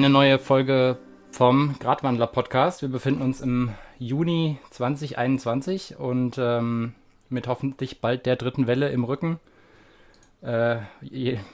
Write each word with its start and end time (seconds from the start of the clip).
Eine 0.00 0.08
neue 0.08 0.38
Folge 0.38 0.96
vom 1.30 1.78
Gradwandler 1.78 2.26
Podcast. 2.26 2.80
Wir 2.80 2.88
befinden 2.88 3.20
uns 3.20 3.42
im 3.42 3.74
Juni 3.98 4.56
2021 4.70 5.98
und 5.98 6.38
ähm, 6.38 6.94
mit 7.28 7.46
hoffentlich 7.46 8.00
bald 8.00 8.24
der 8.24 8.36
dritten 8.36 8.66
Welle 8.66 8.88
im 8.88 9.04
Rücken. 9.04 9.40
Äh, 10.40 10.78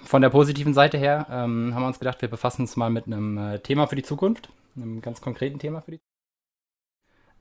von 0.05 0.23
der 0.23 0.31
positiven 0.31 0.75
Seite 0.75 0.97
her 0.97 1.27
ähm, 1.29 1.75
haben 1.75 1.83
wir 1.83 1.89
uns 1.89 1.99
gedacht, 1.99 2.23
wir 2.23 2.31
befassen 2.31 2.63
uns 2.63 2.77
mal 2.77 2.89
mit 2.89 3.09
einem 3.09 3.37
äh, 3.37 3.59
Thema 3.59 3.89
für 3.89 3.97
die 3.97 4.05
Zukunft, 4.05 4.49
einem 4.77 5.03
ganz 5.03 5.21
konkreten 5.21 5.59
Thema 5.59 5.81
für 5.81 5.91
die 5.91 5.97
Zukunft. 5.97 6.06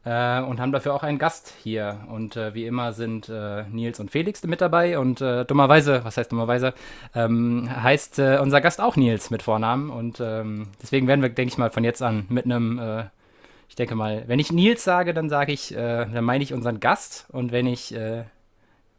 Äh, 0.05 0.41
und 0.41 0.59
haben 0.59 0.71
dafür 0.71 0.93
auch 0.93 1.01
einen 1.01 1.17
Gast 1.17 1.53
hier. 1.63 1.99
Und 2.09 2.37
äh, 2.37 2.53
wie 2.53 2.67
immer 2.67 2.93
sind 2.93 3.27
äh, 3.27 3.63
Nils 3.63 3.99
und 3.99 4.11
Felix 4.11 4.43
mit 4.43 4.61
dabei. 4.61 4.99
Und 4.99 5.19
äh, 5.19 5.45
dummerweise, 5.45 6.05
was 6.05 6.17
heißt 6.17 6.31
dummerweise, 6.31 6.75
ähm, 7.15 7.67
heißt 7.69 8.19
äh, 8.19 8.37
unser 8.39 8.61
Gast 8.61 8.79
auch 8.79 8.95
Nils 8.95 9.31
mit 9.31 9.41
Vornamen. 9.41 9.89
Und 9.89 10.19
ähm, 10.19 10.67
deswegen 10.81 11.07
werden 11.07 11.23
wir, 11.23 11.29
denke 11.29 11.51
ich 11.51 11.57
mal, 11.57 11.71
von 11.71 11.83
jetzt 11.83 12.03
an 12.03 12.25
mit 12.29 12.45
einem, 12.45 12.77
äh, 12.77 13.05
ich 13.67 13.75
denke 13.75 13.95
mal, 13.95 14.23
wenn 14.27 14.37
ich 14.37 14.51
Nils 14.51 14.83
sage, 14.83 15.15
dann 15.15 15.27
sage 15.27 15.51
ich, 15.51 15.69
dann 15.69 16.23
meine 16.23 16.43
ich 16.43 16.53
unseren 16.53 16.79
Gast. 16.79 17.25
Und 17.29 17.51
wenn 17.51 17.65
ich, 17.65 17.95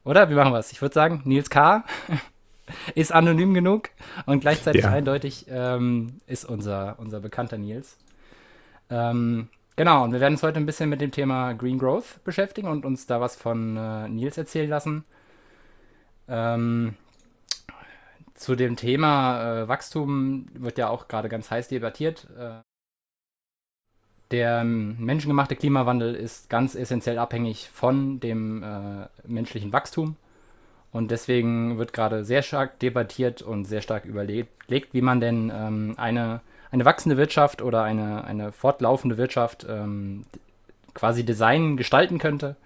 oder? 0.03 0.29
Wie 0.29 0.35
machen 0.35 0.53
wir 0.53 0.59
es? 0.59 0.73
Ich 0.73 0.83
würde 0.83 0.93
sagen, 0.93 1.23
Nils 1.25 1.51
K. 1.51 1.85
ist 2.97 3.13
anonym 3.13 3.55
genug 3.55 3.91
und 4.27 4.41
gleichzeitig 4.41 4.83
ja. 4.83 4.91
eindeutig 4.91 5.47
ähm, 5.49 6.19
ist 6.27 6.45
unser, 6.45 6.97
unser 6.99 7.21
bekannter 7.21 7.59
Nils. 7.59 7.97
Ähm, 8.91 9.49
Genau, 9.77 10.05
und 10.05 10.13
wir 10.13 10.21
werden 10.21 10.35
uns 10.35 10.43
heute 10.43 10.59
ein 10.59 10.65
bisschen 10.65 10.89
mit 10.89 11.03
dem 11.03 11.11
Thema 11.11 11.53
Green 11.53 11.79
Growth 11.79 12.25
beschäftigen 12.25 12.69
und 12.69 12.87
uns 12.87 13.07
da 13.07 13.21
was 13.21 13.37
von 13.37 13.77
äh, 13.77 14.09
Nils 14.09 14.39
erzählen 14.39 14.71
lassen. 14.71 15.05
Ähm, 16.29 16.97
zu 18.33 18.57
dem 18.57 18.77
Thema 18.77 19.63
äh, 19.65 19.69
Wachstum 19.69 20.47
wird 20.55 20.79
ja 20.79 20.89
auch 20.89 21.09
gerade 21.09 21.29
ganz 21.29 21.51
heiß 21.51 21.69
debattiert. 21.69 22.27
Äh, 22.39 22.63
der 24.31 24.65
menschengemachte 24.65 25.57
Klimawandel 25.57 26.15
ist 26.15 26.49
ganz 26.49 26.75
essentiell 26.75 27.19
abhängig 27.19 27.69
von 27.69 28.19
dem 28.19 28.63
äh, 28.63 29.09
menschlichen 29.27 29.75
Wachstum. 29.75 30.17
Und 30.91 31.11
deswegen 31.11 31.77
wird 31.77 31.93
gerade 31.93 32.25
sehr 32.25 32.41
stark 32.41 32.79
debattiert 32.79 33.43
und 33.43 33.67
sehr 33.67 33.83
stark 33.83 34.07
überlegt, 34.07 34.95
wie 34.95 35.03
man 35.03 35.21
denn 35.21 35.53
ähm, 35.55 35.95
eine 35.99 36.41
eine 36.71 36.85
wachsende 36.85 37.17
Wirtschaft 37.17 37.63
oder 37.63 37.83
eine, 37.83 38.25
eine 38.25 38.53
fortlaufende 38.53 39.17
Wirtschaft 39.17 39.67
ähm, 39.69 40.25
quasi 40.95 41.25
designen, 41.25 41.77
gestalten 41.77 42.19
könnte 42.19 42.57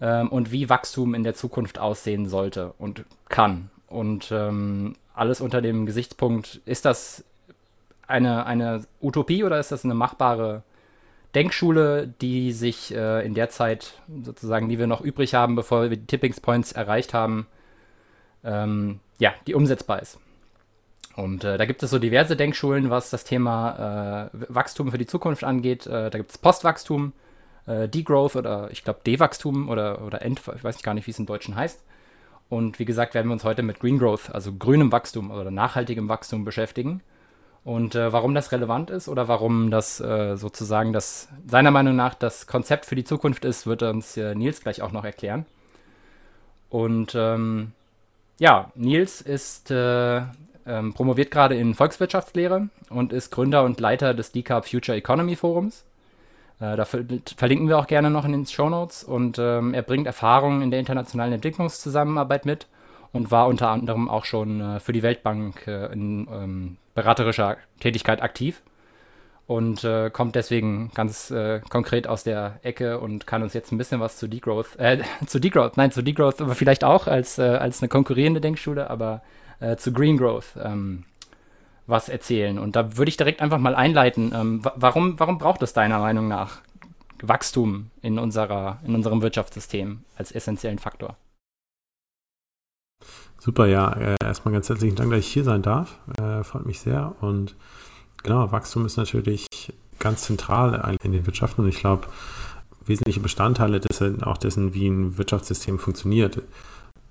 ähm, 0.00 0.28
und 0.28 0.50
wie 0.50 0.68
Wachstum 0.68 1.14
in 1.14 1.22
der 1.22 1.34
Zukunft 1.34 1.78
aussehen 1.78 2.26
sollte 2.26 2.74
und 2.78 3.04
kann. 3.28 3.70
Und 3.86 4.32
ähm, 4.32 4.96
alles 5.14 5.40
unter 5.40 5.62
dem 5.62 5.86
Gesichtspunkt, 5.86 6.60
ist 6.64 6.84
das 6.84 7.24
eine, 8.06 8.46
eine 8.46 8.82
Utopie 9.00 9.44
oder 9.44 9.58
ist 9.58 9.72
das 9.72 9.84
eine 9.84 9.94
machbare 9.94 10.62
Denkschule, 11.34 12.12
die 12.20 12.52
sich 12.52 12.94
äh, 12.94 13.24
in 13.24 13.34
der 13.34 13.50
Zeit 13.50 14.00
sozusagen, 14.22 14.68
die 14.68 14.78
wir 14.78 14.86
noch 14.86 15.00
übrig 15.00 15.34
haben, 15.34 15.56
bevor 15.56 15.90
wir 15.90 15.96
die 15.96 16.06
Tipping 16.06 16.34
Points 16.40 16.72
erreicht 16.72 17.14
haben, 17.14 17.46
ähm, 18.44 19.00
ja, 19.18 19.32
die 19.46 19.54
umsetzbar 19.54 20.00
ist. 20.00 20.18
Und 21.16 21.44
äh, 21.44 21.58
da 21.58 21.64
gibt 21.64 21.82
es 21.82 21.90
so 21.90 21.98
diverse 21.98 22.36
Denkschulen, 22.36 22.90
was 22.90 23.10
das 23.10 23.24
Thema 23.24 24.30
äh, 24.32 24.36
Wachstum 24.48 24.90
für 24.90 24.98
die 24.98 25.06
Zukunft 25.06 25.44
angeht. 25.44 25.86
Äh, 25.86 26.10
da 26.10 26.18
gibt 26.18 26.30
es 26.30 26.38
Postwachstum, 26.38 27.12
äh, 27.66 27.88
Degrowth 27.88 28.34
oder 28.34 28.68
ich 28.72 28.82
glaube 28.82 29.00
Dewachstum 29.06 29.68
oder, 29.68 30.02
oder 30.02 30.22
End, 30.22 30.40
ich 30.54 30.64
weiß 30.64 30.82
gar 30.82 30.94
nicht, 30.94 31.06
wie 31.06 31.12
es 31.12 31.18
im 31.18 31.26
Deutschen 31.26 31.54
heißt. 31.54 31.82
Und 32.48 32.78
wie 32.78 32.84
gesagt, 32.84 33.14
werden 33.14 33.28
wir 33.28 33.32
uns 33.32 33.44
heute 33.44 33.62
mit 33.62 33.78
Green 33.78 33.98
Growth, 33.98 34.30
also 34.32 34.52
grünem 34.52 34.90
Wachstum 34.90 35.30
oder 35.30 35.50
nachhaltigem 35.50 36.08
Wachstum 36.08 36.44
beschäftigen. 36.44 37.00
Und 37.62 37.94
äh, 37.94 38.12
warum 38.12 38.34
das 38.34 38.52
relevant 38.52 38.90
ist 38.90 39.08
oder 39.08 39.28
warum 39.28 39.70
das 39.70 40.00
äh, 40.00 40.36
sozusagen 40.36 40.92
das 40.92 41.28
seiner 41.46 41.70
Meinung 41.70 41.96
nach 41.96 42.14
das 42.14 42.46
Konzept 42.46 42.86
für 42.86 42.96
die 42.96 43.04
Zukunft 43.04 43.44
ist, 43.44 43.66
wird 43.66 43.82
uns 43.84 44.16
Nils 44.16 44.60
gleich 44.60 44.82
auch 44.82 44.92
noch 44.92 45.04
erklären. 45.04 45.46
Und 46.68 47.14
ähm, 47.14 47.72
ja, 48.38 48.70
Nils 48.74 49.22
ist 49.22 49.72
ähm, 50.66 50.94
promoviert 50.94 51.30
gerade 51.30 51.54
in 51.56 51.74
Volkswirtschaftslehre 51.74 52.68
und 52.90 53.12
ist 53.12 53.30
Gründer 53.30 53.64
und 53.64 53.80
Leiter 53.80 54.14
des 54.14 54.32
Decarb 54.32 54.66
Future 54.66 54.96
Economy 54.96 55.36
Forums. 55.36 55.84
Äh, 56.60 56.76
da 56.76 56.84
verlinken 56.84 57.68
wir 57.68 57.78
auch 57.78 57.86
gerne 57.86 58.10
noch 58.10 58.24
in 58.24 58.32
den 58.32 58.46
Show 58.46 58.68
Notes. 58.68 59.04
Und 59.04 59.38
ähm, 59.38 59.74
er 59.74 59.82
bringt 59.82 60.06
Erfahrungen 60.06 60.62
in 60.62 60.70
der 60.70 60.80
internationalen 60.80 61.32
Entwicklungszusammenarbeit 61.32 62.46
mit 62.46 62.66
und 63.12 63.30
war 63.30 63.46
unter 63.46 63.68
anderem 63.68 64.08
auch 64.08 64.24
schon 64.24 64.60
äh, 64.60 64.80
für 64.80 64.92
die 64.92 65.02
Weltbank 65.02 65.66
äh, 65.66 65.92
in 65.92 66.28
ähm, 66.32 66.76
beraterischer 66.94 67.56
Tätigkeit 67.80 68.22
aktiv 68.22 68.62
und 69.46 69.84
äh, 69.84 70.10
kommt 70.10 70.36
deswegen 70.36 70.90
ganz 70.94 71.30
äh, 71.30 71.60
konkret 71.68 72.06
aus 72.06 72.24
der 72.24 72.58
Ecke 72.62 72.98
und 72.98 73.26
kann 73.26 73.42
uns 73.42 73.52
jetzt 73.52 73.72
ein 73.72 73.78
bisschen 73.78 74.00
was 74.00 74.16
zu 74.16 74.26
Degrowth, 74.26 74.76
äh, 74.78 75.02
zu 75.26 75.38
Degrowth, 75.38 75.76
nein, 75.76 75.92
zu 75.92 76.02
Degrowth, 76.02 76.40
aber 76.40 76.54
vielleicht 76.54 76.84
auch 76.84 77.06
als, 77.06 77.38
äh, 77.38 77.42
als 77.42 77.82
eine 77.82 77.88
konkurrierende 77.88 78.40
Denkschule, 78.40 78.88
aber 78.88 79.22
äh, 79.60 79.76
zu 79.76 79.92
Green 79.92 80.16
Growth 80.16 80.56
ähm, 80.62 81.04
was 81.86 82.08
erzählen. 82.08 82.58
Und 82.58 82.76
da 82.76 82.96
würde 82.96 83.08
ich 83.08 83.16
direkt 83.16 83.40
einfach 83.40 83.58
mal 83.58 83.74
einleiten. 83.74 84.32
Ähm, 84.34 84.62
warum, 84.76 85.18
warum 85.18 85.38
braucht 85.38 85.62
es 85.62 85.72
deiner 85.72 85.98
Meinung 85.98 86.28
nach 86.28 86.60
Wachstum 87.22 87.90
in, 88.02 88.18
unserer, 88.18 88.78
in 88.86 88.94
unserem 88.94 89.22
Wirtschaftssystem 89.22 90.04
als 90.16 90.32
essentiellen 90.32 90.78
Faktor? 90.78 91.16
Super, 93.38 93.66
ja. 93.66 93.92
Äh, 93.92 94.16
erstmal 94.24 94.54
ganz 94.54 94.68
herzlichen 94.68 94.96
Dank, 94.96 95.10
dass 95.10 95.20
ich 95.20 95.32
hier 95.32 95.44
sein 95.44 95.62
darf. 95.62 95.98
Äh, 96.18 96.42
freut 96.44 96.64
mich 96.64 96.80
sehr. 96.80 97.14
Und 97.20 97.54
genau, 98.22 98.50
Wachstum 98.52 98.86
ist 98.86 98.96
natürlich 98.96 99.46
ganz 99.98 100.22
zentral 100.22 100.96
in 101.02 101.12
den 101.12 101.26
Wirtschaften 101.26 101.62
und 101.62 101.68
ich 101.68 101.78
glaube, 101.78 102.06
wesentliche 102.86 103.20
Bestandteile 103.20 103.80
dessen, 103.80 104.22
auch 104.22 104.38
dessen, 104.38 104.74
wie 104.74 104.88
ein 104.88 105.18
Wirtschaftssystem 105.18 105.78
funktioniert, 105.78 106.42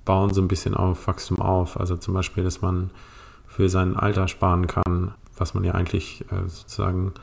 bauen 0.05 0.33
so 0.33 0.41
ein 0.41 0.47
bisschen 0.47 0.73
auf 0.73 1.07
Wachstum 1.07 1.41
auf. 1.41 1.79
Also 1.79 1.95
zum 1.97 2.13
Beispiel, 2.13 2.43
dass 2.43 2.61
man 2.61 2.91
für 3.47 3.69
sein 3.69 3.95
Alter 3.95 4.27
sparen 4.27 4.67
kann, 4.67 5.13
was 5.37 5.53
man 5.53 5.63
ja 5.63 5.73
eigentlich 5.73 6.25
äh, 6.31 6.47
sozusagen, 6.47 7.13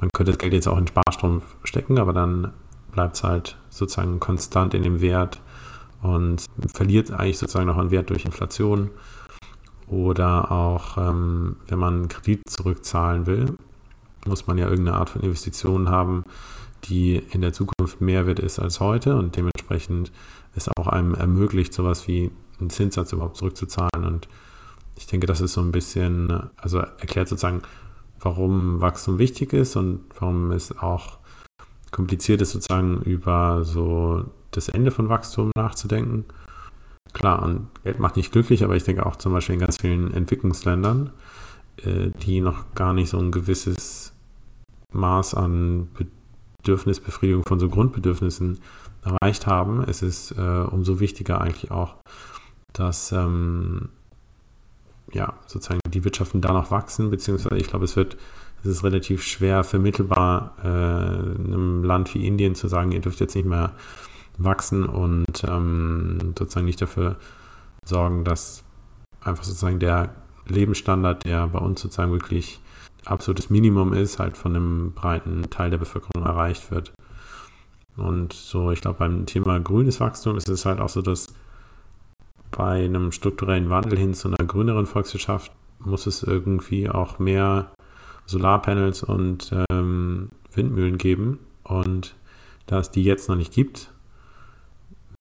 man 0.00 0.10
könnte 0.12 0.32
das 0.32 0.38
Geld 0.38 0.52
jetzt 0.52 0.68
auch 0.68 0.78
in 0.78 0.86
Sparstrom 0.86 1.42
stecken, 1.64 1.98
aber 1.98 2.12
dann 2.12 2.52
bleibt 2.92 3.16
es 3.16 3.24
halt 3.24 3.56
sozusagen 3.70 4.20
konstant 4.20 4.74
in 4.74 4.82
dem 4.82 5.00
Wert 5.00 5.40
und 6.02 6.44
verliert 6.72 7.10
eigentlich 7.10 7.38
sozusagen 7.38 7.66
noch 7.66 7.76
an 7.76 7.90
Wert 7.90 8.10
durch 8.10 8.24
Inflation. 8.24 8.90
Oder 9.88 10.52
auch, 10.52 10.98
ähm, 10.98 11.56
wenn 11.66 11.78
man 11.78 11.94
einen 11.94 12.08
Kredit 12.08 12.42
zurückzahlen 12.48 13.26
will, 13.26 13.54
muss 14.26 14.46
man 14.46 14.58
ja 14.58 14.68
irgendeine 14.68 14.98
Art 14.98 15.10
von 15.10 15.22
Investitionen 15.22 15.88
haben, 15.88 16.24
die 16.84 17.16
in 17.16 17.40
der 17.40 17.52
Zukunft 17.52 18.00
mehr 18.00 18.26
wert 18.26 18.38
ist 18.38 18.58
als 18.58 18.80
heute 18.80 19.16
und 19.16 19.36
dementsprechend 19.36 20.12
es 20.54 20.68
auch 20.76 20.86
einem 20.86 21.14
ermöglicht, 21.14 21.72
sowas 21.72 22.08
wie 22.08 22.30
einen 22.60 22.70
Zinssatz 22.70 23.12
überhaupt 23.12 23.36
zurückzuzahlen. 23.36 24.04
Und 24.04 24.28
ich 24.96 25.06
denke, 25.06 25.26
das 25.26 25.40
ist 25.40 25.52
so 25.52 25.60
ein 25.60 25.72
bisschen, 25.72 26.50
also 26.56 26.78
erklärt 26.78 27.28
sozusagen, 27.28 27.62
warum 28.20 28.80
Wachstum 28.80 29.18
wichtig 29.18 29.52
ist 29.52 29.76
und 29.76 30.00
warum 30.18 30.50
es 30.50 30.76
auch 30.76 31.18
kompliziert 31.90 32.40
ist, 32.40 32.52
sozusagen 32.52 33.02
über 33.02 33.64
so 33.64 34.24
das 34.50 34.68
Ende 34.68 34.90
von 34.90 35.08
Wachstum 35.08 35.50
nachzudenken. 35.56 36.24
Klar, 37.12 37.42
und 37.42 37.68
Geld 37.84 38.00
macht 38.00 38.16
nicht 38.16 38.32
glücklich, 38.32 38.64
aber 38.64 38.76
ich 38.76 38.84
denke 38.84 39.06
auch 39.06 39.16
zum 39.16 39.32
Beispiel 39.32 39.54
in 39.54 39.60
ganz 39.60 39.78
vielen 39.80 40.12
Entwicklungsländern, 40.12 41.10
äh, 41.84 42.10
die 42.22 42.40
noch 42.40 42.74
gar 42.74 42.92
nicht 42.92 43.08
so 43.08 43.18
ein 43.18 43.30
gewisses 43.30 44.12
Maß 44.92 45.34
an 45.34 45.88
Bedürfnisbefriedigung 46.68 47.44
von 47.44 47.58
so 47.58 47.68
Grundbedürfnissen 47.70 48.58
erreicht 49.02 49.46
haben. 49.46 49.82
Es 49.84 50.02
ist 50.02 50.32
äh, 50.32 50.40
umso 50.70 51.00
wichtiger 51.00 51.40
eigentlich 51.40 51.70
auch, 51.70 51.94
dass 52.74 53.10
ähm, 53.12 53.88
ja, 55.12 55.32
sozusagen 55.46 55.80
die 55.88 56.04
Wirtschaften 56.04 56.42
da 56.42 56.52
noch 56.52 56.70
wachsen, 56.70 57.10
beziehungsweise 57.10 57.56
ich 57.56 57.68
glaube, 57.68 57.86
es 57.86 57.96
wird, 57.96 58.18
es 58.62 58.66
ist 58.66 58.84
relativ 58.84 59.22
schwer 59.22 59.64
vermittelbar, 59.64 60.56
äh, 60.62 60.66
einem 60.68 61.84
Land 61.84 62.14
wie 62.14 62.26
Indien 62.26 62.54
zu 62.54 62.68
sagen, 62.68 62.92
ihr 62.92 63.00
dürft 63.00 63.20
jetzt 63.20 63.34
nicht 63.34 63.48
mehr 63.48 63.72
wachsen 64.36 64.84
und 64.84 65.44
ähm, 65.48 66.34
sozusagen 66.38 66.66
nicht 66.66 66.82
dafür 66.82 67.16
sorgen, 67.86 68.24
dass 68.24 68.62
einfach 69.22 69.44
sozusagen 69.44 69.78
der 69.78 70.14
Lebensstandard, 70.46 71.24
der 71.24 71.46
bei 71.46 71.60
uns 71.60 71.80
sozusagen 71.80 72.12
wirklich 72.12 72.60
absolutes 73.10 73.50
Minimum 73.50 73.92
ist, 73.92 74.18
halt 74.18 74.36
von 74.36 74.54
einem 74.54 74.92
breiten 74.92 75.50
Teil 75.50 75.70
der 75.70 75.78
Bevölkerung 75.78 76.24
erreicht 76.24 76.70
wird. 76.70 76.92
Und 77.96 78.32
so, 78.32 78.70
ich 78.70 78.80
glaube, 78.80 78.98
beim 79.00 79.26
Thema 79.26 79.58
grünes 79.58 80.00
Wachstum 80.00 80.36
ist 80.36 80.48
es 80.48 80.64
halt 80.64 80.80
auch 80.80 80.88
so, 80.88 81.02
dass 81.02 81.34
bei 82.50 82.84
einem 82.84 83.12
strukturellen 83.12 83.70
Wandel 83.70 83.98
hin 83.98 84.14
zu 84.14 84.28
einer 84.28 84.46
grüneren 84.46 84.86
Volkswirtschaft 84.86 85.52
muss 85.80 86.06
es 86.06 86.22
irgendwie 86.22 86.88
auch 86.88 87.18
mehr 87.18 87.70
Solarpanels 88.26 89.02
und 89.02 89.52
ähm, 89.70 90.30
Windmühlen 90.52 90.98
geben. 90.98 91.38
Und 91.64 92.14
da 92.66 92.78
es 92.78 92.90
die 92.90 93.04
jetzt 93.04 93.28
noch 93.28 93.36
nicht 93.36 93.52
gibt, 93.52 93.90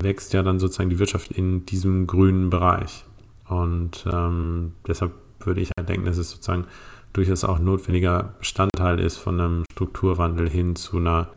wächst 0.02 0.34
ja 0.34 0.44
dann 0.44 0.60
sozusagen 0.60 0.90
die 0.90 1.00
Wirtschaft 1.00 1.32
in 1.32 1.66
diesem 1.66 2.08
grünen 2.08 2.50
Bereich. 2.50 3.06
Und 3.48 4.06
ähm, 4.12 4.74
deshalb 4.88 5.14
würde 5.40 5.62
ich 5.62 5.72
halt 5.78 5.90
denken, 5.90 6.06
dass 6.06 6.18
es 6.18 6.32
sozusagen 6.32 6.66
durchaus 7.18 7.44
auch 7.44 7.60
notwendiger 7.60 8.36
Bestandteil 8.40 9.00
ist 9.00 9.18
von 9.18 9.40
einem 9.40 9.64
Strukturwandel 9.72 10.50
hin 10.50 10.76
zu 10.76 10.98
einer 10.98 11.30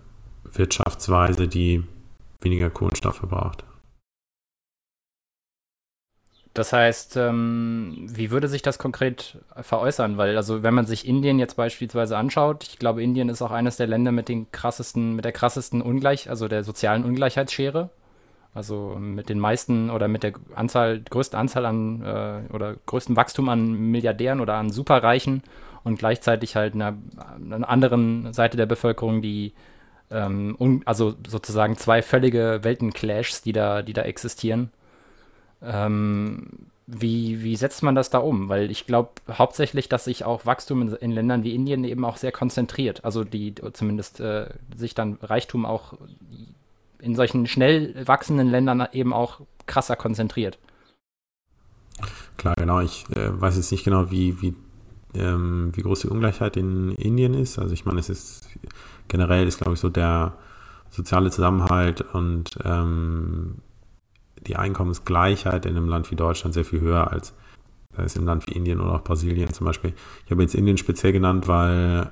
Wirtschaftsweise, 0.44 1.48
die 1.48 1.82
weniger 2.42 2.70
Kohlenstoff 2.70 3.16
verbraucht. 3.16 3.64
Das 6.52 6.72
heißt, 6.72 7.16
ähm, 7.16 8.06
wie 8.10 8.30
würde 8.30 8.48
sich 8.48 8.60
das 8.60 8.78
konkret 8.78 9.38
veräußern? 9.56 10.18
Weil, 10.18 10.36
also, 10.36 10.62
wenn 10.62 10.74
man 10.74 10.84
sich 10.84 11.06
Indien 11.06 11.38
jetzt 11.38 11.56
beispielsweise 11.56 12.16
anschaut, 12.16 12.64
ich 12.64 12.78
glaube, 12.78 13.02
Indien 13.02 13.28
ist 13.28 13.40
auch 13.40 13.52
eines 13.52 13.76
der 13.76 13.86
Länder 13.86 14.10
mit 14.10 14.28
den 14.28 14.50
krassesten, 14.50 15.14
mit 15.14 15.24
der 15.24 15.32
krassesten 15.32 15.80
Ungleich, 15.80 16.28
also 16.28 16.48
der 16.48 16.64
sozialen 16.64 17.04
Ungleichheitsschere. 17.04 17.90
Also 18.52 18.96
mit 18.98 19.28
den 19.28 19.38
meisten 19.38 19.90
oder 19.90 20.08
mit 20.08 20.24
der 20.24 20.32
Anzahl, 20.56 21.00
größten 21.08 21.38
Anzahl 21.38 21.66
an 21.66 22.02
äh, 22.02 22.52
oder 22.52 22.74
größten 22.86 23.14
Wachstum 23.14 23.48
an 23.48 23.72
Milliardären 23.92 24.40
oder 24.40 24.54
an 24.54 24.70
Superreichen 24.70 25.44
und 25.84 25.98
gleichzeitig 25.98 26.56
halt 26.56 26.74
einer, 26.74 26.96
einer 27.34 27.68
anderen 27.68 28.32
Seite 28.32 28.56
der 28.56 28.66
Bevölkerung, 28.66 29.22
die 29.22 29.52
ähm, 30.10 30.56
un, 30.58 30.82
also 30.84 31.14
sozusagen 31.26 31.76
zwei 31.76 32.02
völlige 32.02 32.60
Weltenclashs, 32.62 33.42
die 33.42 33.52
da, 33.52 33.82
die 33.82 33.92
da 33.92 34.02
existieren. 34.02 34.70
Ähm, 35.62 36.48
wie, 36.86 37.42
wie 37.44 37.54
setzt 37.54 37.82
man 37.82 37.94
das 37.94 38.10
da 38.10 38.18
um? 38.18 38.48
Weil 38.48 38.70
ich 38.70 38.86
glaube 38.86 39.10
hauptsächlich, 39.30 39.88
dass 39.88 40.04
sich 40.04 40.24
auch 40.24 40.44
Wachstum 40.44 40.82
in, 40.82 40.92
in, 40.94 41.10
Ländern 41.12 41.44
wie 41.44 41.54
Indien 41.54 41.84
eben 41.84 42.04
auch 42.04 42.16
sehr 42.16 42.32
konzentriert. 42.32 43.04
Also 43.04 43.22
die 43.22 43.54
zumindest 43.72 44.18
äh, 44.20 44.46
sich 44.76 44.94
dann 44.94 45.18
Reichtum 45.22 45.64
auch 45.64 45.94
in 46.98 47.14
solchen 47.14 47.46
schnell 47.46 47.94
wachsenden 48.06 48.50
Ländern 48.50 48.88
eben 48.92 49.12
auch 49.12 49.40
krasser 49.66 49.96
konzentriert. 49.96 50.58
Klar, 52.36 52.54
genau. 52.56 52.80
Ich 52.80 53.04
äh, 53.10 53.40
weiß 53.40 53.56
jetzt 53.56 53.70
nicht 53.70 53.84
genau, 53.84 54.10
wie, 54.10 54.40
wie, 54.42 54.54
ähm, 55.14 55.72
wie 55.74 55.82
groß 55.82 56.00
die 56.00 56.08
Ungleichheit 56.08 56.56
in 56.56 56.92
Indien 56.92 57.34
ist. 57.34 57.58
Also 57.58 57.74
ich 57.74 57.84
meine, 57.84 58.00
es 58.00 58.08
ist 58.08 58.48
generell 59.08 59.46
ist, 59.46 59.58
glaube 59.58 59.74
ich, 59.74 59.80
so 59.80 59.88
der 59.88 60.34
soziale 60.90 61.30
Zusammenhalt 61.30 62.02
und 62.12 62.50
ähm, 62.64 63.56
die 64.46 64.56
Einkommensgleichheit 64.56 65.66
in 65.66 65.76
einem 65.76 65.88
Land 65.88 66.10
wie 66.10 66.16
Deutschland 66.16 66.54
sehr 66.54 66.64
viel 66.64 66.80
höher 66.80 67.10
als 67.10 67.34
ist 67.98 68.16
im 68.16 68.24
Land 68.24 68.46
wie 68.46 68.52
Indien 68.52 68.80
oder 68.80 68.94
auch 68.94 69.04
Brasilien 69.04 69.52
zum 69.52 69.66
Beispiel. 69.66 69.92
Ich 70.24 70.30
habe 70.30 70.42
jetzt 70.42 70.54
Indien 70.54 70.78
speziell 70.78 71.12
genannt, 71.12 71.48
weil 71.48 72.10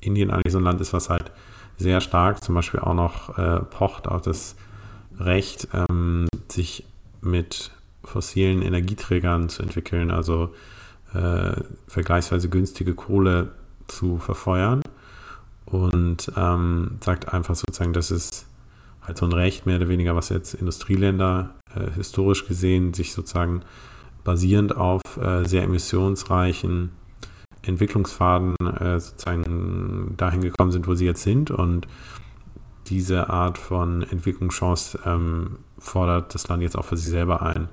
Indien 0.00 0.30
eigentlich 0.30 0.52
so 0.52 0.58
ein 0.58 0.64
Land 0.64 0.80
ist, 0.80 0.92
was 0.92 1.10
halt 1.10 1.30
sehr 1.76 2.00
stark 2.00 2.42
zum 2.42 2.54
Beispiel 2.54 2.80
auch 2.80 2.94
noch 2.94 3.38
äh, 3.38 3.60
pocht 3.60 4.08
auf 4.08 4.22
das 4.22 4.56
Recht, 5.18 5.68
ähm, 5.72 6.26
sich 6.48 6.84
mit 7.20 7.70
fossilen 8.02 8.62
Energieträgern 8.62 9.48
zu 9.48 9.62
entwickeln, 9.62 10.10
also 10.10 10.54
äh, 11.18 11.62
vergleichsweise 11.88 12.48
günstige 12.48 12.94
Kohle 12.94 13.50
zu 13.88 14.18
verfeuern 14.18 14.82
und 15.66 16.32
ähm, 16.36 16.98
sagt 17.00 17.32
einfach 17.32 17.54
sozusagen, 17.54 17.92
das 17.92 18.10
ist 18.10 18.46
halt 19.02 19.18
so 19.18 19.26
ein 19.26 19.32
Recht, 19.32 19.66
mehr 19.66 19.76
oder 19.76 19.88
weniger, 19.88 20.14
was 20.14 20.28
jetzt 20.28 20.54
Industrieländer 20.54 21.50
äh, 21.74 21.90
historisch 21.92 22.46
gesehen 22.46 22.94
sich 22.94 23.12
sozusagen 23.12 23.62
basierend 24.24 24.76
auf 24.76 25.02
äh, 25.20 25.44
sehr 25.44 25.62
emissionsreichen 25.62 26.90
Entwicklungspfaden 27.62 28.54
äh, 28.78 29.00
sozusagen 29.00 30.14
dahin 30.16 30.42
gekommen 30.42 30.70
sind, 30.70 30.86
wo 30.86 30.94
sie 30.94 31.06
jetzt 31.06 31.22
sind 31.22 31.50
und 31.50 31.88
diese 32.86 33.28
Art 33.28 33.58
von 33.58 34.02
Entwicklungschance 34.02 34.98
ähm, 35.04 35.58
fordert 35.78 36.34
das 36.34 36.48
Land 36.48 36.62
jetzt 36.62 36.76
auch 36.76 36.84
für 36.84 36.96
sich 36.96 37.08
selber 37.08 37.42
ein. 37.42 37.68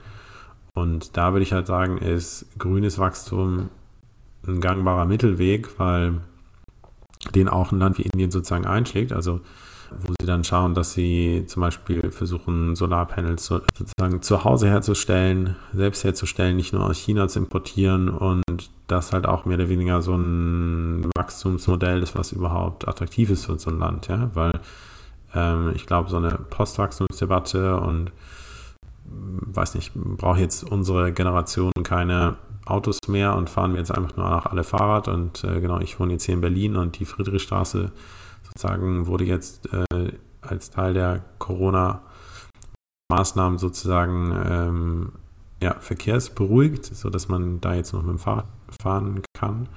Und 0.75 1.17
da 1.17 1.33
würde 1.33 1.43
ich 1.43 1.53
halt 1.53 1.65
sagen, 1.65 1.97
ist 1.97 2.45
grünes 2.59 2.99
Wachstum 2.99 3.69
ein 4.47 4.61
gangbarer 4.61 5.05
Mittelweg, 5.05 5.79
weil 5.79 6.21
den 7.33 7.49
auch 7.49 7.71
ein 7.71 7.79
Land 7.79 7.97
wie 7.97 8.03
Indien 8.03 8.29
sozusagen 8.29 8.67
einschlägt. 8.67 9.11
Also 9.11 9.41
wo 9.91 10.13
sie 10.19 10.27
dann 10.27 10.43
schauen, 10.43 10.73
dass 10.73 10.93
sie 10.93 11.45
zum 11.47 11.61
Beispiel 11.61 12.11
versuchen, 12.11 12.75
Solarpanels 12.75 13.45
sozusagen 13.45 14.21
zu 14.21 14.43
Hause 14.43 14.67
herzustellen, 14.67 15.55
selbst 15.73 16.03
herzustellen, 16.03 16.55
nicht 16.55 16.73
nur 16.73 16.83
aus 16.83 16.97
China 16.97 17.27
zu 17.27 17.39
importieren 17.39 18.09
und 18.09 18.43
das 18.87 19.13
halt 19.13 19.25
auch 19.25 19.45
mehr 19.45 19.57
oder 19.57 19.69
weniger 19.69 20.01
so 20.01 20.15
ein 20.15 21.09
Wachstumsmodell 21.15 22.01
ist, 22.03 22.15
was 22.15 22.31
überhaupt 22.31 22.87
attraktiv 22.87 23.29
ist 23.29 23.45
für 23.45 23.57
so 23.57 23.69
ein 23.69 23.79
Land, 23.79 24.07
ja, 24.07 24.29
weil 24.33 24.59
ähm, 25.33 25.71
ich 25.75 25.85
glaube, 25.85 26.09
so 26.09 26.17
eine 26.17 26.31
Postwachstumsdebatte 26.31 27.77
und 27.79 28.11
weiß 29.07 29.75
nicht, 29.75 29.93
braucht 29.93 30.39
jetzt 30.39 30.63
unsere 30.63 31.13
Generation 31.13 31.71
keine 31.83 32.37
Autos 32.65 32.97
mehr 33.07 33.35
und 33.35 33.47
fahren 33.49 33.73
wir 33.73 33.79
jetzt 33.79 33.91
einfach 33.91 34.15
nur 34.15 34.29
nach 34.29 34.45
alle 34.47 34.63
Fahrrad 34.63 35.07
und 35.07 35.43
äh, 35.43 35.61
genau, 35.61 35.79
ich 35.79 35.99
wohne 35.99 36.13
jetzt 36.13 36.23
hier 36.23 36.33
in 36.33 36.41
Berlin 36.41 36.75
und 36.75 36.97
die 36.99 37.05
Friedrichstraße 37.05 37.91
sozusagen 38.43 39.05
wurde 39.07 39.25
jetzt 39.25 39.69
äh, 39.73 40.11
als 40.41 40.71
Teil 40.71 40.93
der 40.93 41.23
Corona-Maßnahmen 41.39 43.59
sozusagen 43.59 44.35
ähm, 44.45 45.11
ja, 45.61 45.75
verkehrsberuhigt, 45.79 46.85
sodass 46.85 47.29
man 47.29 47.61
da 47.61 47.75
jetzt 47.75 47.93
noch 47.93 48.01
mit 48.01 48.11
dem 48.11 48.19
Fahrrad 48.19 48.47
fahren 48.81 49.21
kann. 49.37 49.69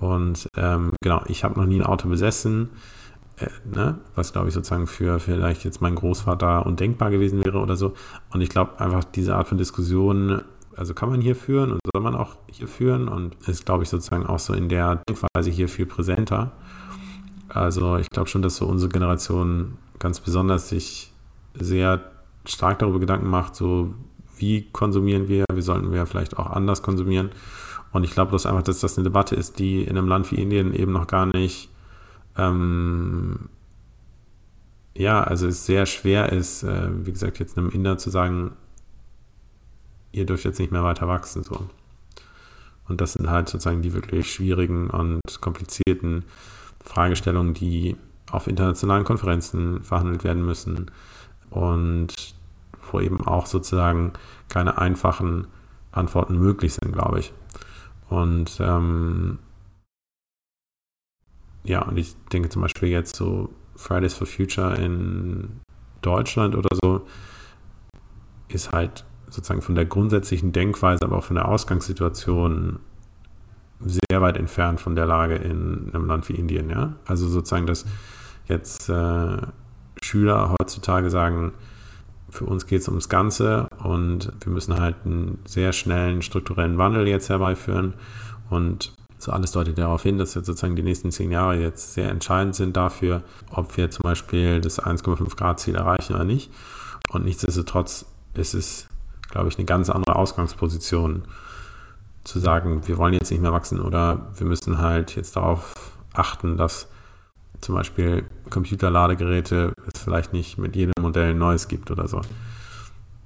Und 0.00 0.48
ähm, 0.56 0.92
genau, 1.02 1.22
ich 1.26 1.44
habe 1.44 1.58
noch 1.58 1.66
nie 1.66 1.80
ein 1.80 1.86
Auto 1.86 2.08
besessen, 2.08 2.70
ne, 3.64 3.98
was 4.14 4.32
glaube 4.32 4.48
ich 4.48 4.54
sozusagen 4.54 4.86
für 4.86 5.18
vielleicht 5.18 5.64
jetzt 5.64 5.80
mein 5.80 5.94
Großvater 5.94 6.66
undenkbar 6.66 7.10
gewesen 7.10 7.44
wäre 7.44 7.58
oder 7.58 7.76
so. 7.76 7.94
Und 8.32 8.40
ich 8.40 8.48
glaube 8.48 8.80
einfach 8.80 9.04
diese 9.04 9.36
Art 9.36 9.48
von 9.48 9.58
Diskussion, 9.58 10.42
also 10.76 10.94
kann 10.94 11.10
man 11.10 11.20
hier 11.20 11.36
führen 11.36 11.72
und 11.72 11.80
soll 11.92 12.02
man 12.02 12.14
auch 12.14 12.36
hier 12.50 12.68
führen 12.68 13.08
und 13.08 13.36
ist 13.46 13.66
glaube 13.66 13.82
ich 13.82 13.88
sozusagen 13.88 14.26
auch 14.26 14.38
so 14.38 14.54
in 14.54 14.68
der 14.68 15.02
Denkweise 15.08 15.50
hier 15.50 15.68
viel 15.68 15.86
präsenter. 15.86 16.52
Also 17.48 17.96
ich 17.96 18.10
glaube 18.10 18.28
schon, 18.28 18.42
dass 18.42 18.56
so 18.56 18.66
unsere 18.66 18.90
Generation 18.90 19.78
ganz 19.98 20.20
besonders 20.20 20.68
sich 20.68 21.12
sehr 21.54 22.00
stark 22.44 22.78
darüber 22.78 23.00
Gedanken 23.00 23.28
macht, 23.28 23.56
so 23.56 23.94
wie 24.36 24.68
konsumieren 24.70 25.28
wir, 25.28 25.44
wie 25.52 25.62
sollten 25.62 25.92
wir 25.92 26.06
vielleicht 26.06 26.38
auch 26.38 26.50
anders 26.50 26.82
konsumieren. 26.82 27.30
Und 27.92 28.04
ich 28.04 28.10
glaube 28.12 28.30
bloß 28.30 28.46
einfach, 28.46 28.62
dass 28.62 28.80
das 28.80 28.96
eine 28.96 29.04
Debatte 29.04 29.34
ist, 29.34 29.58
die 29.58 29.82
in 29.82 29.96
einem 29.96 30.08
Land 30.08 30.30
wie 30.30 30.36
Indien 30.36 30.74
eben 30.74 30.92
noch 30.92 31.06
gar 31.06 31.26
nicht, 31.26 31.70
ähm, 32.38 33.48
ja, 34.94 35.22
also 35.22 35.46
es 35.46 35.66
sehr 35.66 35.86
schwer 35.86 36.32
ist, 36.32 36.62
äh, 36.62 36.88
wie 37.06 37.12
gesagt, 37.12 37.38
jetzt 37.38 37.56
einem 37.56 37.70
Inder 37.70 37.98
zu 37.98 38.10
sagen, 38.10 38.52
ihr 40.12 40.26
dürft 40.26 40.44
jetzt 40.44 40.58
nicht 40.58 40.72
mehr 40.72 40.82
weiter 40.82 41.06
wachsen. 41.06 41.44
So. 41.44 41.68
Und 42.88 43.00
das 43.00 43.12
sind 43.12 43.30
halt 43.30 43.48
sozusagen 43.48 43.82
die 43.82 43.92
wirklich 43.92 44.32
schwierigen 44.32 44.90
und 44.90 45.20
komplizierten 45.40 46.24
Fragestellungen, 46.82 47.54
die 47.54 47.96
auf 48.30 48.46
internationalen 48.46 49.04
Konferenzen 49.04 49.82
verhandelt 49.82 50.24
werden 50.24 50.44
müssen 50.44 50.90
und 51.50 52.14
wo 52.90 53.00
eben 53.00 53.26
auch 53.26 53.46
sozusagen 53.46 54.12
keine 54.48 54.78
einfachen 54.78 55.46
Antworten 55.92 56.38
möglich 56.38 56.74
sind, 56.74 56.92
glaube 56.92 57.20
ich. 57.20 57.32
Und 58.08 58.58
ähm, 58.60 59.38
ja, 61.64 61.82
und 61.82 61.96
ich 61.96 62.14
denke 62.32 62.48
zum 62.48 62.62
Beispiel 62.62 62.88
jetzt 62.88 63.16
so 63.16 63.50
Fridays 63.76 64.14
for 64.14 64.26
Future 64.26 64.74
in 64.76 65.60
Deutschland 66.02 66.54
oder 66.56 66.68
so 66.80 67.06
ist 68.48 68.72
halt 68.72 69.04
sozusagen 69.28 69.62
von 69.62 69.74
der 69.74 69.84
grundsätzlichen 69.84 70.52
Denkweise, 70.52 71.04
aber 71.04 71.18
auch 71.18 71.24
von 71.24 71.36
der 71.36 71.48
Ausgangssituation 71.48 72.78
sehr 73.80 74.20
weit 74.20 74.36
entfernt 74.36 74.80
von 74.80 74.96
der 74.96 75.06
Lage 75.06 75.36
in 75.36 75.90
einem 75.92 76.06
Land 76.06 76.28
wie 76.28 76.34
Indien, 76.34 76.70
ja. 76.70 76.94
Also 77.04 77.28
sozusagen, 77.28 77.66
dass 77.66 77.84
jetzt 78.48 78.88
äh, 78.88 79.36
Schüler 80.02 80.54
heutzutage 80.58 81.10
sagen, 81.10 81.52
für 82.30 82.44
uns 82.44 82.66
geht 82.66 82.80
es 82.80 82.88
ums 82.88 83.08
Ganze 83.08 83.68
und 83.82 84.32
wir 84.40 84.52
müssen 84.52 84.78
halt 84.78 84.96
einen 85.04 85.38
sehr 85.46 85.72
schnellen 85.72 86.22
strukturellen 86.22 86.78
Wandel 86.78 87.08
jetzt 87.08 87.28
herbeiführen. 87.28 87.94
Und 88.50 88.92
so 89.18 89.32
alles 89.32 89.52
deutet 89.52 89.78
darauf 89.78 90.02
hin, 90.02 90.18
dass 90.18 90.34
jetzt 90.34 90.46
sozusagen 90.46 90.76
die 90.76 90.82
nächsten 90.82 91.10
zehn 91.10 91.30
Jahre 91.30 91.56
jetzt 91.56 91.94
sehr 91.94 92.08
entscheidend 92.10 92.54
sind 92.54 92.76
dafür, 92.76 93.22
ob 93.50 93.76
wir 93.76 93.90
zum 93.90 94.04
Beispiel 94.04 94.60
das 94.60 94.80
1,5 94.80 95.36
Grad 95.36 95.60
Ziel 95.60 95.74
erreichen 95.74 96.14
oder 96.14 96.24
nicht. 96.24 96.50
Und 97.10 97.24
nichtsdestotrotz 97.24 98.06
ist 98.34 98.54
es, 98.54 98.88
glaube 99.30 99.48
ich, 99.48 99.58
eine 99.58 99.64
ganz 99.64 99.90
andere 99.90 100.16
Ausgangsposition 100.16 101.22
zu 102.24 102.38
sagen, 102.38 102.86
wir 102.86 102.98
wollen 102.98 103.14
jetzt 103.14 103.30
nicht 103.30 103.40
mehr 103.40 103.52
wachsen 103.52 103.80
oder 103.80 104.28
wir 104.36 104.46
müssen 104.46 104.78
halt 104.78 105.16
jetzt 105.16 105.36
darauf 105.36 105.74
achten, 106.12 106.56
dass 106.56 106.88
zum 107.60 107.74
Beispiel 107.74 108.24
Computerladegeräte 108.50 109.72
es 109.92 110.00
vielleicht 110.00 110.32
nicht 110.32 110.58
mit 110.58 110.76
jedem 110.76 110.92
Modell 111.00 111.30
ein 111.30 111.38
neues 111.38 111.66
gibt 111.68 111.90
oder 111.90 112.06
so. 112.06 112.20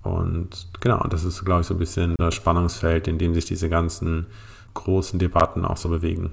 Und 0.02 0.68
genau, 0.80 1.06
das 1.08 1.24
ist, 1.24 1.44
glaube 1.44 1.60
ich, 1.60 1.66
so 1.66 1.74
ein 1.74 1.78
bisschen 1.78 2.14
das 2.18 2.34
Spannungsfeld, 2.34 3.08
in 3.08 3.18
dem 3.18 3.34
sich 3.34 3.44
diese 3.44 3.68
ganzen 3.68 4.26
großen 4.74 5.18
Debatten 5.18 5.64
auch 5.64 5.76
so 5.76 5.88
bewegen. 5.88 6.32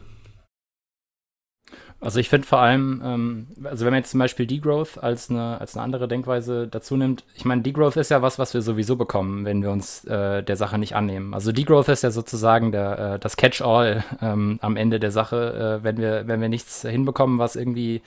Also 2.02 2.20
ich 2.20 2.30
finde 2.30 2.48
vor 2.48 2.60
allem, 2.60 3.02
ähm, 3.04 3.48
also 3.66 3.84
wenn 3.84 3.92
man 3.92 4.02
jetzt 4.02 4.12
zum 4.12 4.22
Beispiel 4.22 4.48
Degrowth 4.48 4.98
als 5.04 5.30
eine, 5.30 5.60
als 5.60 5.76
eine 5.76 5.84
andere 5.84 6.08
Denkweise 6.08 6.68
dazu 6.68 6.96
nimmt, 6.96 7.26
ich 7.36 7.44
meine, 7.44 7.62
Degrowth 7.62 7.98
ist 7.98 8.10
ja 8.10 8.22
was, 8.22 8.40
was 8.40 8.54
wir 8.54 8.62
sowieso 8.62 8.96
bekommen, 8.96 9.44
wenn 9.44 9.62
wir 9.62 9.70
uns 9.70 10.06
äh, 10.06 10.42
der 10.42 10.56
Sache 10.56 10.78
nicht 10.78 10.96
annehmen. 10.96 11.34
Also 11.34 11.52
Degrowth 11.52 11.90
ist 11.90 12.04
ja 12.04 12.12
sozusagen 12.12 12.72
der, 12.72 13.16
äh, 13.16 13.20
das 13.20 13.36
Catch-all 13.36 14.06
ähm, 14.22 14.60
am 14.62 14.78
Ende 14.78 15.00
der 15.02 15.12
Sache, 15.12 15.80
äh, 15.82 15.84
wenn 15.84 15.98
wir, 15.98 16.26
wenn 16.28 16.40
wir 16.40 16.48
nichts 16.48 16.84
hinbekommen, 16.84 17.38
was 17.38 17.58
irgendwie 17.58 18.02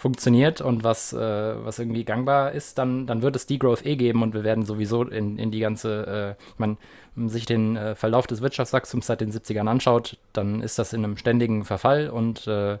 funktioniert 0.00 0.62
und 0.62 0.82
was, 0.82 1.12
äh, 1.12 1.18
was 1.18 1.78
irgendwie 1.78 2.04
gangbar 2.04 2.52
ist, 2.52 2.78
dann, 2.78 3.06
dann 3.06 3.20
wird 3.20 3.36
es 3.36 3.46
Degrowth 3.46 3.84
eh 3.84 3.96
geben 3.96 4.22
und 4.22 4.32
wir 4.32 4.44
werden 4.44 4.64
sowieso 4.64 5.04
in, 5.04 5.38
in 5.38 5.50
die 5.50 5.60
ganze, 5.60 6.36
äh, 6.38 6.42
man 6.56 6.78
sich 7.28 7.44
den 7.44 7.76
äh, 7.76 7.94
Verlauf 7.94 8.26
des 8.26 8.40
Wirtschaftswachstums 8.40 9.06
seit 9.06 9.20
den 9.20 9.30
70ern 9.30 9.68
anschaut, 9.68 10.16
dann 10.32 10.62
ist 10.62 10.78
das 10.78 10.94
in 10.94 11.04
einem 11.04 11.18
ständigen 11.18 11.64
Verfall 11.64 12.08
und 12.08 12.46
äh, 12.46 12.78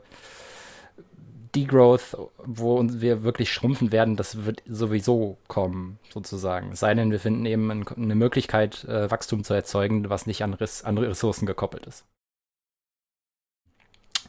Degrowth, 1.54 2.16
wo 2.38 2.82
wir 2.82 3.22
wirklich 3.22 3.52
schrumpfen 3.52 3.92
werden, 3.92 4.16
das 4.16 4.46
wird 4.46 4.62
sowieso 4.66 5.36
kommen, 5.48 5.98
sozusagen. 6.12 6.72
Es 6.72 6.80
sei 6.80 6.94
denn, 6.94 7.10
wir 7.10 7.20
finden 7.20 7.44
eben 7.44 7.70
eine 7.70 8.14
Möglichkeit, 8.14 8.84
äh, 8.84 9.10
Wachstum 9.10 9.44
zu 9.44 9.52
erzeugen, 9.52 10.08
was 10.08 10.26
nicht 10.26 10.42
an, 10.42 10.54
Res 10.54 10.84
an 10.84 10.96
Ressourcen 10.96 11.46
gekoppelt 11.46 11.86
ist. 11.86 12.04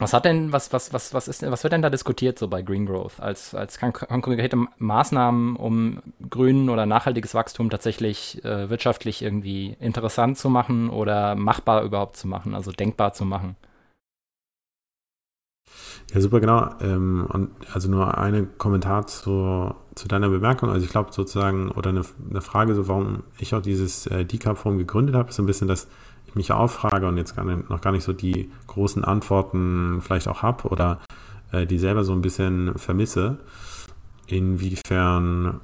Was 0.02 0.12
hat 0.12 0.24
denn, 0.24 0.52
was, 0.52 0.72
was, 0.72 0.92
was, 0.92 1.14
was 1.14 1.28
ist 1.28 1.42
was 1.42 1.62
wird 1.62 1.72
denn 1.72 1.82
da 1.82 1.90
diskutiert 1.90 2.38
so 2.38 2.48
bei 2.48 2.62
Green 2.62 2.86
Growth 2.86 3.20
als, 3.20 3.54
als 3.54 3.78
konkrete 3.78 4.58
Maßnahmen, 4.78 5.56
um 5.56 6.02
grün 6.28 6.68
oder 6.68 6.86
nachhaltiges 6.86 7.34
Wachstum 7.34 7.70
tatsächlich 7.70 8.44
äh, 8.44 8.68
wirtschaftlich 8.68 9.22
irgendwie 9.22 9.76
interessant 9.80 10.38
zu 10.38 10.50
machen 10.50 10.90
oder 10.90 11.34
machbar 11.34 11.82
überhaupt 11.82 12.16
zu 12.16 12.28
machen, 12.28 12.54
also 12.54 12.72
denkbar 12.72 13.12
zu 13.12 13.24
machen? 13.24 13.56
Ja, 16.12 16.20
super, 16.20 16.40
genau. 16.40 16.68
Ähm, 16.80 17.26
und 17.32 17.50
also 17.72 17.90
nur 17.90 18.18
ein 18.18 18.58
Kommentar 18.58 19.06
zu, 19.06 19.74
zu 19.94 20.08
deiner 20.08 20.28
Bemerkung. 20.28 20.68
Also 20.68 20.84
ich 20.84 20.90
glaube 20.90 21.12
sozusagen, 21.12 21.70
oder 21.70 21.90
eine, 21.90 22.02
eine, 22.28 22.40
Frage, 22.42 22.74
so 22.74 22.86
warum 22.86 23.22
ich 23.38 23.54
auch 23.54 23.62
dieses 23.62 24.06
äh, 24.08 24.24
Decap-Forum 24.24 24.78
gegründet 24.78 25.14
habe, 25.14 25.30
ist 25.30 25.36
so 25.36 25.42
ein 25.42 25.46
bisschen, 25.46 25.70
ich 25.70 25.86
mich 26.36 26.52
auffrage 26.52 27.06
und 27.06 27.16
jetzt 27.16 27.36
gar 27.36 27.44
nicht, 27.44 27.70
noch 27.70 27.80
gar 27.80 27.92
nicht 27.92 28.04
so 28.04 28.12
die 28.12 28.50
großen 28.66 29.04
Antworten 29.04 30.00
vielleicht 30.00 30.28
auch 30.28 30.42
habe 30.42 30.68
oder 30.68 31.00
äh, 31.52 31.66
die 31.66 31.78
selber 31.78 32.04
so 32.04 32.12
ein 32.12 32.22
bisschen 32.22 32.76
vermisse, 32.76 33.38
inwiefern, 34.26 35.60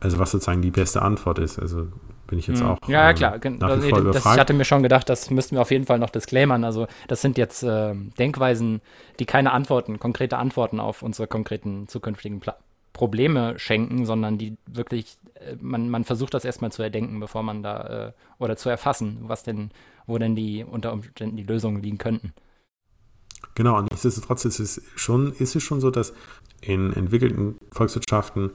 also 0.00 0.18
was 0.18 0.30
sozusagen 0.30 0.62
die 0.62 0.70
beste 0.70 1.02
Antwort 1.02 1.38
ist. 1.38 1.58
Also 1.58 1.88
bin 2.26 2.38
ich 2.38 2.46
jetzt 2.46 2.60
hm. 2.60 2.68
auch. 2.68 2.78
Ja, 2.88 3.10
äh, 3.10 3.14
klar. 3.14 3.38
Also, 3.60 4.10
das, 4.12 4.26
ich 4.26 4.38
hatte 4.38 4.52
mir 4.52 4.64
schon 4.64 4.82
gedacht, 4.82 5.08
das 5.08 5.30
müssten 5.30 5.56
wir 5.56 5.62
auf 5.62 5.70
jeden 5.70 5.86
Fall 5.86 5.98
noch 5.98 6.10
disclaimern. 6.10 6.64
Also, 6.64 6.86
das 7.08 7.22
sind 7.22 7.38
jetzt 7.38 7.62
äh, 7.62 7.94
Denkweisen, 8.18 8.80
die 9.18 9.26
keine 9.26 9.52
Antworten, 9.52 9.98
konkrete 9.98 10.38
Antworten 10.38 10.80
auf 10.80 11.02
unsere 11.02 11.28
konkreten 11.28 11.88
zukünftigen 11.88 12.40
Pla 12.40 12.56
Probleme 12.96 13.58
schenken, 13.58 14.06
sondern 14.06 14.38
die 14.38 14.56
wirklich, 14.66 15.18
äh, 15.34 15.54
man, 15.60 15.90
man 15.90 16.04
versucht 16.04 16.32
das 16.32 16.46
erstmal 16.46 16.72
zu 16.72 16.82
erdenken, 16.82 17.20
bevor 17.20 17.42
man 17.42 17.62
da, 17.62 18.06
äh, 18.08 18.12
oder 18.38 18.56
zu 18.56 18.70
erfassen, 18.70 19.18
was 19.20 19.42
denn, 19.42 19.70
wo 20.06 20.16
denn 20.16 20.34
die 20.34 20.64
unter 20.64 20.94
Umständen 20.94 21.36
die 21.36 21.42
Lösungen 21.42 21.82
liegen 21.82 21.98
könnten. 21.98 22.32
Genau, 23.54 23.76
und 23.76 23.90
nichtsdestotrotz 23.90 24.46
ist 24.46 24.60
es 24.60 24.80
schon, 24.96 25.32
ist 25.32 25.54
es 25.54 25.62
schon 25.62 25.82
so, 25.82 25.90
dass 25.90 26.14
in 26.62 26.94
entwickelten 26.94 27.58
Volkswirtschaften 27.70 28.52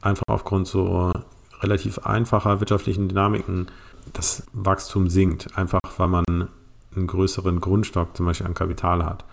einfach 0.00 0.24
aufgrund 0.26 0.66
so 0.66 1.12
relativ 1.60 1.98
einfacher 2.00 2.58
wirtschaftlichen 2.58 3.08
Dynamiken 3.08 3.68
das 4.12 4.44
Wachstum 4.52 5.08
sinkt, 5.08 5.56
einfach 5.56 5.78
weil 5.98 6.08
man 6.08 6.24
einen 6.96 7.06
größeren 7.06 7.60
Grundstock 7.60 8.16
zum 8.16 8.26
Beispiel 8.26 8.48
an 8.48 8.54
Kapital 8.54 9.04
hat. 9.04 9.24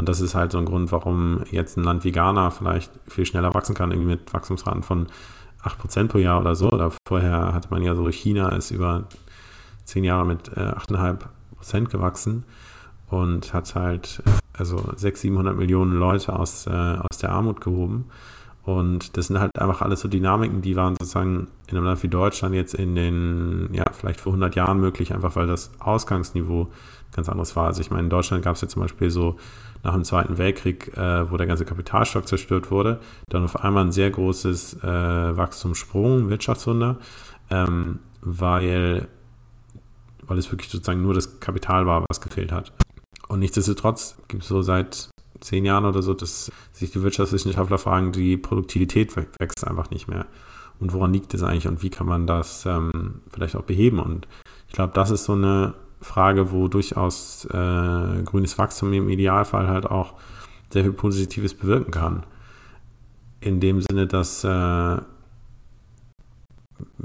Und 0.00 0.08
das 0.08 0.22
ist 0.22 0.34
halt 0.34 0.50
so 0.50 0.56
ein 0.56 0.64
Grund, 0.64 0.92
warum 0.92 1.42
jetzt 1.50 1.76
ein 1.76 1.84
Land 1.84 2.04
wie 2.04 2.10
Ghana 2.10 2.48
vielleicht 2.48 2.90
viel 3.06 3.26
schneller 3.26 3.52
wachsen 3.52 3.74
kann, 3.74 3.90
irgendwie 3.90 4.12
mit 4.12 4.32
Wachstumsraten 4.32 4.82
von 4.82 5.08
8% 5.62 6.08
pro 6.08 6.16
Jahr 6.16 6.40
oder 6.40 6.54
so. 6.54 6.70
Oder 6.70 6.90
vorher 7.06 7.52
hatte 7.52 7.68
man 7.70 7.82
ja 7.82 7.94
so, 7.94 8.08
China 8.08 8.48
ist 8.56 8.70
über 8.70 9.04
10 9.84 10.04
Jahre 10.04 10.24
mit 10.24 10.52
8,5% 10.52 11.90
gewachsen 11.90 12.44
und 13.08 13.52
hat 13.52 13.74
halt 13.74 14.22
also 14.54 14.78
600, 14.78 15.18
700 15.18 15.56
Millionen 15.58 15.92
Leute 15.92 16.32
aus, 16.32 16.66
äh, 16.66 16.70
aus 16.70 17.18
der 17.20 17.32
Armut 17.32 17.60
gehoben. 17.60 18.06
Und 18.62 19.18
das 19.18 19.26
sind 19.26 19.38
halt 19.38 19.58
einfach 19.58 19.82
alles 19.82 20.00
so 20.00 20.08
Dynamiken, 20.08 20.62
die 20.62 20.76
waren 20.76 20.94
sozusagen 20.98 21.48
in 21.66 21.76
einem 21.76 21.84
Land 21.84 22.02
wie 22.02 22.08
Deutschland 22.08 22.54
jetzt 22.54 22.72
in 22.72 22.94
den, 22.94 23.68
ja, 23.74 23.84
vielleicht 23.92 24.22
vor 24.22 24.32
100 24.32 24.54
Jahren 24.54 24.80
möglich, 24.80 25.12
einfach 25.12 25.36
weil 25.36 25.46
das 25.46 25.72
Ausgangsniveau 25.78 26.68
ganz 27.12 27.28
anderes 27.28 27.54
war. 27.54 27.66
Also 27.66 27.82
ich 27.82 27.90
meine, 27.90 28.04
in 28.04 28.10
Deutschland 28.10 28.42
gab 28.42 28.54
es 28.54 28.62
ja 28.62 28.68
zum 28.68 28.80
Beispiel 28.80 29.10
so 29.10 29.36
nach 29.82 29.94
dem 29.94 30.04
Zweiten 30.04 30.38
Weltkrieg, 30.38 30.96
äh, 30.96 31.30
wo 31.30 31.36
der 31.36 31.46
ganze 31.46 31.64
Kapitalstock 31.64 32.28
zerstört 32.28 32.70
wurde, 32.70 33.00
dann 33.28 33.44
auf 33.44 33.62
einmal 33.64 33.84
ein 33.84 33.92
sehr 33.92 34.10
großes 34.10 34.82
äh, 34.82 35.36
Wachstumssprung, 35.36 36.28
Wirtschaftswunder, 36.28 36.98
ähm, 37.50 38.00
weil, 38.20 39.08
weil 40.22 40.38
es 40.38 40.50
wirklich 40.50 40.70
sozusagen 40.70 41.02
nur 41.02 41.14
das 41.14 41.40
Kapital 41.40 41.86
war, 41.86 42.04
was 42.08 42.20
gefehlt 42.20 42.52
hat. 42.52 42.72
Und 43.28 43.40
nichtsdestotrotz 43.40 44.16
gibt 44.28 44.42
es 44.42 44.48
so 44.48 44.60
seit 44.62 45.10
zehn 45.40 45.64
Jahren 45.64 45.84
oder 45.84 46.02
so, 46.02 46.14
dass 46.14 46.52
sich 46.72 46.90
die 46.90 47.02
Wirtschaftswissenschaftler 47.02 47.78
fragen, 47.78 48.12
die 48.12 48.36
Produktivität 48.36 49.16
wächst 49.16 49.66
einfach 49.66 49.90
nicht 49.90 50.08
mehr. 50.08 50.26
Und 50.78 50.92
woran 50.92 51.12
liegt 51.12 51.34
es 51.34 51.42
eigentlich 51.42 51.68
und 51.68 51.82
wie 51.82 51.90
kann 51.90 52.06
man 52.06 52.26
das 52.26 52.64
ähm, 52.66 53.20
vielleicht 53.30 53.56
auch 53.56 53.64
beheben? 53.64 53.98
Und 53.98 54.26
ich 54.68 54.74
glaube, 54.74 54.92
das 54.94 55.10
ist 55.10 55.24
so 55.24 55.34
eine 55.34 55.74
Frage, 56.00 56.52
wo 56.52 56.68
durchaus 56.68 57.44
äh, 57.46 58.22
grünes 58.24 58.58
Wachstum 58.58 58.92
im 58.92 59.08
Idealfall 59.08 59.68
halt 59.68 59.86
auch 59.86 60.14
sehr 60.70 60.84
viel 60.84 60.92
Positives 60.92 61.54
bewirken 61.54 61.90
kann. 61.90 62.24
In 63.40 63.60
dem 63.60 63.80
Sinne, 63.80 64.06
dass 64.06 64.44
äh, 64.44 64.98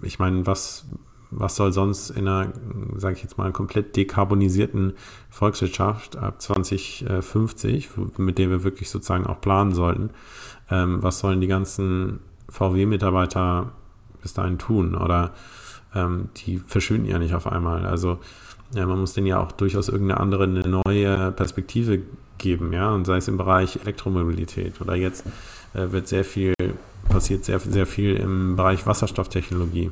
ich 0.02 0.20
meine, 0.20 0.46
was, 0.46 0.86
was 1.32 1.56
soll 1.56 1.72
sonst 1.74 2.12
in 2.12 2.28
einer, 2.28 2.54
sage 2.96 3.16
ich 3.16 3.24
jetzt 3.24 3.38
mal, 3.38 3.52
komplett 3.52 3.96
dekarbonisierten 3.96 4.94
Volkswirtschaft 5.30 6.18
ab 6.18 6.42
2050, 6.42 7.90
mit 8.18 8.38
der 8.38 8.50
wir 8.50 8.64
wirklich 8.64 8.90
sozusagen 8.90 9.26
auch 9.26 9.42
planen 9.42 9.74
sollten, 9.74 10.12
ähm, 10.70 11.02
was 11.04 11.20
sollen 11.20 11.42
die 11.42 11.48
ganzen 11.48 12.20
VW-Mitarbeiter 12.50 13.72
bis 14.22 14.34
dahin 14.34 14.58
tun? 14.58 14.96
Oder 14.96 15.34
ähm, 15.94 16.30
die 16.38 16.60
verschwinden 16.60 17.08
ja 17.08 17.20
nicht 17.20 17.34
auf 17.34 17.48
einmal. 17.48 17.86
Also 17.86 18.20
ja, 18.74 18.86
man 18.86 19.00
muss 19.00 19.14
denen 19.14 19.28
ja 19.28 19.40
auch 19.40 19.52
durchaus 19.52 19.90
irgendeine 19.90 20.20
andere, 20.20 20.44
eine 20.44 20.82
neue 20.86 21.32
Perspektive 21.32 22.02
geben, 22.38 22.74
ja, 22.74 22.90
und 22.92 23.06
sei 23.06 23.18
es 23.18 23.28
im 23.28 23.38
Bereich 23.38 23.80
Elektromobilität 23.82 24.82
oder 24.82 24.96
jetzt 24.96 25.26
äh, 25.74 25.92
wird 25.92 26.08
sehr 26.08 26.26
viel, 26.26 26.54
passiert 27.10 27.46
sehr, 27.46 27.60
sehr 27.60 27.86
viel 27.86 28.16
im 28.16 28.56
Bereich 28.56 28.86
Wasserstofftechnologie 28.86 29.92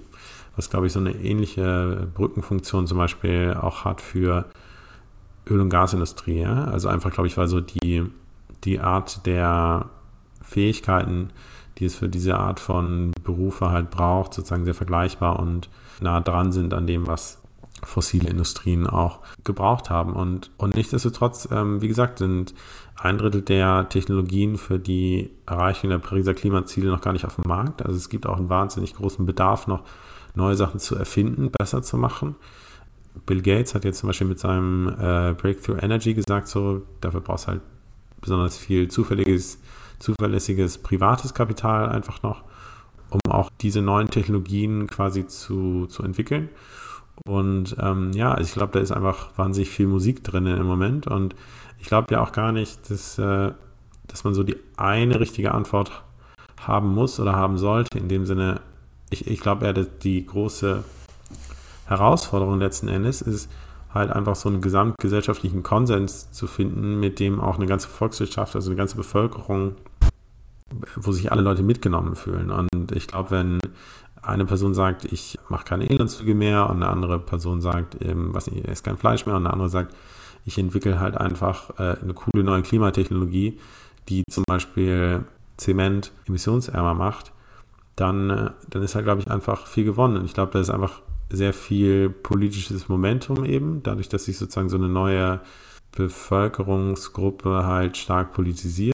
was 0.56 0.70
glaube 0.70 0.88
ich 0.88 0.94
so 0.94 1.00
eine 1.00 1.13
ähnliche 1.13 2.08
Brückenfunktion 2.13 2.88
zum 2.88 2.98
Beispiel 2.98 3.58
auch 3.60 3.86
hat 3.86 4.01
für 4.01 4.46
Öl- 5.50 5.62
und 5.62 5.70
Gasindustrie. 5.70 6.42
Ja? 6.42 6.65
Also 6.65 6.89
einfach, 6.89 7.12
glaube 7.12 7.27
ich, 7.27 7.38
weil 7.38 7.48
so 7.48 7.60
die, 7.60 8.06
die 8.63 8.80
Art 8.80 9.25
der 9.25 9.89
Fähigkeiten, 10.42 11.32
die 11.77 11.86
es 11.86 11.96
für 11.96 12.08
diese 12.08 12.38
Art 12.38 12.60
von 12.60 13.12
Berufe 13.24 13.72
halt 13.72 13.89
braucht, 13.89 14.34
sozusagen 14.34 14.65
sehr 14.65 14.75
vergleichbar 14.75 15.39
und 15.39 15.70
nah 16.01 16.22
dran 16.22 16.51
sind 16.51 16.74
an 16.74 16.88
dem, 16.88 17.08
was 17.08 17.42
fossile 17.84 18.30
Industrien 18.30 18.88
auch 18.88 19.20
gebraucht 19.44 19.90
haben. 19.90 20.13
Und, 20.13 20.52
und 20.58 20.75
nichtsdestotrotz, 20.75 21.48
ähm, 21.52 21.82
wie 21.82 21.88
gesagt, 21.88 22.20
sind 22.20 22.54
ein 22.96 23.18
Drittel 23.18 23.42
der 23.42 23.90
Technologien 23.90 24.58
für 24.58 24.80
die 24.80 25.32
Erreichung 25.46 25.90
der 25.90 25.98
Pariser 25.98 26.34
Klimaziele 26.34 26.90
noch 26.90 27.02
gar 27.02 27.13
nicht 27.13 27.25
auf 27.25 27.36
dem 27.36 27.48
Markt. 27.48 27.86
Also 27.86 27.98
es 27.98 28.10
gibt 28.10 28.25
auch 28.25 28.38
einen 28.38 28.50
wahnsinnig 28.50 28.96
großen 28.96 29.25
Bedarf 29.25 29.68
noch 29.68 29.84
neue 30.36 30.56
Sachen 30.56 30.80
zu 30.80 30.96
erfinden, 30.96 31.52
besser 31.52 31.82
zu 31.82 31.98
machen. 31.98 32.36
Bill 33.25 33.42
Gates 33.42 33.75
hat 33.75 33.86
jetzt 33.86 34.00
zum 34.00 34.08
Beispiel 34.08 34.28
mit 34.28 34.40
seinem 34.40 34.88
äh, 34.88 35.34
Breakthrough 35.34 35.78
Energy 35.82 36.13
gesagt, 36.13 36.48
so, 36.48 36.82
dafür 37.02 37.22
brauchst 37.22 37.48
halt 37.48 37.62
besonders 38.22 38.58
viel 38.58 38.88
zufälliges, 38.88 39.60
zuverlässiges 40.00 40.80
privates 40.80 41.34
Kapital 41.34 41.90
einfach 41.90 42.24
noch, 42.24 42.44
um 43.10 43.20
auch 43.30 43.52
diese 43.62 43.82
neuen 43.82 44.10
Technologien 44.10 44.88
quasi 44.88 45.28
zu, 45.28 45.86
zu 45.88 46.04
entwickeln. 46.04 46.50
Und 47.25 47.75
ähm, 47.79 48.12
ja, 48.13 48.34
also 48.34 48.48
ich 48.48 48.53
glaube, 48.53 48.74
da 48.74 48.79
ist 48.79 48.91
einfach 48.91 49.29
wahnsinnig 49.38 49.70
viel 49.70 49.88
Musik 49.88 50.24
drin 50.24 50.46
im 50.46 50.65
Moment. 50.65 51.08
Und 51.08 51.36
ich 51.79 51.88
glaube 51.88 52.13
ja 52.13 52.22
auch 52.22 52.32
gar 52.32 52.51
nicht, 52.51 52.89
dass, 52.89 53.17
äh, 53.17 53.51
dass 54.08 54.24
man 54.24 54.34
so 54.34 54.43
die 54.43 54.58
eine 54.77 55.20
richtige 55.20 55.53
Antwort 55.53 56.03
haben 56.60 56.93
muss 56.93 57.20
oder 57.20 57.34
haben 57.34 57.58
sollte. 57.58 57.98
In 57.98 58.10
dem 58.10 58.25
Sinne, 58.25 58.62
ich, 59.10 59.27
ich 59.27 59.39
glaube 59.39 59.65
eher, 59.65 59.74
dass 59.74 59.88
die 60.00 60.25
große 60.25 60.84
Herausforderung 61.86 62.60
letzten 62.60 62.88
Endes 62.88 63.22
ist, 63.22 63.50
halt 63.93 64.12
einfach 64.12 64.36
so 64.36 64.50
einen 64.50 64.62
gesamtgesellschaftlichen 64.62 65.62
Konsens 65.62 66.32
zu 66.32 66.48
finden, 66.48 67.00
mit 67.00 67.20
dem 67.20 67.39
auch 67.39 67.58
eine 67.58 67.67
ganze 67.67 67.88
Volkswirtschaft, 67.88 68.55
also 68.55 68.70
eine 68.70 68.77
ganze 68.77 68.96
Bevölkerung, 68.96 69.75
wo 70.96 71.12
sich 71.12 71.32
alle 71.32 71.41
Leute 71.41 71.62
mitgenommen 71.62 72.15
fühlen. 72.15 72.50
Und 72.50 72.91
ich 72.91 73.08
glaube, 73.08 73.32
wenn 73.32 73.60
eine 74.24 74.46
Person 74.46 74.74
sagt, 74.74 75.06
ich 75.06 75.38
mache 75.50 75.65
keine 75.65 75.86
Inlandszüge 75.86 76.34
mehr 76.34 76.70
und 76.70 76.77
eine 76.77 76.89
andere 76.89 77.20
Person 77.20 77.62
sagt, 77.62 77.98
ähm, 78.03 78.34
was 78.34 78.48
ich 78.48 78.68
esse 78.68 78.84
kein 78.84 78.98
Fleisch 78.98 79.25
mehr 79.25 79.36
und 79.36 79.46
eine 79.46 79.53
andere 79.53 79.70
sagt, 79.70 79.96
ich 80.46 80.58
entwickle 80.58 81.00
halt 81.00 81.15
einfach 81.15 81.72
äh, 81.80 81.98
eine 82.01 82.13
coole 82.13 82.44
neue 82.44 82.62
Klimatechnologie, 82.62 83.60
die 84.10 84.24
zum 84.30 84.44
Beispiel 84.46 85.24
Zement 85.58 86.12
emissionsärmer 86.27 86.94
macht, 86.94 87.32
dann, 87.96 88.30
äh, 88.30 88.50
dann 88.70 88.82
ist 88.82 88.96
halt, 88.96 89.06
glaube 89.06 89.22
ich, 89.22 89.30
einfach 89.30 89.68
viel 89.68 89.86
gewonnen. 89.86 90.18
Und 90.18 90.25
ich 90.25 90.34
glaube, 90.34 90.51
da 90.51 90.60
ist 90.60 90.70
einfach 90.70 91.01
sehr 91.30 91.53
viel 91.53 92.10
politisches 92.10 92.89
Momentum 92.89 93.46
eben, 93.46 93.82
dadurch, 93.84 94.10
dass 94.10 94.25
sich 94.25 94.38
sozusagen 94.38 94.70
so 94.70 94.77
eine 94.77 94.89
neue 94.89 95.42
Bevölkerungsgruppe 95.96 97.65
halt 97.65 97.98
stark 97.98 98.34
politisiert. 98.34 98.94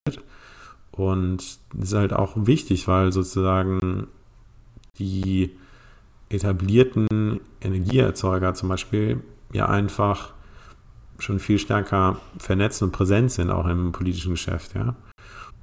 Und 0.92 1.60
das 1.74 1.90
ist 1.90 1.96
halt 1.96 2.14
auch 2.14 2.34
wichtig, 2.36 2.88
weil 2.88 3.12
sozusagen 3.12 4.08
die 5.00 5.52
etablierten 6.30 7.40
Energieerzeuger 7.62 8.54
zum 8.54 8.70
Beispiel 8.70 9.22
ja 9.52 9.68
einfach 9.68 10.34
schon 11.18 11.40
viel 11.40 11.58
stärker 11.60 12.18
vernetzt 12.38 12.84
und 12.84 12.92
präsent 12.92 13.32
sind, 13.32 13.50
auch 13.50 13.68
im 13.68 13.92
politischen 13.92 14.32
Geschäft, 14.32 14.76
ja. 14.76 14.96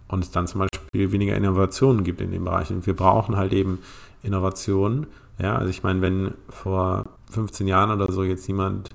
Und 0.09 0.23
es 0.23 0.31
dann 0.31 0.47
zum 0.47 0.61
Beispiel 0.61 1.11
weniger 1.13 1.37
Innovationen 1.37 2.05
gibt 2.05 2.21
in 2.21 2.31
dem 2.31 2.45
Bereich. 2.45 2.71
Und 2.71 2.87
wir 2.87 2.95
brauchen 2.95 3.37
halt 3.37 3.53
eben 3.53 3.81
Innovationen. 4.23 5.09
Ja, 5.39 5.57
also 5.57 5.69
ich 5.69 5.83
meine, 5.83 6.01
wenn 6.01 6.35
vor 6.49 7.07
15 7.31 7.67
Jahren 7.67 7.91
oder 7.91 8.13
so 8.13 8.23
jetzt 8.23 8.47
jemand 8.47 8.91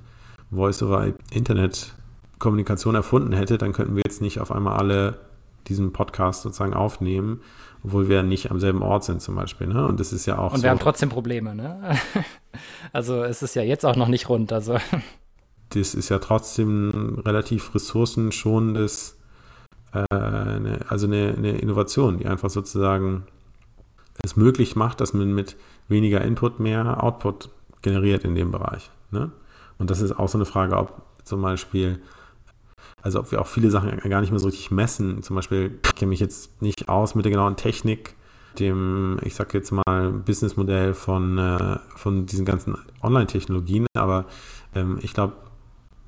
Voice-over-Internet-Kommunikation 0.52 2.96
erfunden 2.96 3.34
hätte, 3.34 3.58
dann 3.58 3.74
könnten 3.74 3.96
wir 3.96 4.04
jetzt 4.06 4.22
nicht 4.22 4.40
auf 4.40 4.54
einmal 4.54 4.78
alle 4.78 5.20
diesen 5.68 5.92
Podcast 5.92 6.44
sozusagen 6.44 6.74
aufnehmen, 6.74 7.42
obwohl 7.84 8.10
wir 8.10 8.24
nicht 8.24 8.52
am 8.52 8.60
selben 8.60 8.82
Ort 8.82 9.04
sind 9.04 9.22
zum 9.22 9.36
Beispiel. 9.36 9.68
Ne? 9.68 9.86
Und 9.88 10.00
das 10.00 10.14
ist 10.14 10.26
ja 10.26 10.38
auch 10.38 10.54
Und 10.54 10.64
wir 10.64 10.70
haben 10.70 10.80
trotzdem 10.80 11.10
Probleme, 11.10 11.56
ne? 11.56 11.98
also 12.94 13.24
es 13.24 13.42
ist 13.42 13.56
ja 13.56 13.64
jetzt 13.64 13.86
auch 13.86 13.96
noch 13.96 14.08
nicht 14.08 14.30
rund. 14.30 14.54
Also 14.54 14.78
das 15.70 15.96
ist 15.96 16.10
ja 16.10 16.20
trotzdem 16.20 17.22
relativ 17.26 17.74
ressourcenschonendes, 17.74 19.18
äh, 19.94 20.06
eine, 20.10 20.80
also 20.90 21.08
eine, 21.08 21.34
eine, 21.38 21.58
Innovation, 21.58 22.18
die 22.18 22.28
einfach 22.28 22.50
sozusagen 22.50 23.24
es 24.24 24.36
möglich 24.36 24.76
macht, 24.76 25.02
dass 25.02 25.14
man 25.14 25.34
mit 25.34 25.56
weniger 25.88 26.22
Input 26.22 26.60
mehr 26.60 27.04
Output 27.04 27.50
generiert 27.82 28.24
in 28.24 28.36
dem 28.36 28.52
Bereich. 28.52 28.92
Ne? 29.10 29.32
Und 29.78 29.90
das 29.90 30.02
ist 30.02 30.12
auch 30.12 30.30
so 30.30 30.38
eine 30.38 30.46
Frage, 30.46 30.78
ob 30.78 31.02
zum 31.24 31.42
Beispiel, 31.42 32.02
also 33.02 33.20
ob 33.20 33.32
wir 33.32 33.42
auch 33.42 33.48
viele 33.48 33.72
Sachen 33.72 33.98
gar 34.10 34.22
nicht 34.22 34.32
mehr 34.32 34.40
so 34.40 34.48
richtig 34.48 34.72
messen. 34.72 35.24
Zum 35.24 35.36
Beispiel, 35.36 35.80
ich 35.86 35.96
kenne 35.96 36.10
mich 36.10 36.20
jetzt 36.20 36.62
nicht 36.62 36.90
aus 36.90 37.16
mit 37.16 37.26
der 37.26 37.32
genauen 37.32 37.56
Technik, 37.56 38.16
dem, 38.60 39.18
ich 39.24 39.36
sag 39.36 39.54
jetzt 39.54 39.72
mal, 39.72 40.12
Businessmodell 40.12 40.94
von, 40.94 41.38
äh, 41.38 41.80
von 41.96 42.26
diesen 42.26 42.46
ganzen 42.46 42.78
Online-Technologien, 43.02 43.88
aber 43.96 44.26
ähm, 44.76 45.00
ich 45.02 45.14
glaube, 45.14 45.34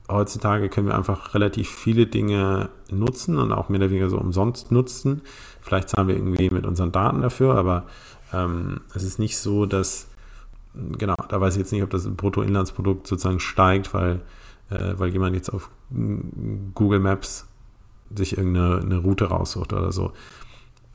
heutzutage 0.10 0.70
können 0.70 0.88
wir 0.88 0.96
einfach 0.96 1.34
relativ 1.34 1.70
viele 1.70 2.06
Dinge 2.06 2.70
nutzen 2.92 3.38
und 3.38 3.52
auch 3.52 3.70
mehr 3.70 3.80
oder 3.80 3.90
weniger 3.90 4.10
so 4.10 4.18
umsonst 4.18 4.72
nutzen. 4.72 5.22
Vielleicht 5.62 5.90
zahlen 5.90 6.08
wir 6.08 6.16
irgendwie 6.16 6.50
mit 6.50 6.66
unseren 6.66 6.92
Daten 6.92 7.22
dafür, 7.22 7.56
aber 7.56 7.86
ähm, 8.34 8.82
es 8.94 9.04
ist 9.04 9.20
nicht 9.20 9.38
so, 9.38 9.66
dass, 9.66 10.08
genau, 10.74 11.16
da 11.30 11.40
weiß 11.40 11.56
ich 11.56 11.60
jetzt 11.60 11.72
nicht, 11.72 11.84
ob 11.84 11.90
das 11.90 12.08
Bruttoinlandsprodukt 12.10 13.08
sozusagen 13.08 13.40
steigt, 13.40 13.94
weil, 13.94 14.22
äh, 14.74 15.00
weil 15.00 15.12
jemand 15.12 15.36
jetzt 15.36 15.50
auf 15.50 15.70
Google 16.74 17.00
Maps 17.00 17.48
sich 18.16 18.38
irgendeine 18.38 18.98
Route 18.98 19.26
raussucht 19.26 19.74
oder 19.74 19.92
so. 19.92 20.14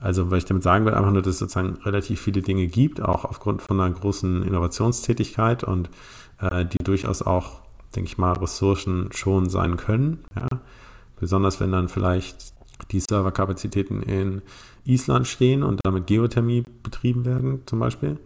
Also, 0.00 0.30
weil 0.30 0.38
ich 0.38 0.44
damit 0.44 0.62
sagen 0.62 0.84
will, 0.84 0.94
einfach 0.94 1.10
nur, 1.10 1.22
dass 1.22 1.34
es 1.34 1.38
sozusagen 1.40 1.78
relativ 1.84 2.20
viele 2.20 2.40
Dinge 2.42 2.68
gibt, 2.68 3.02
auch 3.02 3.24
aufgrund 3.24 3.62
von 3.62 3.80
einer 3.80 3.92
großen 3.92 4.44
Innovationstätigkeit 4.44 5.64
und 5.64 5.90
äh, 6.40 6.64
die 6.64 6.78
durchaus 6.78 7.22
auch 7.22 7.62
denke 7.94 8.08
ich 8.08 8.18
mal, 8.18 8.32
Ressourcen 8.32 9.10
schon 9.12 9.48
sein 9.48 9.76
können. 9.76 10.24
Ja? 10.36 10.48
Besonders 11.18 11.60
wenn 11.60 11.72
dann 11.72 11.88
vielleicht 11.88 12.52
die 12.92 13.00
Serverkapazitäten 13.00 14.02
in 14.02 14.42
Island 14.84 15.26
stehen 15.26 15.62
und 15.62 15.80
damit 15.84 16.06
Geothermie 16.06 16.62
betrieben 16.82 17.24
werden, 17.24 17.62
zum 17.66 17.80
Beispiel. 17.80 18.18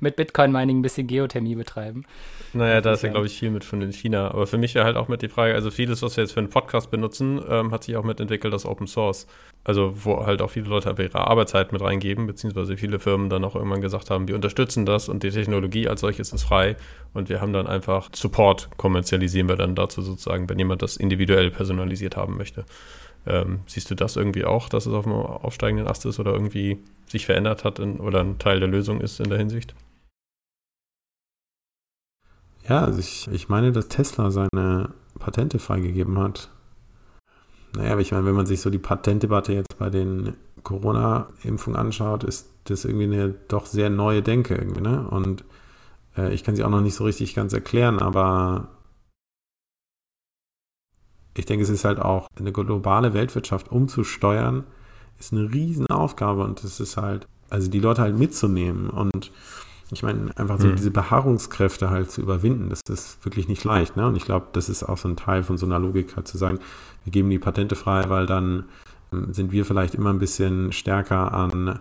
Mit 0.00 0.16
Bitcoin-Mining 0.16 0.78
ein 0.78 0.82
bisschen 0.82 1.06
Geothermie 1.06 1.54
betreiben. 1.54 2.04
Naja, 2.52 2.80
da 2.80 2.92
ist 2.92 3.02
ja, 3.02 3.10
glaube 3.10 3.26
ich, 3.26 3.38
viel 3.38 3.50
mit 3.50 3.64
von 3.64 3.82
in 3.82 3.92
China. 3.92 4.30
Aber 4.30 4.46
für 4.46 4.58
mich 4.58 4.74
wäre 4.74 4.84
halt 4.84 4.96
auch 4.96 5.08
mit 5.08 5.22
die 5.22 5.28
Frage, 5.28 5.54
also 5.54 5.70
vieles, 5.70 6.02
was 6.02 6.16
wir 6.16 6.24
jetzt 6.24 6.32
für 6.32 6.40
einen 6.40 6.48
Podcast 6.48 6.90
benutzen, 6.90 7.40
ähm, 7.48 7.72
hat 7.72 7.84
sich 7.84 7.96
auch 7.96 8.04
mitentwickelt 8.04 8.52
als 8.52 8.64
Open 8.64 8.86
Source. 8.86 9.26
Also 9.64 9.92
wo 10.04 10.24
halt 10.24 10.42
auch 10.42 10.50
viele 10.50 10.68
Leute 10.68 10.94
ihre 10.96 11.26
Arbeitszeit 11.26 11.72
mit 11.72 11.82
reingeben, 11.82 12.26
beziehungsweise 12.26 12.76
viele 12.76 13.00
Firmen 13.00 13.28
dann 13.28 13.44
auch 13.44 13.56
irgendwann 13.56 13.80
gesagt 13.80 14.10
haben, 14.10 14.28
wir 14.28 14.36
unterstützen 14.36 14.86
das 14.86 15.08
und 15.08 15.24
die 15.24 15.30
Technologie 15.30 15.88
als 15.88 16.02
solches 16.02 16.32
ist 16.32 16.44
frei 16.44 16.76
und 17.14 17.28
wir 17.28 17.40
haben 17.40 17.52
dann 17.52 17.66
einfach 17.66 18.08
Support, 18.14 18.68
kommerzialisieren 18.76 19.48
wir 19.48 19.56
dann 19.56 19.74
dazu 19.74 20.02
sozusagen, 20.02 20.48
wenn 20.48 20.58
jemand 20.58 20.82
das 20.82 20.96
individuell 20.96 21.50
personalisiert 21.50 22.16
haben 22.16 22.36
möchte. 22.36 22.64
Ähm, 23.26 23.60
siehst 23.66 23.90
du 23.90 23.94
das 23.94 24.16
irgendwie 24.16 24.44
auch, 24.44 24.68
dass 24.68 24.86
es 24.86 24.92
auf 24.92 25.04
dem 25.04 25.12
aufsteigenden 25.12 25.88
Ast 25.88 26.06
ist 26.06 26.20
oder 26.20 26.32
irgendwie 26.32 26.78
sich 27.08 27.26
verändert 27.26 27.64
hat 27.64 27.78
in, 27.78 27.98
oder 27.98 28.20
ein 28.20 28.38
Teil 28.38 28.60
der 28.60 28.68
Lösung 28.68 29.00
ist 29.00 29.20
in 29.20 29.28
der 29.28 29.38
Hinsicht? 29.38 29.74
Ja, 32.68 32.84
also 32.84 32.98
ich, 32.98 33.28
ich 33.28 33.48
meine, 33.48 33.72
dass 33.72 33.88
Tesla 33.88 34.30
seine 34.30 34.90
Patente 35.18 35.58
freigegeben 35.58 36.18
hat. 36.18 36.50
Naja, 37.76 37.92
aber 37.92 38.00
ich 38.00 38.12
meine, 38.12 38.26
wenn 38.26 38.34
man 38.34 38.46
sich 38.46 38.60
so 38.60 38.70
die 38.70 38.78
Patentdebatte 38.78 39.52
jetzt 39.52 39.78
bei 39.78 39.90
den 39.90 40.34
Corona-Impfungen 40.62 41.78
anschaut, 41.78 42.24
ist 42.24 42.48
das 42.64 42.84
irgendwie 42.84 43.04
eine 43.04 43.34
doch 43.48 43.66
sehr 43.66 43.90
neue 43.90 44.22
Denke 44.22 44.54
irgendwie, 44.54 44.80
ne? 44.80 45.06
Und 45.08 45.44
äh, 46.16 46.32
ich 46.32 46.42
kann 46.42 46.56
sie 46.56 46.64
auch 46.64 46.70
noch 46.70 46.80
nicht 46.80 46.94
so 46.94 47.04
richtig 47.04 47.34
ganz 47.34 47.52
erklären, 47.52 48.00
aber 48.00 48.68
ich 51.38 51.46
denke, 51.46 51.62
es 51.62 51.68
ist 51.68 51.84
halt 51.84 51.98
auch 51.98 52.28
eine 52.38 52.52
globale 52.52 53.14
Weltwirtschaft 53.14 53.70
umzusteuern, 53.70 54.64
ist 55.18 55.32
eine 55.32 55.52
Riesenaufgabe 55.52 56.42
und 56.42 56.62
es 56.64 56.80
ist 56.80 56.96
halt, 56.96 57.26
also 57.50 57.70
die 57.70 57.80
Leute 57.80 58.02
halt 58.02 58.18
mitzunehmen 58.18 58.90
und 58.90 59.30
ich 59.92 60.02
meine, 60.02 60.36
einfach 60.36 60.58
so 60.58 60.66
mhm. 60.66 60.76
diese 60.76 60.90
Beharrungskräfte 60.90 61.90
halt 61.90 62.10
zu 62.10 62.20
überwinden, 62.20 62.70
das 62.70 62.80
ist 62.88 63.24
wirklich 63.24 63.46
nicht 63.46 63.62
leicht. 63.62 63.96
Ne? 63.96 64.06
Und 64.06 64.16
ich 64.16 64.24
glaube, 64.24 64.46
das 64.52 64.68
ist 64.68 64.82
auch 64.82 64.98
so 64.98 65.08
ein 65.08 65.16
Teil 65.16 65.44
von 65.44 65.58
so 65.58 65.66
einer 65.66 65.78
Logik, 65.78 66.16
halt 66.16 66.26
zu 66.26 66.38
sagen, 66.38 66.58
wir 67.04 67.12
geben 67.12 67.30
die 67.30 67.38
Patente 67.38 67.76
frei, 67.76 68.08
weil 68.08 68.26
dann 68.26 68.64
ähm, 69.12 69.32
sind 69.32 69.52
wir 69.52 69.64
vielleicht 69.64 69.94
immer 69.94 70.10
ein 70.10 70.18
bisschen 70.18 70.72
stärker 70.72 71.32
an 71.32 71.78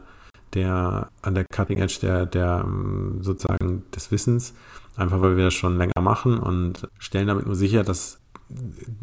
der, 0.54 1.10
an 1.24 1.34
der 1.34 1.46
Cutting 1.46 1.80
Edge 1.80 1.98
der, 2.02 2.28
der 2.28 2.64
ähm, 2.64 3.18
sozusagen 3.22 3.84
des 3.96 4.12
Wissens, 4.12 4.54
einfach 4.96 5.22
weil 5.22 5.36
wir 5.36 5.46
das 5.46 5.56
schon 5.56 5.78
länger 5.78 6.00
machen 6.00 6.38
und 6.38 6.88
stellen 7.00 7.28
damit 7.28 7.48
nur 7.48 7.56
sicher, 7.56 7.84
dass 7.84 8.20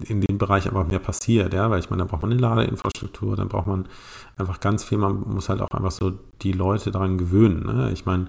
in 0.07 0.21
dem 0.21 0.39
Bereich 0.39 0.67
einfach 0.67 0.87
mehr 0.87 0.99
passiert, 0.99 1.53
ja, 1.53 1.69
weil 1.71 1.81
ich 1.81 1.91
meine, 1.91 2.03
da 2.03 2.09
braucht 2.09 2.23
man 2.23 2.31
eine 2.31 2.41
Ladeinfrastruktur, 2.41 3.37
dann 3.37 3.49
braucht 3.49 3.67
man 3.67 3.87
einfach 4.37 4.61
ganz 4.61 4.85
viel, 4.85 4.99
man 4.99 5.21
muss 5.29 5.49
halt 5.49 5.61
auch 5.61 5.71
einfach 5.73 5.91
so 5.91 6.13
die 6.43 6.53
Leute 6.53 6.91
daran 6.91 7.19
gewöhnen. 7.19 7.67
Ne? 7.67 7.91
Ich 7.93 8.07
meine, 8.07 8.27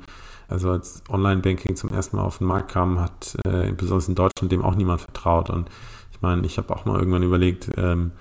also 0.47 0.71
als 0.71 1.03
Online-Banking 1.09 1.75
zum 1.75 1.91
ersten 1.91 2.17
Mal 2.17 2.23
auf 2.23 2.39
den 2.39 2.47
Markt 2.47 2.71
kam, 2.71 2.99
hat 2.99 3.37
äh, 3.45 3.71
besonders 3.71 4.07
in 4.07 4.15
Deutschland 4.15 4.51
dem 4.51 4.63
auch 4.63 4.75
niemand 4.75 5.01
vertraut. 5.01 5.49
Und 5.49 5.69
ich 6.11 6.21
meine, 6.21 6.45
ich 6.45 6.57
habe 6.57 6.75
auch 6.75 6.85
mal 6.85 6.97
irgendwann 6.97 7.23
überlegt, 7.23 7.69
ähm, 7.77 8.11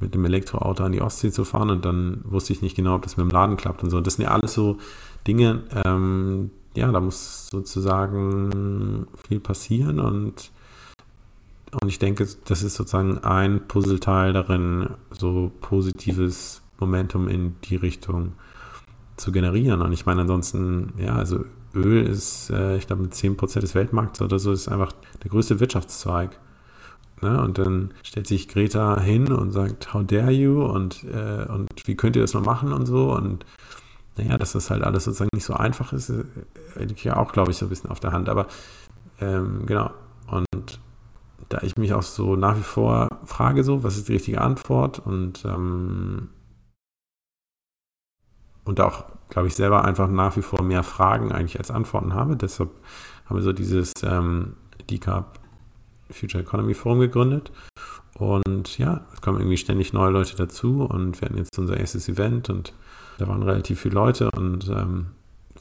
mit 0.00 0.14
dem 0.14 0.24
Elektroauto 0.24 0.82
an 0.82 0.92
die 0.92 1.02
Ostsee 1.02 1.30
zu 1.30 1.44
fahren 1.44 1.70
und 1.70 1.84
dann 1.84 2.22
wusste 2.24 2.52
ich 2.52 2.62
nicht 2.62 2.74
genau, 2.74 2.94
ob 2.94 3.02
das 3.02 3.16
mit 3.16 3.24
dem 3.26 3.30
Laden 3.30 3.56
klappt 3.56 3.82
und 3.82 3.90
so. 3.90 4.00
Das 4.00 4.14
sind 4.14 4.24
ja 4.24 4.30
alles 4.30 4.54
so 4.54 4.78
Dinge, 5.26 5.62
ähm, 5.84 6.50
ja, 6.74 6.90
da 6.90 7.00
muss 7.00 7.48
sozusagen 7.48 9.06
viel 9.26 9.40
passieren 9.40 10.00
und 10.00 10.50
und 11.80 11.88
ich 11.88 11.98
denke, 11.98 12.26
das 12.46 12.62
ist 12.62 12.74
sozusagen 12.74 13.18
ein 13.18 13.66
Puzzleteil 13.68 14.32
darin, 14.32 14.90
so 15.10 15.52
positives 15.60 16.62
Momentum 16.78 17.28
in 17.28 17.56
die 17.64 17.76
Richtung 17.76 18.32
zu 19.16 19.30
generieren. 19.30 19.82
Und 19.82 19.92
ich 19.92 20.06
meine, 20.06 20.22
ansonsten, 20.22 20.94
ja, 20.98 21.14
also 21.14 21.44
Öl 21.74 22.06
ist, 22.06 22.50
äh, 22.50 22.76
ich 22.76 22.86
glaube, 22.86 23.02
mit 23.02 23.14
10% 23.14 23.60
des 23.60 23.74
Weltmarkts 23.74 24.20
oder 24.20 24.38
so, 24.38 24.50
ist 24.50 24.68
einfach 24.68 24.92
der 25.22 25.30
größte 25.30 25.60
Wirtschaftszweig. 25.60 26.38
Ne? 27.22 27.40
Und 27.40 27.58
dann 27.58 27.92
stellt 28.02 28.26
sich 28.26 28.48
Greta 28.48 28.98
hin 29.00 29.30
und 29.30 29.52
sagt, 29.52 29.94
how 29.94 30.04
dare 30.04 30.32
you? 30.32 30.64
Und, 30.64 31.04
äh, 31.04 31.46
und 31.48 31.68
wie 31.84 31.94
könnt 31.94 32.16
ihr 32.16 32.22
das 32.22 32.34
noch 32.34 32.44
machen 32.44 32.72
und 32.72 32.86
so? 32.86 33.12
Und 33.12 33.44
naja, 34.16 34.38
dass 34.38 34.52
das 34.52 34.70
halt 34.70 34.82
alles 34.82 35.04
sozusagen 35.04 35.30
nicht 35.34 35.44
so 35.44 35.54
einfach 35.54 35.92
ist, 35.92 36.10
äh, 36.10 36.24
liegt 36.78 37.04
ja 37.04 37.16
auch, 37.16 37.32
glaube 37.32 37.52
ich, 37.52 37.58
so 37.58 37.66
ein 37.66 37.68
bisschen 37.68 37.90
auf 37.90 38.00
der 38.00 38.12
Hand. 38.12 38.28
Aber 38.28 38.46
ähm, 39.20 39.66
genau. 39.66 39.90
Da 41.50 41.58
ich 41.62 41.76
mich 41.76 41.92
auch 41.92 42.02
so 42.02 42.36
nach 42.36 42.56
wie 42.56 42.62
vor 42.62 43.08
frage, 43.26 43.64
so, 43.64 43.82
was 43.82 43.96
ist 43.96 44.08
die 44.08 44.12
richtige 44.12 44.40
Antwort 44.40 45.00
und, 45.00 45.44
ähm, 45.44 46.28
und 48.64 48.80
auch, 48.80 49.04
glaube 49.28 49.48
ich, 49.48 49.56
selber 49.56 49.84
einfach 49.84 50.08
nach 50.08 50.36
wie 50.36 50.42
vor 50.42 50.62
mehr 50.62 50.84
Fragen 50.84 51.32
eigentlich 51.32 51.58
als 51.58 51.72
Antworten 51.72 52.14
habe. 52.14 52.36
Deshalb 52.36 52.70
haben 53.26 53.36
wir 53.36 53.42
so 53.42 53.52
dieses 53.52 53.92
ähm, 54.04 54.54
Decap 54.88 55.40
Future 56.08 56.44
Economy 56.44 56.74
Forum 56.74 57.00
gegründet. 57.00 57.50
Und 58.14 58.78
ja, 58.78 59.04
es 59.12 59.20
kommen 59.20 59.38
irgendwie 59.38 59.56
ständig 59.56 59.92
neue 59.92 60.10
Leute 60.10 60.36
dazu 60.36 60.84
und 60.84 61.20
wir 61.20 61.26
hatten 61.26 61.38
jetzt 61.38 61.58
unser 61.58 61.76
erstes 61.76 62.08
Event 62.08 62.48
und 62.48 62.74
da 63.18 63.26
waren 63.26 63.42
relativ 63.42 63.80
viele 63.80 63.94
Leute 63.94 64.30
und 64.30 64.68
ähm, 64.68 65.06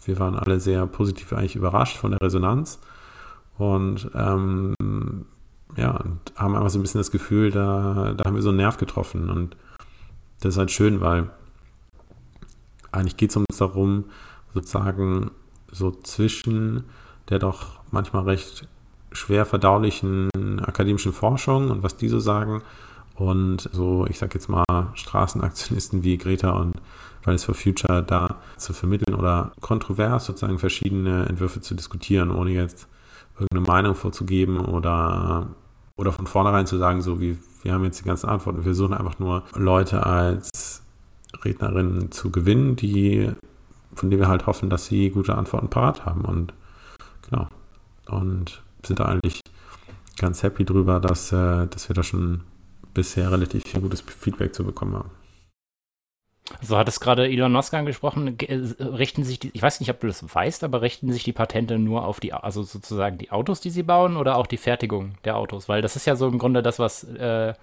wir 0.06 0.19
waren 0.19 0.36
alle 0.36 0.60
sehr 0.60 0.86
positiv 0.86 1.34
eigentlich 1.34 1.56
überrascht 1.56 1.97
von 1.97 2.12
der 2.12 2.21
Resonanz. 2.21 2.80
Und 3.58 4.10
ähm, 4.13 4.75
ja, 5.75 5.91
und 5.91 6.19
haben 6.36 6.55
einfach 6.55 6.69
so 6.69 6.79
ein 6.79 6.82
bisschen 6.82 6.99
das 6.99 7.12
Gefühl, 7.12 7.51
da, 7.51 8.13
da 8.15 8.25
haben 8.25 8.36
wir 8.36 8.41
so 8.41 8.49
einen 8.49 8.58
Nerv 8.58 8.77
getroffen. 8.77 9.29
Und 9.29 9.55
das 10.41 10.55
ist 10.55 10.58
halt 10.58 10.71
schön, 10.71 11.01
weil 11.01 11.29
eigentlich 12.91 13.17
geht 13.17 13.29
es 13.32 13.38
uns 13.38 13.58
darum, 13.58 14.05
sozusagen 14.53 15.32
so 15.71 15.91
zwischen 15.91 16.86
der 17.29 17.39
doch 17.39 17.79
manchmal 17.91 18.23
recht 18.23 18.67
schwer 19.12 19.45
verdaulichen 19.45 20.29
akademischen 20.60 21.13
Forschung 21.13 21.69
und 21.69 21.84
was 21.84 21.97
die 21.97 22.10
so 22.10 22.19
sagen 22.19 22.62
und 23.15 23.69
so, 23.71 24.05
ich 24.08 24.17
sag 24.17 24.34
jetzt 24.34 24.49
mal, 24.49 24.63
Straßenaktionisten 24.93 26.03
wie 26.03 26.17
Greta 26.17 26.51
und 26.51 26.75
Fridays 27.21 27.43
for 27.43 27.55
Future 27.55 28.01
da 28.01 28.38
zu 28.58 28.73
vermitteln 28.73 29.15
oder 29.15 29.51
kontrovers 29.60 30.25
sozusagen 30.25 30.58
verschiedene 30.58 31.25
Entwürfe 31.25 31.60
zu 31.62 31.75
diskutieren, 31.75 32.32
ohne 32.32 32.51
jetzt 32.51 32.88
irgendeine 33.39 33.67
Meinung 33.67 33.95
vorzugeben 33.95 34.60
oder, 34.60 35.47
oder 35.95 36.12
von 36.12 36.28
vornherein 36.28 36.67
zu 36.67 36.78
sagen, 36.78 37.02
so 37.02 37.19
wie 37.19 37.38
wir 37.63 37.73
haben 37.73 37.84
jetzt 37.84 37.99
die 37.99 38.06
ganzen 38.06 38.30
Antworten. 38.30 38.65
Wir 38.65 38.73
suchen 38.73 38.93
einfach 38.93 39.19
nur 39.19 39.43
Leute 39.56 40.06
als 40.06 40.82
Rednerinnen 41.43 42.12
zu 42.12 42.32
gewinnen, 42.32 42.75
die, 42.75 43.32
von 43.93 44.10
denen 44.10 44.21
wir 44.21 44.30
halt 44.30 44.47
hoffen, 44.47 44.69
dass 44.69 44.86
sie 44.86 45.10
gute 45.10 45.36
Antworten 45.36 45.69
parat 45.69 46.06
haben. 46.06 46.21
Und 46.25 46.54
genau. 47.30 47.47
Und 48.08 48.62
sind 48.86 48.99
da 48.99 49.06
eigentlich 49.06 49.41
ganz 50.17 50.41
happy 50.43 50.65
drüber, 50.65 50.99
dass, 50.99 51.32
äh, 51.32 51.67
dass 51.67 51.89
wir 51.89 51.93
da 51.93 52.04
schon 52.04 52.41
bisher 52.93 53.32
relativ 53.32 53.63
viel 53.65 53.82
gutes 53.82 54.02
Feedback 54.02 54.54
zu 54.54 54.63
bekommen 54.63 54.95
haben. 54.95 55.10
So 56.62 56.77
hat 56.77 56.88
es 56.88 56.99
gerade 56.99 57.27
Elon 57.27 57.51
Musk 57.51 57.73
angesprochen. 57.73 58.38
Äh, 58.39 58.83
richten 58.83 59.23
sich 59.23 59.39
die, 59.39 59.51
ich 59.53 59.62
weiß 59.62 59.79
nicht, 59.79 59.89
ob 59.89 59.99
du 59.99 60.07
das 60.07 60.23
weißt, 60.33 60.63
aber 60.63 60.81
richten 60.81 61.12
sich 61.12 61.23
die 61.23 61.33
Patente 61.33 61.79
nur 61.79 62.05
auf 62.05 62.19
die, 62.19 62.33
also 62.33 62.63
sozusagen 62.63 63.17
die 63.17 63.31
Autos, 63.31 63.62
die 63.62 63.69
sie 63.69 63.83
bauen, 63.83 64.17
oder 64.17 64.38
auch 64.38 64.47
die 64.47 64.57
Fertigung 64.57 65.13
der 65.25 65.38
Autos? 65.38 65.69
Weil 65.69 65.81
das 65.81 65.95
ist 65.95 66.05
ja 66.05 66.15
so 66.15 66.27
im 66.27 66.39
Grunde 66.39 66.62
das, 66.63 66.79
was 66.79 67.03
äh, 67.03 67.53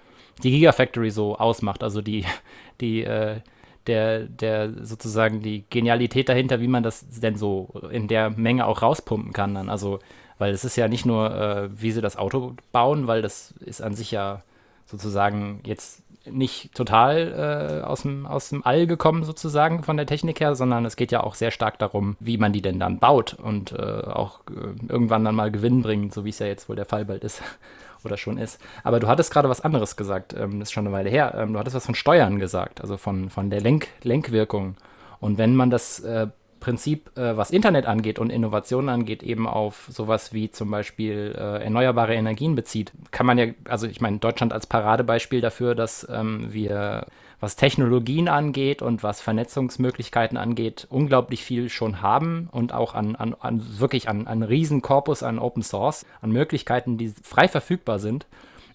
die 0.43 0.51
Gigafactory 0.51 1.11
so 1.11 1.37
ausmacht. 1.37 1.83
Also 1.83 2.03
die, 2.03 2.25
die, 2.81 3.03
äh, 3.05 3.41
der, 3.87 4.21
der 4.25 4.73
sozusagen 4.85 5.43
die 5.43 5.65
Genialität 5.71 6.29
dahinter, 6.29 6.61
wie 6.61 6.69
man 6.69 6.83
das 6.83 7.07
denn 7.09 7.37
so 7.37 7.69
in 7.91 8.09
der 8.09 8.31
Menge 8.31 8.67
auch 8.67 8.83
rauspumpen 8.83 9.33
kann 9.33 9.55
dann. 9.55 9.69
Also, 9.69 10.01
weil 10.39 10.53
es 10.53 10.65
ist 10.65 10.77
ja 10.77 10.89
nicht 10.89 11.07
nur, 11.07 11.31
äh, 11.35 11.69
wie 11.81 11.93
sie 11.93 12.01
das 12.01 12.17
Auto 12.17 12.55
bauen, 12.73 13.07
weil 13.07 13.23
das 13.23 13.55
ist 13.61 13.83
an 13.83 13.95
sich 13.95 14.11
ja 14.11 14.43
sozusagen 14.87 15.61
jetzt 15.65 16.03
nicht 16.31 16.75
total 16.75 17.81
äh, 17.83 17.87
aus, 17.87 18.03
dem, 18.03 18.27
aus 18.27 18.49
dem 18.51 18.65
All 18.65 18.87
gekommen, 18.87 19.25
sozusagen 19.25 19.83
von 19.83 19.97
der 19.97 20.07
Technik 20.07 20.41
her, 20.41 20.55
sondern 20.55 20.85
es 20.85 20.97
geht 20.97 21.13
ja 21.13 21.23
auch 21.23 21.35
sehr 21.35 21.51
stark 21.51 21.79
darum, 21.79 22.17
wie 22.21 22.39
man 22.39 22.53
die 22.53 22.63
denn 22.63 22.81
dann 22.81 22.99
baut 22.99 23.35
und 23.35 23.73
äh, 23.73 23.77
auch 23.83 24.41
äh, 24.51 24.91
irgendwann 24.91 25.25
dann 25.25 25.35
mal 25.35 25.51
Gewinn 25.51 25.83
bringt, 25.83 26.15
so 26.15 26.25
wie 26.25 26.31
es 26.31 26.39
ja 26.39 26.47
jetzt 26.47 26.69
wohl 26.69 26.77
der 26.77 26.87
Fall 26.87 27.05
bald 27.05 27.25
ist 27.25 27.43
oder 28.05 28.17
schon 28.17 28.39
ist. 28.39 28.61
Aber 28.85 29.01
du 29.01 29.09
hattest 29.09 29.33
gerade 29.33 29.49
was 29.49 29.61
anderes 29.61 29.97
gesagt, 29.97 30.35
ähm, 30.35 30.61
das 30.61 30.69
ist 30.69 30.73
schon 30.73 30.87
eine 30.87 30.95
Weile 30.95 31.11
her. 31.11 31.35
Ähm, 31.37 31.53
du 31.53 31.59
hattest 31.59 31.77
was 31.77 31.87
von 31.87 31.95
Steuern 31.95 32.39
gesagt, 32.39 32.81
also 32.81 32.97
von, 32.97 33.31
von 33.31 33.51
der 33.51 33.61
Lenk 33.61 33.89
Lenkwirkung. 34.03 34.77
Und 35.21 35.39
wenn 35.39 35.55
man 35.55 35.71
das 35.71 36.01
äh, 36.01 36.29
Prinzip, 36.61 37.17
äh, 37.17 37.37
was 37.37 37.51
Internet 37.51 37.87
angeht 37.87 38.19
und 38.19 38.31
Innovationen 38.31 38.89
angeht, 38.89 39.23
eben 39.23 39.47
auf 39.47 39.89
sowas 39.91 40.33
wie 40.33 40.51
zum 40.51 40.71
Beispiel 40.71 41.35
äh, 41.37 41.65
erneuerbare 41.65 42.15
Energien 42.15 42.55
bezieht, 42.55 42.93
kann 43.11 43.27
man 43.27 43.39
ja, 43.39 43.47
also 43.69 43.87
ich 43.87 44.01
meine, 44.01 44.19
Deutschland 44.19 44.53
als 44.53 44.67
Paradebeispiel 44.67 45.41
dafür, 45.41 45.75
dass 45.75 46.07
ähm, 46.11 46.53
wir, 46.53 47.07
was 47.41 47.57
Technologien 47.57 48.29
angeht 48.29 48.83
und 48.83 49.03
was 49.03 49.21
Vernetzungsmöglichkeiten 49.21 50.37
angeht, 50.37 50.87
unglaublich 50.91 51.45
viel 51.45 51.69
schon 51.69 52.03
haben 52.03 52.49
und 52.51 52.73
auch 52.73 52.95
an, 52.95 53.17
an, 53.17 53.35
an 53.39 53.79
wirklich 53.79 54.09
an, 54.09 54.27
an 54.27 54.43
Riesenkorpus 54.43 55.23
an 55.23 55.39
Open 55.39 55.63
Source, 55.63 56.07
an 56.21 56.31
Möglichkeiten, 56.31 56.99
die 56.99 57.13
frei 57.23 57.49
verfügbar 57.49 57.99
sind. 57.99 58.27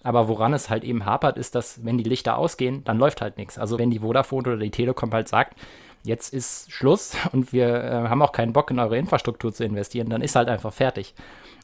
Aber 0.04 0.28
woran 0.28 0.52
es 0.52 0.68
halt 0.68 0.84
eben 0.84 1.04
hapert, 1.04 1.38
ist, 1.38 1.54
dass 1.54 1.84
wenn 1.84 1.98
die 1.98 2.04
Lichter 2.04 2.36
ausgehen, 2.36 2.82
dann 2.84 2.98
läuft 2.98 3.20
halt 3.20 3.36
nichts. 3.38 3.58
Also 3.58 3.78
wenn 3.78 3.90
die 3.90 4.00
Vodafone 4.00 4.48
oder 4.48 4.56
die 4.56 4.70
Telekom 4.70 5.12
halt 5.12 5.28
sagt, 5.28 5.56
jetzt 6.02 6.32
ist 6.32 6.70
Schluss 6.70 7.16
und 7.32 7.52
wir 7.52 7.68
äh, 7.68 8.08
haben 8.08 8.22
auch 8.22 8.32
keinen 8.32 8.52
Bock 8.52 8.70
in 8.70 8.78
eure 8.78 8.98
Infrastruktur 8.98 9.52
zu 9.52 9.64
investieren, 9.64 10.10
dann 10.10 10.22
ist 10.22 10.36
halt 10.36 10.48
einfach 10.48 10.72
fertig. 10.72 11.14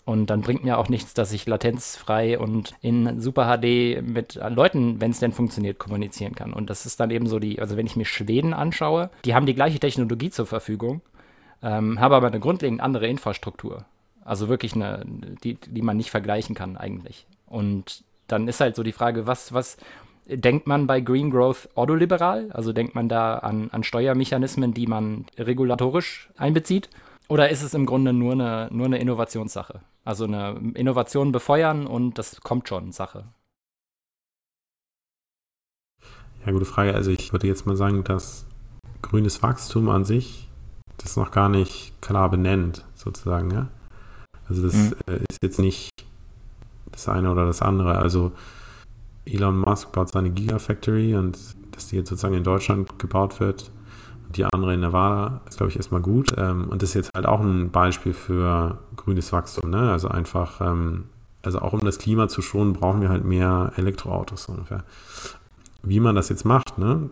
Und 0.05 0.31
dann 0.31 0.41
bringt 0.41 0.65
mir 0.65 0.79
auch 0.79 0.89
nichts, 0.89 1.13
dass 1.13 1.33
ich 1.33 1.47
latenzfrei 1.47 2.39
und 2.39 2.75
in 2.81 3.21
Super 3.21 3.45
HD 3.45 4.01
mit 4.01 4.37
Leuten, 4.37 5.03
wenn 5.03 5.11
es 5.11 5.21
denn 5.21 5.33
funktioniert, 5.33 5.79
kommunizieren 5.79 6.35
kann. 6.35 6.55
Und 6.55 6.71
das 6.71 6.87
ist 6.87 6.99
dann 6.99 7.11
eben 7.11 7.27
so 7.27 7.39
die, 7.39 7.61
also 7.61 7.77
wenn 7.77 7.85
ich 7.85 7.95
mir 7.95 8.07
Schweden 8.07 8.55
anschaue, 8.55 9.11
die 9.27 9.35
haben 9.35 9.45
die 9.45 9.55
gleiche 9.55 9.79
Technologie 9.79 10.31
zur 10.31 10.47
Verfügung, 10.47 11.03
ähm, 11.63 12.01
haben 12.01 12.15
aber 12.15 12.29
eine 12.29 12.41
grundlegend 12.41 12.81
andere 12.81 13.07
Infrastruktur. 13.07 13.85
Also 14.25 14.49
wirklich 14.49 14.75
eine, 14.75 15.05
die, 15.45 15.59
die 15.67 15.83
man 15.83 15.99
nicht 15.99 16.11
vergleichen 16.11 16.55
kann 16.55 16.79
eigentlich. 16.79 17.27
Und 17.47 18.03
dann 18.29 18.49
ist 18.49 18.61
halt 18.61 18.77
so 18.77 18.83
die 18.83 18.93
Frage, 18.93 19.27
was, 19.27 19.53
was, 19.53 19.77
denkt 20.29 20.67
man 20.67 20.87
bei 20.87 21.01
Green 21.01 21.31
Growth 21.31 21.69
ordoliberal? 21.75 22.51
Also 22.53 22.73
denkt 22.73 22.95
man 22.95 23.09
da 23.09 23.39
an, 23.39 23.71
an 23.73 23.83
Steuermechanismen, 23.83 24.75
die 24.75 24.87
man 24.87 25.27
regulatorisch 25.39 26.31
einbezieht? 26.37 26.91
Oder 27.29 27.51
ist 27.51 27.63
es 27.63 27.75
im 27.75 27.87
Grunde 27.87 28.13
nur 28.13 28.33
eine, 28.33 28.69
nur 28.71 28.87
eine 28.87 28.99
Innovationssache? 28.99 29.81
Also 30.05 30.25
eine 30.25 30.73
Innovation 30.75 31.33
befeuern 31.33 31.87
und 31.87 32.19
das 32.19 32.41
kommt 32.41 32.69
schon 32.69 32.93
Sache. 32.93 33.25
Ja, 36.47 36.53
gute 36.53 36.65
Frage. 36.65 36.95
Also 36.95 37.11
ich 37.11 37.33
würde 37.33 37.47
jetzt 37.47 37.67
mal 37.67 37.77
sagen, 37.77 38.05
dass 38.05 38.47
grünes 39.03 39.43
Wachstum 39.43 39.89
an 39.91 40.05
sich 40.05 40.49
das 40.97 41.17
noch 41.17 41.31
gar 41.31 41.49
nicht 41.49 42.01
klar 42.01 42.31
benennt, 42.31 42.85
sozusagen. 42.95 43.51
Ja? 43.51 43.69
Also 44.49 44.63
das 44.63 44.75
mhm. 44.75 44.95
ist 45.29 45.43
jetzt 45.43 45.59
nicht 45.59 45.91
das 46.91 47.09
eine 47.09 47.31
oder 47.31 47.47
das 47.47 47.63
andere. 47.63 47.99
Also 47.99 48.33
Elon 49.33 49.59
Musk 49.59 49.93
baut 49.93 50.11
seine 50.11 50.31
Gigafactory 50.31 51.15
und 51.15 51.39
dass 51.73 51.89
die 51.89 51.97
jetzt 51.97 52.09
sozusagen 52.09 52.35
in 52.35 52.45
Deutschland 52.45 52.99
gebaut 52.99 53.41
wird 53.41 53.71
und 54.27 54.37
die 54.37 54.45
andere 54.45 54.75
in 54.75 54.81
Nevada, 54.81 55.41
ist, 55.49 55.57
glaube 55.57 55.71
ich, 55.71 55.77
erstmal 55.77 56.01
gut. 56.01 56.35
Ähm, 56.37 56.69
und 56.69 56.83
das 56.83 56.91
ist 56.91 56.95
jetzt 56.95 57.11
halt 57.15 57.27
auch 57.27 57.41
ein 57.41 57.71
Beispiel 57.71 58.13
für 58.13 58.79
grünes 58.97 59.33
Wachstum. 59.33 59.71
Ne? 59.71 59.91
Also 59.91 60.09
einfach, 60.09 60.61
ähm, 60.61 61.05
also 61.43 61.61
auch 61.61 61.73
um 61.73 61.81
das 61.81 61.99
Klima 61.99 62.29
zu 62.29 62.43
schonen, 62.43 62.73
brauchen 62.73 63.01
wir 63.01 63.09
halt 63.09 63.25
mehr 63.25 63.73
Elektroautos 63.77 64.47
ungefähr. 64.47 64.85
Wie 65.83 66.01
man 66.01 66.15
das 66.15 66.29
jetzt 66.29 66.45
macht, 66.45 66.79
ne? 66.79 67.11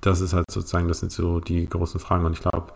das 0.00 0.20
ist 0.20 0.32
halt 0.32 0.46
sozusagen, 0.50 0.88
das 0.88 1.00
sind 1.00 1.12
so 1.12 1.40
die 1.40 1.68
großen 1.68 2.00
Fragen. 2.00 2.24
Und 2.24 2.32
ich 2.32 2.40
glaube, 2.40 2.72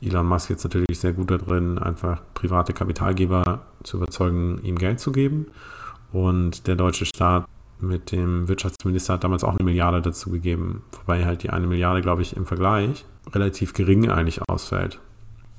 Elon 0.00 0.26
Musk 0.26 0.50
jetzt 0.50 0.64
natürlich 0.64 1.00
sehr 1.00 1.12
gut 1.12 1.30
darin, 1.30 1.78
einfach 1.78 2.20
private 2.34 2.72
Kapitalgeber 2.72 3.60
zu 3.82 3.96
überzeugen, 3.96 4.60
ihm 4.62 4.76
Geld 4.76 5.00
zu 5.00 5.10
geben. 5.10 5.46
Und 6.12 6.66
der 6.66 6.76
deutsche 6.76 7.06
Staat 7.06 7.46
mit 7.78 8.12
dem 8.12 8.48
Wirtschaftsminister 8.48 9.14
hat 9.14 9.24
damals 9.24 9.44
auch 9.44 9.56
eine 9.56 9.64
Milliarde 9.64 10.00
dazu 10.00 10.30
gegeben, 10.30 10.82
wobei 10.92 11.24
halt 11.24 11.42
die 11.42 11.50
eine 11.50 11.66
Milliarde, 11.66 12.00
glaube 12.00 12.22
ich, 12.22 12.36
im 12.36 12.46
Vergleich 12.46 13.04
relativ 13.32 13.74
gering 13.74 14.10
eigentlich 14.10 14.40
ausfällt. 14.48 15.00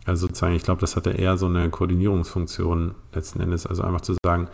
Also 0.06 0.27
sozusagen, 0.27 0.56
ich 0.56 0.63
glaube, 0.63 0.82
das 0.82 0.95
hatte 0.95 1.12
eher 1.12 1.38
so 1.38 1.47
eine 1.47 1.69
Koordinierungsfunktion 1.69 2.95
letzten 3.13 3.41
Endes, 3.41 3.67
also 3.67 3.84
einfach 3.84 4.01
zu 4.01 4.15
sagen 4.23 4.47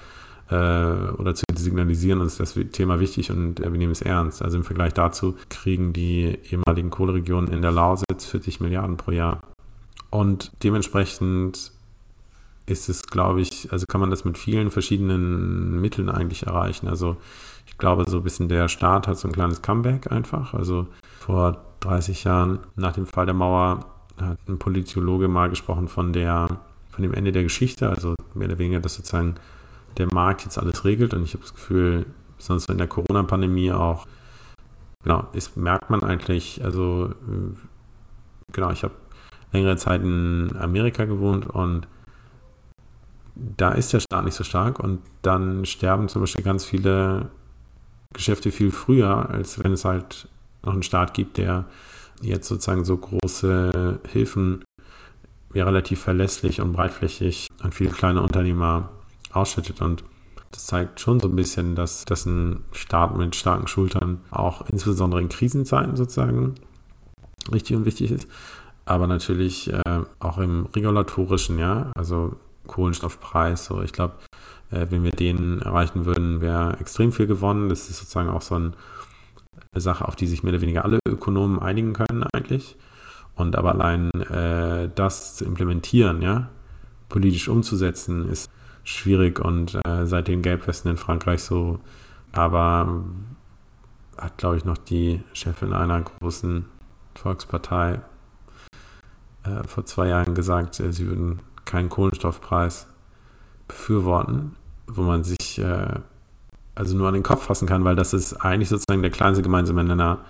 äh, 0.49 0.55
oder 0.55 1.35
zu 1.35 1.43
signalisieren, 1.55 2.21
uns 2.21 2.37
das 2.37 2.57
Thema 2.71 2.99
wichtig 2.99 3.31
und 3.31 3.59
äh, 3.59 3.71
wir 3.71 3.77
nehmen 3.77 3.91
es 3.91 4.01
ernst. 4.01 4.41
Also 4.41 4.57
im 4.57 4.63
Vergleich 4.63 4.93
dazu 4.93 5.35
kriegen 5.49 5.93
die 5.93 6.39
ehemaligen 6.49 6.89
Kohleregionen 6.89 7.51
in 7.51 7.61
der 7.61 7.71
Lausitz 7.71 8.25
40 8.25 8.61
Milliarden 8.61 8.97
pro 8.97 9.11
Jahr. 9.11 9.41
Und 10.09 10.51
dementsprechend 10.63 11.71
ist 12.65 12.89
es, 12.89 13.03
glaube 13.03 13.41
ich, 13.41 13.71
also 13.71 13.85
kann 13.87 14.01
man 14.01 14.09
das 14.09 14.25
mit 14.25 14.37
vielen 14.37 14.71
verschiedenen 14.71 15.81
Mitteln 15.81 16.09
eigentlich 16.09 16.43
erreichen. 16.43 16.87
Also 16.87 17.17
ich 17.65 17.77
glaube, 17.77 18.09
so 18.09 18.17
ein 18.17 18.23
bisschen 18.23 18.49
der 18.49 18.67
Staat 18.67 19.07
hat 19.07 19.17
so 19.17 19.27
ein 19.27 19.33
kleines 19.33 19.61
Comeback 19.61 20.11
einfach. 20.11 20.53
Also 20.53 20.87
vor 21.19 21.57
30 21.81 22.23
Jahren 22.23 22.59
nach 22.75 22.93
dem 22.93 23.05
Fall 23.05 23.25
der 23.25 23.35
Mauer 23.35 23.85
hat 24.21 24.37
ein 24.47 24.59
Politologe 24.59 25.27
mal 25.27 25.49
gesprochen 25.49 25.87
von 25.87 26.13
der, 26.13 26.47
von 26.91 27.01
dem 27.01 27.13
Ende 27.13 27.31
der 27.31 27.43
Geschichte, 27.43 27.89
also 27.89 28.15
mehr 28.33 28.47
oder 28.47 28.59
weniger, 28.59 28.79
dass 28.79 28.95
sozusagen 28.95 29.35
der 29.97 30.07
Markt 30.13 30.43
jetzt 30.43 30.57
alles 30.57 30.85
regelt. 30.85 31.13
Und 31.13 31.23
ich 31.23 31.33
habe 31.33 31.43
das 31.43 31.53
Gefühl, 31.53 32.05
sonst 32.37 32.69
in 32.69 32.77
der 32.77 32.87
Corona-Pandemie 32.87 33.71
auch, 33.71 34.05
genau, 35.03 35.27
ist, 35.33 35.57
merkt 35.57 35.89
man 35.89 36.03
eigentlich, 36.03 36.63
also 36.63 37.11
genau, 38.51 38.71
ich 38.71 38.83
habe 38.83 38.93
längere 39.51 39.77
Zeit 39.77 40.01
in 40.01 40.55
Amerika 40.59 41.05
gewohnt 41.05 41.47
und 41.47 41.87
da 43.35 43.71
ist 43.71 43.93
der 43.93 43.99
Staat 43.99 44.25
nicht 44.25 44.35
so 44.35 44.43
stark. 44.43 44.79
Und 44.79 45.01
dann 45.21 45.65
sterben 45.65 46.07
zum 46.07 46.21
Beispiel 46.21 46.43
ganz 46.43 46.65
viele 46.65 47.29
Geschäfte 48.13 48.51
viel 48.51 48.71
früher, 48.71 49.29
als 49.29 49.63
wenn 49.63 49.73
es 49.73 49.85
halt 49.85 50.27
noch 50.63 50.73
einen 50.73 50.83
Staat 50.83 51.13
gibt, 51.13 51.37
der 51.37 51.65
jetzt 52.21 52.47
sozusagen 52.47 52.85
so 52.85 52.97
große 52.97 53.99
Hilfen 54.07 54.63
ja 55.53 55.65
relativ 55.65 55.99
verlässlich 56.01 56.61
und 56.61 56.73
breitflächig 56.73 57.47
an 57.61 57.71
viele 57.71 57.91
kleine 57.91 58.21
Unternehmer 58.21 58.89
ausschüttet. 59.31 59.81
Und 59.81 60.03
das 60.51 60.65
zeigt 60.67 60.99
schon 60.99 61.19
so 61.19 61.27
ein 61.27 61.35
bisschen, 61.35 61.75
dass, 61.75 62.05
dass 62.05 62.25
ein 62.25 62.63
Staat 62.71 63.17
mit 63.17 63.35
starken 63.35 63.67
Schultern 63.67 64.21
auch 64.31 64.67
insbesondere 64.69 65.21
in 65.21 65.29
Krisenzeiten 65.29 65.95
sozusagen 65.95 66.55
richtig 67.51 67.75
und 67.75 67.85
wichtig 67.85 68.11
ist. 68.11 68.27
Aber 68.85 69.07
natürlich 69.07 69.71
äh, 69.71 70.01
auch 70.19 70.37
im 70.37 70.67
regulatorischen, 70.67 71.57
ja, 71.57 71.91
also 71.95 72.35
Kohlenstoffpreis. 72.67 73.65
So, 73.65 73.81
ich 73.81 73.93
glaube, 73.93 74.15
äh, 74.73 74.87
wenn 74.89 75.03
wir 75.03 75.11
den 75.11 75.61
erreichen 75.61 76.05
würden, 76.05 76.41
wäre 76.41 76.77
extrem 76.79 77.11
viel 77.11 77.27
gewonnen. 77.27 77.69
Das 77.69 77.89
ist 77.89 77.99
sozusagen 77.99 78.29
auch 78.29 78.41
so 78.41 78.55
ein 78.55 78.75
eine 79.73 79.81
Sache, 79.81 80.07
auf 80.07 80.15
die 80.15 80.27
sich 80.27 80.43
mehr 80.43 80.53
oder 80.53 80.61
weniger 80.61 80.85
alle 80.85 80.99
Ökonomen 81.07 81.59
einigen 81.59 81.93
können 81.93 82.23
eigentlich. 82.33 82.77
Und 83.35 83.55
aber 83.55 83.71
allein 83.71 84.11
äh, 84.29 84.89
das 84.93 85.35
zu 85.35 85.45
implementieren, 85.45 86.21
ja, 86.21 86.49
politisch 87.09 87.47
umzusetzen, 87.47 88.29
ist 88.29 88.51
schwierig 88.83 89.39
und 89.39 89.79
äh, 89.85 90.05
seit 90.05 90.27
den 90.27 90.41
Gelbwesten 90.41 90.91
in 90.91 90.97
Frankreich 90.97 91.41
so, 91.41 91.79
aber 92.31 93.03
hat, 94.17 94.37
glaube 94.37 94.57
ich, 94.57 94.65
noch 94.65 94.77
die 94.77 95.23
Chefin 95.33 95.73
einer 95.73 96.01
großen 96.01 96.65
Volkspartei 97.15 98.01
äh, 99.43 99.63
vor 99.67 99.85
zwei 99.85 100.09
Jahren 100.09 100.35
gesagt, 100.35 100.79
äh, 100.79 100.93
sie 100.93 101.07
würden 101.07 101.39
keinen 101.65 101.89
Kohlenstoffpreis 101.89 102.87
befürworten, 103.67 104.55
wo 104.87 105.01
man 105.01 105.23
sich 105.23 105.59
äh, 105.59 105.99
also 106.75 106.95
nur 106.97 107.07
an 107.07 107.13
den 107.13 107.23
Kopf 107.23 107.45
fassen 107.45 107.67
kann, 107.67 107.83
weil 107.83 107.95
das 107.95 108.13
ist 108.13 108.33
eigentlich 108.33 108.69
sozusagen 108.69 109.01
der 109.01 109.11
kleinste 109.11 109.43
gemeinsame 109.43 109.83
Nenner, 109.83 110.25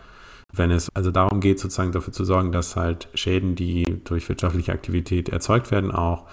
wenn 0.51 0.71
es 0.71 0.89
also 0.93 1.11
darum 1.11 1.39
geht, 1.39 1.59
sozusagen 1.59 1.91
dafür 1.91 2.13
zu 2.13 2.25
sorgen, 2.25 2.51
dass 2.51 2.75
halt 2.75 3.07
Schäden, 3.13 3.55
die 3.55 4.01
durch 4.03 4.27
wirtschaftliche 4.29 4.71
Aktivität 4.71 5.29
erzeugt 5.29 5.71
werden, 5.71 5.91
auch 5.91 6.27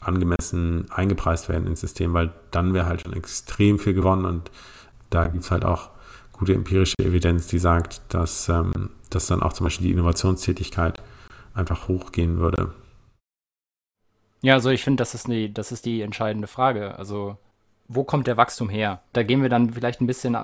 angemessen 0.00 0.86
eingepreist 0.90 1.48
werden 1.48 1.66
ins 1.66 1.80
System, 1.80 2.14
weil 2.14 2.32
dann 2.50 2.74
wäre 2.74 2.86
halt 2.86 3.02
schon 3.02 3.12
extrem 3.12 3.78
viel 3.78 3.94
gewonnen 3.94 4.24
und 4.24 4.50
da 5.10 5.26
gibt 5.26 5.42
es 5.42 5.50
halt 5.50 5.64
auch 5.64 5.90
gute 6.32 6.54
empirische 6.54 6.94
Evidenz, 7.00 7.46
die 7.48 7.58
sagt, 7.58 8.02
dass, 8.10 8.48
ähm, 8.48 8.90
dass 9.10 9.26
dann 9.26 9.42
auch 9.42 9.52
zum 9.52 9.64
Beispiel 9.64 9.86
die 9.86 9.92
Innovationstätigkeit 9.92 11.02
einfach 11.54 11.88
hochgehen 11.88 12.38
würde. 12.38 12.74
Ja, 14.42 14.54
also 14.54 14.70
ich 14.70 14.84
finde, 14.84 15.00
das, 15.00 15.26
das 15.54 15.72
ist 15.72 15.86
die 15.86 16.02
entscheidende 16.02 16.46
Frage. 16.46 16.98
Also 16.98 17.38
wo 17.88 18.04
kommt 18.04 18.26
der 18.26 18.36
Wachstum 18.36 18.68
her? 18.68 19.00
Da 19.12 19.22
gehen 19.22 19.42
wir 19.42 19.48
dann 19.48 19.70
vielleicht 19.70 20.00
ein 20.00 20.06
bisschen 20.06 20.36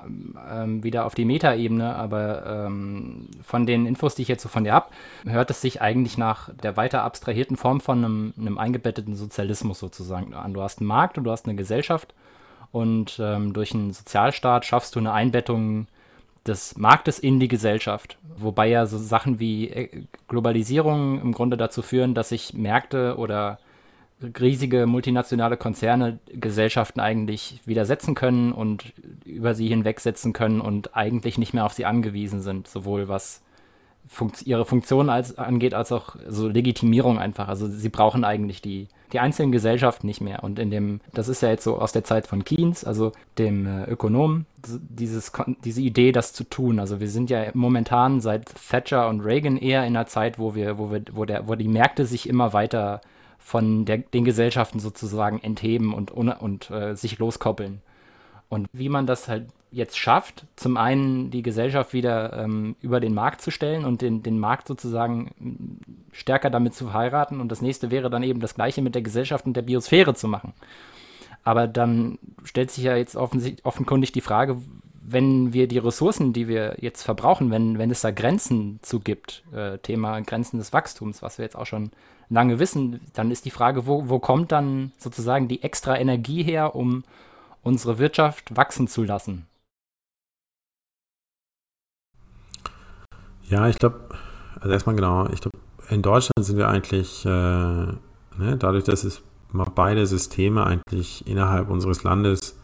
ähm, 0.49 0.83
wieder 0.83 1.05
auf 1.05 1.15
die 1.15 1.25
Metaebene, 1.25 1.95
aber 1.95 2.45
ähm, 2.67 3.27
von 3.43 3.65
den 3.65 3.85
Infos, 3.85 4.15
die 4.15 4.21
ich 4.21 4.27
jetzt 4.27 4.43
so 4.43 4.49
von 4.49 4.63
dir 4.63 4.73
habe, 4.73 4.87
hört 5.25 5.49
es 5.49 5.61
sich 5.61 5.81
eigentlich 5.81 6.17
nach 6.17 6.49
der 6.53 6.77
weiter 6.77 7.03
abstrahierten 7.03 7.57
Form 7.57 7.81
von 7.81 8.03
einem, 8.03 8.33
einem 8.37 8.57
eingebetteten 8.57 9.15
Sozialismus 9.15 9.79
sozusagen 9.79 10.33
an. 10.33 10.53
Du 10.53 10.61
hast 10.61 10.79
einen 10.79 10.87
Markt 10.87 11.17
und 11.17 11.25
du 11.25 11.31
hast 11.31 11.45
eine 11.45 11.55
Gesellschaft 11.55 12.13
und 12.71 13.19
ähm, 13.19 13.53
durch 13.53 13.73
einen 13.73 13.91
Sozialstaat 13.91 14.65
schaffst 14.65 14.95
du 14.95 14.99
eine 14.99 15.11
Einbettung 15.11 15.87
des 16.47 16.77
Marktes 16.77 17.19
in 17.19 17.39
die 17.39 17.47
Gesellschaft. 17.47 18.17
Wobei 18.37 18.67
ja 18.67 18.85
so 18.85 18.97
Sachen 18.97 19.39
wie 19.39 19.69
äh, 19.69 20.05
Globalisierung 20.27 21.21
im 21.21 21.33
Grunde 21.33 21.57
dazu 21.57 21.81
führen, 21.81 22.13
dass 22.13 22.29
sich 22.29 22.53
Märkte 22.53 23.17
oder 23.17 23.59
riesige 24.39 24.85
multinationale 24.85 25.57
Konzerne 25.57 26.19
Gesellschaften 26.27 26.99
eigentlich 26.99 27.59
widersetzen 27.65 28.15
können 28.15 28.51
und 28.51 28.93
über 29.25 29.53
sie 29.53 29.67
hinwegsetzen 29.67 30.33
können 30.33 30.61
und 30.61 30.95
eigentlich 30.95 31.37
nicht 31.37 31.53
mehr 31.53 31.65
auf 31.65 31.73
sie 31.73 31.85
angewiesen 31.85 32.41
sind, 32.41 32.67
sowohl 32.67 33.07
was 33.07 33.41
Funkt 34.05 34.45
ihre 34.45 34.65
Funktion 34.65 35.09
als, 35.09 35.37
angeht, 35.37 35.73
als 35.73 35.93
auch 35.93 36.17
so 36.27 36.49
Legitimierung 36.49 37.19
einfach. 37.19 37.47
Also 37.47 37.67
sie 37.67 37.87
brauchen 37.87 38.25
eigentlich 38.25 38.61
die, 38.61 38.89
die 39.13 39.19
einzelnen 39.19 39.53
Gesellschaften 39.53 40.07
nicht 40.07 40.19
mehr. 40.19 40.43
Und 40.43 40.59
in 40.59 40.69
dem, 40.69 40.99
das 41.13 41.29
ist 41.29 41.41
ja 41.41 41.49
jetzt 41.49 41.63
so 41.63 41.77
aus 41.77 41.93
der 41.93 42.03
Zeit 42.03 42.27
von 42.27 42.43
Keynes, 42.43 42.83
also 42.83 43.13
dem 43.37 43.65
äh, 43.65 43.85
Ökonomen, 43.85 44.45
dieses, 44.67 45.31
diese 45.63 45.81
Idee, 45.81 46.11
das 46.11 46.33
zu 46.33 46.43
tun. 46.43 46.79
Also 46.79 46.99
wir 46.99 47.07
sind 47.07 47.29
ja 47.29 47.45
momentan 47.53 48.19
seit 48.19 48.51
Thatcher 48.69 49.07
und 49.07 49.21
Reagan 49.21 49.55
eher 49.55 49.85
in 49.85 49.95
einer 49.95 50.05
Zeit, 50.05 50.37
wo 50.37 50.53
wir, 50.53 50.77
wo 50.77 50.91
wir, 50.91 51.01
wo 51.13 51.23
der, 51.23 51.47
wo 51.47 51.55
die 51.55 51.69
Märkte 51.69 52.05
sich 52.05 52.27
immer 52.27 52.51
weiter 52.51 52.99
von 53.43 53.85
der, 53.85 53.97
den 53.97 54.23
Gesellschaften 54.23 54.79
sozusagen 54.79 55.39
entheben 55.39 55.93
und, 55.93 56.11
und 56.11 56.71
äh, 56.71 56.95
sich 56.95 57.19
loskoppeln. 57.19 57.81
Und 58.49 58.67
wie 58.71 58.89
man 58.89 59.05
das 59.05 59.27
halt 59.27 59.47
jetzt 59.71 59.97
schafft, 59.97 60.45
zum 60.55 60.77
einen 60.77 61.31
die 61.31 61.41
Gesellschaft 61.41 61.93
wieder 61.93 62.33
ähm, 62.33 62.75
über 62.81 62.99
den 62.99 63.13
Markt 63.13 63.41
zu 63.41 63.51
stellen 63.51 63.85
und 63.85 64.01
den, 64.01 64.23
den 64.23 64.39
Markt 64.39 64.67
sozusagen 64.67 65.31
mm, 65.39 66.13
stärker 66.13 66.49
damit 66.49 66.75
zu 66.75 66.85
verheiraten. 66.85 67.41
Und 67.41 67.49
das 67.49 67.61
nächste 67.61 67.91
wäre 67.91 68.09
dann 68.09 68.23
eben 68.23 68.39
das 68.39 68.55
Gleiche 68.55 68.81
mit 68.81 68.95
der 68.95 69.01
Gesellschaft 69.01 69.45
und 69.45 69.55
der 69.57 69.63
Biosphäre 69.63 70.13
zu 70.13 70.27
machen. 70.27 70.53
Aber 71.43 71.67
dann 71.67 72.19
stellt 72.43 72.71
sich 72.71 72.83
ja 72.83 72.95
jetzt 72.95 73.17
offenkundig 73.17 74.11
die 74.13 74.21
Frage, 74.21 74.57
wenn 75.01 75.51
wir 75.51 75.67
die 75.67 75.79
Ressourcen, 75.79 76.31
die 76.31 76.47
wir 76.47 76.77
jetzt 76.79 77.03
verbrauchen, 77.03 77.51
wenn, 77.51 77.77
wenn 77.77 77.91
es 77.91 78.01
da 78.01 78.11
Grenzen 78.11 78.79
zu 78.83 79.01
gibt, 79.01 79.43
äh, 79.53 79.79
Thema 79.79 80.21
Grenzen 80.21 80.59
des 80.59 80.71
Wachstums, 80.71 81.21
was 81.21 81.39
wir 81.39 81.43
jetzt 81.43 81.57
auch 81.57 81.65
schon 81.65 81.91
lange 82.29 82.59
wissen, 82.59 83.01
dann 83.13 83.31
ist 83.31 83.45
die 83.45 83.51
Frage, 83.51 83.85
wo, 83.85 84.09
wo 84.09 84.19
kommt 84.19 84.51
dann 84.51 84.91
sozusagen 84.97 85.47
die 85.47 85.63
extra 85.63 85.97
Energie 85.97 86.43
her, 86.43 86.75
um 86.75 87.03
unsere 87.61 87.99
Wirtschaft 87.99 88.55
wachsen 88.55 88.87
zu 88.87 89.03
lassen? 89.03 89.47
Ja, 93.43 93.67
ich 93.67 93.77
glaube, 93.77 94.09
also 94.59 94.71
erstmal 94.71 94.95
genau, 94.95 95.27
ich 95.29 95.41
glaube, 95.41 95.57
in 95.89 96.01
Deutschland 96.01 96.45
sind 96.45 96.57
wir 96.57 96.69
eigentlich, 96.69 97.25
äh, 97.25 97.29
ne, 97.29 98.57
dadurch, 98.57 98.85
dass 98.85 99.03
es 99.03 99.21
mal 99.51 99.71
beide 99.73 100.07
Systeme 100.07 100.65
eigentlich 100.65 101.27
innerhalb 101.27 101.69
unseres 101.69 102.03
Landes 102.03 102.59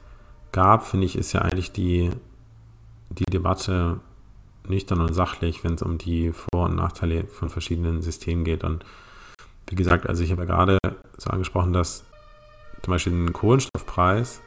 gab, 0.51 0.85
finde 0.85 1.05
ich, 1.05 1.15
ist 1.15 1.33
ja 1.33 1.41
eigentlich 1.41 1.71
die, 1.71 2.09
die 3.09 3.25
Debatte 3.25 3.99
nüchtern 4.67 5.01
und 5.01 5.13
sachlich, 5.13 5.63
wenn 5.63 5.73
es 5.73 5.81
um 5.81 5.97
die 5.97 6.31
Vor- 6.31 6.65
und 6.65 6.75
Nachteile 6.75 7.25
von 7.27 7.49
verschiedenen 7.49 8.01
Systemen 8.01 8.43
geht. 8.43 8.63
Und 8.63 8.85
wie 9.69 9.75
gesagt, 9.75 10.07
also 10.07 10.23
ich 10.23 10.31
habe 10.31 10.41
ja 10.41 10.47
gerade 10.47 10.77
so 11.17 11.29
angesprochen, 11.29 11.73
dass 11.73 12.03
zum 12.81 12.91
Beispiel 12.91 13.13
ein 13.13 13.33
Kohlenstoffpreis 13.33 14.41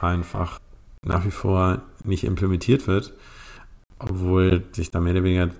einfach 0.00 0.58
nach 1.02 1.24
wie 1.24 1.30
vor 1.30 1.82
nicht 2.04 2.24
implementiert 2.24 2.86
wird, 2.86 3.12
obwohl 3.98 4.64
sich 4.72 4.90
da 4.90 5.00
mehr 5.00 5.12
oder 5.12 5.24
weniger 5.24 5.50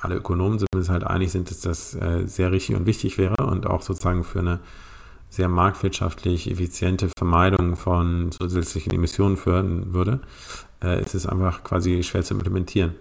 alle 0.00 0.16
Ökonomen 0.16 0.58
zumindest 0.58 0.90
halt 0.90 1.04
einig 1.04 1.30
sind, 1.32 1.50
dass 1.50 1.60
das 1.60 1.94
äh, 1.94 2.26
sehr 2.26 2.52
richtig 2.52 2.76
und 2.76 2.86
wichtig 2.86 3.18
wäre 3.18 3.46
und 3.46 3.66
auch 3.66 3.82
sozusagen 3.82 4.24
für 4.24 4.40
eine 4.40 4.60
sehr 5.30 5.48
marktwirtschaftlich 5.48 6.50
effiziente 6.50 7.10
Vermeidung 7.16 7.76
von 7.76 8.30
zusätzlichen 8.32 8.92
Emissionen 8.92 9.36
führen 9.36 9.92
würde, 9.92 10.20
äh, 10.82 11.02
ist 11.02 11.14
es 11.14 11.26
einfach 11.26 11.64
quasi 11.64 12.02
schwer 12.02 12.22
zu 12.22 12.34
implementieren. 12.34 12.94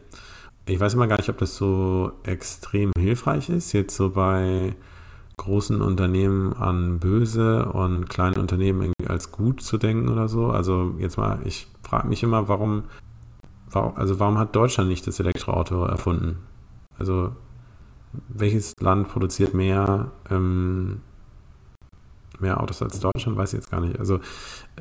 Ich 0.68 0.82
weiß 0.82 0.96
immer 0.96 1.08
gar 1.08 1.18
nicht, 1.18 1.30
ob 1.30 1.38
das 1.38 1.56
so 1.56 2.12
extrem 2.24 2.92
hilfreich 2.98 3.50
ist, 3.50 3.72
jetzt 3.72 3.96
so 3.96 4.10
bei 4.10 4.76
großen 5.38 5.82
Unternehmen 5.82 6.52
an 6.54 7.00
böse 7.00 7.72
und 7.72 8.10
kleinen 8.10 8.38
Unternehmen 8.38 8.82
irgendwie 8.82 9.08
als 9.08 9.32
gut 9.32 9.62
zu 9.62 9.78
denken 9.78 10.10
oder 10.10 10.28
so. 10.28 10.48
Also 10.48 10.96
jetzt 11.00 11.18
mal, 11.18 11.40
ich 11.46 11.68
frage 11.84 12.10
mich 12.10 12.22
immer, 12.22 12.50
warum, 12.50 12.84
warum, 13.72 13.96
also 13.96 14.20
warum 14.20 14.38
hat 14.38 14.58
Deutschland 14.58 14.90
nicht 14.90 15.08
das 15.08 15.22
Elektroauto 15.22 15.86
erfunden? 15.86 16.40
Also 17.00 17.32
welches 18.28 18.74
Land 18.82 19.08
produziert 19.08 19.54
mehr, 19.54 20.12
ähm, 20.30 21.00
mehr 22.40 22.60
Autos 22.62 22.82
als 22.82 23.00
Deutschland? 23.00 23.38
Weiß 23.38 23.54
ich 23.54 23.60
jetzt 23.60 23.72
gar 23.72 23.80
nicht. 23.80 24.00
Also 24.00 24.20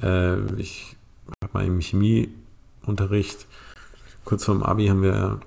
äh, 0.02 0.40
ich 0.56 0.96
habe 1.44 1.52
mal 1.52 1.64
im 1.64 1.80
Chemieunterricht, 1.80 3.46
kurz 4.24 4.44
vorm 4.44 4.64
Abi 4.64 4.88
haben 4.88 5.02
wir 5.02 5.38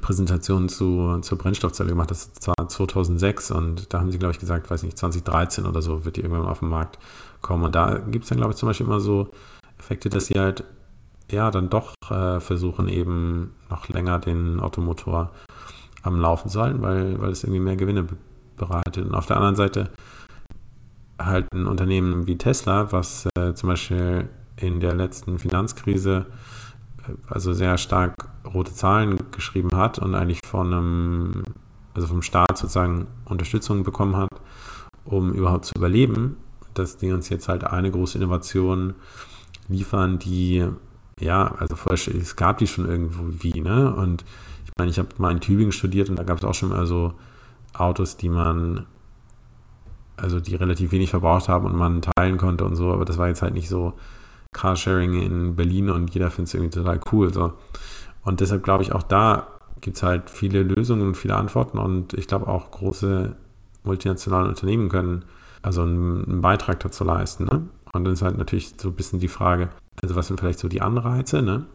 Präsentation 0.00 0.68
zu, 0.68 1.18
zur 1.20 1.38
Brennstoffzelle 1.38 1.90
gemacht. 1.90 2.10
Das 2.10 2.30
war 2.46 2.68
2006 2.68 3.50
und 3.50 3.92
da 3.92 4.00
haben 4.00 4.10
sie, 4.10 4.18
glaube 4.18 4.32
ich, 4.32 4.40
gesagt, 4.40 4.70
weiß 4.70 4.82
nicht, 4.82 4.98
2013 4.98 5.66
oder 5.66 5.82
so 5.82 6.04
wird 6.04 6.16
die 6.16 6.22
irgendwann 6.22 6.46
auf 6.46 6.60
den 6.60 6.68
Markt 6.68 6.98
kommen. 7.40 7.64
Und 7.64 7.74
da 7.74 7.98
gibt 7.98 8.24
es 8.24 8.28
dann, 8.30 8.38
glaube 8.38 8.52
ich, 8.52 8.58
zum 8.58 8.68
Beispiel 8.68 8.86
immer 8.86 9.00
so 9.00 9.28
Effekte, 9.78 10.08
dass 10.08 10.26
sie 10.26 10.38
halt 10.38 10.64
ja 11.30 11.50
dann 11.50 11.70
doch 11.70 11.94
äh, 12.10 12.40
versuchen, 12.40 12.88
eben 12.88 13.54
noch 13.70 13.88
länger 13.88 14.18
den 14.18 14.60
Automotor 14.60 15.30
am 16.02 16.20
Laufen 16.20 16.48
zu 16.48 16.60
halten, 16.60 16.82
weil, 16.82 17.20
weil 17.20 17.30
es 17.30 17.44
irgendwie 17.44 17.60
mehr 17.60 17.76
Gewinne 17.76 18.06
bereitet. 18.56 19.06
Und 19.06 19.14
auf 19.14 19.26
der 19.26 19.36
anderen 19.36 19.56
Seite 19.56 19.90
halt 21.18 21.46
ein 21.54 21.66
Unternehmen 21.66 22.26
wie 22.26 22.36
Tesla, 22.36 22.92
was 22.92 23.28
äh, 23.38 23.54
zum 23.54 23.68
Beispiel 23.70 24.28
in 24.56 24.80
der 24.80 24.94
letzten 24.94 25.38
Finanzkrise 25.38 26.26
also 27.28 27.52
sehr 27.52 27.78
stark 27.78 28.14
rote 28.52 28.74
Zahlen 28.74 29.18
geschrieben 29.30 29.76
hat 29.76 29.98
und 29.98 30.14
eigentlich 30.14 30.40
von 30.46 30.72
einem, 30.72 31.42
also 31.94 32.06
vom 32.06 32.22
Staat 32.22 32.58
sozusagen 32.58 33.06
Unterstützung 33.24 33.82
bekommen 33.84 34.16
hat, 34.16 34.30
um 35.04 35.32
überhaupt 35.32 35.66
zu 35.66 35.74
überleben, 35.76 36.36
dass 36.74 36.96
die 36.96 37.12
uns 37.12 37.28
jetzt 37.28 37.48
halt 37.48 37.64
eine 37.64 37.90
große 37.90 38.18
Innovation 38.18 38.94
liefern, 39.68 40.18
die, 40.18 40.66
ja, 41.20 41.54
also 41.58 41.76
vorher, 41.76 42.14
es 42.14 42.36
gab 42.36 42.58
die 42.58 42.66
schon 42.66 42.88
irgendwo 42.88 43.22
wie, 43.42 43.60
ne? 43.60 43.94
Und 43.94 44.24
ich 44.64 44.70
meine, 44.78 44.90
ich 44.90 44.98
habe 44.98 45.08
mal 45.18 45.32
in 45.32 45.40
Tübingen 45.40 45.72
studiert 45.72 46.10
und 46.10 46.18
da 46.18 46.22
gab 46.24 46.38
es 46.38 46.44
auch 46.44 46.54
schon 46.54 46.70
mal 46.70 46.86
so 46.86 47.14
Autos, 47.72 48.16
die 48.16 48.28
man, 48.28 48.86
also 50.16 50.40
die 50.40 50.54
relativ 50.54 50.92
wenig 50.92 51.10
verbraucht 51.10 51.48
haben 51.48 51.66
und 51.66 51.76
man 51.76 52.02
teilen 52.02 52.36
konnte 52.36 52.64
und 52.64 52.76
so, 52.76 52.92
aber 52.92 53.04
das 53.04 53.18
war 53.18 53.28
jetzt 53.28 53.42
halt 53.42 53.54
nicht 53.54 53.68
so, 53.68 53.94
Carsharing 54.54 55.20
in 55.20 55.56
Berlin 55.56 55.90
und 55.90 56.14
jeder 56.14 56.30
findet 56.30 56.48
es 56.48 56.54
irgendwie 56.54 56.78
total 56.78 57.00
cool. 57.12 57.34
So. 57.34 57.52
Und 58.22 58.40
deshalb 58.40 58.62
glaube 58.62 58.82
ich, 58.82 58.92
auch 58.92 59.02
da 59.02 59.48
gibt 59.82 59.98
es 59.98 60.02
halt 60.02 60.30
viele 60.30 60.62
Lösungen 60.62 61.08
und 61.08 61.16
viele 61.16 61.36
Antworten 61.36 61.76
und 61.76 62.14
ich 62.14 62.26
glaube 62.26 62.48
auch 62.48 62.70
große 62.70 63.36
multinationale 63.82 64.48
Unternehmen 64.48 64.88
können 64.88 65.26
also 65.60 65.82
einen, 65.82 66.24
einen 66.24 66.40
Beitrag 66.40 66.80
dazu 66.80 67.04
leisten. 67.04 67.44
Ne? 67.44 67.68
Und 67.92 68.04
dann 68.04 68.12
ist 68.12 68.22
halt 68.22 68.38
natürlich 68.38 68.74
so 68.78 68.88
ein 68.88 68.94
bisschen 68.94 69.20
die 69.20 69.28
Frage, 69.28 69.68
also 70.02 70.14
was 70.14 70.28
sind 70.28 70.40
vielleicht 70.40 70.58
so 70.58 70.68
die 70.68 70.82
Anreize, 70.82 71.42
ne? 71.42 71.66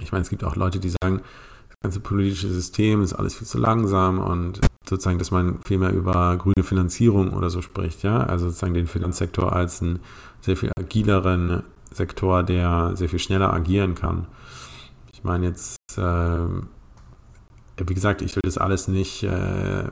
ich 0.00 0.12
meine, 0.12 0.22
es 0.22 0.30
gibt 0.30 0.44
auch 0.44 0.56
Leute, 0.56 0.78
die 0.78 0.90
sagen, 0.90 1.22
das 1.68 1.78
ganze 1.80 2.00
politische 2.00 2.48
System 2.48 3.02
ist 3.02 3.12
alles 3.12 3.34
viel 3.34 3.46
zu 3.46 3.58
langsam 3.58 4.18
und 4.18 4.60
sozusagen, 4.88 5.18
dass 5.18 5.30
man 5.30 5.60
viel 5.64 5.78
mehr 5.78 5.92
über 5.92 6.36
grüne 6.36 6.62
Finanzierung 6.64 7.32
oder 7.32 7.50
so 7.50 7.62
spricht, 7.62 8.02
ja, 8.02 8.18
also 8.18 8.46
sozusagen 8.46 8.74
den 8.74 8.86
Finanzsektor 8.86 9.52
als 9.52 9.82
einen 9.82 10.00
sehr 10.42 10.56
viel 10.56 10.70
agileren 10.78 11.62
Sektor, 11.90 12.42
der 12.42 12.92
sehr 12.94 13.08
viel 13.08 13.18
schneller 13.18 13.52
agieren 13.52 13.94
kann. 13.94 14.26
Ich 15.14 15.24
meine 15.24 15.46
jetzt, 15.46 15.78
äh, 15.96 16.46
wie 17.78 17.94
gesagt, 17.94 18.20
ich 18.20 18.36
will 18.36 18.42
das 18.44 18.58
alles 18.58 18.88
nicht 18.88 19.22
äh, 19.22 19.84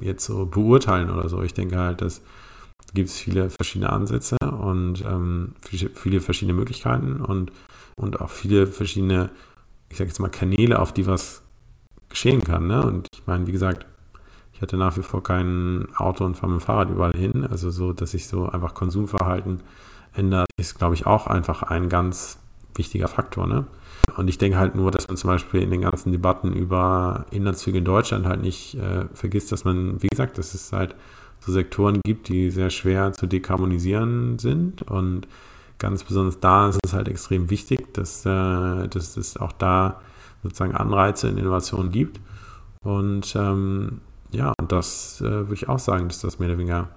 jetzt 0.00 0.24
so 0.24 0.46
beurteilen 0.46 1.10
oder 1.10 1.28
so. 1.28 1.42
Ich 1.42 1.54
denke 1.54 1.78
halt, 1.78 2.00
dass 2.00 2.20
gibt 2.94 3.08
es 3.08 3.18
viele 3.18 3.50
verschiedene 3.50 3.92
Ansätze 3.92 4.36
und 4.38 5.04
ähm, 5.04 5.54
viele 5.94 6.20
verschiedene 6.20 6.56
Möglichkeiten 6.56 7.20
und, 7.20 7.52
und 7.96 8.20
auch 8.20 8.30
viele 8.30 8.66
verschiedene, 8.66 9.30
ich 9.90 9.98
sage 9.98 10.08
jetzt 10.08 10.20
mal, 10.20 10.28
Kanäle, 10.28 10.78
auf 10.78 10.92
die 10.92 11.06
was 11.06 11.42
geschehen 12.08 12.44
kann. 12.44 12.68
Ne? 12.68 12.82
Und 12.82 13.08
ich 13.12 13.26
meine, 13.26 13.46
wie 13.46 13.52
gesagt, 13.52 13.86
ich 14.64 14.68
hatte 14.68 14.78
nach 14.78 14.96
wie 14.96 15.02
vor 15.02 15.22
kein 15.22 15.88
Auto 15.96 16.24
und 16.24 16.38
fahre 16.38 16.52
mit 16.52 16.62
dem 16.62 16.64
Fahrrad 16.64 16.88
überall 16.88 17.12
hin. 17.12 17.46
Also 17.50 17.70
so, 17.70 17.92
dass 17.92 18.12
sich 18.12 18.28
so 18.28 18.48
einfach 18.48 18.72
Konsumverhalten 18.72 19.60
ändert, 20.14 20.48
ist, 20.58 20.78
glaube 20.78 20.94
ich, 20.94 21.04
auch 21.04 21.26
einfach 21.26 21.64
ein 21.64 21.90
ganz 21.90 22.38
wichtiger 22.74 23.08
Faktor. 23.08 23.46
Ne? 23.46 23.66
Und 24.16 24.28
ich 24.28 24.38
denke 24.38 24.56
halt 24.56 24.74
nur, 24.74 24.90
dass 24.90 25.06
man 25.06 25.18
zum 25.18 25.28
Beispiel 25.28 25.60
in 25.60 25.70
den 25.70 25.82
ganzen 25.82 26.12
Debatten 26.12 26.54
über 26.54 27.26
Inlandszüge 27.30 27.76
in 27.76 27.84
Deutschland 27.84 28.24
halt 28.24 28.40
nicht 28.40 28.76
äh, 28.76 29.04
vergisst, 29.12 29.52
dass 29.52 29.64
man, 29.64 30.02
wie 30.02 30.08
gesagt, 30.08 30.38
dass 30.38 30.54
es 30.54 30.72
halt 30.72 30.94
so 31.40 31.52
Sektoren 31.52 32.00
gibt, 32.02 32.28
die 32.28 32.50
sehr 32.50 32.70
schwer 32.70 33.12
zu 33.12 33.26
dekarbonisieren 33.26 34.38
sind. 34.38 34.80
Und 34.80 35.28
ganz 35.76 36.04
besonders 36.04 36.40
da 36.40 36.70
ist 36.70 36.78
es 36.82 36.94
halt 36.94 37.08
extrem 37.08 37.50
wichtig, 37.50 37.92
dass, 37.92 38.24
äh, 38.24 38.88
dass 38.88 39.18
es 39.18 39.36
auch 39.36 39.52
da 39.52 40.00
sozusagen 40.42 40.74
Anreize 40.74 41.28
in 41.28 41.36
Innovationen 41.36 41.92
gibt. 41.92 42.18
Und 42.82 43.36
ähm, 43.36 44.00
ja, 44.34 44.52
und 44.58 44.72
das 44.72 45.20
äh, 45.20 45.24
würde 45.24 45.54
ich 45.54 45.68
auch 45.68 45.78
sagen, 45.78 46.08
dass 46.08 46.20
das 46.20 46.38
mehr 46.38 46.48
oder 46.48 46.58
weniger 46.58 46.88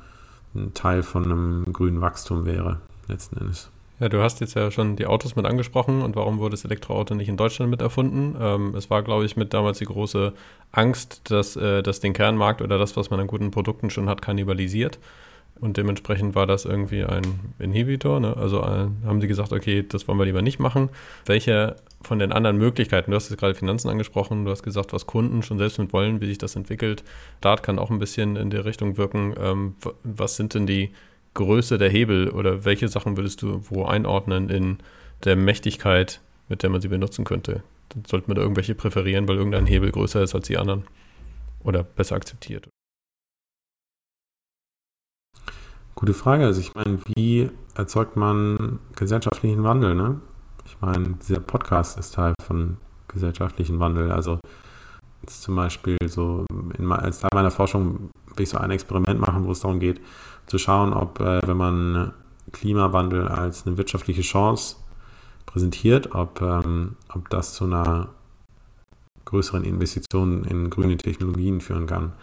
ein 0.56 0.74
Teil 0.74 1.04
von 1.04 1.24
einem 1.24 1.66
grünen 1.72 2.02
Wachstum 2.02 2.46
wäre, 2.46 2.80
letzten 3.08 3.38
Endes. 3.38 3.70
Ja, 4.00 4.10
du 4.10 4.22
hast 4.22 4.42
jetzt 4.42 4.54
ja 4.54 4.70
schon 4.70 4.96
die 4.96 5.08
Autos 5.08 5.36
mit 5.36 5.46
angesprochen 5.46 6.04
und 6.04 6.16
warum 6.16 6.38
wurde 6.38 6.52
das 6.52 6.66
Elektroauto 6.66 7.16
nicht 7.16 7.30
in 7.30 7.38
Deutschland 7.38 7.72
mit 7.72 7.82
erfunden? 7.82 8.36
Ähm, 8.40 8.76
es 8.76 8.92
war, 8.92 9.02
glaube 9.02 9.26
ich, 9.26 9.36
mit 9.38 9.54
damals 9.54 9.80
die 9.80 9.86
große 9.86 10.34
Angst, 10.72 11.32
dass 11.32 11.56
äh, 11.56 11.82
das 11.82 12.00
den 12.00 12.14
Kernmarkt 12.14 12.62
oder 12.62 12.78
das, 12.78 12.96
was 12.96 13.10
man 13.10 13.20
an 13.20 13.28
guten 13.28 13.50
Produkten 13.50 13.90
schon 13.90 14.08
hat, 14.08 14.22
kannibalisiert. 14.22 15.00
Und 15.60 15.78
dementsprechend 15.78 16.36
war 16.36 16.46
das 16.46 16.66
irgendwie 16.66 17.04
ein 17.04 17.54
Inhibitor. 17.60 18.20
Ne? 18.20 18.36
Also 18.38 18.60
äh, 18.62 18.88
haben 19.06 19.22
sie 19.22 19.28
gesagt, 19.28 19.52
okay, 19.52 19.86
das 19.88 20.08
wollen 20.08 20.20
wir 20.20 20.26
lieber 20.26 20.42
nicht 20.42 20.60
machen. 20.60 20.90
Welche 21.26 21.76
von 22.02 22.20
den 22.20 22.32
anderen 22.32 22.58
Möglichkeiten, 22.58 23.12
du 23.12 23.16
hast 23.18 23.30
jetzt 23.30 23.40
gerade 23.40 23.56
Finanzen 23.56 23.90
angesprochen, 23.90 24.46
du 24.46 24.52
hast 24.52 24.64
gesagt, 24.64 24.94
was 24.94 25.08
Kunden 25.08 25.42
schon 25.42 25.58
selbst 25.58 25.80
mit 25.80 25.94
wollen, 25.94 26.22
wie 26.22 26.28
sich 26.28 26.38
das 26.38 26.56
entwickelt. 26.56 27.04
Dart 27.42 27.64
kann 27.64 27.80
auch 27.80 27.90
ein 27.90 28.00
bisschen 28.00 28.36
in 28.36 28.50
der 28.50 28.66
Richtung 28.66 28.98
wirken. 28.98 29.34
Ähm, 29.40 29.76
was 30.04 30.36
sind 30.36 30.54
denn 30.54 30.68
die 30.68 30.92
Größe 31.34 31.78
der 31.78 31.90
Hebel 31.90 32.30
oder 32.30 32.66
welche 32.66 32.88
Sachen 32.88 33.18
würdest 33.18 33.42
du 33.42 33.62
wo 33.70 33.86
einordnen 33.86 34.50
in 34.50 34.78
der 35.24 35.36
Mächtigkeit, 35.36 36.22
mit 36.50 36.64
der 36.64 36.70
man 36.70 36.82
sie 36.82 36.88
benutzen 36.88 37.26
könnte? 37.26 37.64
Dann 37.90 38.04
sollte 38.06 38.28
man 38.28 38.36
da 38.36 38.42
irgendwelche 38.42 38.76
präferieren, 38.76 39.28
weil 39.28 39.38
irgendein 39.38 39.66
Hebel 39.66 39.92
größer 39.92 40.22
ist 40.22 40.36
als 40.36 40.48
die 40.48 40.58
anderen 40.58 40.84
oder 41.64 41.84
besser 41.84 42.16
akzeptiert. 42.16 42.68
Gute 45.98 46.14
Frage. 46.14 46.46
Also 46.46 46.62
ich 46.62 46.76
meine, 46.76 47.00
wie 47.16 47.50
erzeugt 47.74 48.18
man 48.18 48.78
gesellschaftlichen 48.96 49.64
Wandel? 49.64 49.96
Ne? 49.96 50.22
Ich 50.64 50.78
meine, 50.80 51.16
dieser 51.28 51.40
Podcast 51.40 51.98
ist 51.98 52.14
Teil 52.14 52.36
von 52.40 52.78
gesellschaftlichen 53.08 53.80
Wandel. 53.80 54.12
Also 54.12 54.40
zum 55.26 55.56
Beispiel 55.56 55.98
so 56.06 56.46
in, 56.78 56.92
als 56.92 57.22
Teil 57.22 57.32
meiner 57.34 57.50
Forschung 57.50 58.12
will 58.36 58.44
ich 58.44 58.50
so 58.50 58.60
ein 58.60 58.70
Experiment 58.70 59.20
machen, 59.20 59.46
wo 59.46 59.52
es 59.52 59.62
darum 59.62 59.80
geht, 59.80 60.00
zu 60.46 60.60
schauen, 60.60 60.94
ob, 60.94 61.20
äh, 61.20 61.42
wenn 61.48 61.58
man 61.58 62.14
Klimawandel 62.52 63.28
als 63.28 63.66
eine 63.66 63.80
wirtschaftliche 63.80 64.22
Chance 64.22 64.76
präsentiert, 65.48 66.14
ob, 66.14 66.40
ähm, 66.44 66.96
ob 67.12 67.28
das 67.32 67.56
zu 67.56 67.64
einer 67.64 68.10
größeren 69.26 69.64
Investition 69.64 70.44
in 70.44 70.70
grüne 70.70 70.98
Technologien 70.98 71.60
führen 71.60 71.88
kann. 71.88 72.14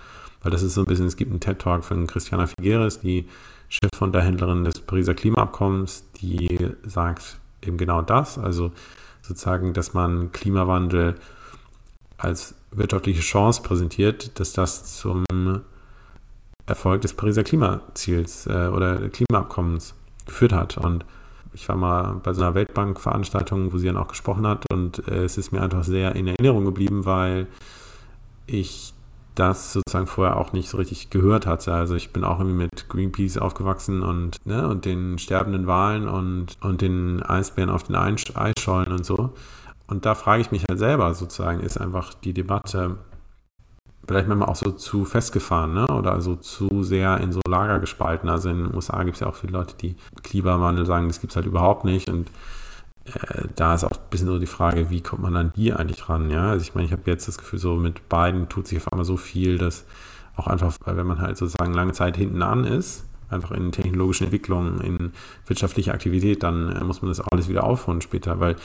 Weil 0.44 0.52
das 0.52 0.62
ist 0.62 0.74
so 0.74 0.82
ein 0.82 0.87
bisschen, 0.87 1.06
es 1.06 1.16
gibt 1.16 1.32
einen 1.32 1.40
TED-Talk 1.40 1.82
von 1.82 2.06
Christiana 2.06 2.46
Figueres, 2.46 3.00
die 3.00 3.26
Chefhändlerin 3.68 4.64
des 4.64 4.81
Pariser 4.81 5.14
Klimaabkommens, 5.14 6.05
die 6.20 6.70
sagt 6.85 7.38
eben 7.62 7.77
genau 7.77 8.03
das, 8.03 8.38
also 8.38 8.72
sozusagen, 9.22 9.72
dass 9.72 9.94
man 9.94 10.33
Klimawandel 10.33 11.14
als 12.18 12.55
wirtschaftliche 12.70 13.20
Chance 13.20 13.62
präsentiert, 13.62 14.38
dass 14.38 14.53
das 14.53 14.96
zum 14.96 15.24
Erfolg 16.66 17.03
des 17.03 17.14
Pariser 17.14 17.44
Klimaziels 17.44 18.46
äh, 18.46 18.68
oder 18.68 19.09
Klimaabkommens 19.09 19.94
geführt 20.27 20.53
hat. 20.53 20.79
Und 20.79 21.05
ich 21.53 21.68
war 21.68 21.77
mal 21.77 22.20
bei 22.22 22.33
so 22.33 22.42
einer 22.42 22.55
Weltbank-Veranstaltung, 22.55 23.72
wo 23.72 23.79
sie 23.79 23.87
dann 23.87 23.96
auch 23.96 24.09
gesprochen 24.09 24.46
hat 24.46 24.64
und 24.72 25.07
äh, 25.09 25.24
es 25.24 25.37
ist 25.37 25.53
mir 25.53 25.62
einfach 25.62 25.85
sehr 25.85 26.16
in 26.16 26.27
Erinnerung 26.27 26.64
geblieben, 26.64 27.05
weil 27.05 27.46
ich 28.46 28.93
das 29.35 29.73
sozusagen 29.73 30.07
vorher 30.07 30.37
auch 30.37 30.53
nicht 30.53 30.68
so 30.68 30.77
richtig 30.77 31.11
gehört 31.11 31.47
hatte. 31.47 31.73
Also 31.73 31.94
ich 31.94 32.12
bin 32.12 32.25
auch 32.25 32.38
irgendwie 32.38 32.64
mit 32.64 32.88
Greenpeace 32.88 33.38
aufgewachsen 33.38 34.03
und, 34.03 34.37
ne, 34.44 34.68
und 34.68 34.85
den 34.85 35.18
sterbenden 35.18 35.66
Walen 35.66 36.09
und, 36.09 36.57
und 36.61 36.81
den 36.81 37.23
Eisbären 37.23 37.70
auf 37.70 37.83
den 37.83 37.97
Eisschollen 37.97 38.92
und 38.92 39.05
so. 39.05 39.35
Und 39.87 40.07
da 40.07 40.14
frage 40.14 40.40
ich 40.40 40.51
mich 40.51 40.64
halt 40.68 40.79
selber 40.79 41.12
sozusagen, 41.14 41.61
ist 41.61 41.81
einfach 41.81 42.14
die 42.14 42.33
Debatte 42.33 42.97
vielleicht 44.07 44.29
manchmal 44.29 44.49
auch 44.49 44.57
so 44.57 44.70
zu 44.70 45.05
festgefahren, 45.05 45.75
ne? 45.75 45.87
Oder 45.87 46.12
also 46.12 46.37
zu 46.37 46.83
sehr 46.83 47.20
in 47.20 47.33
so 47.33 47.40
Lager 47.49 47.79
gespalten. 47.81 48.29
Also 48.29 48.51
in 48.51 48.64
den 48.64 48.75
USA 48.75 49.03
gibt 49.03 49.16
es 49.16 49.20
ja 49.20 49.27
auch 49.27 49.35
viele 49.35 49.55
Leute, 49.55 49.75
die 49.77 49.97
Klimawandel 50.23 50.87
sagen, 50.87 51.09
das 51.09 51.20
gibt 51.20 51.33
es 51.33 51.37
halt 51.37 51.47
überhaupt 51.47 51.85
nicht. 51.85 52.09
Und 52.09 52.31
äh, 53.06 53.48
da 53.54 53.74
ist 53.74 53.84
auch 53.84 53.92
ein 53.92 54.10
bisschen 54.10 54.28
so 54.28 54.38
die 54.38 54.46
Frage, 54.46 54.90
wie 54.90 55.02
kommt 55.02 55.22
man 55.22 55.36
an 55.36 55.52
die 55.54 55.72
eigentlich 55.72 56.08
ran, 56.08 56.30
ja? 56.30 56.50
Also 56.50 56.62
ich 56.62 56.74
meine, 56.74 56.86
ich 56.86 56.92
habe 56.92 57.02
jetzt 57.06 57.28
das 57.28 57.38
Gefühl, 57.38 57.58
so 57.58 57.76
mit 57.76 58.08
beiden 58.08 58.48
tut 58.48 58.66
sich 58.66 58.78
auf 58.78 58.92
einmal 58.92 59.04
so 59.04 59.16
viel, 59.16 59.58
dass 59.58 59.84
auch 60.36 60.46
einfach, 60.46 60.76
wenn 60.84 61.06
man 61.06 61.20
halt 61.20 61.36
sozusagen 61.36 61.74
lange 61.74 61.92
Zeit 61.92 62.16
hinten 62.16 62.42
an 62.42 62.64
ist, 62.64 63.04
einfach 63.28 63.52
in 63.52 63.72
technologischen 63.72 64.24
Entwicklungen, 64.24 64.80
in 64.80 65.12
wirtschaftlicher 65.46 65.92
Aktivität, 65.92 66.42
dann 66.42 66.74
äh, 66.74 66.84
muss 66.84 67.02
man 67.02 67.10
das 67.10 67.20
auch 67.20 67.28
alles 67.30 67.48
wieder 67.48 67.64
aufholen 67.64 68.00
später, 68.00 68.40
weil 68.40 68.56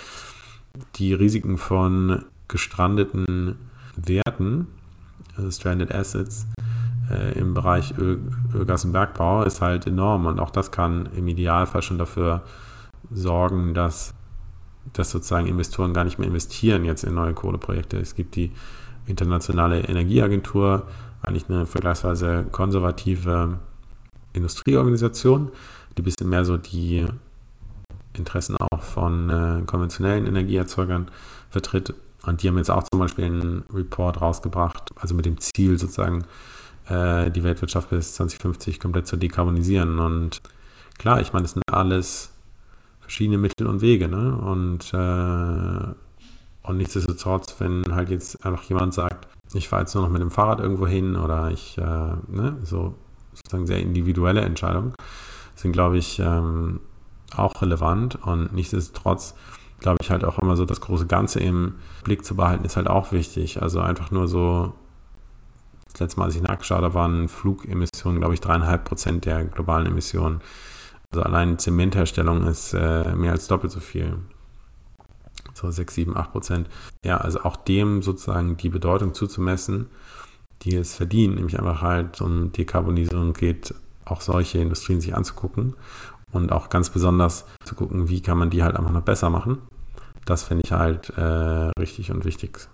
die 0.95 1.13
Risiken 1.13 1.57
von 1.57 2.25
gestrandeten 2.47 3.57
Werten 3.95 4.67
also 5.35 5.51
Stranded 5.51 5.93
Assets 5.93 6.47
im 7.35 7.55
Bereich 7.55 7.97
Öl, 7.97 8.19
Ölgas 8.53 8.85
und 8.85 8.91
Bergbau 8.91 9.41
ist 9.41 9.61
halt 9.61 9.87
enorm 9.87 10.27
und 10.27 10.39
auch 10.39 10.51
das 10.51 10.69
kann 10.71 11.09
im 11.15 11.27
Idealfall 11.27 11.81
schon 11.81 11.97
dafür 11.97 12.43
sorgen, 13.11 13.73
dass, 13.73 14.13
dass 14.93 15.11
sozusagen 15.11 15.47
Investoren 15.47 15.93
gar 15.93 16.03
nicht 16.03 16.19
mehr 16.19 16.27
investieren 16.27 16.85
jetzt 16.85 17.03
in 17.03 17.13
neue 17.15 17.33
Kohleprojekte. 17.33 17.97
Es 17.97 18.15
gibt 18.15 18.35
die 18.35 18.51
Internationale 19.05 19.81
Energieagentur, 19.81 20.87
eigentlich 21.21 21.49
eine 21.49 21.65
vergleichsweise 21.65 22.45
konservative 22.51 23.59
Industrieorganisation, 24.33 25.51
die 25.97 26.01
ein 26.01 26.05
bisschen 26.05 26.29
mehr 26.29 26.45
so 26.45 26.57
die 26.57 27.05
Interessen 28.13 28.55
auch 28.57 28.83
von 28.83 29.29
äh, 29.29 29.61
konventionellen 29.65 30.27
Energieerzeugern 30.27 31.09
vertritt 31.49 31.93
und 32.23 32.43
die 32.43 32.47
haben 32.47 32.57
jetzt 32.57 32.71
auch 32.71 32.83
zum 32.83 32.99
Beispiel 32.99 33.25
einen 33.25 33.63
Report 33.73 34.21
rausgebracht, 34.21 34.91
also 34.95 35.15
mit 35.15 35.25
dem 35.25 35.39
Ziel 35.39 35.77
sozusagen, 35.77 36.25
äh, 36.87 37.31
die 37.31 37.43
Weltwirtschaft 37.43 37.89
bis 37.89 38.15
2050 38.15 38.79
komplett 38.79 39.07
zu 39.07 39.17
dekarbonisieren. 39.17 39.99
Und 39.99 40.41
klar, 40.97 41.21
ich 41.21 41.33
meine, 41.33 41.43
das 41.43 41.53
sind 41.53 41.63
alles 41.71 42.31
verschiedene 43.09 43.39
Mittel 43.39 43.65
und 43.65 43.81
Wege. 43.81 44.07
Ne? 44.07 44.37
Und, 44.37 44.93
äh, 44.93 46.67
und 46.67 46.77
nichtsdestotrotz, 46.77 47.55
wenn 47.57 47.83
halt 47.95 48.09
jetzt 48.09 48.45
einfach 48.45 48.61
jemand 48.63 48.93
sagt, 48.93 49.27
ich 49.53 49.67
fahre 49.67 49.81
jetzt 49.81 49.95
nur 49.95 50.03
noch 50.03 50.11
mit 50.11 50.21
dem 50.21 50.29
Fahrrad 50.29 50.59
irgendwo 50.59 50.85
hin 50.85 51.15
oder 51.15 51.49
ich, 51.49 51.75
äh, 51.79 51.81
ne, 51.81 52.57
so 52.61 52.93
sozusagen 53.33 53.65
sehr 53.65 53.79
individuelle 53.79 54.41
Entscheidungen, 54.41 54.93
sind, 55.55 55.71
glaube 55.71 55.97
ich, 55.97 56.19
ähm, 56.19 56.81
auch 57.35 57.59
relevant. 57.63 58.23
Und 58.23 58.53
nichtsdestotrotz 58.53 59.33
glaube 59.79 59.97
ich, 60.01 60.11
halt 60.11 60.23
auch 60.23 60.37
immer 60.37 60.55
so 60.55 60.65
das 60.65 60.81
große 60.81 61.07
Ganze 61.07 61.39
im 61.39 61.75
Blick 62.03 62.23
zu 62.23 62.35
behalten, 62.35 62.65
ist 62.65 62.77
halt 62.77 62.87
auch 62.87 63.11
wichtig. 63.11 63.61
Also 63.61 63.79
einfach 63.79 64.11
nur 64.11 64.27
so, 64.27 64.73
das 65.91 66.01
letzte 66.01 66.19
Mal, 66.19 66.25
als 66.27 66.35
ich 66.35 66.43
nachgeschaut 66.43 66.83
habe, 66.83 66.93
waren 66.93 67.27
Flugemissionen, 67.27 68.19
glaube 68.19 68.35
ich, 68.35 68.41
dreieinhalb 68.41 68.83
Prozent 68.85 69.25
der 69.25 69.45
globalen 69.45 69.87
Emissionen. 69.87 70.41
Also 71.11 71.23
allein 71.23 71.57
Zementherstellung 71.57 72.45
ist 72.45 72.73
äh, 72.73 73.15
mehr 73.15 73.31
als 73.31 73.47
doppelt 73.47 73.71
so 73.71 73.79
viel. 73.79 74.17
So 75.53 75.69
6, 75.69 75.93
7, 75.93 76.17
8 76.17 76.31
Prozent. 76.31 76.69
Ja, 77.03 77.17
also 77.17 77.41
auch 77.41 77.55
dem 77.55 78.01
sozusagen 78.01 78.57
die 78.57 78.69
Bedeutung 78.69 79.13
zuzumessen, 79.13 79.87
die 80.61 80.75
es 80.75 80.95
verdienen, 80.95 81.35
nämlich 81.35 81.57
einfach 81.57 81.81
halt 81.81 82.21
um 82.21 82.51
Dekarbonisierung 82.51 83.33
geht, 83.33 83.73
auch 84.05 84.21
solche 84.21 84.59
Industrien 84.59 85.01
sich 85.01 85.15
anzugucken 85.15 85.75
und 86.31 86.51
auch 86.51 86.69
ganz 86.69 86.89
besonders 86.89 87.45
zu 87.63 87.75
gucken, 87.75 88.09
wie 88.09 88.21
kann 88.21 88.37
man 88.37 88.49
die 88.49 88.63
halt 88.63 88.75
einfach 88.75 88.91
noch 88.91 89.01
besser 89.01 89.29
machen. 89.29 89.59
das 90.25 90.43
finde 90.43 90.63
ich 90.63 90.71
halt 90.71 91.09
äh, 91.17 91.71
richtig 91.79 92.11
und 92.11 92.23
wichtig. 92.23 92.69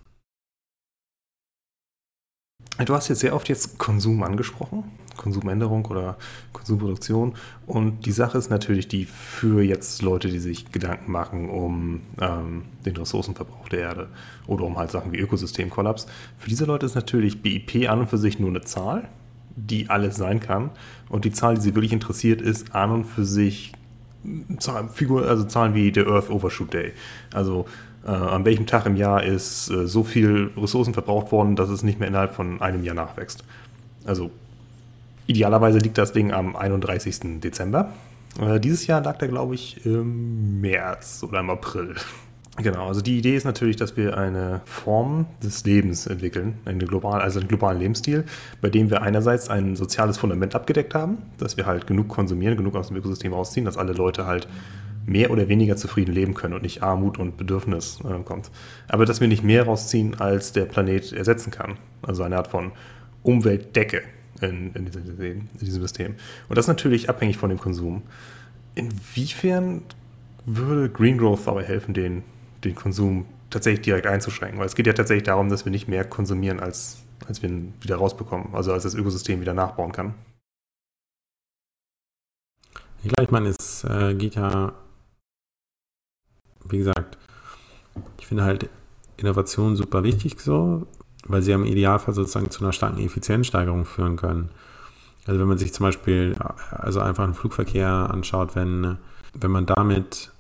Du 2.83 2.93
hast 2.93 3.07
jetzt 3.07 3.19
sehr 3.19 3.33
oft 3.33 3.47
jetzt 3.47 3.77
Konsum 3.77 4.23
angesprochen, 4.23 4.83
Konsumänderung 5.15 5.85
oder 5.85 6.17
Konsumproduktion. 6.53 7.33
Und 7.67 8.05
die 8.05 8.11
Sache 8.11 8.37
ist 8.37 8.49
natürlich 8.49 8.87
die 8.87 9.05
für 9.05 9.61
jetzt 9.63 10.01
Leute, 10.01 10.29
die 10.29 10.39
sich 10.39 10.71
Gedanken 10.71 11.11
machen 11.11 11.49
um 11.49 12.01
ähm, 12.21 12.63
den 12.85 12.97
Ressourcenverbrauch 12.97 13.69
der 13.69 13.79
Erde 13.79 14.07
oder 14.47 14.63
um 14.65 14.77
halt 14.77 14.91
Sachen 14.91 15.11
wie 15.11 15.17
Ökosystemkollaps. 15.17 16.07
Für 16.37 16.49
diese 16.49 16.65
Leute 16.65 16.85
ist 16.85 16.95
natürlich 16.95 17.41
BIP 17.41 17.89
an 17.89 18.01
und 18.01 18.09
für 18.09 18.17
sich 18.17 18.39
nur 18.39 18.49
eine 18.49 18.61
Zahl, 18.61 19.07
die 19.55 19.89
alles 19.89 20.15
sein 20.15 20.39
kann. 20.39 20.71
Und 21.09 21.25
die 21.25 21.31
Zahl, 21.31 21.55
die 21.55 21.61
sie 21.61 21.75
wirklich 21.75 21.93
interessiert, 21.93 22.41
ist 22.41 22.75
an 22.75 22.91
und 22.91 23.05
für 23.05 23.25
sich 23.25 23.73
Zahlen, 24.59 24.89
Figur, 24.89 25.27
also 25.27 25.43
Zahlen 25.43 25.75
wie 25.75 25.91
der 25.91 26.07
Earth 26.07 26.29
Overshoot 26.29 26.73
Day. 26.73 26.93
Also 27.33 27.65
äh, 28.05 28.09
an 28.09 28.45
welchem 28.45 28.65
Tag 28.65 28.85
im 28.85 28.95
Jahr 28.95 29.23
ist 29.23 29.69
äh, 29.69 29.87
so 29.87 30.03
viel 30.03 30.51
Ressourcen 30.57 30.93
verbraucht 30.93 31.31
worden, 31.31 31.55
dass 31.55 31.69
es 31.69 31.83
nicht 31.83 31.99
mehr 31.99 32.07
innerhalb 32.07 32.33
von 32.33 32.61
einem 32.61 32.83
Jahr 32.83 32.95
nachwächst. 32.95 33.43
Also 34.05 34.31
idealerweise 35.27 35.79
liegt 35.79 35.97
das 35.97 36.13
Ding 36.13 36.31
am 36.31 36.55
31. 36.55 37.41
Dezember. 37.41 37.93
Äh, 38.39 38.59
dieses 38.59 38.87
Jahr 38.87 39.01
lag 39.01 39.17
der, 39.17 39.27
glaube 39.27 39.55
ich, 39.55 39.85
im 39.85 40.61
März 40.61 41.23
oder 41.27 41.39
im 41.39 41.49
April. 41.49 41.95
Genau, 42.57 42.87
also 42.87 43.01
die 43.01 43.17
Idee 43.17 43.35
ist 43.35 43.43
natürlich, 43.43 43.75
dass 43.75 43.97
wir 43.97 44.17
eine 44.17 44.61
Form 44.63 45.25
des 45.43 45.65
Lebens 45.65 46.07
entwickeln, 46.07 46.57
einen 46.63 46.79
global, 46.79 47.19
also 47.19 47.39
einen 47.39 47.49
globalen 47.49 47.79
Lebensstil, 47.79 48.23
bei 48.61 48.69
dem 48.69 48.89
wir 48.89 49.01
einerseits 49.01 49.49
ein 49.49 49.75
soziales 49.75 50.17
Fundament 50.17 50.55
abgedeckt 50.55 50.95
haben, 50.95 51.17
dass 51.37 51.57
wir 51.57 51.65
halt 51.65 51.85
genug 51.85 52.07
konsumieren, 52.07 52.55
genug 52.55 52.75
aus 52.75 52.87
dem 52.87 52.95
Ökosystem 52.95 53.33
rausziehen, 53.33 53.65
dass 53.65 53.75
alle 53.75 53.91
Leute 53.91 54.25
halt 54.25 54.47
mehr 55.05 55.31
oder 55.31 55.49
weniger 55.49 55.75
zufrieden 55.75 56.13
leben 56.13 56.33
können 56.33 56.53
und 56.53 56.61
nicht 56.63 56.81
Armut 56.81 57.19
und 57.19 57.35
Bedürfnis 57.35 57.99
äh, 58.05 58.23
kommt. 58.23 58.49
Aber 58.87 59.05
dass 59.05 59.19
wir 59.19 59.27
nicht 59.27 59.43
mehr 59.43 59.65
rausziehen, 59.65 60.21
als 60.21 60.53
der 60.53 60.63
Planet 60.63 61.11
ersetzen 61.11 61.51
kann. 61.51 61.75
Also 62.03 62.23
eine 62.23 62.37
Art 62.37 62.47
von 62.47 62.71
Umweltdecke 63.21 64.01
in, 64.45 64.73
in, 64.73 64.87
in 64.87 65.49
diesem 65.59 65.81
System. 65.81 66.15
Und 66.49 66.57
das 66.57 66.65
ist 66.65 66.69
natürlich 66.69 67.09
abhängig 67.09 67.37
von 67.37 67.49
dem 67.49 67.59
Konsum. 67.59 68.03
Inwiefern 68.75 69.83
würde 70.45 70.89
Green 70.89 71.17
Growth 71.17 71.45
dabei 71.45 71.63
helfen, 71.63 71.93
den, 71.93 72.23
den 72.63 72.75
Konsum 72.75 73.25
tatsächlich 73.49 73.83
direkt 73.83 74.07
einzuschränken? 74.07 74.59
Weil 74.59 74.67
es 74.67 74.75
geht 74.75 74.87
ja 74.87 74.93
tatsächlich 74.93 75.23
darum, 75.23 75.49
dass 75.49 75.65
wir 75.65 75.71
nicht 75.71 75.87
mehr 75.87 76.03
konsumieren, 76.03 76.59
als, 76.59 76.97
als 77.27 77.41
wir 77.41 77.49
ihn 77.49 77.73
wieder 77.81 77.95
rausbekommen, 77.97 78.53
also 78.53 78.73
als 78.73 78.83
das 78.83 78.95
Ökosystem 78.95 79.41
wieder 79.41 79.53
nachbauen 79.53 79.91
kann. 79.91 80.13
Ja, 83.03 83.23
ich 83.23 83.29
meine, 83.29 83.49
es 83.49 83.83
äh, 83.83 84.15
geht 84.15 84.35
ja 84.35 84.73
wie 86.69 86.79
gesagt, 86.79 87.17
ich 88.19 88.27
finde 88.27 88.43
halt 88.43 88.69
Innovation 89.17 89.75
super 89.75 90.03
wichtig 90.03 90.39
so, 90.39 90.87
weil 91.25 91.41
sie 91.41 91.51
im 91.51 91.65
Idealfall 91.65 92.13
sozusagen 92.13 92.49
zu 92.49 92.63
einer 92.63 92.73
starken 92.73 92.99
Effizienzsteigerung 92.99 93.85
führen 93.85 94.15
können. 94.15 94.49
Also 95.25 95.39
wenn 95.39 95.47
man 95.47 95.57
sich 95.57 95.73
zum 95.73 95.85
Beispiel 95.85 96.35
also 96.71 96.99
einfach 96.99 97.23
einen 97.23 97.33
Flugverkehr 97.33 97.89
anschaut, 97.89 98.55
wenn, 98.55 98.97
wenn 99.33 99.51
man 99.51 99.65
damit 99.65 100.31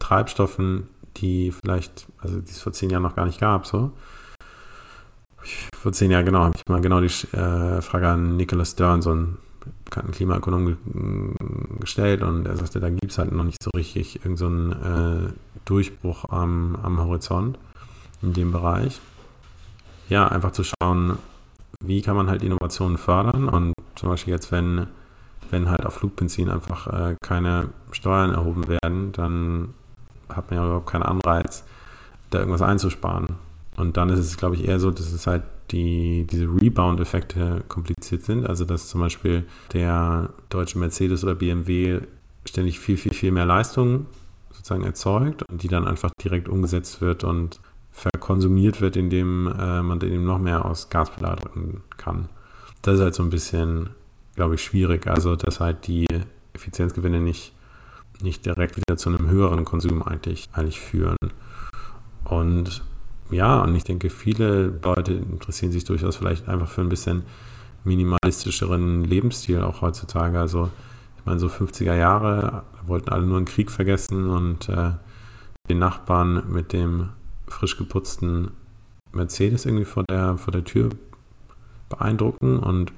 Treibstoffen, 0.00 0.88
die 1.16 1.52
vielleicht, 1.52 2.06
also 2.18 2.40
die 2.40 2.50
es 2.50 2.60
vor 2.60 2.72
zehn 2.72 2.90
Jahren 2.90 3.04
noch 3.04 3.14
gar 3.14 3.26
nicht 3.26 3.40
gab, 3.40 3.66
so, 3.66 3.92
vor 5.76 5.92
zehn 5.92 6.10
Jahren, 6.10 6.24
genau, 6.24 6.40
habe 6.40 6.56
ich 6.56 6.68
mal 6.68 6.80
genau 6.80 7.00
die 7.00 7.36
äh, 7.36 7.80
Frage 7.80 8.08
an 8.08 8.36
Nicholas 8.36 8.72
Stern, 8.72 9.02
so 9.02 9.14
ein 9.14 9.36
bekannten 9.84 10.12
Klimaökonom 10.12 10.76
gestellt 11.80 12.22
und 12.22 12.46
er 12.46 12.56
sagte, 12.56 12.80
da 12.80 12.90
gibt 12.90 13.12
es 13.12 13.18
halt 13.18 13.32
noch 13.32 13.44
nicht 13.44 13.62
so 13.62 13.70
richtig 13.74 14.24
irgendeinen 14.24 14.72
so 14.72 15.26
äh, 15.28 15.32
Durchbruch 15.64 16.30
am, 16.30 16.76
am 16.82 16.98
Horizont 16.98 17.58
in 18.20 18.32
dem 18.32 18.52
Bereich. 18.52 19.00
Ja, 20.08 20.28
einfach 20.28 20.52
zu 20.52 20.62
schauen, 20.64 21.18
wie 21.80 22.02
kann 22.02 22.16
man 22.16 22.28
halt 22.28 22.42
Innovationen 22.42 22.98
fördern 22.98 23.48
und 23.48 23.74
zum 23.94 24.08
Beispiel 24.08 24.32
jetzt, 24.32 24.52
wenn, 24.52 24.86
wenn 25.50 25.70
halt 25.70 25.86
auf 25.86 25.94
Flugbenzin 25.94 26.50
einfach 26.50 26.86
äh, 26.88 27.16
keine 27.22 27.68
Steuern 27.90 28.32
erhoben 28.32 28.68
werden, 28.68 29.12
dann 29.12 29.74
hat 30.28 30.50
man 30.50 30.60
ja 30.60 30.66
überhaupt 30.66 30.90
keinen 30.90 31.02
Anreiz, 31.02 31.64
da 32.30 32.38
irgendwas 32.38 32.62
einzusparen. 32.62 33.36
Und 33.76 33.96
dann 33.96 34.08
ist 34.08 34.20
es, 34.20 34.36
glaube 34.36 34.56
ich, 34.56 34.66
eher 34.66 34.78
so, 34.78 34.90
dass 34.90 35.12
es 35.12 35.26
halt 35.26 35.42
die, 35.70 36.26
diese 36.30 36.44
Rebound-Effekte 36.44 37.64
kompliziert 37.68 38.22
sind. 38.22 38.46
Also 38.46 38.64
dass 38.64 38.88
zum 38.88 39.00
Beispiel 39.00 39.44
der 39.72 40.30
deutsche 40.48 40.78
Mercedes 40.78 41.24
oder 41.24 41.34
BMW 41.34 42.00
ständig 42.46 42.78
viel, 42.78 42.96
viel, 42.96 43.14
viel 43.14 43.32
mehr 43.32 43.46
Leistung 43.46 44.06
sozusagen 44.50 44.84
erzeugt 44.84 45.42
und 45.50 45.62
die 45.62 45.68
dann 45.68 45.86
einfach 45.86 46.10
direkt 46.22 46.48
umgesetzt 46.48 47.00
wird 47.00 47.24
und 47.24 47.60
verkonsumiert 47.94 48.80
wird, 48.80 48.96
indem 48.96 49.46
äh, 49.46 49.80
man 49.82 50.00
eben 50.00 50.24
noch 50.24 50.38
mehr 50.38 50.64
aus 50.64 50.90
Gaspedal 50.90 51.36
drücken 51.36 51.82
kann. 51.96 52.28
Das 52.82 52.96
ist 52.96 53.00
halt 53.00 53.14
so 53.14 53.22
ein 53.22 53.30
bisschen, 53.30 53.90
glaube 54.34 54.56
ich, 54.56 54.64
schwierig. 54.64 55.06
Also 55.06 55.36
dass 55.36 55.60
halt 55.60 55.86
die 55.86 56.06
Effizienzgewinne 56.52 57.20
nicht, 57.20 57.54
nicht 58.20 58.44
direkt 58.44 58.76
wieder 58.76 58.96
zu 58.96 59.08
einem 59.08 59.30
höheren 59.30 59.64
Konsum 59.64 60.02
eigentlich, 60.02 60.48
eigentlich 60.52 60.80
führen. 60.80 61.16
Und 62.24 62.82
ja, 63.30 63.62
und 63.62 63.74
ich 63.76 63.84
denke, 63.84 64.10
viele 64.10 64.78
Leute 64.82 65.14
interessieren 65.14 65.72
sich 65.72 65.84
durchaus 65.84 66.16
vielleicht 66.16 66.48
einfach 66.48 66.68
für 66.68 66.80
ein 66.80 66.88
bisschen 66.88 67.22
minimalistischeren 67.84 69.04
Lebensstil 69.04 69.62
auch 69.62 69.82
heutzutage. 69.82 70.38
Also 70.38 70.68
ich 71.18 71.24
meine, 71.24 71.38
so 71.38 71.46
50er 71.46 71.94
Jahre 71.94 72.64
wollten 72.86 73.10
alle 73.10 73.24
nur 73.24 73.36
einen 73.36 73.46
Krieg 73.46 73.70
vergessen 73.70 74.28
und 74.28 74.68
äh, 74.68 74.90
den 75.70 75.78
Nachbarn 75.78 76.42
mit 76.50 76.72
dem 76.72 77.10
frisch 77.48 77.76
geputzten 77.76 78.50
Mercedes 79.12 79.66
irgendwie 79.66 79.84
vor 79.84 80.04
der, 80.04 80.36
vor 80.36 80.52
der 80.52 80.64
Tür 80.64 80.90
beeindrucken. 81.88 82.58
Und, 82.58 82.92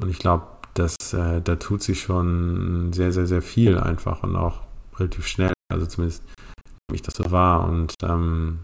und 0.00 0.08
ich 0.08 0.18
glaube, 0.18 0.46
dass 0.74 1.12
äh, 1.12 1.40
da 1.40 1.56
tut 1.56 1.82
sich 1.82 2.02
schon 2.02 2.92
sehr, 2.92 3.12
sehr, 3.12 3.26
sehr 3.26 3.42
viel 3.42 3.78
einfach 3.78 4.22
und 4.22 4.36
auch 4.36 4.62
relativ 4.96 5.26
schnell. 5.26 5.52
Also 5.72 5.86
zumindest 5.86 6.22
wie 6.90 6.96
ich 6.96 7.02
das 7.02 7.14
so 7.14 7.30
war. 7.30 7.68
Und 7.68 7.94
ähm, 8.02 8.60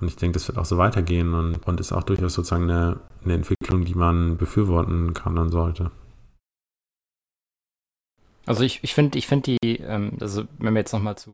und 0.00 0.08
ich 0.08 0.16
denke, 0.16 0.34
das 0.34 0.48
wird 0.48 0.58
auch 0.58 0.64
so 0.66 0.76
weitergehen 0.76 1.32
und, 1.32 1.66
und 1.66 1.80
ist 1.80 1.92
auch 1.92 2.02
durchaus 2.02 2.34
sozusagen 2.34 2.70
eine, 2.70 3.00
eine 3.24 3.34
Entwicklung, 3.34 3.84
die 3.84 3.94
man 3.94 4.36
befürworten 4.36 5.14
kann 5.14 5.38
und 5.38 5.50
sollte. 5.50 5.90
Also 8.44 8.62
ich, 8.62 8.80
finde, 8.94 9.18
ich 9.18 9.26
finde 9.26 9.56
die, 9.62 9.78
ähm, 9.78 10.12
also 10.20 10.44
wenn 10.58 10.74
wir 10.74 10.80
jetzt 10.80 10.92
nochmal 10.92 11.16
zu 11.16 11.32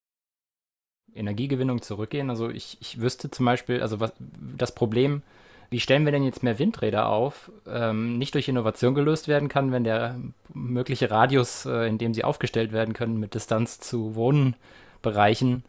Energiegewinnung 1.15 1.83
zurückgehen, 1.83 2.31
also 2.31 2.51
ich, 2.51 2.79
ich 2.81 3.01
wüsste 3.01 3.31
zum 3.31 3.47
Beispiel, 3.47 3.83
also 3.83 4.01
was 4.01 4.13
das 4.57 4.75
Problem, 4.75 5.23
wie 5.71 5.81
stellen 5.81 6.05
wir 6.05 6.13
denn 6.13 6.23
jetzt 6.23 6.43
mehr 6.43 6.59
Windräder 6.59 7.09
auf, 7.09 7.51
ähm, 7.67 8.19
nicht 8.19 8.35
durch 8.35 8.49
Innovation 8.49 8.95
gelöst 8.95 9.27
werden 9.27 9.49
kann, 9.49 9.73
wenn 9.73 9.85
der 9.85 10.17
mögliche 10.53 11.11
Radius, 11.11 11.65
äh, 11.65 11.89
in 11.89 11.97
dem 11.97 12.13
sie 12.13 12.25
aufgestellt 12.25 12.73
werden 12.73 12.93
können, 12.93 13.19
mit 13.19 13.35
Distanz 13.35 13.81
zu 13.81 14.15
Wohnbereichen 14.15 15.65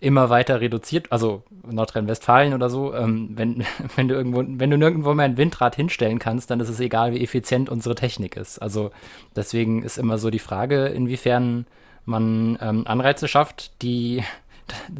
immer 0.00 0.30
weiter 0.30 0.60
reduziert, 0.60 1.10
also 1.10 1.42
Nordrhein-Westfalen 1.66 2.54
oder 2.54 2.70
so, 2.70 2.94
ähm, 2.94 3.30
wenn, 3.34 3.64
wenn 3.96 4.08
du 4.08 4.14
irgendwo, 4.14 4.44
wenn 4.46 4.70
du 4.70 4.76
nirgendwo 4.76 5.14
mehr 5.14 5.24
ein 5.24 5.36
Windrad 5.36 5.74
hinstellen 5.74 6.18
kannst, 6.18 6.50
dann 6.50 6.60
ist 6.60 6.68
es 6.68 6.78
egal, 6.78 7.12
wie 7.14 7.22
effizient 7.22 7.68
unsere 7.68 7.94
Technik 7.94 8.36
ist. 8.36 8.58
Also 8.58 8.90
deswegen 9.34 9.82
ist 9.82 9.98
immer 9.98 10.18
so 10.18 10.30
die 10.30 10.38
Frage, 10.38 10.86
inwiefern 10.86 11.66
man 12.04 12.58
ähm, 12.60 12.86
Anreize 12.86 13.28
schafft, 13.28 13.82
die 13.82 14.22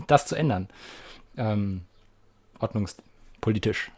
das 0.06 0.26
zu 0.26 0.34
ändern. 0.34 0.68
Ähm, 1.36 1.82
ordnungspolitisch. 2.58 3.90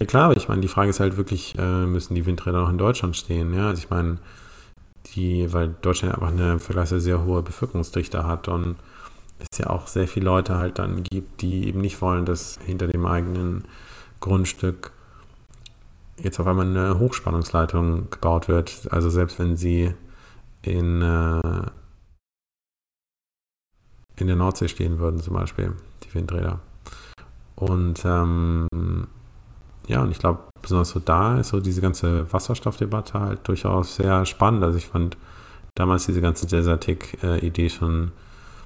Ja 0.00 0.06
klar, 0.06 0.24
aber 0.24 0.36
ich 0.36 0.48
meine, 0.48 0.60
die 0.60 0.68
Frage 0.68 0.90
ist 0.90 1.00
halt 1.00 1.16
wirklich, 1.16 1.56
äh, 1.58 1.86
müssen 1.86 2.14
die 2.14 2.26
Windräder 2.26 2.60
noch 2.60 2.70
in 2.70 2.78
Deutschland 2.78 3.16
stehen? 3.16 3.54
Ja, 3.54 3.68
also 3.68 3.82
ich 3.82 3.90
meine, 3.90 4.18
die, 5.14 5.52
weil 5.52 5.74
Deutschland 5.80 6.14
einfach 6.14 6.28
eine 6.28 6.58
vergleichsweise 6.58 7.00
sehr 7.00 7.24
hohe 7.24 7.42
Bevölkerungsdichte 7.42 8.26
hat 8.26 8.48
und 8.48 8.76
es 9.38 9.58
ja 9.58 9.70
auch 9.70 9.86
sehr 9.86 10.08
viele 10.08 10.26
Leute 10.26 10.56
halt 10.56 10.78
dann 10.78 11.02
gibt, 11.02 11.42
die 11.42 11.68
eben 11.68 11.80
nicht 11.80 12.00
wollen, 12.00 12.24
dass 12.24 12.58
hinter 12.64 12.86
dem 12.86 13.06
eigenen 13.06 13.64
Grundstück 14.20 14.92
jetzt 16.16 16.38
auf 16.40 16.46
einmal 16.46 16.66
eine 16.66 16.98
Hochspannungsleitung 16.98 18.10
gebaut 18.10 18.48
wird. 18.48 18.88
Also 18.90 19.10
selbst 19.10 19.38
wenn 19.38 19.56
sie 19.56 19.94
in, 20.62 21.02
äh, 21.02 21.40
in 24.16 24.26
der 24.26 24.36
Nordsee 24.36 24.68
stehen 24.68 24.98
würden, 24.98 25.20
zum 25.20 25.34
Beispiel, 25.34 25.72
die 26.04 26.14
Windräder. 26.14 26.60
Und 27.56 28.04
ähm, 28.04 28.68
ja, 29.86 30.02
und 30.02 30.10
ich 30.10 30.18
glaube, 30.18 30.40
besonders 30.62 30.90
so 30.90 31.00
da 31.00 31.38
ist 31.38 31.48
so 31.48 31.60
diese 31.60 31.80
ganze 31.80 32.32
Wasserstoffdebatte 32.32 33.20
halt 33.20 33.46
durchaus 33.46 33.96
sehr 33.96 34.24
spannend. 34.26 34.64
Also 34.64 34.78
ich 34.78 34.86
fand 34.86 35.16
damals 35.74 36.06
diese 36.06 36.20
ganze 36.20 36.46
Desertic-Idee 36.46 37.68
schon 37.68 38.12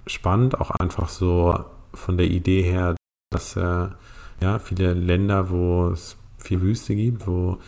spannend, 0.06 0.60
auch 0.60 0.70
einfach 0.70 1.08
so 1.08 1.58
von 1.92 2.16
der 2.16 2.26
Idee 2.26 2.62
her, 2.62 2.94
dass 3.30 3.56
äh, 3.56 3.88
ja 4.40 4.58
viele 4.58 4.94
Länder, 4.94 5.50
wo 5.50 5.88
es 5.88 6.16
viel 6.38 6.60
Wüste 6.60 6.94
gibt, 6.94 7.26
wo 7.26 7.58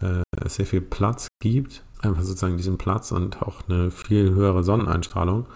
äh, 0.00 0.22
es 0.44 0.56
sehr 0.56 0.66
viel 0.66 0.80
Platz 0.80 1.26
gibt, 1.42 1.82
einfach 2.02 2.22
sozusagen 2.22 2.56
diesen 2.56 2.78
Platz 2.78 3.12
und 3.12 3.42
auch 3.42 3.68
eine 3.68 3.90
viel 3.90 4.30
höhere 4.30 4.62
Sonneneinstrahlung 4.62 5.46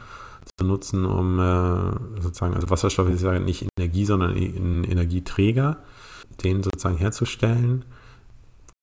zu 0.58 0.64
nutzen, 0.64 1.04
um 1.04 1.38
äh, 1.38 2.20
sozusagen, 2.20 2.54
also 2.54 2.70
Wasserstoff 2.70 3.08
ist 3.08 3.22
ja 3.22 3.38
nicht 3.38 3.66
Energie, 3.78 4.04
sondern 4.04 4.32
ein 4.32 4.84
Energieträger, 4.84 5.78
den 6.42 6.62
sozusagen 6.62 6.96
herzustellen 6.96 7.84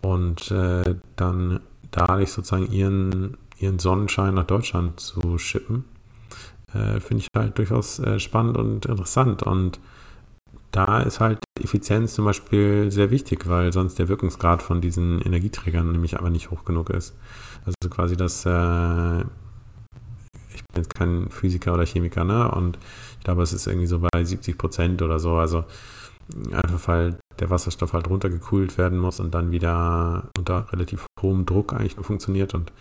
und 0.01 0.51
äh, 0.51 0.95
dann 1.15 1.61
dadurch 1.91 2.31
sozusagen 2.31 2.71
ihren, 2.71 3.37
ihren 3.57 3.79
Sonnenschein 3.79 4.33
nach 4.33 4.45
Deutschland 4.45 4.99
zu 4.99 5.37
schippen. 5.37 5.85
Äh, 6.73 6.99
Finde 6.99 7.23
ich 7.23 7.27
halt 7.35 7.57
durchaus 7.57 7.99
äh, 7.99 8.19
spannend 8.19 8.57
und 8.57 8.85
interessant. 8.85 9.43
Und 9.43 9.79
da 10.71 11.01
ist 11.01 11.19
halt 11.19 11.39
Effizienz 11.61 12.15
zum 12.15 12.25
Beispiel 12.25 12.91
sehr 12.91 13.11
wichtig, 13.11 13.47
weil 13.47 13.71
sonst 13.71 13.99
der 13.99 14.09
Wirkungsgrad 14.09 14.63
von 14.63 14.81
diesen 14.81 15.21
Energieträgern 15.21 15.91
nämlich 15.91 16.17
aber 16.17 16.31
nicht 16.31 16.49
hoch 16.49 16.65
genug 16.65 16.89
ist. 16.89 17.15
Also 17.65 17.89
quasi 17.89 18.17
das, 18.17 18.45
äh, 18.45 19.23
bin 20.73 20.83
jetzt 20.83 20.95
kein 20.95 21.29
Physiker 21.29 21.73
oder 21.73 21.85
Chemiker, 21.85 22.23
ne? 22.23 22.51
Und 22.51 22.77
ich 23.19 23.23
glaube, 23.23 23.43
es 23.43 23.53
ist 23.53 23.67
irgendwie 23.67 23.87
so 23.87 23.99
bei 23.99 24.23
70 24.23 24.57
Prozent 24.57 25.01
oder 25.01 25.19
so. 25.19 25.35
Also 25.35 25.63
einfach 26.51 26.87
weil 26.87 27.17
der 27.39 27.49
Wasserstoff 27.49 27.93
halt 27.93 28.09
runtergekühlt 28.09 28.77
werden 28.77 28.99
muss 28.99 29.19
und 29.19 29.33
dann 29.33 29.51
wieder 29.51 30.29
unter 30.37 30.71
relativ 30.71 31.05
hohem 31.21 31.45
Druck 31.45 31.73
eigentlich 31.73 31.95
nur 31.95 32.05
funktioniert. 32.05 32.53
Und 32.53 32.71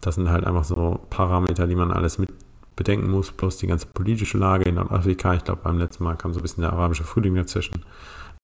das 0.00 0.14
sind 0.14 0.30
halt 0.30 0.44
einfach 0.44 0.64
so 0.64 1.00
Parameter, 1.10 1.66
die 1.66 1.74
man 1.74 1.90
alles 1.90 2.18
mit 2.18 2.30
bedenken 2.76 3.10
muss, 3.10 3.30
plus 3.30 3.58
die 3.58 3.66
ganze 3.66 3.86
politische 3.86 4.38
Lage 4.38 4.64
in 4.64 4.76
Nordafrika. 4.76 5.34
Ich 5.34 5.44
glaube, 5.44 5.60
beim 5.62 5.78
letzten 5.78 6.04
Mal 6.04 6.16
kam 6.16 6.32
so 6.32 6.40
ein 6.40 6.42
bisschen 6.42 6.62
der 6.62 6.72
arabische 6.72 7.04
Frühling 7.04 7.34
dazwischen. 7.34 7.84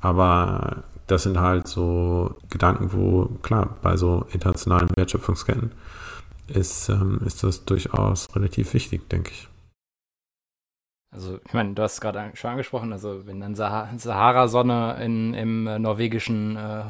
Aber 0.03 0.85
das 1.07 1.23
sind 1.23 1.41
halt 1.41 1.67
so 1.69 2.37
Gedanken, 2.51 2.93
wo, 2.93 3.31
klar, 3.43 3.77
bei 3.81 3.97
so 3.97 4.27
internationalen 4.33 4.91
Wertschöpfungsketten 4.95 5.73
ist, 6.49 6.89
ähm, 6.89 7.21
ist 7.25 7.43
das 7.43 7.65
durchaus 7.65 8.35
relativ 8.35 8.75
wichtig, 8.75 9.09
denke 9.09 9.31
ich. 9.33 9.49
Also, 11.15 11.39
ich 11.47 11.53
meine, 11.55 11.73
du 11.75 11.83
hast 11.83 11.95
es 11.95 12.01
gerade 12.01 12.31
schon 12.35 12.51
angesprochen, 12.51 12.93
also 12.93 13.27
wenn 13.27 13.41
dann 13.41 13.55
Sahara-Sonne 13.55 14.99
im 15.03 15.67
äh, 15.67 15.79
norwegischen 15.79 16.57
äh, 16.57 16.83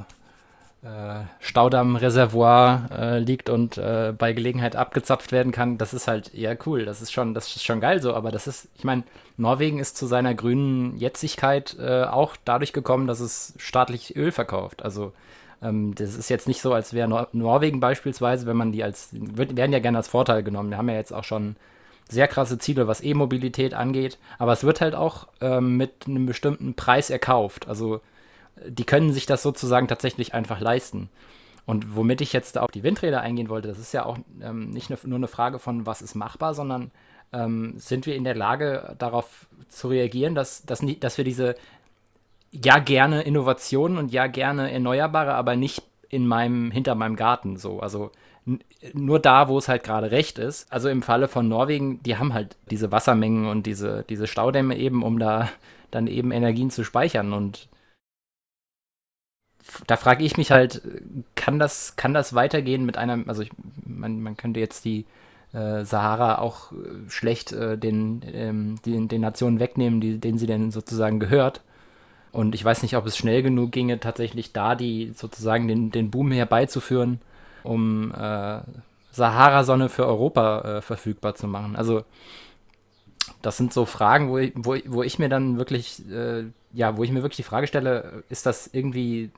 äh, 0.87 1.25
Staudammreservoir 1.41 2.89
äh, 2.93 3.19
liegt 3.19 3.51
und 3.51 3.79
äh, 3.79 4.15
bei 4.17 4.33
Gelegenheit 4.33 4.77
abgezapft 4.77 5.33
werden 5.33 5.51
kann, 5.53 5.79
das 5.79 5.95
ist 5.95 6.07
halt 6.07 6.35
eher 6.35 6.57
cool. 6.67 6.85
Das 6.85 7.03
ist 7.03 7.13
schon, 7.13 7.35
das 7.35 7.55
ist 7.55 7.65
schon 7.65 7.81
geil 7.81 8.01
so, 8.01 8.15
aber 8.15 8.31
das 8.31 8.47
ist, 8.47 8.69
ich 8.77 8.85
meine, 8.85 9.03
Norwegen 9.37 9.79
ist 9.79 9.97
zu 9.97 10.07
seiner 10.07 10.35
grünen 10.35 10.97
Jetzigkeit 10.97 11.77
äh, 11.81 12.05
auch 12.05 12.37
dadurch 12.45 12.73
gekommen, 12.73 13.07
dass 13.07 13.21
es 13.21 13.55
staatlich 13.59 14.17
Öl 14.17 14.33
verkauft. 14.33 14.83
Also 14.83 15.13
ähm, 15.63 15.95
das 15.95 16.15
ist 16.15 16.29
jetzt 16.29 16.49
nicht 16.49 16.61
so, 16.61 16.73
als 16.73 16.93
wäre 16.93 17.09
Nor 17.09 17.29
Norwegen 17.33 17.81
beispielsweise, 17.81 18.47
wenn 18.47 18.57
man 18.57 18.73
die 18.73 18.85
als, 18.85 19.11
wird, 19.13 19.57
werden 19.57 19.73
ja 19.73 19.79
gerne 19.79 19.99
als 19.99 20.09
Vorteil 20.09 20.43
genommen. 20.43 20.71
Wir 20.71 20.79
haben 20.79 20.89
ja 20.89 20.97
jetzt 20.97 21.13
auch 21.13 21.25
schon 21.25 21.57
sehr 22.09 22.29
krasse 22.29 22.59
Ziele, 22.59 22.87
was 22.87 23.03
E-Mobilität 23.03 23.75
angeht, 23.75 24.19
aber 24.39 24.53
es 24.53 24.65
wird 24.65 24.81
halt 24.81 24.95
auch 24.95 25.29
ähm, 25.41 25.77
mit 25.77 26.07
einem 26.07 26.27
bestimmten 26.27 26.75
Preis 26.75 27.11
erkauft. 27.11 27.67
Also 27.69 28.01
die 28.65 28.85
können 28.85 29.13
sich 29.13 29.27
das 29.27 29.43
sozusagen 29.43 29.89
tatsächlich 29.89 30.35
einfach 30.35 30.61
leisten. 30.61 31.09
Und 31.67 31.97
womit 31.97 32.21
ich 32.21 32.33
jetzt 32.33 32.59
auf 32.59 32.71
die 32.71 32.85
Windräder 32.85 33.21
eingehen 33.21 33.49
wollte, 33.49 33.69
das 33.69 33.79
ist 33.79 33.93
ja 33.93 34.07
auch 34.07 34.19
ähm, 34.41 34.71
nicht 34.71 34.91
nur 35.05 35.17
eine 35.17 35.29
Frage 35.29 35.59
von, 35.59 35.85
was 35.85 36.01
ist 36.01 36.15
machbar, 36.15 36.55
sondern 36.55 36.93
ähm, 37.33 37.75
sind 37.77 38.07
wir 38.07 38.15
in 38.15 38.23
der 38.23 38.37
Lage, 38.37 38.95
darauf 38.99 39.49
zu 39.69 39.89
reagieren, 39.89 40.37
dass, 40.37 40.65
dass, 40.65 40.85
dass 41.01 41.19
wir 41.19 41.25
diese 41.25 41.57
ja 42.65 42.79
gerne 42.79 43.23
Innovationen 43.23 43.99
und 43.99 44.13
ja 44.13 44.27
gerne 44.27 44.73
Erneuerbare, 44.73 45.35
aber 45.35 45.57
nicht 45.57 45.83
in 46.09 46.27
meinem, 46.27 46.71
hinter 46.71 46.95
meinem 46.95 47.17
Garten 47.17 47.57
so. 47.57 47.81
Also 47.81 48.11
nur 48.93 49.19
da, 49.19 49.49
wo 49.49 49.59
es 49.59 49.69
halt 49.69 49.83
gerade 49.83 50.11
recht 50.11 50.39
ist. 50.39 50.73
Also 50.73 50.89
im 50.89 51.03
Falle 51.03 51.29
von 51.29 51.49
Norwegen, 51.49 52.03
die 52.03 52.17
haben 52.17 52.33
halt 52.33 52.57
diese 52.71 52.93
Wassermengen 52.93 53.47
und 53.47 53.67
diese, 53.67 54.05
diese 54.09 54.27
Staudämme 54.27 54.77
eben, 54.77 55.03
um 55.03 55.19
da 55.19 55.49
dann 55.91 56.07
eben 56.07 56.31
Energien 56.31 56.71
zu 56.71 56.85
speichern. 56.85 57.33
Und 57.33 57.69
da 59.87 59.97
frage 59.97 60.25
ich 60.25 60.37
mich 60.37 60.53
halt, 60.53 60.83
kann 61.35 61.59
das, 61.59 61.97
kann 61.97 62.15
das 62.15 62.35
weitergehen 62.35 62.87
mit 62.87 62.97
einer, 62.97 63.19
also 63.27 63.43
ich, 63.43 63.51
man, 63.85 64.21
man 64.21 64.37
könnte 64.37 64.61
jetzt 64.61 64.85
die 64.85 65.07
äh, 65.53 65.85
Sahara 65.85 66.39
auch 66.39 66.71
äh, 66.73 67.09
schlecht 67.09 67.53
äh, 67.53 67.77
den, 67.77 68.23
ähm, 68.33 68.77
den, 68.87 69.09
den 69.09 69.23
Nationen 69.23 69.59
wegnehmen, 69.59 70.01
die, 70.01 70.19
denen 70.19 70.39
sie 70.39 70.47
denn 70.47 70.71
sozusagen 70.71 71.19
gehört. 71.19 71.63
Und 72.37 72.55
ich 72.55 72.63
weiß 72.63 72.83
nicht, 72.83 72.99
ob 72.99 73.07
es 73.07 73.17
schnell 73.17 73.43
genug 73.43 73.73
ginge, 73.73 73.99
tatsächlich 73.99 74.53
da 74.53 74.75
die 74.75 75.13
sozusagen 75.15 75.69
den, 75.69 75.91
den 75.91 76.11
Boom 76.11 76.31
herbeizuführen, 76.33 77.19
um 77.63 78.13
äh, 78.13 78.61
Sahara-Sonne 79.11 79.89
für 79.89 80.05
Europa 80.05 80.61
äh, 80.61 80.83
verfügbar 80.83 81.35
zu 81.35 81.49
machen. 81.49 81.77
Also 81.77 82.05
das 83.41 83.57
sind 83.57 83.73
so 83.73 83.87
Fragen, 83.87 84.29
wo 84.29 84.37
ich, 84.37 84.53
wo, 84.55 84.77
wo 84.85 85.03
ich 85.03 85.19
mir 85.19 85.31
dann 85.31 85.57
wirklich, 85.57 86.07
äh, 86.11 86.45
ja, 86.75 86.99
wo 86.99 87.05
ich 87.05 87.11
mir 87.11 87.23
wirklich 87.23 87.39
die 87.39 87.43
Frage 87.43 87.69
stelle, 87.69 88.23
ist 88.29 88.45
das 88.45 88.67
irgendwie 88.67 89.31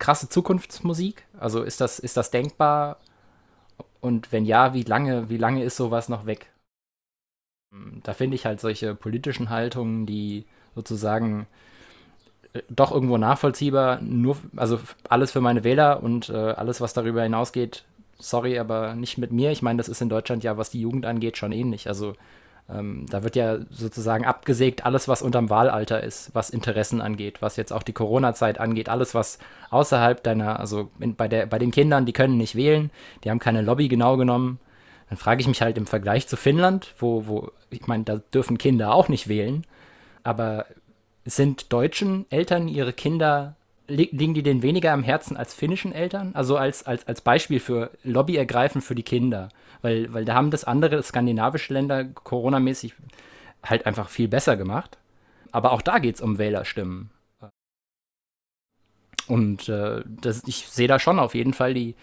krasse 0.00 0.28
Zukunftsmusik? 0.28 1.22
Also 1.38 1.62
ist 1.62 1.80
das, 1.80 2.00
ist 2.00 2.16
das 2.16 2.32
denkbar? 2.32 2.96
Und 4.00 4.32
wenn 4.32 4.44
ja, 4.44 4.74
wie 4.74 4.82
lange, 4.82 5.30
wie 5.30 5.38
lange 5.38 5.62
ist 5.62 5.76
sowas 5.76 6.08
noch 6.08 6.26
weg? 6.26 6.50
Da 8.02 8.14
finde 8.14 8.34
ich 8.34 8.46
halt 8.46 8.60
solche 8.60 8.96
politischen 8.96 9.48
Haltungen, 9.48 10.06
die 10.06 10.44
sozusagen 10.74 11.46
doch 12.68 12.92
irgendwo 12.92 13.18
nachvollziehbar, 13.18 14.00
nur, 14.00 14.36
also 14.56 14.78
alles 15.08 15.32
für 15.32 15.40
meine 15.40 15.64
Wähler 15.64 16.02
und 16.02 16.28
äh, 16.28 16.32
alles, 16.32 16.80
was 16.80 16.92
darüber 16.92 17.22
hinausgeht, 17.22 17.84
sorry, 18.18 18.58
aber 18.58 18.94
nicht 18.94 19.18
mit 19.18 19.32
mir. 19.32 19.50
Ich 19.50 19.62
meine, 19.62 19.78
das 19.78 19.88
ist 19.88 20.00
in 20.00 20.08
Deutschland 20.08 20.44
ja, 20.44 20.56
was 20.56 20.70
die 20.70 20.80
Jugend 20.80 21.04
angeht, 21.04 21.36
schon 21.36 21.52
ähnlich. 21.52 21.88
Also 21.88 22.14
ähm, 22.68 23.06
da 23.10 23.22
wird 23.24 23.36
ja 23.36 23.58
sozusagen 23.70 24.24
abgesägt 24.24 24.86
alles, 24.86 25.08
was 25.08 25.20
unterm 25.20 25.50
Wahlalter 25.50 26.02
ist, 26.02 26.30
was 26.34 26.50
Interessen 26.50 27.00
angeht, 27.00 27.42
was 27.42 27.56
jetzt 27.56 27.72
auch 27.72 27.82
die 27.82 27.92
Corona-Zeit 27.92 28.58
angeht, 28.58 28.88
alles, 28.88 29.14
was 29.14 29.38
außerhalb 29.70 30.22
deiner, 30.22 30.60
also 30.60 30.90
in, 31.00 31.16
bei, 31.16 31.28
der, 31.28 31.46
bei 31.46 31.58
den 31.58 31.72
Kindern, 31.72 32.06
die 32.06 32.12
können 32.12 32.38
nicht 32.38 32.54
wählen, 32.54 32.90
die 33.24 33.30
haben 33.30 33.40
keine 33.40 33.62
Lobby 33.62 33.88
genau 33.88 34.16
genommen. 34.16 34.60
Dann 35.08 35.18
frage 35.18 35.42
ich 35.42 35.48
mich 35.48 35.60
halt 35.60 35.76
im 35.76 35.86
Vergleich 35.86 36.26
zu 36.26 36.36
Finnland, 36.36 36.94
wo, 36.98 37.26
wo 37.26 37.50
ich 37.68 37.86
meine, 37.86 38.04
da 38.04 38.16
dürfen 38.32 38.58
Kinder 38.58 38.94
auch 38.94 39.08
nicht 39.08 39.28
wählen, 39.28 39.66
aber 40.22 40.64
sind 41.24 41.72
deutschen 41.72 42.26
Eltern 42.30 42.68
ihre 42.68 42.92
Kinder 42.92 43.56
liegen 43.86 44.34
die 44.34 44.42
denen 44.42 44.62
weniger 44.62 44.92
am 44.92 45.02
Herzen 45.02 45.36
als 45.36 45.54
finnischen 45.54 45.92
Eltern? 45.92 46.34
Also 46.34 46.56
als, 46.56 46.86
als, 46.86 47.06
als 47.06 47.20
Beispiel 47.20 47.60
für 47.60 47.90
Lobby 48.02 48.36
ergreifen 48.36 48.80
für 48.80 48.94
die 48.94 49.02
Kinder. 49.02 49.50
Weil, 49.82 50.12
weil 50.12 50.24
da 50.24 50.34
haben 50.34 50.50
das 50.50 50.64
andere 50.64 51.02
skandinavische 51.02 51.74
Länder 51.74 52.04
Corona-mäßig 52.04 52.94
halt 53.62 53.86
einfach 53.86 54.08
viel 54.08 54.28
besser 54.28 54.56
gemacht. 54.56 54.96
Aber 55.52 55.72
auch 55.72 55.82
da 55.82 55.98
geht 55.98 56.16
es 56.16 56.20
um 56.20 56.38
Wählerstimmen. 56.38 57.10
Und 59.26 59.68
äh, 59.68 60.02
das, 60.06 60.42
ich 60.46 60.68
sehe 60.68 60.88
da 60.88 60.98
schon 60.98 61.18
auf 61.18 61.34
jeden 61.34 61.54
Fall 61.54 61.74
die, 61.74 61.94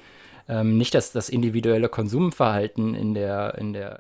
ähm, 0.48 0.78
nicht 0.78 0.94
das, 0.94 1.12
das 1.12 1.30
individuelle 1.30 1.90
Konsumverhalten 1.90 2.96
in 2.96 3.14
der, 3.14 3.56
in 3.58 3.74
der 3.74 4.00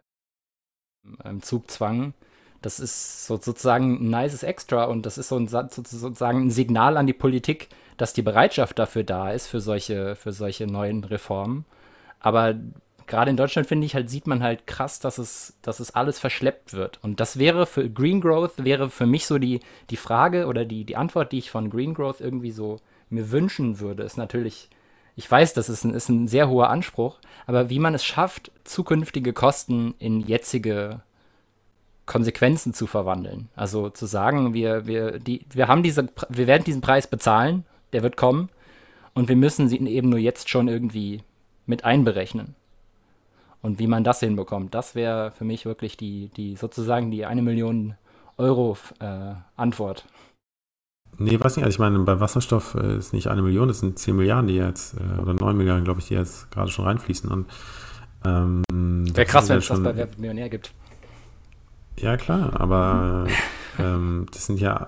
im 1.23 1.41
Zugzwang, 1.41 2.13
das 2.61 2.79
ist 2.79 3.25
sozusagen 3.25 4.03
ein 4.03 4.09
nices 4.09 4.43
Extra 4.43 4.85
und 4.85 5.05
das 5.05 5.17
ist 5.17 5.29
so 5.29 5.37
ein, 5.37 5.47
sozusagen 5.47 6.45
ein 6.45 6.51
Signal 6.51 6.97
an 6.97 7.07
die 7.07 7.13
Politik, 7.13 7.69
dass 7.97 8.13
die 8.13 8.21
Bereitschaft 8.21 8.77
dafür 8.79 9.03
da 9.03 9.31
ist, 9.31 9.47
für 9.47 9.59
solche, 9.59 10.15
für 10.15 10.31
solche 10.31 10.67
neuen 10.67 11.03
Reformen. 11.03 11.65
Aber 12.19 12.55
gerade 13.07 13.31
in 13.31 13.37
Deutschland, 13.37 13.67
finde 13.67 13.85
ich, 13.85 13.95
halt, 13.95 14.09
sieht 14.09 14.27
man 14.27 14.43
halt 14.43 14.67
krass, 14.67 14.99
dass 14.99 15.17
es, 15.17 15.57
dass 15.61 15.79
es 15.79 15.93
alles 15.95 16.19
verschleppt 16.19 16.73
wird. 16.73 16.99
Und 17.03 17.19
das 17.19 17.37
wäre 17.37 17.65
für 17.65 17.89
Green 17.89 18.21
Growth, 18.21 18.63
wäre 18.63 18.89
für 18.89 19.05
mich 19.05 19.25
so 19.25 19.37
die, 19.37 19.59
die 19.89 19.97
Frage 19.97 20.45
oder 20.45 20.65
die, 20.65 20.85
die 20.85 20.95
Antwort, 20.95 21.31
die 21.31 21.39
ich 21.39 21.51
von 21.51 21.69
Green 21.69 21.93
Growth 21.93 22.21
irgendwie 22.21 22.51
so 22.51 22.77
mir 23.09 23.31
wünschen 23.31 23.79
würde, 23.79 24.03
ist 24.03 24.17
natürlich, 24.17 24.69
ich 25.15 25.29
weiß, 25.29 25.53
das 25.53 25.67
ist 25.67 25.83
ein, 25.83 25.93
ist 25.93 26.09
ein 26.09 26.27
sehr 26.27 26.47
hoher 26.47 26.69
Anspruch, 26.69 27.19
aber 27.45 27.69
wie 27.69 27.79
man 27.79 27.93
es 27.93 28.05
schafft, 28.05 28.51
zukünftige 28.63 29.33
Kosten 29.33 29.93
in 29.99 30.21
jetzige 30.21 31.01
Konsequenzen 32.11 32.73
zu 32.73 32.87
verwandeln. 32.87 33.47
Also 33.55 33.89
zu 33.89 34.05
sagen, 34.05 34.53
wir, 34.53 34.85
wir, 34.85 35.17
die, 35.17 35.45
wir 35.49 35.69
haben 35.69 35.81
diese, 35.81 36.09
wir 36.27 36.45
werden 36.45 36.65
diesen 36.65 36.81
Preis 36.81 37.07
bezahlen, 37.07 37.63
der 37.93 38.03
wird 38.03 38.17
kommen, 38.17 38.49
und 39.13 39.29
wir 39.29 39.37
müssen 39.37 39.69
ihn 39.69 39.87
eben 39.87 40.09
nur 40.09 40.19
jetzt 40.19 40.49
schon 40.49 40.67
irgendwie 40.67 41.23
mit 41.65 41.85
einberechnen. 41.85 42.55
Und 43.61 43.79
wie 43.79 43.87
man 43.87 44.03
das 44.03 44.19
hinbekommt, 44.19 44.75
das 44.75 44.93
wäre 44.93 45.31
für 45.31 45.45
mich 45.45 45.65
wirklich 45.65 45.95
die, 45.95 46.29
die 46.35 46.57
sozusagen 46.57 47.11
die 47.11 47.25
eine 47.25 47.41
Million 47.41 47.95
Euro 48.37 48.77
äh, 48.99 49.33
Antwort. 49.55 50.05
Nee, 51.17 51.39
weiß 51.39 51.55
nicht. 51.55 51.65
Also 51.65 51.75
ich 51.75 51.79
meine, 51.79 51.99
bei 51.99 52.19
Wasserstoff 52.19 52.75
äh, 52.75 52.97
ist 52.97 53.13
nicht 53.13 53.27
eine 53.27 53.41
Million, 53.41 53.69
es 53.69 53.79
sind 53.79 53.97
10 53.97 54.17
Milliarden, 54.17 54.47
die 54.47 54.55
jetzt, 54.55 54.95
äh, 54.95 55.21
oder 55.21 55.33
9 55.33 55.55
Milliarden, 55.55 55.85
glaube 55.85 56.01
ich, 56.01 56.07
die 56.07 56.15
jetzt 56.15 56.51
gerade 56.51 56.71
schon 56.71 56.85
reinfließen. 56.85 57.31
Und 57.31 57.47
ähm, 58.25 58.63
Wäre 59.15 59.25
krass, 59.25 59.47
wenn 59.47 59.59
es 59.59 59.67
das 59.67 59.81
bei 59.81 59.95
Wer 59.95 60.09
Millionär 60.17 60.49
gibt. 60.49 60.73
Ja, 61.97 62.17
klar, 62.17 62.59
aber 62.59 63.27
ähm, 63.79 64.27
das 64.31 64.45
sind 64.45 64.59
ja 64.59 64.87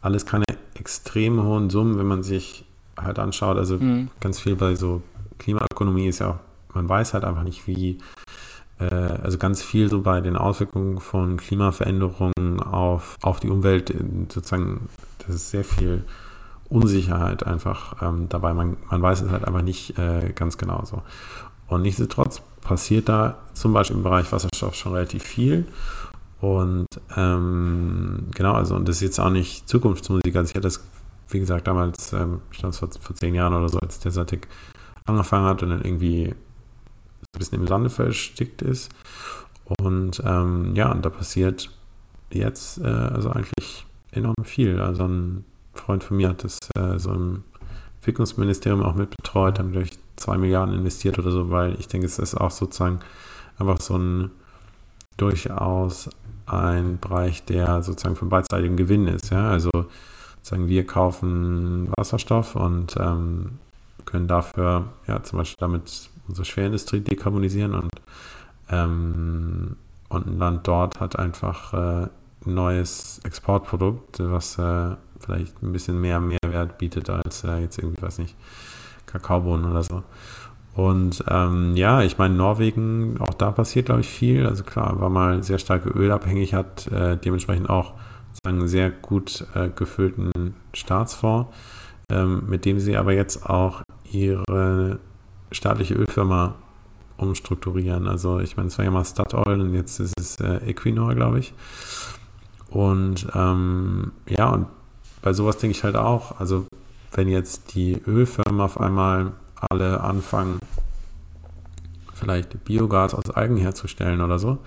alles 0.00 0.26
keine 0.26 0.44
extrem 0.74 1.42
hohen 1.42 1.70
Summen, 1.70 1.98
wenn 1.98 2.06
man 2.06 2.22
sich 2.22 2.64
halt 2.96 3.18
anschaut. 3.18 3.56
Also 3.56 3.78
mhm. 3.78 4.10
ganz 4.20 4.40
viel 4.40 4.56
bei 4.56 4.74
so 4.74 5.02
Klimaökonomie 5.38 6.06
ist 6.06 6.20
ja, 6.20 6.40
man 6.74 6.88
weiß 6.88 7.14
halt 7.14 7.24
einfach 7.24 7.42
nicht, 7.42 7.66
wie, 7.66 7.98
äh, 8.80 8.84
äh, 8.84 9.18
also 9.22 9.38
ganz 9.38 9.62
viel 9.62 9.88
so 9.88 10.02
bei 10.02 10.20
den 10.20 10.36
Auswirkungen 10.36 11.00
von 11.00 11.36
Klimaveränderungen 11.36 12.60
auf, 12.60 13.16
auf 13.22 13.40
die 13.40 13.50
Umwelt, 13.50 13.94
sozusagen, 14.28 14.88
das 15.26 15.36
ist 15.36 15.50
sehr 15.50 15.64
viel 15.64 16.04
Unsicherheit 16.68 17.46
einfach 17.46 18.02
ähm, 18.02 18.28
dabei. 18.28 18.54
Man, 18.54 18.76
man 18.90 19.02
weiß 19.02 19.22
es 19.22 19.30
halt 19.30 19.44
einfach 19.44 19.62
nicht 19.62 19.98
äh, 19.98 20.32
ganz 20.34 20.58
genau 20.58 20.84
so. 20.84 21.02
Und 21.68 21.82
nichtsdestotrotz 21.82 22.42
passiert 22.62 23.08
da 23.08 23.38
zum 23.52 23.72
Beispiel 23.72 23.96
im 23.96 24.02
Bereich 24.02 24.30
Wasserstoff 24.32 24.74
schon 24.74 24.92
relativ 24.92 25.22
viel. 25.22 25.66
Und 26.44 26.88
ähm, 27.16 28.28
genau, 28.34 28.52
also 28.52 28.76
und 28.76 28.86
das 28.86 28.96
ist 28.96 29.02
jetzt 29.02 29.18
auch 29.18 29.30
nicht 29.30 29.66
Zukunftsmusik. 29.66 30.36
Also 30.36 30.50
ich 30.50 30.54
hatte 30.54 30.60
das, 30.60 30.84
wie 31.30 31.40
gesagt, 31.40 31.66
damals, 31.66 32.12
ähm, 32.12 32.42
stand 32.50 32.76
vor, 32.76 32.90
vor 33.00 33.16
zehn 33.16 33.34
Jahren 33.34 33.54
oder 33.54 33.70
so, 33.70 33.78
als 33.78 33.98
der 33.98 34.12
Satik 34.12 34.46
angefangen 35.06 35.46
hat 35.46 35.62
und 35.62 35.70
dann 35.70 35.82
irgendwie 35.82 36.26
ein 36.26 37.38
bisschen 37.38 37.60
im 37.60 37.66
Sande 37.66 37.88
verstickt 37.88 38.60
ist. 38.60 38.92
Und 39.80 40.22
ähm, 40.26 40.74
ja, 40.76 40.92
und 40.92 41.02
da 41.02 41.08
passiert 41.08 41.70
jetzt 42.30 42.78
äh, 42.78 42.88
also 42.88 43.30
eigentlich 43.30 43.86
enorm 44.12 44.34
viel. 44.44 44.80
Also 44.80 45.04
ein 45.04 45.46
Freund 45.72 46.04
von 46.04 46.18
mir 46.18 46.28
hat 46.28 46.44
das 46.44 46.58
äh, 46.76 46.98
so 46.98 47.10
im 47.10 47.44
Entwicklungsministerium 48.00 48.82
auch 48.82 48.94
mitbetreut, 48.94 49.58
haben 49.58 49.72
durch 49.72 49.92
zwei 50.16 50.36
Milliarden 50.36 50.74
investiert 50.74 51.18
oder 51.18 51.30
so, 51.30 51.50
weil 51.50 51.80
ich 51.80 51.88
denke, 51.88 52.06
es 52.06 52.18
ist 52.18 52.34
auch 52.34 52.50
sozusagen 52.50 53.00
einfach 53.58 53.80
so 53.80 53.96
ein 53.96 54.30
durchaus 55.16 56.10
ein 56.46 56.98
Bereich, 56.98 57.44
der 57.44 57.82
sozusagen 57.82 58.16
von 58.16 58.28
beidseitigem 58.28 58.76
Gewinn 58.76 59.06
ist. 59.06 59.30
Ja? 59.30 59.48
Also 59.48 59.70
sozusagen 60.36 60.68
wir 60.68 60.86
kaufen 60.86 61.90
Wasserstoff 61.96 62.56
und 62.56 62.96
ähm, 62.98 63.58
können 64.04 64.28
dafür 64.28 64.86
ja 65.06 65.22
zum 65.22 65.38
Beispiel 65.38 65.56
damit 65.58 66.10
unsere 66.28 66.44
Schwerindustrie 66.44 67.00
dekarbonisieren 67.00 67.74
und, 67.74 67.90
ähm, 68.70 69.76
und 70.08 70.26
ein 70.26 70.38
Land 70.38 70.68
dort 70.68 71.00
hat 71.00 71.18
einfach 71.18 71.72
äh, 71.72 72.08
ein 72.46 72.54
neues 72.54 73.20
Exportprodukt, 73.24 74.20
was 74.20 74.58
äh, 74.58 74.96
vielleicht 75.18 75.62
ein 75.62 75.72
bisschen 75.72 76.00
mehr 76.00 76.20
Mehrwert 76.20 76.78
bietet 76.78 77.08
als 77.08 77.44
äh, 77.44 77.58
jetzt 77.58 77.78
irgendwie, 77.78 78.02
weiß 78.02 78.18
nicht, 78.18 78.36
Kakaobohnen 79.06 79.70
oder 79.70 79.82
so. 79.82 80.02
Und 80.74 81.24
ähm, 81.28 81.76
ja, 81.76 82.02
ich 82.02 82.18
meine, 82.18 82.34
Norwegen, 82.34 83.16
auch 83.20 83.34
da 83.34 83.52
passiert, 83.52 83.86
glaube 83.86 84.00
ich, 84.00 84.08
viel. 84.08 84.44
Also 84.46 84.64
klar, 84.64 85.00
war 85.00 85.08
mal 85.08 85.42
sehr 85.42 85.58
stark 85.58 85.86
ölabhängig, 85.86 86.54
hat 86.54 86.88
äh, 86.88 87.16
dementsprechend 87.16 87.70
auch 87.70 87.94
einen 88.44 88.66
sehr 88.66 88.90
gut 88.90 89.46
äh, 89.54 89.68
gefüllten 89.68 90.54
Staatsfonds, 90.72 91.54
ähm, 92.10 92.44
mit 92.48 92.64
dem 92.64 92.80
sie 92.80 92.96
aber 92.96 93.12
jetzt 93.12 93.48
auch 93.48 93.82
ihre 94.10 94.98
staatliche 95.52 95.94
Ölfirma 95.94 96.56
umstrukturieren. 97.16 98.08
Also 98.08 98.40
ich 98.40 98.56
meine, 98.56 98.68
es 98.68 98.76
war 98.76 98.84
ja 98.84 98.90
mal 98.90 99.04
Statoil 99.04 99.60
und 99.60 99.74
jetzt 99.74 100.00
ist 100.00 100.14
es 100.18 100.40
äh, 100.40 100.56
Equinor, 100.68 101.14
glaube 101.14 101.38
ich. 101.38 101.54
Und 102.70 103.28
ähm, 103.34 104.10
ja, 104.28 104.50
und 104.50 104.66
bei 105.22 105.32
sowas 105.32 105.58
denke 105.58 105.76
ich 105.76 105.84
halt 105.84 105.96
auch, 105.96 106.40
also 106.40 106.66
wenn 107.12 107.28
jetzt 107.28 107.76
die 107.76 108.02
Ölfirmen 108.06 108.60
auf 108.60 108.80
einmal 108.80 109.32
alle 109.70 110.00
anfangen, 110.00 110.58
vielleicht 112.14 112.64
Biogas 112.64 113.14
aus 113.14 113.30
Algen 113.30 113.56
herzustellen 113.56 114.20
oder 114.20 114.38
so, 114.38 114.58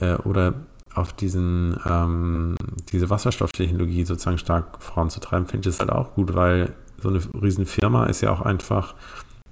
äh, 0.00 0.14
oder 0.16 0.54
auf 0.94 1.12
diesen, 1.12 1.78
ähm, 1.86 2.54
diese 2.92 3.10
Wasserstofftechnologie 3.10 4.04
sozusagen 4.04 4.38
stark 4.38 4.82
voranzutreiben, 4.82 5.46
finde 5.46 5.68
ich 5.68 5.76
das 5.76 5.80
halt 5.80 5.90
auch 5.90 6.14
gut, 6.14 6.34
weil 6.34 6.72
so 7.02 7.08
eine 7.08 7.20
riesen 7.42 7.66
Firma 7.66 8.06
ist 8.06 8.20
ja 8.20 8.32
auch 8.32 8.40
einfach, 8.40 8.94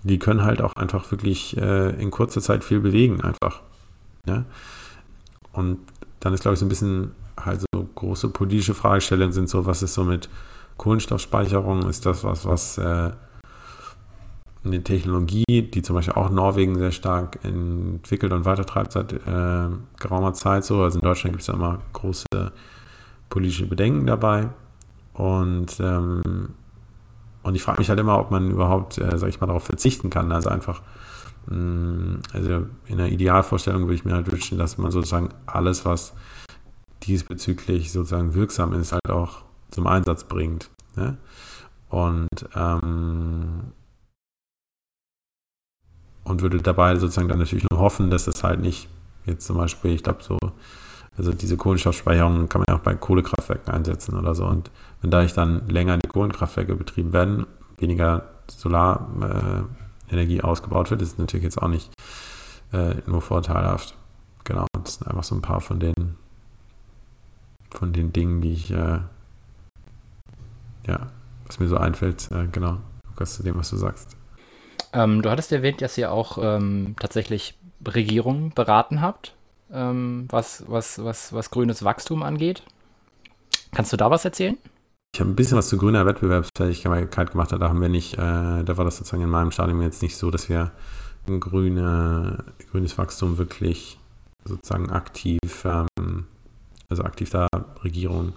die 0.04 0.18
können 0.18 0.44
halt 0.44 0.62
auch 0.62 0.74
einfach 0.76 1.10
wirklich 1.10 1.56
äh, 1.56 1.90
in 2.00 2.10
kurzer 2.10 2.40
Zeit 2.40 2.64
viel 2.64 2.80
bewegen, 2.80 3.20
einfach. 3.20 3.60
Ja? 4.26 4.44
Und 5.52 5.78
dann 6.20 6.32
ist, 6.32 6.42
glaube 6.42 6.54
ich, 6.54 6.60
so 6.60 6.66
ein 6.66 6.68
bisschen 6.68 7.12
halt 7.38 7.60
so 7.60 7.88
große 7.94 8.28
politische 8.28 8.74
Fragestellungen 8.74 9.32
sind 9.32 9.48
so, 9.48 9.66
was 9.66 9.82
ist 9.82 9.94
so 9.94 10.04
mit 10.04 10.28
Kohlenstoffspeicherung? 10.76 11.88
Ist 11.88 12.06
das 12.06 12.24
was, 12.24 12.46
was 12.46 12.78
äh, 12.78 13.10
eine 14.64 14.82
Technologie, 14.82 15.44
die 15.46 15.82
zum 15.82 15.96
Beispiel 15.96 16.14
auch 16.14 16.30
Norwegen 16.30 16.78
sehr 16.78 16.92
stark 16.92 17.38
entwickelt 17.42 18.32
und 18.32 18.44
weitertreibt 18.44 18.92
seit 18.92 19.12
äh, 19.12 19.68
geraumer 20.00 20.34
Zeit 20.34 20.64
so. 20.64 20.82
Also 20.82 20.98
in 20.98 21.04
Deutschland 21.04 21.32
gibt 21.32 21.42
es 21.42 21.48
ja 21.48 21.54
immer 21.54 21.80
große 21.92 22.26
politische 23.28 23.66
Bedenken 23.66 24.06
dabei. 24.06 24.50
Und, 25.14 25.78
ähm, 25.80 26.50
und 27.42 27.54
ich 27.54 27.62
frage 27.62 27.80
mich 27.80 27.88
halt 27.88 27.98
immer, 27.98 28.18
ob 28.18 28.30
man 28.30 28.50
überhaupt, 28.50 28.98
äh, 28.98 29.18
sag 29.18 29.28
ich 29.28 29.40
mal, 29.40 29.48
darauf 29.48 29.64
verzichten 29.64 30.10
kann. 30.10 30.30
Also 30.30 30.48
einfach, 30.48 30.80
mh, 31.46 31.56
mm, 31.56 32.20
also 32.32 32.66
in 32.86 32.98
der 32.98 33.10
Idealvorstellung 33.10 33.82
würde 33.82 33.94
ich 33.94 34.04
mir 34.04 34.14
halt 34.14 34.30
wünschen, 34.30 34.58
dass 34.58 34.78
man 34.78 34.92
sozusagen 34.92 35.30
alles, 35.46 35.84
was 35.84 36.14
diesbezüglich 37.02 37.90
sozusagen 37.90 38.34
wirksam 38.34 38.72
ist, 38.74 38.92
halt 38.92 39.10
auch 39.10 39.42
zum 39.70 39.86
Einsatz 39.88 40.24
bringt. 40.24 40.70
Ne? 40.94 41.16
Und 41.88 42.28
ähm, 42.54 43.72
und 46.24 46.42
würde 46.42 46.58
dabei 46.58 46.96
sozusagen 46.96 47.28
dann 47.28 47.38
natürlich 47.38 47.68
nur 47.70 47.80
hoffen, 47.80 48.10
dass 48.10 48.26
es 48.26 48.42
halt 48.42 48.60
nicht 48.60 48.88
jetzt 49.24 49.46
zum 49.46 49.56
Beispiel, 49.56 49.92
ich 49.92 50.02
glaube 50.02 50.22
so, 50.22 50.38
also 51.16 51.32
diese 51.32 51.56
Kohlenstoffspeicherung 51.56 52.48
kann 52.48 52.60
man 52.60 52.66
ja 52.68 52.76
auch 52.76 52.82
bei 52.82 52.94
Kohlekraftwerken 52.94 53.72
einsetzen 53.72 54.16
oder 54.16 54.34
so. 54.34 54.46
Und 54.46 54.70
wenn 55.00 55.10
dadurch 55.10 55.34
dann 55.34 55.68
länger 55.68 55.98
die 55.98 56.08
Kohlenkraftwerke 56.08 56.74
betrieben 56.74 57.12
werden, 57.12 57.46
weniger 57.78 58.30
Solarenergie 58.48 60.38
äh, 60.38 60.42
ausgebaut 60.42 60.90
wird, 60.90 61.02
ist 61.02 61.18
natürlich 61.18 61.44
jetzt 61.44 61.60
auch 61.60 61.68
nicht 61.68 61.90
äh, 62.72 62.94
nur 63.06 63.20
vorteilhaft. 63.20 63.94
Genau, 64.44 64.66
das 64.82 64.94
sind 64.94 65.08
einfach 65.08 65.24
so 65.24 65.34
ein 65.34 65.42
paar 65.42 65.60
von 65.60 65.78
den 65.78 66.16
von 67.70 67.92
den 67.92 68.12
Dingen, 68.12 68.40
die 68.42 68.52
ich 68.52 68.70
äh, 68.70 68.98
ja, 70.86 71.06
was 71.46 71.58
mir 71.60 71.68
so 71.68 71.76
einfällt, 71.76 72.30
äh, 72.30 72.46
genau, 72.50 72.78
Lukas, 73.08 73.34
zu 73.34 73.42
dem, 73.42 73.56
was 73.56 73.70
du 73.70 73.76
sagst. 73.76 74.16
Ähm, 74.92 75.22
du 75.22 75.30
hattest 75.30 75.52
erwähnt, 75.52 75.80
dass 75.80 75.96
ihr 75.98 76.12
auch 76.12 76.38
ähm, 76.40 76.94
tatsächlich 77.00 77.58
Regierungen 77.86 78.50
beraten 78.50 79.00
habt, 79.00 79.34
ähm, 79.72 80.26
was, 80.28 80.64
was, 80.68 81.02
was, 81.02 81.32
was 81.32 81.50
grünes 81.50 81.84
Wachstum 81.84 82.22
angeht. 82.22 82.62
Kannst 83.74 83.92
du 83.92 83.96
da 83.96 84.10
was 84.10 84.24
erzählen? 84.24 84.58
Ich 85.14 85.20
habe 85.20 85.30
ein 85.30 85.36
bisschen 85.36 85.58
was 85.58 85.68
zu 85.68 85.76
grüner 85.76 86.06
Wettbewerbsfähigkeit 86.06 87.32
gemacht. 87.32 87.52
Da 87.52 87.58
haben 87.60 87.80
wir 87.80 87.88
nicht, 87.88 88.14
äh, 88.14 88.18
da 88.64 88.76
war 88.76 88.84
das 88.84 88.96
sozusagen 88.96 89.22
in 89.22 89.30
meinem 89.30 89.50
Stadium 89.50 89.82
jetzt 89.82 90.02
nicht 90.02 90.16
so, 90.16 90.30
dass 90.30 90.48
wir 90.48 90.72
grüne, 91.26 92.44
grünes 92.70 92.98
Wachstum 92.98 93.38
wirklich 93.38 93.98
sozusagen 94.44 94.90
aktiv, 94.90 95.38
ähm, 95.64 96.26
also 96.88 97.04
aktiv 97.04 97.30
da 97.30 97.46
Regierung 97.84 98.32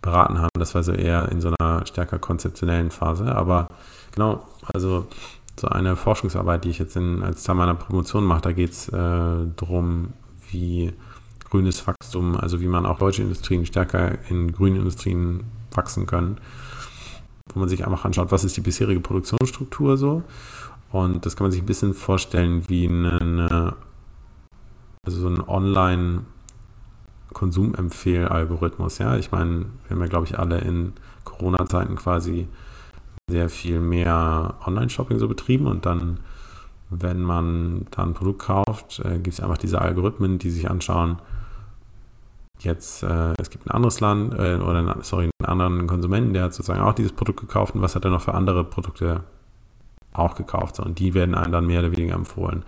beraten 0.00 0.38
haben. 0.38 0.50
Das 0.58 0.74
war 0.74 0.82
so 0.82 0.92
eher 0.92 1.30
in 1.30 1.40
so 1.40 1.52
einer 1.58 1.86
stärker 1.86 2.18
konzeptionellen 2.18 2.90
Phase. 2.90 3.34
Aber 3.34 3.68
genau, 4.14 4.46
also 4.72 5.06
so 5.60 5.68
eine 5.68 5.96
Forschungsarbeit, 5.96 6.64
die 6.64 6.70
ich 6.70 6.78
jetzt 6.78 6.96
in, 6.96 7.22
als 7.22 7.44
Teil 7.44 7.54
meiner 7.54 7.74
Promotion 7.74 8.24
mache, 8.24 8.42
da 8.42 8.52
geht 8.52 8.70
es 8.70 8.88
äh, 8.88 8.92
darum, 8.92 10.12
wie 10.50 10.92
grünes 11.48 11.86
Wachstum, 11.86 12.36
also 12.36 12.60
wie 12.60 12.66
man 12.66 12.86
auch 12.86 12.98
deutsche 12.98 13.22
Industrien 13.22 13.64
stärker 13.64 14.18
in 14.28 14.52
grünen 14.52 14.76
Industrien 14.76 15.44
wachsen 15.72 16.06
können. 16.06 16.38
Wo 17.52 17.60
man 17.60 17.68
sich 17.68 17.86
einfach 17.86 18.04
anschaut, 18.04 18.32
was 18.32 18.42
ist 18.42 18.56
die 18.56 18.62
bisherige 18.62 19.00
Produktionsstruktur 19.00 19.96
so. 19.96 20.22
Und 20.90 21.26
das 21.26 21.36
kann 21.36 21.44
man 21.44 21.52
sich 21.52 21.62
ein 21.62 21.66
bisschen 21.66 21.94
vorstellen 21.94 22.68
wie 22.68 22.88
eine, 22.88 23.74
also 25.06 25.20
so 25.20 25.28
ein 25.28 25.40
Online- 25.46 26.22
Konsumempfehl-Algorithmus. 27.34 28.98
Ja, 28.98 29.16
ich 29.16 29.30
meine, 29.30 29.66
wir 29.86 29.96
haben 29.96 30.00
ja, 30.00 30.06
glaube 30.06 30.26
ich, 30.26 30.38
alle 30.38 30.58
in 30.60 30.94
Corona-Zeiten 31.24 31.96
quasi 31.96 32.48
sehr 33.30 33.48
viel 33.48 33.80
mehr 33.80 34.54
Online-Shopping 34.66 35.18
so 35.18 35.28
betrieben 35.28 35.66
und 35.66 35.86
dann, 35.86 36.20
wenn 36.90 37.22
man 37.22 37.86
da 37.90 38.02
ein 38.02 38.14
Produkt 38.14 38.42
kauft, 38.42 39.00
äh, 39.00 39.18
gibt 39.18 39.34
es 39.34 39.40
einfach 39.40 39.58
diese 39.58 39.80
Algorithmen, 39.80 40.38
die 40.38 40.50
sich 40.50 40.70
anschauen, 40.70 41.18
jetzt, 42.60 43.02
äh, 43.02 43.32
es 43.38 43.50
gibt 43.50 43.66
ein 43.66 43.70
anderes 43.70 44.00
Land 44.00 44.34
äh, 44.34 44.56
oder 44.56 44.96
sorry, 45.02 45.30
einen 45.38 45.48
anderen 45.48 45.86
Konsumenten, 45.86 46.34
der 46.34 46.44
hat 46.44 46.54
sozusagen 46.54 46.80
auch 46.80 46.94
dieses 46.94 47.12
Produkt 47.12 47.40
gekauft 47.40 47.74
und 47.74 47.82
was 47.82 47.94
hat 47.94 48.04
er 48.04 48.10
noch 48.10 48.22
für 48.22 48.34
andere 48.34 48.64
Produkte 48.64 49.24
auch 50.14 50.34
gekauft. 50.36 50.80
Und 50.80 50.98
die 50.98 51.14
werden 51.14 51.34
einem 51.34 51.52
dann 51.52 51.66
mehr 51.66 51.80
oder 51.80 51.92
weniger 51.92 52.14
empfohlen. 52.14 52.64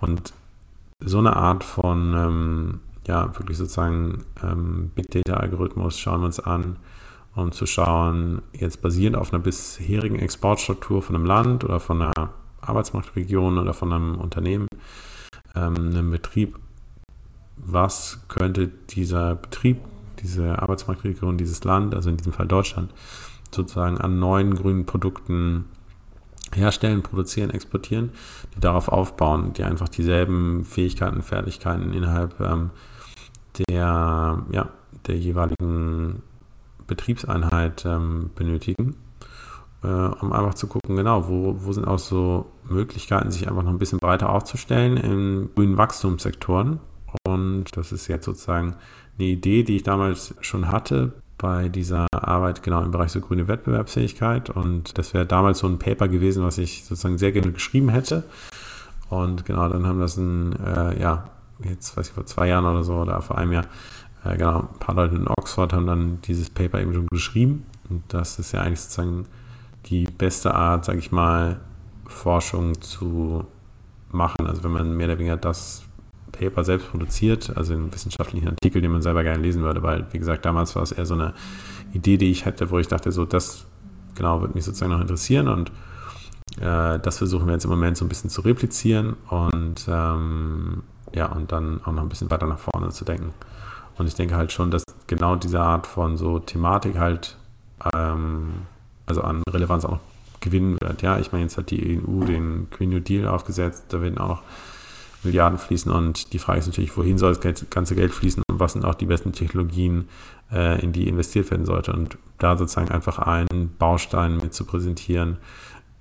Und 0.00 0.32
so 1.00 1.18
eine 1.18 1.36
Art 1.36 1.64
von, 1.64 2.14
ähm, 2.14 2.80
ja, 3.06 3.36
wirklich 3.36 3.58
sozusagen 3.58 4.24
ähm, 4.42 4.90
Big 4.94 5.10
Data-Algorithmus 5.10 5.98
schauen 5.98 6.20
wir 6.20 6.26
uns 6.26 6.38
an, 6.38 6.76
um 7.34 7.52
zu 7.52 7.66
schauen, 7.66 8.42
jetzt 8.52 8.82
basierend 8.82 9.16
auf 9.16 9.32
einer 9.32 9.42
bisherigen 9.42 10.18
Exportstruktur 10.18 11.02
von 11.02 11.16
einem 11.16 11.24
Land 11.24 11.64
oder 11.64 11.80
von 11.80 12.02
einer 12.02 12.30
Arbeitsmarktregion 12.60 13.58
oder 13.58 13.74
von 13.74 13.92
einem 13.92 14.16
Unternehmen, 14.16 14.68
ähm, 15.54 15.74
einem 15.74 16.10
Betrieb, 16.10 16.58
was 17.56 18.20
könnte 18.28 18.68
dieser 18.90 19.34
Betrieb, 19.34 19.78
diese 20.22 20.60
Arbeitsmarktregion, 20.60 21.38
dieses 21.38 21.64
Land, 21.64 21.94
also 21.94 22.10
in 22.10 22.16
diesem 22.16 22.32
Fall 22.32 22.46
Deutschland, 22.46 22.92
sozusagen 23.50 23.98
an 23.98 24.18
neuen 24.18 24.54
grünen 24.54 24.86
Produkten 24.86 25.66
herstellen, 26.54 27.02
produzieren, 27.02 27.50
exportieren, 27.50 28.10
die 28.54 28.60
darauf 28.60 28.88
aufbauen, 28.88 29.52
die 29.54 29.64
einfach 29.64 29.88
dieselben 29.88 30.64
Fähigkeiten, 30.64 31.22
Fertigkeiten 31.22 31.92
innerhalb 31.92 32.38
ähm, 32.40 32.70
der, 33.68 34.44
ja, 34.50 34.68
der 35.06 35.18
jeweiligen 35.18 36.22
Betriebseinheit 36.94 37.84
ähm, 37.86 38.30
benötigen, 38.34 38.96
äh, 39.82 39.86
um 39.86 40.32
einfach 40.32 40.54
zu 40.54 40.66
gucken, 40.66 40.96
genau, 40.96 41.28
wo, 41.28 41.56
wo 41.58 41.72
sind 41.72 41.86
auch 41.86 41.98
so 41.98 42.46
Möglichkeiten, 42.68 43.30
sich 43.30 43.48
einfach 43.48 43.62
noch 43.62 43.70
ein 43.70 43.78
bisschen 43.78 43.98
breiter 43.98 44.30
aufzustellen 44.30 44.96
in 44.96 45.50
grünen 45.54 45.78
Wachstumssektoren. 45.78 46.80
Und 47.26 47.64
das 47.76 47.92
ist 47.92 48.08
jetzt 48.08 48.26
sozusagen 48.26 48.76
eine 49.18 49.28
Idee, 49.28 49.62
die 49.62 49.76
ich 49.76 49.82
damals 49.82 50.34
schon 50.40 50.70
hatte 50.70 51.12
bei 51.38 51.68
dieser 51.68 52.06
Arbeit 52.12 52.62
genau 52.62 52.82
im 52.82 52.92
Bereich 52.92 53.10
so 53.10 53.20
grüne 53.20 53.48
Wettbewerbsfähigkeit. 53.48 54.50
Und 54.50 54.96
das 54.98 55.12
wäre 55.14 55.26
damals 55.26 55.58
so 55.58 55.66
ein 55.66 55.78
Paper 55.78 56.08
gewesen, 56.08 56.44
was 56.44 56.58
ich 56.58 56.84
sozusagen 56.84 57.18
sehr 57.18 57.32
gerne 57.32 57.52
geschrieben 57.52 57.88
hätte. 57.88 58.24
Und 59.08 59.44
genau, 59.44 59.68
dann 59.68 59.86
haben 59.86 60.00
das 60.00 60.16
ein, 60.16 60.54
äh, 60.64 61.00
ja, 61.00 61.30
jetzt 61.64 61.96
weiß 61.96 62.08
ich, 62.08 62.14
vor 62.14 62.26
zwei 62.26 62.48
Jahren 62.48 62.64
oder 62.64 62.84
so 62.84 62.94
oder 62.94 63.20
vor 63.22 63.38
einem 63.38 63.52
Jahr, 63.52 63.66
äh, 64.24 64.36
genau, 64.36 64.60
ein 64.60 64.78
paar 64.78 64.94
Leute 64.94 65.16
in 65.16 65.28
Oxford 65.28 65.72
haben 65.72 65.86
dann 65.86 66.20
dieses 66.22 66.50
Paper 66.50 66.80
eben 66.80 66.94
schon 66.94 67.06
geschrieben. 67.08 67.66
Und 67.88 68.02
das 68.08 68.38
ist 68.38 68.52
ja 68.52 68.60
eigentlich 68.62 68.80
sozusagen 68.80 69.26
die 69.86 70.04
beste 70.04 70.54
Art, 70.54 70.84
sage 70.84 70.98
ich 70.98 71.12
mal, 71.12 71.60
Forschung 72.06 72.80
zu 72.80 73.44
machen. 74.10 74.46
Also 74.46 74.62
wenn 74.64 74.72
man 74.72 74.96
mehr 74.96 75.08
oder 75.08 75.18
weniger 75.18 75.36
das 75.36 75.82
Paper 76.30 76.64
selbst 76.64 76.90
produziert, 76.90 77.56
also 77.56 77.74
einen 77.74 77.92
wissenschaftlichen 77.92 78.48
Artikel, 78.48 78.80
den 78.80 78.92
man 78.92 79.02
selber 79.02 79.22
gerne 79.22 79.42
lesen 79.42 79.62
würde, 79.62 79.82
weil, 79.82 80.06
wie 80.12 80.18
gesagt, 80.18 80.44
damals 80.44 80.74
war 80.76 80.82
es 80.82 80.92
eher 80.92 81.06
so 81.06 81.14
eine 81.14 81.34
Idee, 81.92 82.16
die 82.16 82.30
ich 82.30 82.46
hatte, 82.46 82.70
wo 82.70 82.78
ich 82.78 82.88
dachte, 82.88 83.12
so, 83.12 83.24
das 83.24 83.66
genau 84.14 84.40
würde 84.40 84.54
mich 84.54 84.64
sozusagen 84.64 84.92
noch 84.92 85.00
interessieren 85.00 85.48
und 85.48 85.70
äh, 86.60 86.98
das 86.98 87.18
versuchen 87.18 87.46
wir 87.46 87.54
jetzt 87.54 87.64
im 87.64 87.70
Moment 87.70 87.96
so 87.96 88.04
ein 88.04 88.08
bisschen 88.08 88.30
zu 88.30 88.42
replizieren 88.42 89.16
und 89.28 89.86
ähm, 89.88 90.82
ja, 91.14 91.26
und 91.26 91.52
dann 91.52 91.82
auch 91.84 91.92
noch 91.92 92.02
ein 92.02 92.08
bisschen 92.08 92.30
weiter 92.30 92.46
nach 92.46 92.58
vorne 92.58 92.88
zu 92.90 93.04
denken. 93.04 93.32
Und 93.98 94.06
ich 94.06 94.14
denke 94.14 94.36
halt 94.36 94.52
schon, 94.52 94.70
dass 94.70 94.84
genau 95.06 95.36
diese 95.36 95.60
Art 95.60 95.86
von 95.86 96.16
so 96.16 96.38
Thematik 96.38 96.98
halt 96.98 97.36
ähm, 97.94 98.52
also 99.06 99.22
an 99.22 99.42
Relevanz 99.48 99.84
auch 99.84 99.98
gewinnen 100.40 100.76
wird. 100.80 101.02
Ja, 101.02 101.18
ich 101.18 101.32
meine, 101.32 101.44
jetzt 101.44 101.56
hat 101.56 101.70
die 101.70 102.00
EU 102.00 102.24
den 102.24 102.68
Green 102.70 102.90
New 102.90 103.00
Deal 103.00 103.26
aufgesetzt, 103.28 103.86
da 103.88 104.00
werden 104.00 104.18
auch 104.18 104.42
Milliarden 105.24 105.58
fließen 105.58 105.90
und 105.90 106.32
die 106.32 106.38
Frage 106.40 106.58
ist 106.58 106.66
natürlich, 106.66 106.96
wohin 106.96 107.16
soll 107.16 107.36
das 107.36 107.70
ganze 107.70 107.94
Geld 107.94 108.12
fließen 108.12 108.42
und 108.50 108.58
was 108.58 108.72
sind 108.72 108.84
auch 108.84 108.96
die 108.96 109.06
besten 109.06 109.32
Technologien, 109.32 110.08
äh, 110.50 110.82
in 110.82 110.92
die 110.92 111.06
investiert 111.06 111.50
werden 111.52 111.64
sollte. 111.64 111.92
Und 111.92 112.18
da 112.38 112.56
sozusagen 112.56 112.90
einfach 112.90 113.20
einen 113.20 113.74
Baustein 113.78 114.38
mit 114.38 114.52
zu 114.52 114.64
präsentieren, 114.64 115.38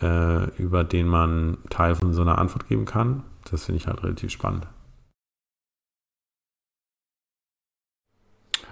äh, 0.02 0.46
über 0.58 0.84
den 0.84 1.08
man 1.08 1.58
Teil 1.70 1.94
von 1.94 2.14
so 2.14 2.24
einer 2.24 2.40
Antwort 2.40 2.68
geben 2.68 2.86
kann, 2.86 3.22
das 3.50 3.66
finde 3.66 3.80
ich 3.80 3.88
halt 3.88 4.04
relativ 4.04 4.32
spannend. 4.32 4.66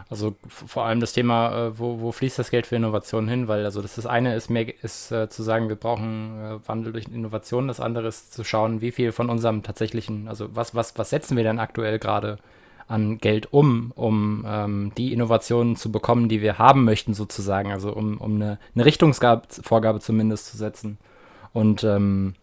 Also 0.10 0.36
vor 0.48 0.86
allem 0.86 1.00
das 1.00 1.14
Thema, 1.14 1.68
äh, 1.68 1.80
wo, 1.80 2.00
wo 2.00 2.12
fließt 2.12 2.40
das 2.40 2.50
Geld 2.50 2.66
für 2.66 2.76
Innovation 2.76 3.28
hin? 3.28 3.48
Weil 3.48 3.64
also 3.64 3.82
das, 3.82 3.96
das 3.96 4.08
eine 4.08 4.36
ist, 4.36 4.50
mehr, 4.50 4.66
ist 4.84 5.12
äh, 5.12 5.30
zu 5.30 5.44
sagen, 5.44 5.70
wir 5.70 5.76
brauchen 5.76 6.40
äh, 6.40 6.68
Wandel 6.68 6.94
durch 6.94 7.06
Innovation. 7.06 7.68
Das 7.68 7.80
andere 7.80 8.08
ist 8.08 8.34
zu 8.34 8.44
schauen, 8.44 8.82
wie 8.82 8.92
viel 8.92 9.12
von 9.12 9.30
unserem 9.30 9.62
tatsächlichen, 9.62 10.28
also 10.28 10.50
was, 10.56 10.74
was, 10.74 10.98
was 10.98 11.12
setzen 11.12 11.38
wir 11.38 11.44
denn 11.44 11.60
aktuell 11.60 12.00
gerade 12.00 12.40
an 12.88 13.20
Geld 13.20 13.54
um, 13.54 13.92
um 13.96 14.44
ähm, 14.48 14.92
die 14.98 15.14
Innovationen 15.14 15.76
zu 15.76 15.92
bekommen, 15.92 16.28
die 16.28 16.42
wir 16.42 16.58
haben 16.58 16.86
möchten, 16.86 17.14
sozusagen. 17.14 17.72
Also 17.72 17.94
um, 17.94 18.18
um 18.18 18.36
eine, 18.36 18.58
eine 18.74 18.86
Richtungsvorgabe 18.86 20.00
zumindest 20.00 20.48
zu 20.48 20.58
setzen. 20.58 20.98
Und 21.54 21.84
ähm, 21.84 22.34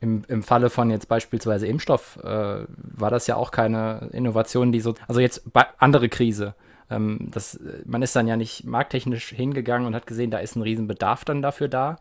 im, 0.00 0.22
im 0.28 0.42
Falle 0.42 0.70
von 0.70 0.90
jetzt 0.90 1.08
beispielsweise 1.08 1.66
Impfstoff 1.66 2.18
äh, 2.22 2.64
war 2.66 3.10
das 3.10 3.26
ja 3.26 3.36
auch 3.36 3.50
keine 3.50 4.08
Innovation, 4.12 4.72
die 4.72 4.80
so, 4.80 4.94
also 5.08 5.20
jetzt 5.20 5.42
andere 5.78 6.08
Krise. 6.08 6.54
Ähm, 6.90 7.28
das, 7.30 7.58
man 7.84 8.02
ist 8.02 8.14
dann 8.14 8.28
ja 8.28 8.36
nicht 8.36 8.64
markttechnisch 8.64 9.30
hingegangen 9.30 9.86
und 9.86 9.94
hat 9.94 10.06
gesehen, 10.06 10.30
da 10.30 10.38
ist 10.38 10.56
ein 10.56 10.62
Riesenbedarf 10.62 11.24
dann 11.24 11.42
dafür 11.42 11.68
da 11.68 11.96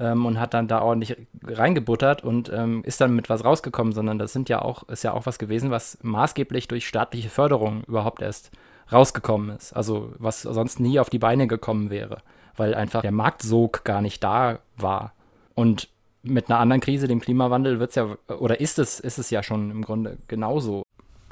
ähm, 0.00 0.26
und 0.26 0.40
hat 0.40 0.54
dann 0.54 0.68
da 0.68 0.82
ordentlich 0.82 1.16
reingebuttert 1.44 2.24
und 2.24 2.50
ähm, 2.52 2.82
ist 2.84 3.00
dann 3.00 3.14
mit 3.14 3.30
was 3.30 3.44
rausgekommen, 3.44 3.92
sondern 3.92 4.18
das 4.18 4.32
sind 4.32 4.48
ja 4.48 4.60
auch, 4.62 4.88
ist 4.88 5.04
ja 5.04 5.12
auch 5.12 5.26
was 5.26 5.38
gewesen, 5.38 5.70
was 5.70 5.98
maßgeblich 6.02 6.68
durch 6.68 6.86
staatliche 6.86 7.30
Förderung 7.30 7.84
überhaupt 7.84 8.22
erst 8.22 8.50
rausgekommen 8.92 9.56
ist. 9.56 9.72
Also 9.72 10.12
was 10.18 10.42
sonst 10.42 10.80
nie 10.80 10.98
auf 11.00 11.10
die 11.10 11.18
Beine 11.18 11.46
gekommen 11.46 11.90
wäre, 11.90 12.18
weil 12.56 12.74
einfach 12.74 13.02
der 13.02 13.12
Marktsog 13.12 13.84
gar 13.84 14.00
nicht 14.00 14.22
da 14.22 14.58
war. 14.76 15.12
Und 15.54 15.88
mit 16.26 16.50
einer 16.50 16.58
anderen 16.60 16.80
Krise, 16.80 17.08
dem 17.08 17.20
Klimawandel, 17.20 17.80
wird 17.80 17.90
es 17.90 17.96
ja, 17.96 18.16
oder 18.38 18.60
ist 18.60 18.78
es, 18.78 19.00
ist 19.00 19.18
es 19.18 19.30
ja 19.30 19.42
schon 19.42 19.70
im 19.70 19.82
Grunde 19.82 20.18
genauso. 20.28 20.82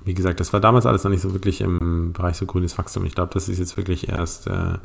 Wie 0.05 0.15
gesagt, 0.15 0.41
das 0.41 0.53
war 0.53 0.61
damals 0.61 0.87
alles 0.87 1.05
noch 1.05 1.11
nicht 1.11 1.23
so 1.23 1.33
wirklich 1.33 1.61
im 1.61 2.13
Bereich 2.13 2.37
so 2.37 2.47
grünes 2.47 2.77
Wachstum. 2.77 3.05
Ich 3.07 3.15
glaube, 3.15 3.33
das 3.33 3.49
ist 3.49 3.59
jetzt 3.59 3.77
wirklich 3.77 4.09
erst 4.09 4.47
äh, 4.47 4.79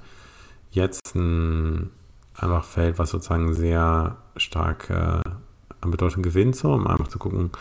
jetzt 0.71 1.15
ein 1.15 1.91
einfach 2.35 2.63
Feld, 2.63 2.99
was 2.99 3.09
sozusagen 3.09 3.53
sehr 3.53 4.17
stark 4.37 4.89
äh, 4.89 5.21
an 5.81 5.91
Bedeutung 5.91 6.23
gewinnt, 6.23 6.55
so, 6.55 6.73
um 6.73 6.87
einfach 6.87 7.07
zu 7.07 7.19
gucken, 7.19 7.51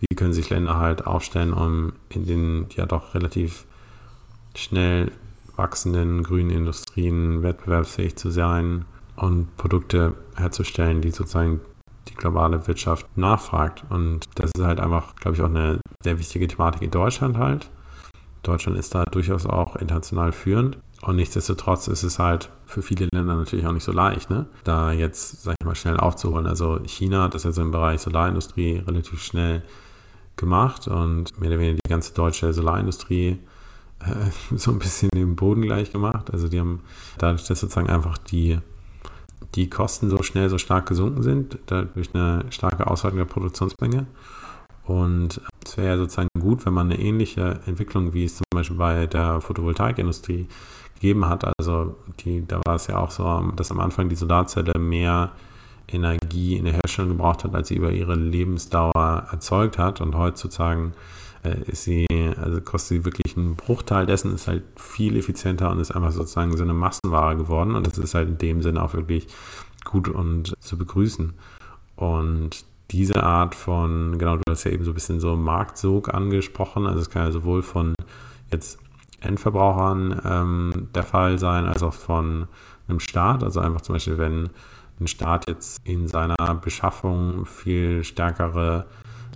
wie 0.00 0.14
können 0.14 0.32
sich 0.32 0.50
Länder 0.50 0.78
halt 0.78 1.06
aufstellen, 1.06 1.52
um 1.52 1.92
in 2.08 2.26
den 2.26 2.66
ja 2.76 2.86
doch 2.86 3.14
relativ 3.14 3.64
schnell 4.54 5.12
wachsenden 5.56 6.22
grünen 6.22 6.50
Industrien 6.50 7.42
wettbewerbsfähig 7.42 8.16
zu 8.16 8.30
sein 8.30 8.84
und 9.16 9.56
Produkte 9.56 10.14
herzustellen, 10.36 11.00
die 11.00 11.10
sozusagen 11.10 11.60
die 12.10 12.14
globale 12.14 12.66
Wirtschaft 12.66 13.06
nachfragt. 13.16 13.84
Und 13.90 14.26
das 14.34 14.50
ist 14.54 14.64
halt 14.64 14.80
einfach, 14.80 15.16
glaube 15.16 15.36
ich, 15.36 15.42
auch 15.42 15.48
eine 15.48 15.80
sehr 16.02 16.18
wichtige 16.18 16.48
Thematik 16.48 16.82
in 16.82 16.90
Deutschland 16.90 17.36
halt. 17.36 17.70
Deutschland 18.42 18.78
ist 18.78 18.94
da 18.94 19.04
durchaus 19.04 19.46
auch 19.46 19.76
international 19.76 20.32
führend. 20.32 20.78
Und 21.02 21.16
nichtsdestotrotz 21.16 21.86
ist 21.88 22.02
es 22.02 22.18
halt 22.18 22.50
für 22.66 22.82
viele 22.82 23.08
Länder 23.12 23.36
natürlich 23.36 23.66
auch 23.66 23.72
nicht 23.72 23.84
so 23.84 23.92
leicht, 23.92 24.30
ne? 24.30 24.46
da 24.64 24.90
jetzt, 24.90 25.42
sag 25.42 25.54
ich 25.60 25.66
mal, 25.66 25.76
schnell 25.76 25.96
aufzuholen. 25.96 26.46
Also 26.46 26.80
China 26.86 27.22
hat 27.24 27.34
das 27.34 27.44
jetzt 27.44 27.58
im 27.58 27.70
Bereich 27.70 28.00
Solarindustrie 28.00 28.82
relativ 28.84 29.22
schnell 29.22 29.62
gemacht 30.36 30.88
und 30.88 31.38
mehr 31.38 31.50
oder 31.50 31.58
weniger 31.60 31.78
die 31.84 31.90
ganze 31.90 32.14
deutsche 32.14 32.52
Solarindustrie 32.52 33.38
äh, 34.00 34.54
so 34.56 34.72
ein 34.72 34.78
bisschen 34.78 35.10
den 35.14 35.36
Boden 35.36 35.62
gleich 35.62 35.92
gemacht. 35.92 36.32
Also 36.32 36.48
die 36.48 36.58
haben 36.58 36.80
dadurch, 37.18 37.44
dass 37.44 37.60
sozusagen 37.60 37.88
einfach 37.88 38.18
die 38.18 38.58
die 39.54 39.70
Kosten 39.70 40.10
so 40.10 40.22
schnell 40.22 40.48
so 40.50 40.58
stark 40.58 40.86
gesunken 40.86 41.22
sind, 41.22 41.58
durch 41.66 42.14
eine 42.14 42.44
starke 42.50 42.86
Ausweitung 42.86 43.18
der 43.18 43.24
Produktionsmenge. 43.24 44.06
Und 44.84 45.40
es 45.64 45.76
wäre 45.76 45.88
ja 45.88 45.96
sozusagen 45.96 46.28
gut, 46.40 46.64
wenn 46.64 46.72
man 46.72 46.90
eine 46.90 47.00
ähnliche 47.00 47.60
Entwicklung, 47.66 48.14
wie 48.14 48.24
es 48.24 48.36
zum 48.36 48.44
Beispiel 48.54 48.76
bei 48.76 49.06
der 49.06 49.40
Photovoltaikindustrie 49.40 50.48
gegeben 50.94 51.28
hat. 51.28 51.44
Also 51.58 51.96
die, 52.20 52.46
da 52.46 52.60
war 52.64 52.76
es 52.76 52.86
ja 52.86 52.98
auch 52.98 53.10
so, 53.10 53.52
dass 53.56 53.70
am 53.70 53.80
Anfang 53.80 54.08
die 54.08 54.16
Solarzelle 54.16 54.78
mehr 54.78 55.32
Energie 55.86 56.56
in 56.56 56.64
der 56.64 56.74
Herstellung 56.74 57.12
gebraucht 57.12 57.44
hat, 57.44 57.54
als 57.54 57.68
sie 57.68 57.76
über 57.76 57.92
ihre 57.92 58.14
Lebensdauer 58.14 59.26
erzeugt 59.30 59.78
hat. 59.78 60.00
Und 60.00 60.16
heutzutage 60.16 60.86
äh, 60.86 61.17
ist 61.66 61.84
sie, 61.84 62.06
also 62.40 62.60
kostet 62.60 62.88
sie 62.88 63.04
wirklich 63.04 63.36
einen 63.36 63.56
Bruchteil 63.56 64.06
dessen, 64.06 64.34
ist 64.34 64.48
halt 64.48 64.64
viel 64.76 65.16
effizienter 65.16 65.70
und 65.70 65.80
ist 65.80 65.90
einfach 65.90 66.12
sozusagen 66.12 66.56
so 66.56 66.62
eine 66.62 66.74
Massenware 66.74 67.36
geworden. 67.36 67.74
Und 67.74 67.86
das 67.86 67.98
ist 67.98 68.14
halt 68.14 68.28
in 68.28 68.38
dem 68.38 68.62
Sinne 68.62 68.82
auch 68.82 68.94
wirklich 68.94 69.28
gut 69.84 70.08
und 70.08 70.54
zu 70.60 70.76
begrüßen. 70.76 71.34
Und 71.96 72.64
diese 72.90 73.22
Art 73.22 73.54
von, 73.54 74.18
genau, 74.18 74.36
du 74.36 74.42
hast 74.50 74.64
ja 74.64 74.70
eben 74.70 74.84
so 74.84 74.92
ein 74.92 74.94
bisschen 74.94 75.20
so 75.20 75.36
Marktsog 75.36 76.12
angesprochen. 76.12 76.86
Also 76.86 77.00
es 77.00 77.10
kann 77.10 77.26
ja 77.26 77.32
sowohl 77.32 77.62
von 77.62 77.94
jetzt 78.50 78.78
Endverbrauchern 79.20 80.20
ähm, 80.24 80.88
der 80.94 81.02
Fall 81.02 81.38
sein, 81.38 81.66
als 81.66 81.82
auch 81.82 81.94
von 81.94 82.48
einem 82.88 83.00
Staat. 83.00 83.42
Also 83.42 83.60
einfach 83.60 83.82
zum 83.82 83.94
Beispiel, 83.94 84.18
wenn 84.18 84.50
ein 85.00 85.06
Staat 85.06 85.48
jetzt 85.48 85.80
in 85.84 86.08
seiner 86.08 86.36
Beschaffung 86.62 87.46
viel 87.46 88.04
stärkere 88.04 88.86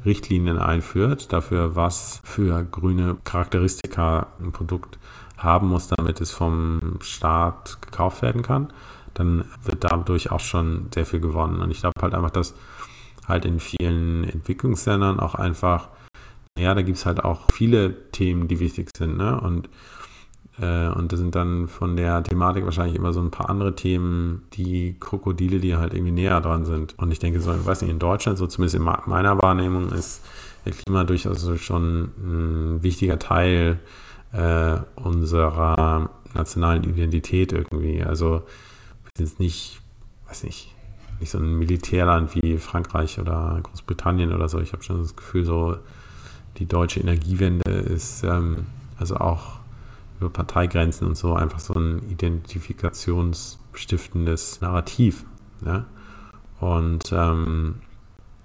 Richtlinien 0.05 0.59
einführt, 0.59 1.33
dafür, 1.33 1.77
was 1.77 2.21
für 2.25 2.65
grüne 2.65 3.17
Charakteristika 3.25 4.29
ein 4.41 4.53
Produkt 4.53 4.99
haben 5.37 5.69
muss, 5.69 5.89
damit 5.89 6.21
es 6.21 6.31
vom 6.31 6.99
Staat 7.01 7.79
gekauft 7.83 8.23
werden 8.23 8.43
kann, 8.43 8.73
dann 9.15 9.45
wird 9.65 9.85
dadurch 9.85 10.31
auch 10.31 10.41
schon 10.41 10.89
sehr 10.95 11.07
viel 11.07 11.21
gewonnen. 11.21 11.61
Und 11.61 11.71
ich 11.71 11.81
glaube 11.81 12.01
halt 12.01 12.15
einfach, 12.15 12.31
dass 12.31 12.55
halt 13.27 13.45
in 13.45 13.61
vielen 13.61 14.25
Entwicklungsländern 14.25 15.21
auch 15.21 15.35
einfach, 15.35 15.89
ja, 16.59 16.75
da 16.75 16.83
gibt 16.83 16.99
es 16.99 17.07
halt 17.07 17.25
auch 17.25 17.47
viele 17.53 18.11
Themen, 18.11 18.49
die 18.49 18.61
wichtig 18.61 18.91
sind. 18.97 19.17
Ne? 19.17 19.41
Und 19.41 19.69
und 20.59 21.13
das 21.13 21.19
sind 21.19 21.35
dann 21.35 21.67
von 21.67 21.97
der 21.97 22.23
Thematik 22.23 22.65
wahrscheinlich 22.65 22.97
immer 22.97 23.13
so 23.13 23.21
ein 23.21 23.31
paar 23.31 23.49
andere 23.49 23.75
Themen, 23.75 24.43
die 24.53 24.97
Krokodile, 25.01 25.61
die 25.61 25.77
halt 25.77 25.95
irgendwie 25.95 26.13
näher 26.13 26.41
dran 26.41 26.67
sind. 26.67 26.99
Und 26.99 27.11
ich 27.11 27.19
denke, 27.19 27.41
so, 27.41 27.55
ich 27.55 27.65
weiß 27.65 27.83
nicht, 27.83 27.91
in 27.91 27.99
Deutschland, 27.99 28.37
so 28.37 28.47
zumindest 28.47 28.77
in 28.77 28.83
meiner 28.83 29.41
Wahrnehmung, 29.41 29.91
ist 29.93 30.23
der 30.65 30.73
Klima 30.73 31.05
durchaus 31.05 31.49
schon 31.61 32.11
ein 32.19 32.83
wichtiger 32.83 33.19
Teil 33.19 33.81
äh, 34.33 34.77
unserer 34.97 36.11
nationalen 36.35 36.85
Identität 36.85 37.53
irgendwie. 37.53 38.03
Also 38.03 38.43
wir 39.15 39.27
sind 39.27 39.41
nicht, 39.41 39.81
weiß 40.29 40.45
nicht, 40.45 40.75
nicht 41.21 41.31
so 41.31 41.39
ein 41.39 41.59
Militärland 41.59 42.35
wie 42.35 42.59
Frankreich 42.59 43.19
oder 43.19 43.59
Großbritannien 43.63 44.33
oder 44.35 44.49
so. 44.49 44.61
Ich 44.61 44.73
habe 44.73 44.83
schon 44.83 45.01
das 45.01 45.17
Gefühl, 45.17 45.45
so 45.45 45.77
die 46.59 46.67
deutsche 46.67 47.01
Energiewende 47.01 47.71
ist 47.71 48.23
ähm, 48.25 48.67
also 48.99 49.17
auch 49.17 49.62
über 50.23 50.31
Parteigrenzen 50.31 51.07
und 51.09 51.17
so 51.17 51.35
einfach 51.35 51.61
so 51.61 51.75
ein 51.75 52.09
identifikationsstiftendes 52.09 54.61
Narrativ. 54.61 55.25
Ne? 55.61 55.85
Und, 56.61 57.13
ähm, 57.13 57.81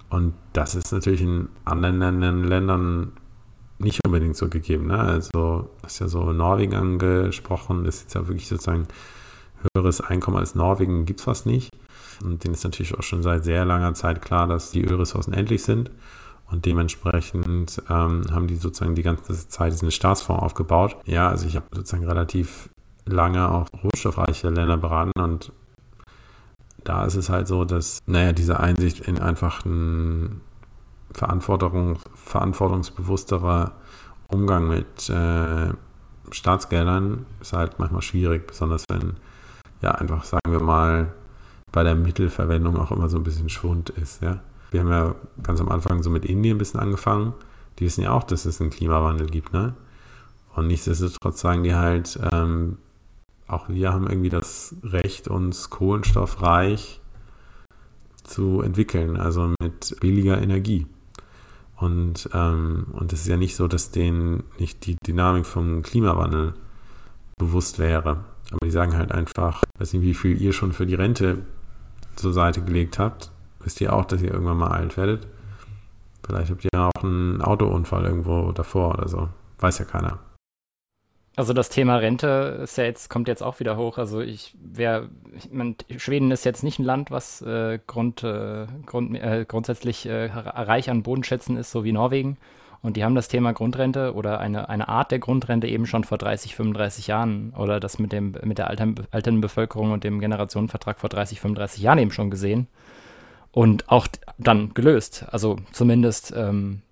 und 0.10 0.34
das 0.54 0.74
ist 0.76 0.92
natürlich 0.92 1.22
in 1.22 1.50
anderen 1.66 2.44
Ländern 2.44 3.12
nicht 3.80 4.06
unbedingt 4.06 4.36
so 4.36 4.50
gegeben. 4.50 4.88
Ne? 4.88 5.00
Also, 5.00 5.70
hast 5.84 6.00
ja 6.00 6.08
so 6.08 6.34
Norwegen 6.34 6.74
angesprochen, 6.74 7.86
ist 7.86 8.02
jetzt 8.02 8.16
ja 8.16 8.28
wirklich 8.28 8.48
sozusagen 8.48 8.88
höheres 9.76 10.02
Einkommen 10.02 10.38
als 10.38 10.56
Norwegen 10.56 11.06
gibt 11.06 11.20
es 11.20 11.26
fast 11.26 11.46
nicht. 11.46 11.70
Und 12.24 12.44
denen 12.44 12.56
ist 12.56 12.64
natürlich 12.64 12.98
auch 12.98 13.04
schon 13.04 13.22
seit 13.22 13.44
sehr 13.44 13.66
langer 13.66 13.94
Zeit 13.94 14.20
klar, 14.22 14.48
dass 14.48 14.72
die 14.72 14.84
Ölressourcen 14.84 15.34
endlich 15.34 15.62
sind. 15.64 15.92
Und 16.50 16.66
dementsprechend 16.66 17.82
ähm, 17.90 18.24
haben 18.32 18.48
die 18.48 18.56
sozusagen 18.56 18.96
die 18.96 19.04
ganze 19.04 19.50
Zeit 19.50 19.74
diesen 19.74 19.92
Staatsfonds 19.92 20.44
aufgebaut. 20.44 20.96
Ja, 21.06 21.30
also 21.30 21.46
ich 21.46 21.56
habe 21.56 21.66
sozusagen 21.74 22.08
relativ 22.08 22.70
lange 23.06 23.50
auch 23.50 23.68
rohstoffreiche 23.84 24.50
Länder 24.50 24.78
beraten 24.78 25.12
und 25.20 25.52
da 26.84 27.04
ist 27.06 27.16
es 27.16 27.30
halt 27.30 27.48
so, 27.48 27.66
dass, 27.66 28.00
naja, 28.06 28.32
diese 28.32 28.60
Einsicht 28.60 29.02
in 29.02 29.20
einfach 29.20 29.66
ein 29.66 30.42
Verantwortung, 31.12 32.00
verantwortungsbewussterer 32.16 33.74
Umgang 34.30 34.68
mit 34.68 35.10
äh, 35.10 35.74
Staatsgeldern 36.32 37.26
ist 37.42 37.54
halt 37.54 37.80
manchmal 37.80 38.02
schwierig, 38.02 38.48
besonders 38.48 38.86
wenn, 38.90 39.16
ja, 39.82 39.92
einfach, 39.92 40.24
sagen 40.24 40.50
wir 40.52 40.62
mal, 40.62 41.14
bei 41.72 41.84
der 41.84 41.96
Mittelverwendung 41.96 42.78
auch 42.78 42.92
immer 42.92 43.10
so 43.10 43.18
ein 43.18 43.24
bisschen 43.24 43.50
Schwund 43.50 43.90
ist, 43.90 44.22
ja. 44.22 44.40
Wir 44.72 44.82
haben 44.82 44.90
ja 44.90 45.16
ganz 45.44 45.62
am 45.62 45.70
Anfang 45.70 46.04
so 46.04 46.10
mit 46.10 46.26
Indien 46.26 46.56
ein 46.56 46.60
bisschen 46.60 46.80
angefangen. 46.80 47.34
Die 47.80 47.86
wissen 47.86 48.04
ja 48.04 48.12
auch, 48.12 48.24
dass 48.24 48.46
es 48.46 48.60
einen 48.60 48.70
Klimawandel 48.70 49.28
gibt, 49.28 49.54
ne? 49.54 49.76
Und 50.56 50.68
nichtsdestotrotz 50.68 51.40
sagen 51.40 51.64
die 51.64 51.76
halt, 51.76 52.20
ähm, 52.32 52.78
auch 53.48 53.70
wir 53.70 53.94
haben 53.94 54.08
irgendwie 54.08 54.30
das 54.30 54.76
Recht, 54.84 55.28
uns 55.28 55.70
kohlenstoffreich 55.70 57.00
zu 58.24 58.62
entwickeln, 58.62 59.18
also 59.18 59.54
mit 59.62 59.96
billiger 60.02 60.42
Energie. 60.42 60.88
Und, 61.78 62.30
ähm, 62.34 62.88
und 62.94 63.14
es 63.14 63.22
ist 63.22 63.28
ja 63.28 63.38
nicht 63.38 63.56
so, 63.56 63.68
dass 63.68 63.92
denen 63.92 64.44
nicht 64.58 64.86
die 64.88 64.96
Dynamik 65.06 65.46
vom 65.46 65.84
Klimawandel 65.84 66.56
bewusst 67.38 67.78
wäre. 67.78 68.26
Aber 68.52 68.66
die 68.66 68.72
sagen 68.72 68.98
halt 68.98 69.12
einfach, 69.12 69.64
weiß 69.78 69.94
nicht, 69.94 70.02
wie 70.02 70.16
viel 70.16 70.42
ihr 70.42 70.54
schon 70.54 70.74
für 70.74 70.88
die 70.88 70.96
Rente 70.96 71.46
zur 72.16 72.34
Seite 72.34 72.64
gelegt 72.64 72.98
habt 72.98 73.32
wisst 73.68 73.82
ihr 73.82 73.92
auch, 73.92 74.06
dass 74.06 74.22
ihr 74.22 74.32
irgendwann 74.32 74.58
mal 74.58 74.72
alt 74.72 74.96
werdet. 74.96 75.28
Vielleicht 76.26 76.52
habt 76.52 76.64
ihr 76.64 76.80
auch 76.80 77.04
einen 77.04 77.42
Autounfall 77.42 78.06
irgendwo 78.06 78.54
davor 78.54 78.94
oder 78.94 79.10
so. 79.10 79.28
Weiß 79.60 79.80
ja 79.80 79.86
keiner. 79.86 80.20
Also 81.36 81.52
das 81.52 81.68
Thema 81.68 81.98
Rente 81.98 82.62
ist 82.64 82.78
ja 82.78 82.86
jetzt, 82.86 83.10
kommt 83.10 83.28
jetzt 83.28 83.44
auch 83.44 83.60
wieder 83.60 83.76
hoch. 83.76 83.98
Also 83.98 84.22
ich 84.22 84.56
wäre, 84.58 85.10
Schweden 85.98 86.32
ist 86.32 86.46
jetzt 86.46 86.64
nicht 86.64 86.80
ein 86.80 86.86
Land, 86.86 87.12
was 87.12 87.42
äh, 87.42 87.80
Grund, 87.86 88.24
äh, 88.24 88.68
Grund, 88.86 89.16
äh, 89.16 89.46
grundsätzlich 89.46 90.06
äh, 90.06 90.28
reich 90.28 90.90
an 90.90 91.04
Bodenschätzen 91.04 91.58
ist, 91.58 91.70
so 91.70 91.84
wie 91.84 91.92
Norwegen. 91.92 92.38
Und 92.82 92.96
die 92.96 93.04
haben 93.04 93.16
das 93.16 93.28
Thema 93.28 93.52
Grundrente 93.52 94.14
oder 94.14 94.40
eine, 94.40 94.70
eine 94.70 94.88
Art 94.88 95.12
der 95.12 95.20
Grundrente 95.20 95.68
eben 95.68 95.86
schon 95.86 96.06
vor 96.06 96.18
30, 96.18 96.56
35 96.56 97.08
Jahren 97.08 97.54
oder 97.58 97.82
das 97.82 98.00
mit, 98.00 98.14
dem, 98.14 98.34
mit 98.44 98.60
der 98.60 98.70
altern, 98.70 98.96
alternden 99.12 99.42
Bevölkerung 99.42 99.92
und 99.92 100.06
dem 100.06 100.22
Generationenvertrag 100.22 101.00
vor 101.00 101.10
30, 101.10 101.42
35 101.42 101.84
Jahren 101.84 101.98
eben 101.98 102.12
schon 102.12 102.32
gesehen 102.32 102.68
und 103.58 103.90
auch 103.90 104.06
dann 104.38 104.76
gelöst. 104.76 105.26
Also 105.32 105.56
zumindest 105.72 106.32
ähm, 106.38 106.84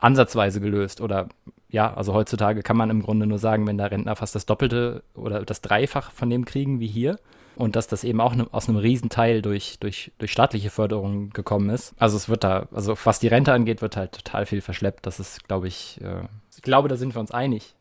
ansatzweise 0.00 0.60
gelöst. 0.60 1.00
Oder 1.00 1.28
ja, 1.68 1.94
also 1.94 2.14
heutzutage 2.14 2.64
kann 2.64 2.76
man 2.76 2.90
im 2.90 3.00
Grunde 3.00 3.28
nur 3.28 3.38
sagen, 3.38 3.64
wenn 3.68 3.78
der 3.78 3.92
Rentner 3.92 4.16
fast 4.16 4.34
das 4.34 4.44
Doppelte 4.44 5.04
oder 5.14 5.44
das 5.44 5.60
Dreifach 5.60 6.10
von 6.10 6.28
dem 6.28 6.46
kriegen 6.46 6.80
wie 6.80 6.88
hier. 6.88 7.20
Und 7.54 7.76
dass 7.76 7.86
das 7.86 8.02
eben 8.02 8.20
auch 8.20 8.34
ne, 8.34 8.48
aus 8.50 8.68
einem 8.68 8.78
Riesenteil 8.78 9.40
durch, 9.40 9.78
durch, 9.78 10.10
durch 10.18 10.32
staatliche 10.32 10.70
Förderung 10.70 11.30
gekommen 11.30 11.70
ist. 11.70 11.94
Also 11.96 12.16
es 12.16 12.28
wird 12.28 12.42
da, 12.42 12.66
also 12.72 12.96
was 13.04 13.20
die 13.20 13.28
Rente 13.28 13.52
angeht, 13.52 13.80
wird 13.80 13.96
halt 13.96 14.10
total 14.10 14.46
viel 14.46 14.62
verschleppt. 14.62 15.06
Das 15.06 15.20
ist, 15.20 15.46
glaube 15.46 15.68
ich, 15.68 16.00
äh, 16.02 16.24
ich 16.56 16.62
glaube, 16.62 16.88
da 16.88 16.96
sind 16.96 17.14
wir 17.14 17.20
uns 17.20 17.30
einig 17.30 17.76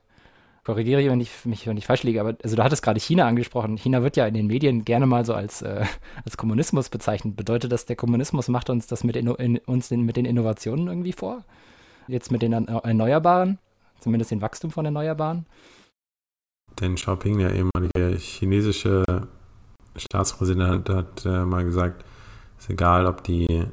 korrigiere 0.70 1.10
wenn 1.10 1.20
ich 1.20 1.46
mich, 1.46 1.66
wenn 1.66 1.78
ich 1.78 1.88
falsch 1.88 2.04
liege, 2.04 2.22
aber 2.22 2.38
also 2.44 2.56
du 2.56 2.64
hattest 2.64 2.84
gerade 2.84 3.00
China 3.00 3.28
angesprochen. 3.28 3.76
China 3.76 4.04
wird 4.04 4.18
ja 4.18 4.28
in 4.28 4.36
den 4.36 4.46
Medien 4.46 4.86
gerne 4.86 5.08
mal 5.08 5.26
so 5.26 5.34
als, 5.34 5.64
äh, 5.64 5.84
als 6.24 6.38
Kommunismus 6.38 6.90
bezeichnet. 6.90 7.36
Bedeutet 7.36 7.72
das, 7.72 7.88
der 7.88 7.96
Kommunismus 7.96 8.50
macht 8.50 8.70
uns 8.70 8.86
das 8.86 9.04
mit, 9.04 9.16
in, 9.16 9.28
in, 9.28 9.58
uns 9.66 9.90
in, 9.90 10.04
mit 10.04 10.16
den 10.16 10.26
Innovationen 10.26 10.88
irgendwie 10.88 11.14
vor? 11.14 11.44
Jetzt 12.08 12.32
mit 12.32 12.44
den 12.44 12.54
Erneuerbaren, 12.54 13.58
zumindest 14.00 14.30
den 14.30 14.42
Wachstum 14.42 14.70
von 14.70 14.86
Erneuerbaren? 14.86 15.48
Denn 16.80 16.94
Xiaoping, 16.94 17.40
der 17.40 17.56
ehemalige 17.56 18.16
chinesische 18.20 19.04
Staatspräsident, 19.96 20.88
hat 20.88 21.26
äh, 21.26 21.46
mal 21.46 21.64
gesagt, 21.64 22.06
es 22.60 22.66
ist 22.66 22.70
egal, 22.70 23.08
ob 23.08 23.24
die 23.24 23.66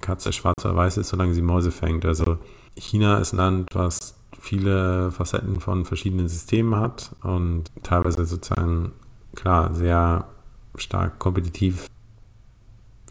Katze 0.00 0.32
schwarz 0.32 0.64
oder 0.64 0.74
weiß 0.74 0.96
ist, 0.96 1.10
solange 1.10 1.32
sie 1.32 1.42
Mäuse 1.42 1.70
fängt. 1.70 2.04
Also 2.04 2.38
China 2.76 3.18
ist 3.18 3.34
ein 3.34 3.36
Land, 3.36 3.68
was 3.72 4.16
viele 4.44 5.10
Facetten 5.10 5.58
von 5.58 5.86
verschiedenen 5.86 6.28
Systemen 6.28 6.76
hat 6.76 7.16
und 7.22 7.64
teilweise 7.82 8.26
sozusagen, 8.26 8.92
klar, 9.34 9.72
sehr 9.74 10.28
stark 10.76 11.18
kompetitiv 11.18 11.88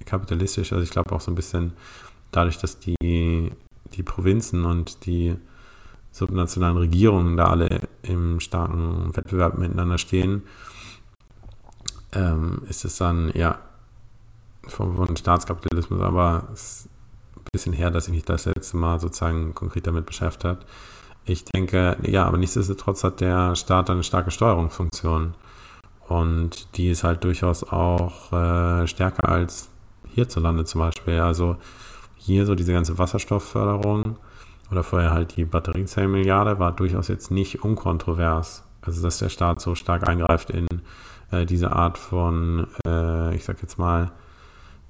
kapitalistisch. 0.06 0.72
Also 0.74 0.84
ich 0.84 0.92
glaube 0.92 1.12
auch 1.12 1.22
so 1.22 1.32
ein 1.32 1.36
bisschen 1.36 1.74
dadurch, 2.32 2.60
dass 2.60 2.80
die, 2.80 3.52
die 3.94 4.04
Provinzen 4.04 4.66
und 4.66 5.06
die 5.06 5.36
subnationalen 6.12 6.78
Regierungen 6.78 7.36
da 7.36 7.48
alle 7.48 7.82
im 8.04 8.40
starken 8.40 9.16
Wettbewerb 9.16 9.58
miteinander 9.58 9.98
stehen, 9.98 10.44
ähm, 12.12 12.62
ist 12.70 12.86
es 12.86 12.98
dann, 12.98 13.32
ja, 13.34 13.60
von, 14.68 14.96
von 14.96 15.18
Staatskapitalismus, 15.18 16.00
aber 16.00 16.48
es 16.54 16.62
ist 16.62 16.90
ein 17.38 17.44
bisschen 17.52 17.74
her, 17.74 17.90
dass 17.90 18.08
ich 18.08 18.14
mich 18.14 18.24
das 18.24 18.46
letzte 18.46 18.78
Mal 18.78 19.00
sozusagen 19.00 19.56
konkret 19.56 19.88
damit 19.88 20.06
beschäftigt 20.06 20.46
habe. 20.46 20.60
Ich 21.26 21.46
denke, 21.46 21.98
ja, 22.04 22.26
aber 22.26 22.38
nichtsdestotrotz 22.38 23.04
hat 23.04 23.22
der 23.22 23.56
Staat 23.56 23.90
eine 23.90 24.04
starke 24.04 24.32
Steuerungsfunktion. 24.32 25.36
Und 26.08 26.78
die 26.78 26.90
ist 26.90 27.04
halt 27.04 27.24
durchaus 27.24 27.64
auch 27.64 28.32
äh, 28.34 28.88
stärker 28.88 29.30
als 29.30 29.70
hierzulande 30.14 30.66
zum 30.66 30.80
Beispiel. 30.80 31.20
Also 31.20 31.56
hier 32.18 32.46
so 32.46 32.56
diese 32.56 32.74
ganze 32.74 32.98
Wasserstoffförderung 32.98 34.18
oder 34.70 34.84
vorher 34.84 35.12
halt 35.12 35.36
die 35.38 35.46
Batteriezellenmilliarde 35.46 36.60
war 36.60 36.72
durchaus 36.74 37.08
jetzt 37.08 37.32
nicht 37.32 37.64
unkontrovers. 37.64 38.64
Also 38.82 39.02
dass 39.02 39.20
der 39.20 39.30
Staat 39.30 39.62
so 39.62 39.76
stark 39.76 40.08
eingreift 40.08 40.50
in 40.50 40.68
äh, 41.32 41.46
diese 41.46 41.72
Art 41.72 41.98
von, 41.98 42.68
äh, 42.86 43.34
ich 43.36 43.46
sag 43.46 43.62
jetzt 43.62 43.80
mal, 43.80 44.12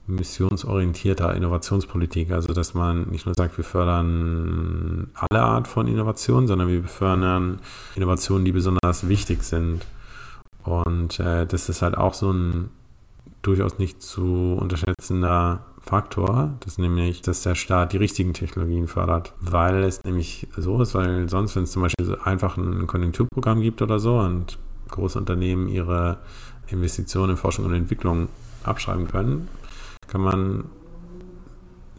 missionsorientierter 0.07 1.33
Innovationspolitik. 1.35 2.31
Also 2.31 2.53
dass 2.53 2.73
man 2.73 3.09
nicht 3.09 3.25
nur 3.25 3.35
sagt, 3.35 3.57
wir 3.57 3.63
fördern 3.63 5.09
alle 5.15 5.41
Art 5.41 5.67
von 5.67 5.87
Innovationen, 5.87 6.47
sondern 6.47 6.67
wir 6.67 6.83
fördern 6.83 7.59
Innovationen, 7.95 8.45
die 8.45 8.51
besonders 8.51 9.07
wichtig 9.07 9.43
sind. 9.43 9.85
Und 10.63 11.19
äh, 11.19 11.45
das 11.45 11.69
ist 11.69 11.81
halt 11.81 11.97
auch 11.97 12.13
so 12.13 12.31
ein 12.31 12.69
durchaus 13.41 13.77
nicht 13.77 14.01
zu 14.01 14.57
unterschätzender 14.59 15.65
Faktor, 15.81 16.53
das 16.61 16.77
nämlich, 16.77 17.21
dass 17.21 17.43
der 17.43 17.55
Staat 17.55 17.91
die 17.91 17.97
richtigen 17.97 18.33
Technologien 18.33 18.87
fördert, 18.87 19.33
weil 19.41 19.83
es 19.83 20.01
nämlich 20.05 20.47
so 20.55 20.81
ist, 20.81 20.95
weil 20.95 21.27
sonst, 21.27 21.57
wenn 21.57 21.63
es 21.63 21.71
zum 21.71 21.81
Beispiel 21.81 22.17
einfach 22.23 22.55
ein 22.55 22.87
Konjunkturprogramm 22.87 23.59
gibt 23.59 23.81
oder 23.81 23.99
so 23.99 24.17
und 24.17 24.57
große 24.89 25.19
Unternehmen 25.19 25.67
ihre 25.67 26.19
Investitionen 26.67 27.31
in 27.31 27.37
Forschung 27.37 27.65
und 27.65 27.73
Entwicklung 27.73 28.29
abschreiben 28.63 29.09
können, 29.09 29.49
kann 30.07 30.21
man 30.21 30.65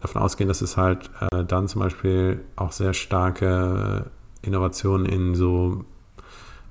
davon 0.01 0.21
ausgehen, 0.21 0.47
dass 0.47 0.61
es 0.61 0.77
halt 0.77 1.09
äh, 1.19 1.43
dann 1.45 1.67
zum 1.67 1.81
Beispiel 1.81 2.41
auch 2.55 2.71
sehr 2.71 2.93
starke 2.93 4.05
Innovationen 4.41 5.05
in 5.05 5.35
so 5.35 5.85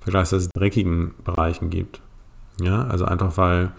vergleichsweise 0.00 0.50
dreckigen 0.54 1.14
Bereichen 1.24 1.70
gibt. 1.70 2.00
Ja, 2.60 2.84
also 2.84 3.04
einfach 3.04 3.36
weil 3.36 3.72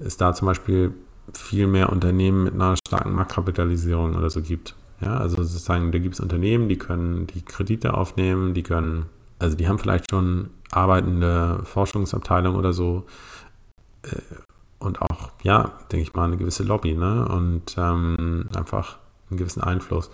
es 0.00 0.16
da 0.16 0.34
zum 0.34 0.46
Beispiel 0.46 0.92
viel 1.32 1.66
mehr 1.66 1.90
Unternehmen 1.90 2.44
mit 2.44 2.54
einer 2.54 2.76
starken 2.76 3.12
Marktkapitalisierung 3.12 4.14
oder 4.14 4.28
so 4.28 4.42
gibt. 4.42 4.74
Ja, 5.00 5.16
also 5.16 5.36
sozusagen, 5.36 5.92
da 5.92 5.98
gibt 5.98 6.14
es 6.14 6.20
Unternehmen, 6.20 6.68
die 6.68 6.78
können 6.78 7.26
die 7.26 7.42
Kredite 7.42 7.94
aufnehmen, 7.94 8.54
die 8.54 8.62
können, 8.62 9.06
also 9.38 9.56
die 9.56 9.68
haben 9.68 9.78
vielleicht 9.78 10.10
schon 10.10 10.50
arbeitende 10.70 11.60
Forschungsabteilung 11.64 12.56
oder 12.56 12.72
so 12.72 13.06
äh, 14.02 14.16
und 14.84 15.02
auch, 15.02 15.30
ja, 15.42 15.72
denke 15.90 16.02
ich 16.02 16.14
mal, 16.14 16.24
eine 16.24 16.36
gewisse 16.36 16.62
Lobby 16.62 16.94
ne? 16.94 17.26
und 17.28 17.76
ähm, 17.78 18.48
einfach 18.54 18.98
einen 19.30 19.38
gewissen 19.38 19.62
Einfluss. 19.62 20.10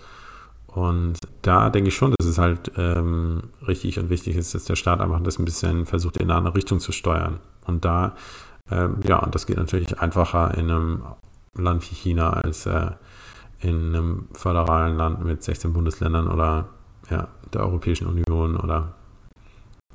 Und 0.67 1.17
da 1.41 1.69
denke 1.69 1.89
ich 1.89 1.95
schon, 1.95 2.15
dass 2.17 2.27
es 2.27 2.37
halt 2.37 2.71
ähm, 2.77 3.43
richtig 3.67 3.99
und 3.99 4.09
wichtig 4.09 4.37
ist, 4.37 4.55
dass 4.55 4.63
der 4.63 4.75
Staat 4.75 5.01
einfach 5.01 5.21
das 5.21 5.37
ein 5.37 5.45
bisschen 5.45 5.85
versucht, 5.85 6.17
in 6.17 6.29
eine 6.29 6.35
andere 6.37 6.55
Richtung 6.55 6.79
zu 6.79 6.91
steuern. 6.91 7.39
Und 7.65 7.83
da 7.85 8.15
Ähm, 8.71 8.99
ja, 9.03 9.19
und 9.19 9.35
das 9.35 9.45
geht 9.45 9.57
natürlich 9.57 9.99
einfacher 9.99 10.57
in 10.57 10.71
einem 10.71 11.03
Land 11.55 11.89
wie 11.91 11.95
China 11.95 12.31
als 12.31 12.65
äh, 12.65 12.91
in 13.59 13.95
einem 13.95 14.27
föderalen 14.33 14.97
Land 14.97 15.23
mit 15.23 15.43
16 15.43 15.73
Bundesländern 15.73 16.27
oder 16.27 16.69
ja, 17.09 17.27
der 17.53 17.61
Europäischen 17.61 18.07
Union 18.07 18.55
oder 18.55 18.93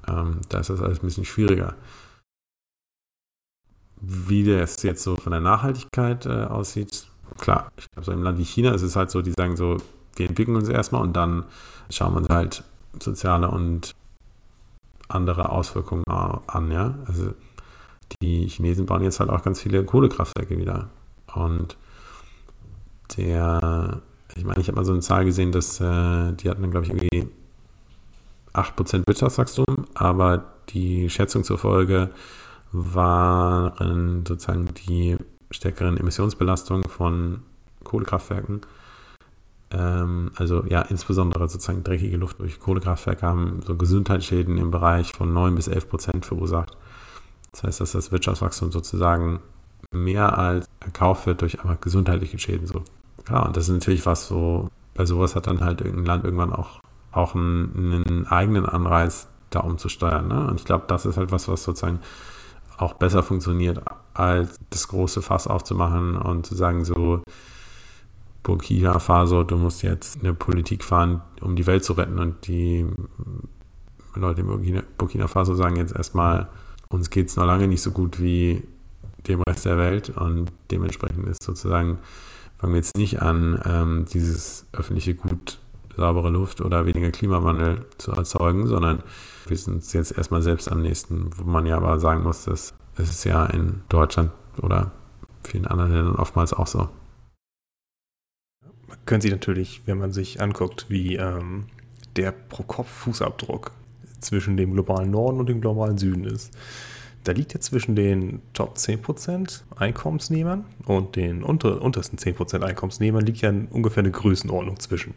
ähm, 0.07 0.41
da 0.49 0.59
ist 0.59 0.71
das 0.71 0.83
alles 0.83 1.03
ein 1.03 1.07
bisschen 1.07 1.25
schwieriger. 1.25 1.75
Wie 4.09 4.45
das 4.45 4.83
jetzt 4.83 5.03
so 5.03 5.17
von 5.17 5.33
der 5.33 5.41
Nachhaltigkeit 5.41 6.27
äh, 6.27 6.45
aussieht, 6.45 7.09
klar, 7.39 7.73
ich 7.77 7.91
glaube, 7.91 8.05
so 8.07 8.13
im 8.13 8.23
Land 8.23 8.39
wie 8.39 8.45
China 8.45 8.73
ist 8.73 8.83
es 8.83 8.95
halt 8.95 9.11
so, 9.11 9.21
die 9.21 9.33
sagen 9.33 9.57
so, 9.57 9.79
wir 10.15 10.29
entwickeln 10.29 10.57
uns 10.57 10.69
erstmal 10.69 11.03
und 11.03 11.15
dann 11.15 11.45
schauen 11.91 12.15
wir 12.15 12.19
uns 12.19 12.29
halt 12.29 12.65
soziale 13.03 13.51
und 13.51 13.95
andere 15.09 15.51
Auswirkungen 15.51 16.05
an, 16.07 16.71
ja. 16.71 16.95
Also 17.07 17.35
die 18.23 18.49
Chinesen 18.49 18.87
bauen 18.87 19.03
jetzt 19.03 19.21
halt 19.21 19.31
auch 19.31 19.43
ganz 19.43 19.61
viele 19.61 19.85
Kohlekraftwerke 19.85 20.57
wieder. 20.59 20.89
Und 21.35 21.77
der, 23.17 24.01
ich 24.37 24.45
meine, 24.45 24.61
ich 24.61 24.69
habe 24.69 24.77
mal 24.77 24.85
so 24.85 24.93
eine 24.93 25.01
Zahl 25.01 25.25
gesehen, 25.25 25.53
dass 25.53 25.81
äh, 25.81 26.33
die 26.33 26.49
hatten 26.49 26.63
dann, 26.63 26.71
glaube 26.71 26.87
ich, 26.87 26.93
irgendwie 26.93 27.29
8% 28.53 29.07
Wirtschaftswachstum, 29.07 29.87
aber 29.95 30.45
die 30.71 31.11
Schätzung 31.11 31.45
zur 31.45 31.59
Folge 31.59 32.11
waren 32.77 34.25
sozusagen 34.27 34.67
die 34.87 35.17
stärkeren 35.51 35.97
Emissionsbelastungen 35.97 36.89
von 36.89 37.43
Kohlekraftwerken. 37.85 38.61
Ähm, 39.71 40.31
also 40.37 40.65
ja, 40.69 40.83
insbesondere 40.83 41.49
sozusagen 41.49 41.83
dreckige 41.85 42.17
Luft 42.17 42.39
durch 42.41 42.61
Kohlekraftwerke 42.61 43.27
haben 43.27 43.61
so 43.65 43.77
Gesundheitsschäden 43.77 44.59
im 44.59 44.71
Bereich 44.71 45.13
von 45.13 45.33
9 45.33 45.55
bis 45.55 45.69
11 45.69 45.89
Prozent 45.89 46.27
verursacht. 46.27 46.77
Das 47.53 47.63
heißt, 47.63 47.81
dass 47.81 47.93
das 47.93 48.13
Wirtschaftswachstum 48.13 48.71
sozusagen 48.71 49.41
mehr 49.93 50.39
als 50.39 50.67
erkauft 50.81 51.27
wird 51.27 51.41
durch 51.41 51.61
einfach 51.61 51.81
gesundheitliche 51.81 52.39
Schäden. 52.39 52.67
So. 52.67 52.83
Ja, 53.31 53.43
und 53.47 53.57
das 53.57 53.69
ist 53.69 53.75
natürlich 53.75 54.05
was 54.05 54.29
so, 54.29 54.69
bei 54.95 55.07
sowas 55.07 55.35
hat 55.35 55.47
dann 55.47 55.61
halt 55.61 55.81
irgendein 55.81 56.07
Land 56.07 56.25
irgendwann 56.25 56.53
auch, 56.53 56.81
auch 57.13 57.35
einen, 57.35 58.05
einen 58.07 58.27
eigenen 58.27 58.67
Anreiz, 58.67 59.29
da 59.51 59.61
umzusteuern. 59.61 60.29
Ne? 60.29 60.47
Und 60.49 60.61
ich 60.61 60.67
glaube, 60.67 60.85
das 60.89 61.07
ist 61.07 61.17
halt 61.17 61.33
was, 61.33 61.49
was 61.49 61.63
sozusagen 61.63 62.01
auch 62.79 62.95
besser 62.95 63.23
funktioniert, 63.23 63.81
als 64.15 64.59
das 64.71 64.89
große 64.89 65.23
Fass 65.23 65.47
aufzumachen 65.47 66.17
und 66.17 66.47
zu 66.47 66.55
sagen, 66.55 66.85
so, 66.85 67.23
Burkina 68.47 69.01
Faso, 69.01 69.43
du 69.43 69.57
musst 69.57 69.83
jetzt 69.83 70.21
eine 70.21 70.33
Politik 70.33 70.85
fahren, 70.85 71.21
um 71.41 71.57
die 71.57 71.67
Welt 71.67 71.85
zu 71.85 71.95
retten. 71.95 72.21
Und 72.21 72.47
die 72.47 72.87
Leute 74.15 74.43
in 74.43 74.47
Burkina, 74.47 74.83
Burkina 74.97 75.27
Faso 75.27 75.57
sagen 75.57 75.75
jetzt 75.75 75.97
erstmal, 75.97 76.49
uns 76.89 77.11
geht 77.11 77.27
es 77.27 77.35
noch 77.35 77.45
lange 77.45 77.67
nicht 77.67 77.83
so 77.83 77.91
gut 77.91 78.21
wie 78.21 78.63
dem 79.27 79.43
Rest 79.43 79.65
der 79.65 79.79
Welt. 79.79 80.11
Und 80.11 80.53
dementsprechend 80.71 81.27
ist 81.27 81.43
sozusagen, 81.43 81.99
fangen 82.57 82.75
wir 82.75 82.79
jetzt 82.79 82.97
nicht 82.97 83.21
an, 83.21 83.61
ähm, 83.65 84.05
dieses 84.13 84.67
öffentliche 84.73 85.17
Gut, 85.17 85.59
saubere 85.97 86.31
Luft 86.31 86.61
oder 86.61 86.87
weniger 86.87 87.11
Klimawandel 87.11 87.87
zu 87.99 88.13
erzeugen, 88.13 88.67
sondern 88.67 89.03
wir 89.47 89.57
sind 89.57 89.93
jetzt 89.93 90.17
erstmal 90.17 90.43
selbst 90.43 90.71
am 90.71 90.83
nächsten, 90.83 91.31
wo 91.37 91.45
man 91.45 91.67
ja 91.67 91.77
aber 91.77 91.99
sagen 91.99 92.23
muss, 92.23 92.45
dass 92.45 92.75
es 92.97 93.11
ist 93.11 93.25
ja 93.25 93.47
in 93.47 93.83
Deutschland 93.89 94.31
oder 94.63 94.93
vielen 95.45 95.67
anderen 95.67 95.93
Ländern 95.93 96.17
oftmals 96.17 96.53
auch 96.53 96.67
so. 96.67 96.89
Man 98.89 98.99
können 99.05 99.21
Sie 99.21 99.31
natürlich, 99.31 99.83
wenn 99.87 99.99
man 99.99 100.13
sich 100.13 100.41
anguckt, 100.41 100.87
wie 100.89 101.17
ähm, 101.17 101.67
der 102.17 102.33
Pro-Kopf-Fußabdruck 102.33 103.73
zwischen 104.21 104.57
dem 104.57 104.73
globalen 104.73 105.11
Norden 105.11 105.41
und 105.41 105.49
dem 105.49 105.61
globalen 105.61 105.99
Süden 105.99 106.25
ist. 106.25 106.57
Da 107.25 107.33
liegt 107.33 107.55
er 107.55 107.61
zwischen 107.61 107.97
den 107.97 108.41
Top 108.53 108.77
10% 108.77 109.63
Einkommensnehmern 109.77 110.65
und 110.87 111.17
den 111.17 111.43
unter, 111.43 111.83
untersten 111.83 112.19
10% 112.19 112.63
Einkommensnehmern 112.63 113.27
liegt 113.27 113.41
ja 113.41 113.53
ungefähr 113.71 114.05
eine 114.05 114.13
Größenordnung 114.13 114.79
zwischen 114.79 115.15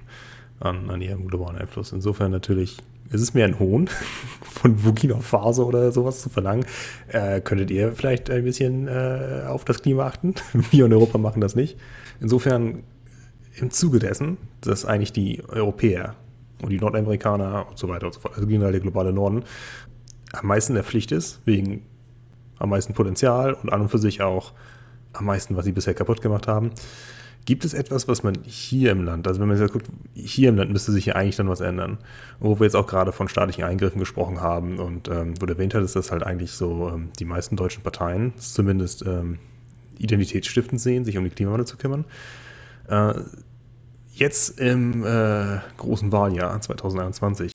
an, 0.59 0.89
an 0.89 1.01
ihrem 1.01 1.27
globalen 1.27 1.57
Einfluss. 1.57 1.91
Insofern 1.91 2.31
natürlich 2.31 2.77
es 3.11 3.21
ist 3.21 3.33
mir 3.33 3.45
ein 3.45 3.57
Hohn, 3.59 3.89
von 4.41 4.75
Burkina 4.75 5.17
Faso 5.17 5.65
oder 5.65 5.91
sowas 5.91 6.21
zu 6.21 6.29
verlangen. 6.29 6.65
Äh, 7.07 7.41
könntet 7.41 7.71
ihr 7.71 7.93
vielleicht 7.93 8.29
ein 8.29 8.43
bisschen 8.43 8.87
äh, 8.87 9.45
auf 9.47 9.65
das 9.65 9.81
Klima 9.81 10.05
achten? 10.05 10.35
Wir 10.71 10.85
in 10.85 10.93
Europa 10.93 11.17
machen 11.17 11.41
das 11.41 11.55
nicht. 11.55 11.77
Insofern 12.21 12.83
im 13.55 13.71
Zuge 13.71 13.99
dessen, 13.99 14.37
dass 14.61 14.85
eigentlich 14.85 15.11
die 15.11 15.43
Europäer 15.47 16.15
und 16.61 16.69
die 16.69 16.79
Nordamerikaner 16.79 17.67
und 17.69 17.77
so 17.77 17.87
weiter 17.87 18.05
und 18.07 18.13
so 18.13 18.19
fort, 18.19 18.35
also 18.35 18.47
generell 18.47 18.71
der 18.71 18.81
globale 18.81 19.11
Norden, 19.11 19.43
am 20.33 20.47
meisten 20.47 20.75
der 20.75 20.83
Pflicht 20.83 21.11
ist, 21.11 21.41
wegen 21.45 21.85
am 22.59 22.69
meisten 22.69 22.93
Potenzial 22.93 23.53
und 23.53 23.71
an 23.71 23.81
und 23.81 23.89
für 23.89 23.97
sich 23.97 24.21
auch 24.21 24.53
am 25.13 25.25
meisten, 25.25 25.55
was 25.55 25.65
sie 25.65 25.71
bisher 25.71 25.93
kaputt 25.93 26.21
gemacht 26.21 26.47
haben, 26.47 26.71
Gibt 27.45 27.65
es 27.65 27.73
etwas, 27.73 28.07
was 28.07 28.21
man 28.21 28.37
hier 28.43 28.91
im 28.91 29.03
Land, 29.03 29.27
also 29.27 29.39
wenn 29.39 29.47
man 29.47 29.57
jetzt 29.57 29.71
guckt, 29.71 29.87
hier 30.13 30.49
im 30.49 30.55
Land 30.55 30.71
müsste 30.71 30.91
sich 30.91 31.07
ja 31.07 31.15
eigentlich 31.15 31.35
dann 31.35 31.49
was 31.49 31.61
ändern, 31.61 31.97
wo 32.39 32.59
wir 32.59 32.65
jetzt 32.65 32.75
auch 32.75 32.85
gerade 32.85 33.11
von 33.11 33.27
staatlichen 33.27 33.63
Eingriffen 33.63 33.99
gesprochen 33.99 34.39
haben 34.41 34.77
und 34.77 35.07
ähm, 35.07 35.33
wo 35.39 35.45
du 35.45 35.53
erwähnt 35.53 35.73
hat, 35.73 35.81
ist 35.83 35.95
das 35.95 36.11
halt 36.11 36.21
eigentlich 36.21 36.51
so, 36.51 36.91
ähm, 36.93 37.09
die 37.17 37.25
meisten 37.25 37.55
deutschen 37.55 37.81
Parteien 37.81 38.33
zumindest 38.37 39.03
ähm, 39.05 39.39
identitätsstiftend 39.97 40.79
sehen, 40.79 41.05
sich 41.05 41.17
um 41.17 41.23
die 41.23 41.29
Klimawandel 41.31 41.65
zu 41.65 41.77
kümmern. 41.77 42.05
Äh, 42.87 43.13
jetzt 44.13 44.59
im 44.59 45.03
äh, 45.03 45.59
großen 45.77 46.11
Wahljahr 46.11 46.59
2021, 46.59 47.53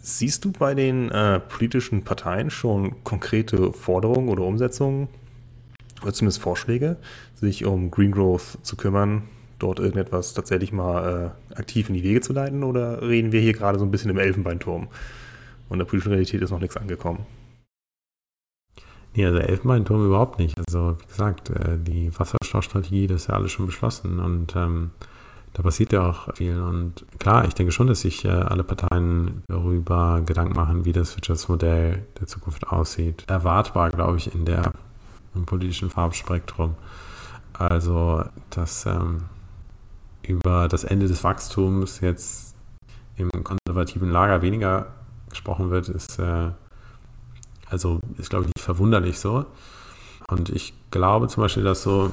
siehst 0.00 0.44
du 0.44 0.52
bei 0.52 0.74
den 0.74 1.10
äh, 1.10 1.40
politischen 1.40 2.04
Parteien 2.04 2.50
schon 2.50 3.02
konkrete 3.04 3.72
Forderungen 3.72 4.28
oder 4.28 4.42
Umsetzungen 4.42 5.08
oder 6.02 6.12
zumindest 6.12 6.42
Vorschläge, 6.42 6.96
sich 7.44 7.64
um 7.64 7.90
Green 7.90 8.12
Growth 8.12 8.58
zu 8.62 8.76
kümmern, 8.76 9.22
dort 9.58 9.78
irgendetwas 9.78 10.34
tatsächlich 10.34 10.72
mal 10.72 11.34
äh, 11.52 11.54
aktiv 11.54 11.88
in 11.88 11.94
die 11.94 12.02
Wege 12.02 12.20
zu 12.20 12.32
leiten? 12.32 12.64
Oder 12.64 13.02
reden 13.02 13.32
wir 13.32 13.40
hier 13.40 13.52
gerade 13.52 13.78
so 13.78 13.84
ein 13.84 13.90
bisschen 13.90 14.10
im 14.10 14.18
Elfenbeinturm 14.18 14.88
und 15.68 15.74
in 15.74 15.78
der 15.78 15.86
politischen 15.86 16.10
Realität 16.10 16.42
ist 16.42 16.50
noch 16.50 16.60
nichts 16.60 16.76
angekommen? 16.76 17.26
Nee, 19.14 19.26
also 19.26 19.38
Elfenbeinturm 19.38 20.04
überhaupt 20.04 20.40
nicht. 20.40 20.58
Also 20.58 20.96
wie 21.00 21.06
gesagt, 21.06 21.50
äh, 21.50 21.78
die 21.78 22.10
Wasserstoffstrategie, 22.18 23.06
das 23.06 23.22
ist 23.22 23.28
ja 23.28 23.34
alles 23.34 23.52
schon 23.52 23.66
beschlossen 23.66 24.18
und 24.18 24.56
ähm, 24.56 24.90
da 25.52 25.62
passiert 25.62 25.92
ja 25.92 26.10
auch 26.10 26.34
viel. 26.34 26.60
Und 26.60 27.06
klar, 27.20 27.46
ich 27.46 27.54
denke 27.54 27.70
schon, 27.70 27.86
dass 27.86 28.00
sich 28.00 28.24
äh, 28.24 28.28
alle 28.28 28.64
Parteien 28.64 29.44
darüber 29.46 30.20
Gedanken 30.26 30.56
machen, 30.56 30.84
wie 30.84 30.92
das 30.92 31.16
Wirtschaftsmodell 31.16 32.04
der 32.18 32.26
Zukunft 32.26 32.66
aussieht. 32.66 33.24
Erwartbar, 33.28 33.90
glaube 33.90 34.16
ich, 34.16 34.34
in 34.34 34.44
der 34.44 34.72
im 35.34 35.46
politischen 35.46 35.90
Farbspektrum. 35.90 36.74
Also, 37.54 38.24
dass 38.50 38.84
ähm, 38.86 39.24
über 40.22 40.68
das 40.68 40.84
Ende 40.84 41.06
des 41.06 41.22
Wachstums 41.24 42.00
jetzt 42.00 42.54
im 43.16 43.30
konservativen 43.44 44.10
Lager 44.10 44.42
weniger 44.42 44.86
gesprochen 45.30 45.70
wird, 45.70 45.88
ist 45.88 46.18
äh, 46.18 46.50
also 47.68 48.00
ist 48.18 48.30
glaube 48.30 48.44
ich 48.46 48.54
nicht 48.54 48.64
verwunderlich 48.64 49.18
so. 49.18 49.46
Und 50.28 50.50
ich 50.50 50.74
glaube 50.90 51.28
zum 51.28 51.42
Beispiel, 51.42 51.64
dass 51.64 51.82
so 51.82 52.12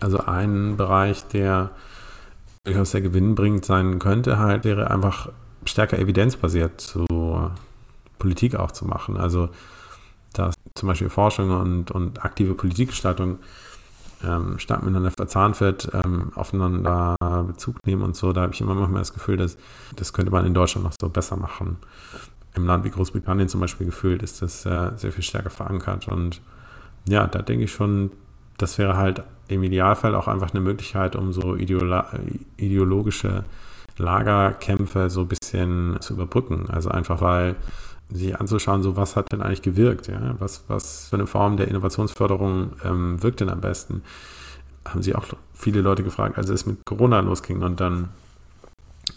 also 0.00 0.18
ein 0.18 0.76
Bereich, 0.76 1.26
der 1.28 1.70
durchaus 2.64 2.90
sehr 2.90 3.00
gewinnbringend 3.00 3.64
sein 3.64 3.98
könnte, 3.98 4.38
halt 4.38 4.64
wäre 4.64 4.90
einfach 4.90 5.30
stärker 5.64 5.98
evidenzbasiert 5.98 6.80
zu 6.80 7.06
Politik 8.18 8.56
auch 8.56 8.72
zu 8.72 8.86
machen. 8.86 9.16
Also 9.16 9.48
dass 10.32 10.54
zum 10.74 10.88
Beispiel 10.88 11.08
Forschung 11.08 11.50
und, 11.50 11.90
und 11.90 12.24
aktive 12.24 12.54
Politikgestaltung 12.54 13.38
ähm, 14.24 14.58
stark 14.58 14.82
miteinander 14.82 15.10
verzahnt 15.10 15.60
wird, 15.60 15.90
ähm, 15.92 16.32
aufeinander 16.34 17.16
Bezug 17.46 17.84
nehmen 17.86 18.02
und 18.02 18.16
so. 18.16 18.32
Da 18.32 18.42
habe 18.42 18.52
ich 18.52 18.60
immer 18.60 18.74
mehr 18.74 18.98
das 18.98 19.12
Gefühl, 19.12 19.36
dass 19.36 19.56
das 19.94 20.12
könnte 20.12 20.32
man 20.32 20.46
in 20.46 20.54
Deutschland 20.54 20.84
noch 20.84 20.94
so 20.98 21.08
besser 21.08 21.36
machen. 21.36 21.76
Im 22.54 22.66
Land 22.66 22.84
wie 22.84 22.90
Großbritannien 22.90 23.48
zum 23.48 23.60
Beispiel 23.60 23.86
gefühlt 23.86 24.22
ist 24.22 24.40
das 24.42 24.64
äh, 24.64 24.92
sehr 24.96 25.12
viel 25.12 25.24
stärker 25.24 25.50
verankert. 25.50 26.08
Und 26.08 26.40
ja, 27.08 27.26
da 27.26 27.42
denke 27.42 27.64
ich 27.64 27.72
schon, 27.72 28.10
das 28.56 28.78
wäre 28.78 28.96
halt 28.96 29.22
im 29.48 29.62
Idealfall 29.62 30.14
auch 30.14 30.28
einfach 30.28 30.50
eine 30.50 30.60
Möglichkeit, 30.60 31.14
um 31.14 31.32
so 31.32 31.54
ideologische 31.54 33.44
Lagerkämpfe 33.98 35.10
so 35.10 35.22
ein 35.22 35.28
bisschen 35.28 35.96
zu 36.00 36.14
überbrücken. 36.14 36.68
Also 36.70 36.88
einfach 36.90 37.20
weil 37.20 37.56
sich 38.12 38.38
anzuschauen, 38.38 38.82
so 38.82 38.96
was 38.96 39.16
hat 39.16 39.32
denn 39.32 39.42
eigentlich 39.42 39.62
gewirkt, 39.62 40.08
ja? 40.08 40.36
Was, 40.38 40.64
was 40.68 41.08
für 41.08 41.16
eine 41.16 41.26
Form 41.26 41.56
der 41.56 41.68
Innovationsförderung 41.68 42.72
ähm, 42.84 43.22
wirkt 43.22 43.40
denn 43.40 43.50
am 43.50 43.60
besten? 43.60 44.02
Haben 44.86 45.02
sich 45.02 45.16
auch 45.16 45.26
viele 45.54 45.80
Leute 45.80 46.04
gefragt, 46.04 46.38
als 46.38 46.48
es 46.48 46.66
mit 46.66 46.84
Corona 46.84 47.20
losging 47.20 47.62
und 47.62 47.80
dann 47.80 48.10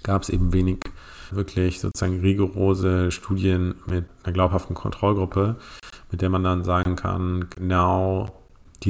gab 0.03 0.23
es 0.23 0.29
eben 0.29 0.53
wenig 0.53 0.79
wirklich 1.31 1.79
sozusagen 1.79 2.21
rigorose 2.21 3.11
Studien 3.11 3.75
mit 3.85 4.05
einer 4.23 4.33
glaubhaften 4.33 4.75
Kontrollgruppe, 4.75 5.57
mit 6.11 6.21
der 6.21 6.29
man 6.29 6.43
dann 6.43 6.63
sagen 6.63 6.95
kann, 6.95 7.47
genau 7.55 8.39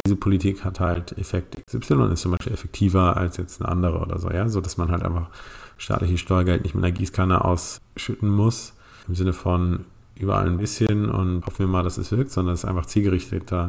diese 0.06 0.16
Politik 0.16 0.64
hat 0.64 0.80
halt 0.80 1.18
Effekt 1.18 1.58
XY 1.66 1.93
und 1.95 2.12
ist 2.12 2.22
zum 2.22 2.32
Beispiel 2.32 2.54
effektiver 2.54 3.18
als 3.18 3.38
jetzt 3.38 3.62
eine 3.62 3.70
andere 3.70 4.00
oder 4.00 4.20
so, 4.20 4.30
ja, 4.30 4.47
so 4.47 4.62
dass 4.62 4.78
man 4.78 4.91
halt 4.91 5.04
einfach 5.04 5.30
staatliches 5.78 6.20
Steuergeld 6.20 6.64
nicht 6.64 6.76
mit 6.76 6.84
einer 6.84 6.93
Gießkanne 6.93 7.43
ausschütten 7.43 8.30
muss, 8.30 8.74
im 9.10 9.16
Sinne 9.16 9.34
von 9.34 9.86
überall 10.18 10.45
ein 10.45 10.57
bisschen 10.57 11.10
und 11.10 11.45
hoffen 11.45 11.60
wir 11.60 11.68
mal, 11.68 11.84
dass 11.84 11.97
es 11.97 12.12
wirkt, 12.12 12.32
sondern 12.32 12.53
dass 12.53 12.64
es 12.64 12.70
einfach 12.70 12.86
zielgerichteter 12.86 13.68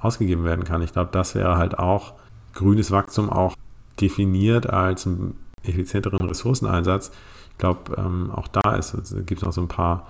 ausgegeben 0.00 0.44
werden 0.44 0.64
kann. 0.64 0.82
Ich 0.82 0.92
glaube, 0.92 1.10
das 1.12 1.34
wäre 1.34 1.56
halt 1.56 1.78
auch 1.78 2.14
grünes 2.54 2.90
Wachstum 2.90 3.30
auch 3.30 3.54
definiert 4.00 4.68
als 4.68 5.06
einen 5.06 5.36
effizienteren 5.62 6.26
Ressourceneinsatz. 6.26 7.12
Ich 7.52 7.58
glaube, 7.58 7.94
ähm, 7.96 8.30
auch 8.30 8.48
da 8.48 8.80
gibt 9.26 9.40
es 9.40 9.42
noch 9.42 9.52
so 9.52 9.60
ein 9.60 9.68
paar 9.68 10.08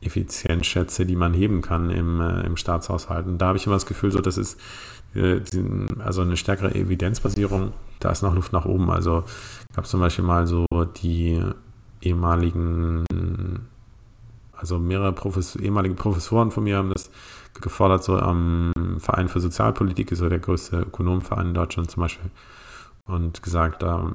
Effizienzschätze, 0.00 1.06
die 1.06 1.16
man 1.16 1.34
heben 1.34 1.62
kann 1.62 1.90
im, 1.90 2.20
äh, 2.20 2.40
im 2.40 2.56
Staatshaushalt. 2.56 3.26
Und 3.26 3.38
da 3.38 3.48
habe 3.48 3.58
ich 3.58 3.66
immer 3.66 3.76
das 3.76 3.86
Gefühl, 3.86 4.10
so, 4.10 4.20
dass 4.20 4.36
es 4.36 4.56
äh, 5.14 5.40
also 5.98 6.22
eine 6.22 6.36
stärkere 6.36 6.74
Evidenzbasierung, 6.74 7.72
da 8.00 8.10
ist 8.10 8.22
noch 8.22 8.34
Luft 8.34 8.52
nach 8.52 8.64
oben. 8.64 8.90
Also 8.90 9.24
gab 9.74 9.84
es 9.84 9.90
zum 9.90 10.00
Beispiel 10.00 10.24
mal 10.24 10.46
so 10.46 10.66
die 11.02 11.40
ehemaligen, 12.00 13.04
also 14.60 14.78
mehrere 14.78 15.12
Professor, 15.12 15.60
ehemalige 15.60 15.94
Professoren 15.94 16.50
von 16.50 16.64
mir 16.64 16.76
haben 16.76 16.92
das 16.92 17.10
gefordert, 17.60 18.04
so 18.04 18.16
am 18.18 18.72
Verein 18.98 19.28
für 19.28 19.40
Sozialpolitik, 19.40 20.14
so 20.14 20.28
der 20.28 20.38
größte 20.38 20.80
Ökonomenverein 20.82 21.48
in 21.48 21.54
Deutschland 21.54 21.90
zum 21.90 22.02
Beispiel, 22.02 22.30
und 23.06 23.42
gesagt, 23.42 23.82
da 23.82 24.14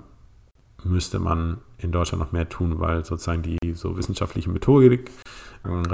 müsste 0.84 1.20
man 1.20 1.58
in 1.80 1.92
Deutschland 1.92 2.24
noch 2.24 2.32
mehr 2.32 2.48
tun, 2.48 2.80
weil 2.80 3.04
sozusagen 3.04 3.42
die 3.42 3.58
so 3.74 3.98
wissenschaftliche 3.98 4.50
Methodik 4.50 5.12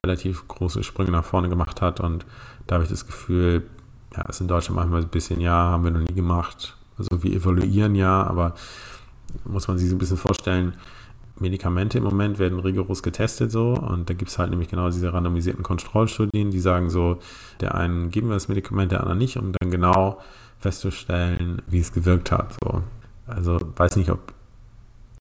relativ 0.03 0.47
große 0.47 0.83
Sprünge 0.83 1.11
nach 1.11 1.23
vorne 1.23 1.49
gemacht 1.49 1.81
hat. 1.81 1.99
Und 1.99 2.25
da 2.67 2.75
habe 2.75 2.83
ich 2.83 2.89
das 2.89 3.05
Gefühl, 3.05 3.63
ja, 4.15 4.23
ist 4.23 4.41
in 4.41 4.47
Deutschland 4.47 4.75
manchmal 4.75 5.01
ein 5.01 5.07
bisschen, 5.07 5.39
ja, 5.39 5.53
haben 5.53 5.83
wir 5.85 5.91
noch 5.91 6.01
nie 6.01 6.13
gemacht. 6.13 6.75
Also 6.97 7.23
wir 7.23 7.33
evaluieren 7.33 7.95
ja, 7.95 8.23
aber 8.23 8.53
muss 9.45 9.67
man 9.67 9.77
sich 9.77 9.89
so 9.89 9.95
ein 9.95 9.99
bisschen 9.99 10.17
vorstellen, 10.17 10.73
Medikamente 11.41 11.97
im 11.97 12.03
Moment 12.03 12.39
werden 12.39 12.59
rigoros 12.59 13.03
getestet 13.03 13.51
so 13.51 13.73
und 13.73 14.09
da 14.09 14.13
gibt 14.13 14.31
es 14.31 14.37
halt 14.37 14.51
nämlich 14.51 14.69
genau 14.69 14.89
diese 14.89 15.11
randomisierten 15.11 15.63
Kontrollstudien, 15.63 16.51
die 16.51 16.59
sagen 16.59 16.89
so, 16.89 17.19
der 17.59 17.75
einen 17.75 18.11
geben 18.11 18.29
wir 18.29 18.35
das 18.35 18.47
Medikament, 18.47 18.91
der 18.91 19.01
anderen 19.01 19.17
nicht, 19.17 19.37
um 19.37 19.51
dann 19.51 19.71
genau 19.71 20.19
festzustellen, 20.59 21.61
wie 21.67 21.79
es 21.79 21.91
gewirkt 21.91 22.31
hat. 22.31 22.55
So. 22.63 22.83
Also 23.25 23.59
weiß 23.75 23.95
nicht, 23.95 24.11
ob 24.11 24.33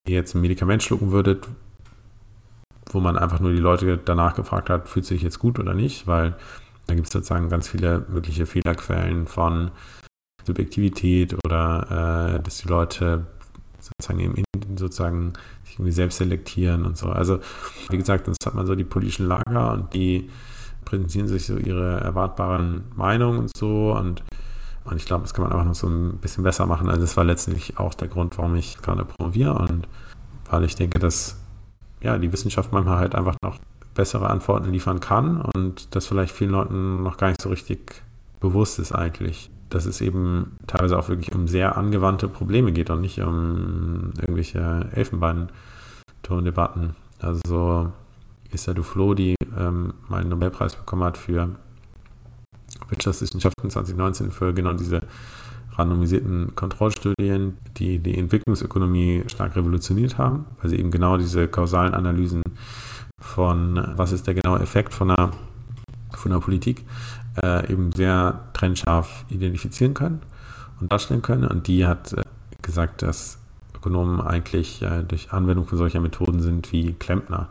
ihr 0.07 0.15
jetzt 0.15 0.35
ein 0.35 0.41
Medikament 0.41 0.83
schlucken 0.83 1.11
würdet, 1.11 1.47
wo 2.91 2.99
man 2.99 3.17
einfach 3.17 3.39
nur 3.39 3.51
die 3.51 3.57
Leute 3.57 3.97
danach 3.97 4.35
gefragt 4.35 4.69
hat, 4.69 4.87
fühlt 4.87 5.05
sich 5.05 5.21
jetzt 5.21 5.39
gut 5.39 5.59
oder 5.59 5.73
nicht, 5.73 6.07
weil 6.07 6.35
da 6.87 6.95
gibt 6.95 7.07
es 7.07 7.13
sozusagen 7.13 7.49
ganz 7.49 7.67
viele 7.67 8.05
mögliche 8.09 8.45
Fehlerquellen 8.45 9.27
von 9.27 9.71
Subjektivität 10.45 11.35
oder 11.45 12.35
äh, 12.35 12.43
dass 12.43 12.59
die 12.59 12.67
Leute 12.67 13.25
sozusagen 14.01 14.35
im 14.35 14.43
sozusagen 14.77 15.33
sich 15.65 15.75
irgendwie 15.75 15.91
selbst 15.91 16.17
selektieren 16.17 16.85
und 16.85 16.97
so. 16.97 17.07
Also 17.07 17.39
wie 17.89 17.97
gesagt, 17.97 18.25
sonst 18.25 18.45
hat 18.45 18.53
man 18.53 18.65
so 18.65 18.75
die 18.75 18.83
politischen 18.83 19.27
Lager 19.27 19.73
und 19.73 19.93
die 19.93 20.29
präsentieren 20.85 21.27
sich 21.27 21.45
so 21.45 21.57
ihre 21.57 21.99
erwartbaren 21.99 22.83
Meinungen 22.95 23.39
und 23.39 23.57
so 23.57 23.93
und 23.93 24.23
und 24.83 24.97
ich 24.97 25.05
glaube, 25.05 25.21
das 25.21 25.35
kann 25.35 25.43
man 25.43 25.51
einfach 25.51 25.65
noch 25.67 25.75
so 25.75 25.87
ein 25.87 26.17
bisschen 26.17 26.43
besser 26.43 26.65
machen. 26.65 26.89
Also 26.89 27.01
das 27.01 27.15
war 27.15 27.23
letztendlich 27.23 27.77
auch 27.77 27.93
der 27.93 28.07
Grund, 28.07 28.39
warum 28.39 28.55
ich 28.55 28.81
gerade 28.81 29.05
promoviere 29.05 29.53
und 29.53 29.87
weil 30.49 30.63
ich 30.63 30.75
denke, 30.75 30.97
dass 30.97 31.37
ja, 32.01 32.17
die 32.17 32.33
Wissenschaft 32.33 32.71
manchmal 32.71 32.97
halt 32.97 33.13
einfach 33.13 33.35
noch 33.43 33.59
bessere 33.93 34.29
Antworten 34.29 34.71
liefern 34.71 34.99
kann 34.99 35.41
und 35.41 35.95
das 35.95 36.07
vielleicht 36.07 36.33
vielen 36.33 36.51
Leuten 36.51 37.03
noch 37.03 37.17
gar 37.17 37.27
nicht 37.27 37.41
so 37.41 37.49
richtig 37.49 38.01
bewusst 38.39 38.79
ist 38.79 38.91
eigentlich, 38.91 39.51
dass 39.71 39.85
es 39.85 40.01
eben 40.01 40.57
teilweise 40.67 40.99
auch 40.99 41.09
wirklich 41.09 41.33
um 41.33 41.47
sehr 41.47 41.77
angewandte 41.77 42.27
Probleme 42.27 42.71
geht 42.71 42.89
und 42.89 43.01
nicht 43.01 43.21
um 43.21 44.11
irgendwelche 44.19 44.89
Elfenbeintondebatten. 44.93 46.95
Also 47.19 47.91
Issa 48.51 48.73
Duflo, 48.73 49.13
die 49.13 49.35
ähm, 49.57 49.93
mal 50.09 50.21
einen 50.21 50.29
Nobelpreis 50.29 50.75
bekommen 50.75 51.03
hat 51.03 51.17
für 51.17 51.49
Wirtschaftswissenschaften 52.89 53.69
2019 53.69 54.31
für 54.31 54.53
genau 54.53 54.73
diese 54.73 55.01
randomisierten 55.73 56.53
Kontrollstudien, 56.55 57.57
die 57.77 57.99
die 57.99 58.17
Entwicklungsökonomie 58.17 59.23
stark 59.27 59.55
revolutioniert 59.55 60.17
haben, 60.17 60.45
weil 60.61 60.69
sie 60.69 60.77
eben 60.77 60.91
genau 60.91 61.17
diese 61.17 61.47
kausalen 61.47 61.93
Analysen 61.93 62.41
von, 63.19 63.93
was 63.95 64.11
ist 64.11 64.27
der 64.27 64.33
genaue 64.33 64.59
Effekt 64.59 64.93
von 64.93 65.11
einer, 65.11 65.31
von 66.11 66.31
einer 66.31 66.41
Politik, 66.41 66.85
äh, 67.41 67.71
eben 67.71 67.91
sehr 67.91 68.41
trennscharf 68.53 69.25
identifizieren 69.29 69.93
können 69.93 70.21
und 70.79 70.91
darstellen 70.91 71.21
können. 71.21 71.45
Und 71.45 71.67
die 71.67 71.85
hat 71.85 72.13
äh, 72.13 72.23
gesagt, 72.61 73.01
dass 73.01 73.37
Ökonomen 73.75 74.21
eigentlich 74.21 74.81
äh, 74.81 75.03
durch 75.03 75.31
Anwendung 75.31 75.65
von 75.65 75.77
solcher 75.77 75.99
Methoden 75.99 76.41
sind 76.41 76.71
wie 76.71 76.93
Klempner. 76.93 77.49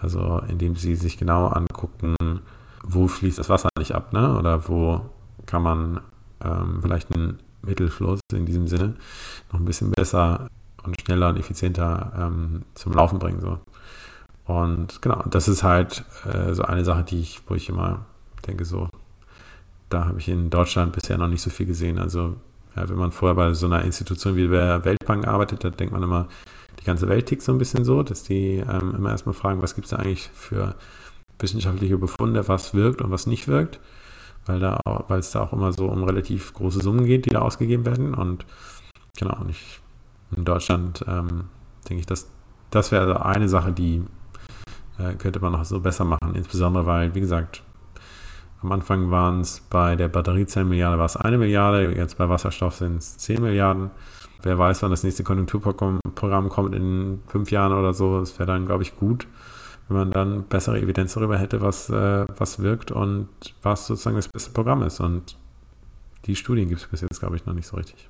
Also 0.00 0.42
indem 0.48 0.76
sie 0.76 0.96
sich 0.96 1.18
genau 1.18 1.46
angucken, 1.46 2.16
wo 2.82 3.08
fließt 3.08 3.38
das 3.38 3.48
Wasser 3.48 3.70
nicht 3.78 3.94
ab, 3.94 4.12
ne? 4.12 4.36
Oder 4.38 4.68
wo 4.68 5.00
kann 5.46 5.62
man 5.62 6.00
ähm, 6.42 6.80
vielleicht 6.82 7.14
einen 7.14 7.38
Mittelfluss 7.62 8.20
in 8.32 8.46
diesem 8.46 8.68
Sinne 8.68 8.94
noch 9.52 9.60
ein 9.60 9.64
bisschen 9.64 9.90
besser 9.90 10.48
und 10.82 11.00
schneller 11.00 11.30
und 11.30 11.38
effizienter 11.38 12.12
ähm, 12.16 12.62
zum 12.74 12.92
Laufen 12.92 13.18
bringen. 13.18 13.40
So. 13.40 13.58
Und 14.44 15.00
genau, 15.00 15.22
das 15.30 15.48
ist 15.48 15.62
halt 15.62 16.04
äh, 16.30 16.52
so 16.52 16.62
eine 16.62 16.84
Sache, 16.84 17.04
die 17.04 17.20
ich, 17.20 17.40
wo 17.46 17.54
ich 17.54 17.68
immer 17.68 18.04
denke, 18.46 18.64
so, 18.64 18.88
da 19.88 20.06
habe 20.06 20.18
ich 20.18 20.28
in 20.28 20.50
Deutschland 20.50 20.92
bisher 20.92 21.18
noch 21.18 21.28
nicht 21.28 21.42
so 21.42 21.50
viel 21.50 21.66
gesehen. 21.66 21.98
Also, 21.98 22.36
ja, 22.76 22.88
wenn 22.88 22.96
man 22.96 23.12
vorher 23.12 23.34
bei 23.34 23.52
so 23.54 23.66
einer 23.66 23.84
Institution 23.84 24.36
wie 24.36 24.48
der 24.48 24.84
Weltbank 24.84 25.26
arbeitet, 25.26 25.64
da 25.64 25.70
denkt 25.70 25.92
man 25.92 26.02
immer, 26.02 26.28
die 26.80 26.84
ganze 26.84 27.08
Welt 27.08 27.26
tickt 27.26 27.42
so 27.42 27.52
ein 27.52 27.58
bisschen 27.58 27.84
so, 27.84 28.02
dass 28.02 28.24
die 28.24 28.56
ähm, 28.56 28.94
immer 28.96 29.10
erstmal 29.10 29.34
fragen, 29.34 29.62
was 29.62 29.74
gibt 29.74 29.86
es 29.86 29.90
da 29.90 29.98
eigentlich 29.98 30.28
für 30.34 30.74
wissenschaftliche 31.38 31.98
Befunde, 31.98 32.48
was 32.48 32.74
wirkt 32.74 33.00
und 33.00 33.10
was 33.10 33.26
nicht 33.26 33.48
wirkt 33.48 33.80
weil 34.46 34.60
da, 34.60 34.80
weil 34.84 35.20
es 35.20 35.30
da 35.30 35.42
auch 35.42 35.52
immer 35.52 35.72
so 35.72 35.86
um 35.86 36.04
relativ 36.04 36.52
große 36.54 36.80
Summen 36.80 37.06
geht, 37.06 37.26
die 37.26 37.30
da 37.30 37.40
ausgegeben 37.40 37.86
werden. 37.86 38.14
Und 38.14 38.44
genau, 39.16 39.40
und 39.40 39.50
ich, 39.50 39.80
in 40.36 40.44
Deutschland 40.44 41.04
ähm, 41.06 41.44
denke 41.88 42.00
ich, 42.00 42.06
dass 42.06 42.30
das 42.70 42.90
wäre 42.90 43.02
also 43.02 43.20
eine 43.20 43.48
Sache, 43.48 43.72
die 43.72 44.02
äh, 44.98 45.14
könnte 45.14 45.40
man 45.40 45.52
noch 45.52 45.64
so 45.64 45.80
besser 45.80 46.04
machen, 46.04 46.34
insbesondere 46.34 46.86
weil, 46.86 47.14
wie 47.14 47.20
gesagt, 47.20 47.62
am 48.64 48.72
Anfang 48.72 49.10
waren 49.10 49.40
es 49.40 49.60
bei 49.60 49.94
der 49.94 50.08
Batteriezellenmilliarde 50.08 50.98
war 50.98 51.06
es 51.06 51.16
eine 51.16 51.38
Milliarde, 51.38 51.94
jetzt 51.94 52.18
bei 52.18 52.28
Wasserstoff 52.28 52.76
sind 52.76 52.96
es 52.96 53.18
10 53.18 53.42
Milliarden. 53.42 53.90
Wer 54.42 54.58
weiß, 54.58 54.82
wann 54.82 54.90
das 54.90 55.04
nächste 55.04 55.22
Konjunkturprogramm 55.24 56.48
kommt 56.48 56.74
in 56.74 57.22
fünf 57.28 57.50
Jahren 57.50 57.72
oder 57.72 57.94
so. 57.94 58.20
Das 58.20 58.38
wäre 58.38 58.46
dann, 58.46 58.66
glaube 58.66 58.82
ich, 58.82 58.96
gut 58.96 59.26
wenn 59.88 59.96
man 59.96 60.10
dann 60.10 60.44
bessere 60.44 60.80
Evidenz 60.80 61.14
darüber 61.14 61.38
hätte, 61.38 61.60
was, 61.60 61.90
äh, 61.90 62.26
was 62.36 62.60
wirkt 62.60 62.90
und 62.90 63.28
was 63.62 63.86
sozusagen 63.86 64.16
das 64.16 64.28
beste 64.28 64.50
Programm 64.50 64.82
ist. 64.82 65.00
Und 65.00 65.36
die 66.26 66.36
Studien 66.36 66.68
gibt 66.68 66.80
es 66.80 66.86
bis 66.86 67.02
jetzt, 67.02 67.20
glaube 67.20 67.36
ich, 67.36 67.44
noch 67.44 67.54
nicht 67.54 67.66
so 67.66 67.76
richtig. 67.76 68.08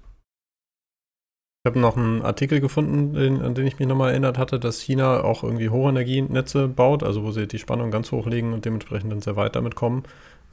Ich 1.66 1.70
habe 1.70 1.81
noch 1.81 1.97
einen 1.97 2.23
Artikel 2.23 2.61
gefunden, 2.61 3.15
den, 3.15 3.41
an 3.41 3.55
den 3.55 3.66
ich 3.66 3.79
mich 3.79 3.89
nochmal 3.89 4.11
erinnert 4.11 4.37
hatte, 4.37 4.61
dass 4.61 4.81
China 4.81 5.24
auch 5.24 5.43
irgendwie 5.43 5.70
Hochenergienetze 5.70 6.69
baut, 6.69 7.03
also 7.03 7.24
wo 7.24 7.31
sie 7.31 7.49
die 7.49 7.59
Spannung 7.59 7.91
ganz 7.91 8.12
hochlegen 8.12 8.53
und 8.53 8.66
dementsprechend 8.66 9.11
dann 9.11 9.23
sehr 9.23 9.37
weit 9.37 9.57
damit 9.57 9.74
kommen 9.74 10.05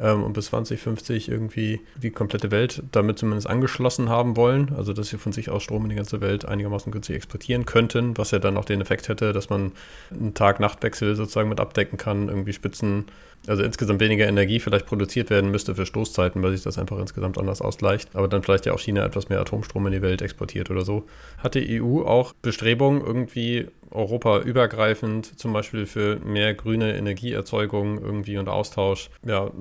ähm, 0.02 0.24
und 0.24 0.34
bis 0.34 0.48
2050 0.48 1.30
irgendwie 1.30 1.82
die 2.02 2.12
komplette 2.12 2.52
Welt 2.52 2.84
damit 2.92 3.20
zumindest 3.20 3.48
angeschlossen 3.48 4.10
haben 4.10 4.36
wollen. 4.36 4.74
Also 4.76 4.94
dass 4.94 5.10
sie 5.10 5.18
von 5.18 5.32
sich 5.32 5.50
aus 5.50 5.64
Strom 5.64 5.84
in 5.84 5.90
die 5.90 5.96
ganze 5.96 6.22
Welt 6.22 6.46
einigermaßen 6.46 6.92
günstig 6.92 7.16
exportieren 7.16 7.66
könnten, 7.66 8.18
was 8.18 8.32
ja 8.32 8.40
dann 8.40 8.58
auch 8.58 8.66
den 8.66 8.82
Effekt 8.82 9.08
hätte, 9.08 9.32
dass 9.32 9.50
man 9.50 9.72
einen 10.10 10.34
Tag-Nacht-Wechsel 10.34 11.16
sozusagen 11.16 11.50
mit 11.50 11.60
abdecken 11.60 11.98
kann, 11.98 12.28
irgendwie 12.28 12.54
Spitzen, 12.54 13.06
also 13.48 13.64
insgesamt 13.64 14.00
weniger 14.00 14.28
Energie 14.28 14.60
vielleicht 14.60 14.86
produziert 14.86 15.30
werden 15.30 15.52
müsste 15.52 15.76
für 15.76 15.86
Stoßzeiten, 15.86 16.42
weil 16.44 16.52
sich 16.52 16.64
das 16.64 16.78
einfach 16.78 17.00
insgesamt 17.00 17.38
anders 17.38 17.62
ausgleicht. 17.62 18.10
Aber 18.16 18.28
dann 18.28 18.44
vielleicht 18.44 18.66
ja 18.66 18.74
auch 18.74 18.80
China 18.80 19.04
etwas 19.04 19.30
mehr 19.30 19.40
Atomstrom 19.40 19.86
in 19.88 19.94
die 19.94 20.02
Welt 20.02 20.22
exportiert 20.22 20.70
oder 20.70 20.86
so. 20.86 21.06
Hat 21.40 21.56
die 21.56 21.82
EU 21.82 22.02
auch 22.02 22.34
Bestrebungen, 22.42 23.02
irgendwie 23.02 23.68
europaübergreifend 23.90 25.38
zum 25.40 25.54
Beispiel 25.54 25.86
für 25.86 26.18
mehr 26.20 26.54
grüne 26.54 26.96
Energieerzeugung 26.96 28.02
irgendwie 28.02 28.38
und 28.38 28.48
Austausch, 28.48 29.10
ja, 29.26 29.52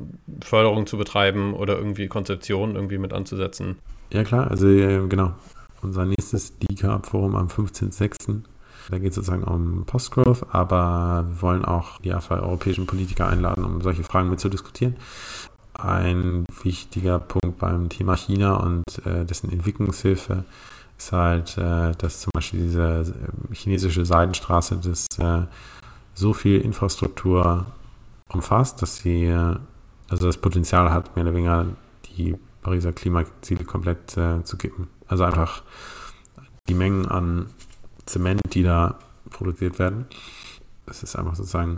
Förderung 0.40 0.86
zu 0.86 0.98
betreiben 0.98 1.54
oder 1.54 1.76
irgendwie 1.76 2.06
Konzeptionen 2.06 2.76
irgendwie 2.76 2.98
mit 2.98 3.12
anzusetzen? 3.12 3.78
Ja 4.12 4.24
klar, 4.24 4.50
also 4.50 4.68
äh, 4.68 5.06
genau. 5.08 5.34
Unser 5.82 6.04
nächstes 6.04 6.58
DICA-Forum 6.58 7.34
am 7.36 7.46
15.06. 7.46 8.42
Da 8.88 8.98
geht 8.98 9.10
es 9.10 9.16
sozusagen 9.16 9.44
um 9.44 9.84
Postgrowth, 9.84 10.46
aber 10.50 11.26
wir 11.28 11.42
wollen 11.42 11.64
auch 11.64 11.98
die 12.00 12.12
europäischen 12.12 12.86
Politiker 12.86 13.28
einladen, 13.28 13.64
um 13.64 13.82
solche 13.82 14.04
Fragen 14.04 14.30
mit 14.30 14.40
zu 14.40 14.48
diskutieren. 14.48 14.96
Ein 15.74 16.44
wichtiger 16.62 17.18
Punkt 17.18 17.58
beim 17.58 17.88
Thema 17.88 18.16
China 18.16 18.56
und 18.56 18.84
äh, 19.06 19.24
dessen 19.24 19.50
Entwicklungshilfe 19.52 20.44
ist 20.98 21.12
halt, 21.12 21.56
äh, 21.56 21.92
dass 21.96 22.20
zum 22.20 22.30
Beispiel 22.34 22.60
diese 22.60 23.14
äh, 23.50 23.54
chinesische 23.54 24.04
Seidenstraße 24.04 24.76
das 24.76 25.06
äh, 25.18 25.46
so 26.14 26.32
viel 26.32 26.60
Infrastruktur 26.60 27.66
umfasst, 28.28 28.82
dass 28.82 28.96
sie 28.96 29.24
äh, 29.24 29.56
also 30.10 30.26
das 30.26 30.36
Potenzial 30.36 30.90
hat, 30.90 31.14
mehr 31.16 31.24
oder 31.24 31.34
weniger 31.34 31.66
die 32.16 32.36
Pariser 32.62 32.92
Klimaziele 32.92 33.64
komplett 33.64 34.16
äh, 34.16 34.42
zu 34.44 34.58
kippen. 34.58 34.88
Also 35.06 35.24
einfach 35.24 35.62
die 36.68 36.74
Mengen 36.74 37.06
an 37.06 37.46
Zement, 38.10 38.40
die 38.52 38.62
da 38.62 38.98
produziert 39.30 39.78
werden. 39.78 40.06
Das 40.86 41.02
ist 41.02 41.16
einfach 41.16 41.34
sozusagen 41.34 41.76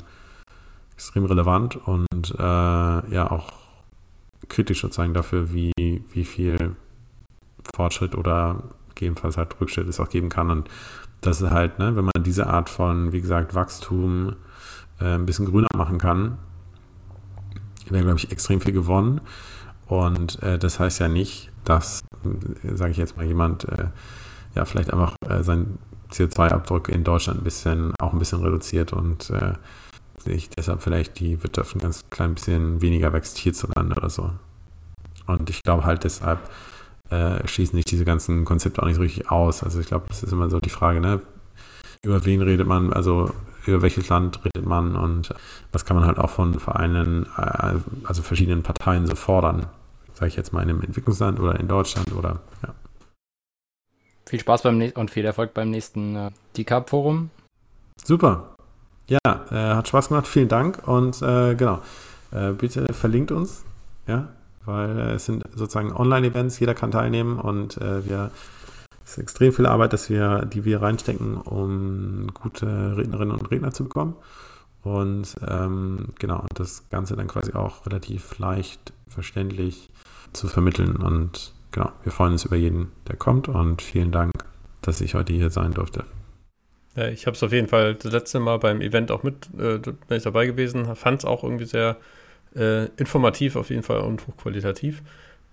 extrem 0.95 1.25
relevant 1.25 1.77
und 1.77 2.35
äh, 2.39 2.43
ja 2.43 3.31
auch 3.31 3.53
kritisch 4.49 4.83
sozusagen 4.83 5.15
dafür, 5.15 5.53
wie, 5.53 5.73
wie 5.77 6.25
viel 6.25 6.77
Fortschritt 7.75 8.15
oder 8.15 8.63
gegebenenfalls 8.95 9.37
halt 9.37 9.61
Rückschritt 9.61 9.89
es 9.89 10.01
auch 10.01 10.09
geben 10.09 10.29
kann. 10.29 10.51
Und 10.51 10.69
das 11.21 11.41
ist 11.41 11.51
halt, 11.51 11.79
ne, 11.79 11.97
wenn 11.97 12.05
man 12.05 12.25
diese 12.25 12.47
Art 12.47 12.69
von, 12.69 13.13
wie 13.13 13.21
gesagt, 13.21 13.55
Wachstum 13.55 14.37
äh, 15.01 15.15
ein 15.15 15.27
bisschen 15.27 15.47
grüner 15.47 15.69
machen 15.77 15.99
kann, 15.99 16.39
wäre, 17.89 18.05
glaube 18.05 18.19
ich, 18.19 18.31
extrem 18.31 18.61
viel 18.61 18.73
gewonnen. 18.73 19.21
Und 19.87 20.43
äh, 20.43 20.59
das 20.59 20.81
heißt 20.81 21.01
ja 21.01 21.09
nicht, 21.09 21.51
dass, 21.65 22.03
äh, 22.65 22.75
sage 22.75 22.91
ich 22.91 22.97
jetzt 22.97 23.17
mal, 23.17 23.27
jemand 23.27 23.65
äh, 23.65 23.89
ja 24.55 24.65
vielleicht 24.65 24.93
einfach 24.93 25.15
äh, 25.29 25.43
seinen 25.43 25.79
CO2-Abdruck 26.13 26.89
in 26.89 27.05
Deutschland 27.05 27.41
ein 27.41 27.45
bisschen, 27.45 27.95
auch 28.01 28.13
ein 28.13 28.19
bisschen 28.19 28.43
reduziert 28.43 28.93
und 28.93 29.31
äh, 29.31 29.55
sich 30.19 30.51
deshalb 30.51 30.83
vielleicht 30.83 31.19
die 31.19 31.43
Wirtschaft 31.43 31.75
ein 31.75 31.81
ganz 31.81 32.05
klein 32.11 32.35
bisschen 32.35 32.81
weniger 32.81 33.13
wächst 33.13 33.39
hierzulande 33.39 33.97
oder 33.97 34.11
so. 34.11 34.31
Und 35.27 35.51
ich 35.51 35.63
glaube 35.63 35.85
halt 35.85 36.05
deshalb 36.05 36.39
äh, 37.11 37.47
schließen 37.47 37.77
sich 37.77 37.85
diese 37.85 38.05
ganzen 38.05 38.45
Konzepte 38.45 38.83
auch 38.83 38.87
nicht 38.87 38.97
so 38.97 39.03
richtig 39.03 39.31
aus. 39.31 39.63
Also 39.63 39.81
ich 39.81 39.87
glaube, 39.87 40.07
das 40.09 40.23
ist 40.23 40.33
immer 40.33 40.51
so 40.51 40.61
die 40.61 40.71
Frage, 40.71 41.01
ne? 41.01 41.21
Über 42.05 42.25
wen 42.25 42.43
redet 42.43 42.67
man, 42.67 42.93
also 42.93 43.31
über 43.67 43.83
welches 43.83 44.09
Land 44.09 44.45
redet 44.45 44.67
man 44.67 44.97
und 44.97 45.33
was 45.71 45.85
kann 45.85 45.97
man 45.97 46.07
halt 46.07 46.19
auch 46.19 46.31
von 46.31 46.59
Vereinen, 46.59 47.27
äh, 47.37 47.77
also 48.05 48.23
verschiedenen 48.23 48.63
Parteien 48.63 49.07
so 49.07 49.15
fordern, 49.15 49.67
sage 50.15 50.29
ich 50.29 50.37
jetzt 50.37 50.53
mal 50.53 50.63
in 50.63 50.71
einem 50.71 50.83
Entwicklungsland 50.83 51.39
oder 51.39 51.59
in 51.61 51.69
Deutschland 51.69 52.13
oder 52.13 52.41
ja. 52.63 52.75
Viel 54.33 54.41
Spaß 54.41 54.63
beim 54.63 54.81
und 54.95 55.11
viel 55.11 55.27
Erfolg 55.27 55.53
beim 55.53 55.69
nächsten 55.69 56.17
äh, 56.17 56.31
DCAP-Forum. 56.57 57.29
Super. 58.03 58.55
Ja, 59.07 59.19
äh, 59.51 59.75
hat 59.75 59.89
Spaß 59.89 60.09
gemacht. 60.09 60.27
Vielen 60.27 60.49
Dank. 60.49 60.89
Und 60.89 61.21
äh, 61.21 61.55
genau, 61.55 61.83
äh, 62.31 62.53
bitte 62.53 62.95
verlinkt 62.95 63.31
uns. 63.31 63.63
Ja, 64.07 64.29
weil 64.65 64.99
äh, 64.99 65.13
es 65.17 65.27
sind 65.27 65.45
sozusagen 65.55 65.93
Online-Events, 65.93 66.59
jeder 66.61 66.73
kann 66.73 66.93
teilnehmen 66.93 67.39
und 67.39 67.77
äh, 67.77 68.09
wir 68.09 68.31
es 69.05 69.11
ist 69.11 69.19
extrem 69.19 69.53
viel 69.53 69.67
Arbeit, 69.67 69.93
dass 69.93 70.09
wir, 70.09 70.47
die 70.47 70.65
wir 70.65 70.81
reinstecken, 70.81 71.37
um 71.37 72.29
gute 72.33 72.97
Rednerinnen 72.97 73.37
und 73.37 73.51
Redner 73.51 73.73
zu 73.73 73.85
bekommen. 73.85 74.17
Und 74.83 75.37
ähm, 75.47 76.07
genau, 76.19 76.47
das 76.55 76.89
Ganze 76.89 77.17
dann 77.17 77.29
quasi 77.29 77.53
auch 77.53 77.85
relativ 77.85 78.39
leicht 78.39 78.95
verständlich 79.09 79.91
zu 80.33 80.49
vermitteln. 80.49 80.97
Und 80.97 81.53
genau, 81.73 81.91
wir 82.05 82.13
freuen 82.13 82.33
uns 82.33 82.45
über 82.45 82.57
jeden, 82.57 82.93
der 83.09 83.17
kommt 83.17 83.49
und 83.49 83.83
vielen 83.83 84.13
Dank, 84.13 84.33
dass 84.83 85.01
ich 85.01 85.15
heute 85.15 85.33
hier 85.33 85.51
sein 85.51 85.73
durfte. 85.73 86.05
Ja, 86.95 87.09
ich 87.09 87.27
habe 87.27 87.35
es 87.35 87.43
auf 87.43 87.53
jeden 87.53 87.69
Fall 87.69 87.95
das 87.95 88.13
letzte 88.13 88.39
Mal 88.39 88.59
beim 88.59 88.81
Event 88.81 89.11
auch 89.11 89.23
mit, 89.23 89.49
äh, 89.59 89.79
bin 89.79 89.97
ich 90.11 90.23
dabei 90.23 90.47
gewesen, 90.47 90.95
fand 90.95 91.21
es 91.21 91.25
auch 91.25 91.43
irgendwie 91.43 91.65
sehr 91.65 91.97
äh, 92.55 92.87
informativ 92.97 93.57
auf 93.57 93.71
jeden 93.71 93.83
Fall 93.83 94.01
und 94.01 94.27
hochqualitativ. 94.27 95.03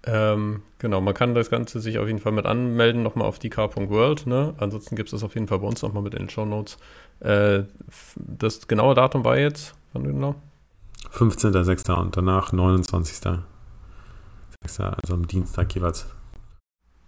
Ähm, 0.06 0.62
genau, 0.78 1.02
man 1.02 1.14
kann 1.14 1.36
das 1.36 1.50
Ganze 1.50 1.80
sich 1.80 2.00
auf 2.00 2.08
jeden 2.08 2.20
Fall 2.20 2.32
mit 2.32 2.46
anmelden, 2.46 3.04
nochmal 3.04 3.28
auf 3.28 3.40
die 3.40 3.50
car.world. 3.50 4.28
Ne? 4.28 4.54
Ansonsten 4.58 4.96
gibt 4.96 5.08
es 5.08 5.12
das 5.12 5.24
auf 5.24 5.34
jeden 5.34 5.48
Fall 5.48 5.60
bei 5.60 5.68
uns 5.68 5.82
nochmal 5.82 6.04
mit 6.04 6.14
in 6.14 6.24
den 6.24 6.30
Show 6.30 6.46
Notes. 6.46 6.78
Äh, 7.20 7.64
das 8.16 8.68
genaue 8.68 8.96
Datum 8.96 9.26
war 9.26 9.38
jetzt, 9.38 9.76
wann 9.94 10.04
genau? 10.04 10.36
15.06. 11.14 11.92
und 11.94 12.16
danach 12.16 12.54
29.06. 14.66 14.96
Also 15.02 15.14
am 15.14 15.28
Dienstag 15.28 15.74
jeweils. 15.76 16.08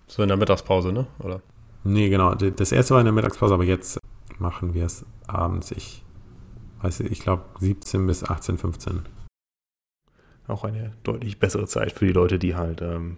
So 0.07 0.21
in 0.23 0.27
der 0.27 0.37
Mittagspause, 0.37 0.91
ne? 0.91 1.07
Oder? 1.19 1.41
Nee, 1.83 2.09
genau. 2.09 2.35
Das 2.35 2.71
erste 2.71 2.93
war 2.93 3.01
in 3.01 3.05
der 3.05 3.13
Mittagspause, 3.13 3.53
aber 3.53 3.63
jetzt 3.63 3.99
machen 4.37 4.73
wir 4.73 4.85
es 4.85 5.05
abends. 5.27 5.71
Ich 5.71 6.03
weiß 6.81 7.01
ich 7.01 7.19
glaube 7.19 7.43
17 7.59 8.05
bis 8.07 8.23
18, 8.23 8.57
15. 8.57 9.01
Auch 10.47 10.63
eine 10.63 10.91
deutlich 11.03 11.39
bessere 11.39 11.65
Zeit 11.65 11.91
für 11.91 12.05
die 12.05 12.11
Leute, 12.11 12.39
die 12.39 12.55
halt 12.55 12.81
ähm, 12.81 13.17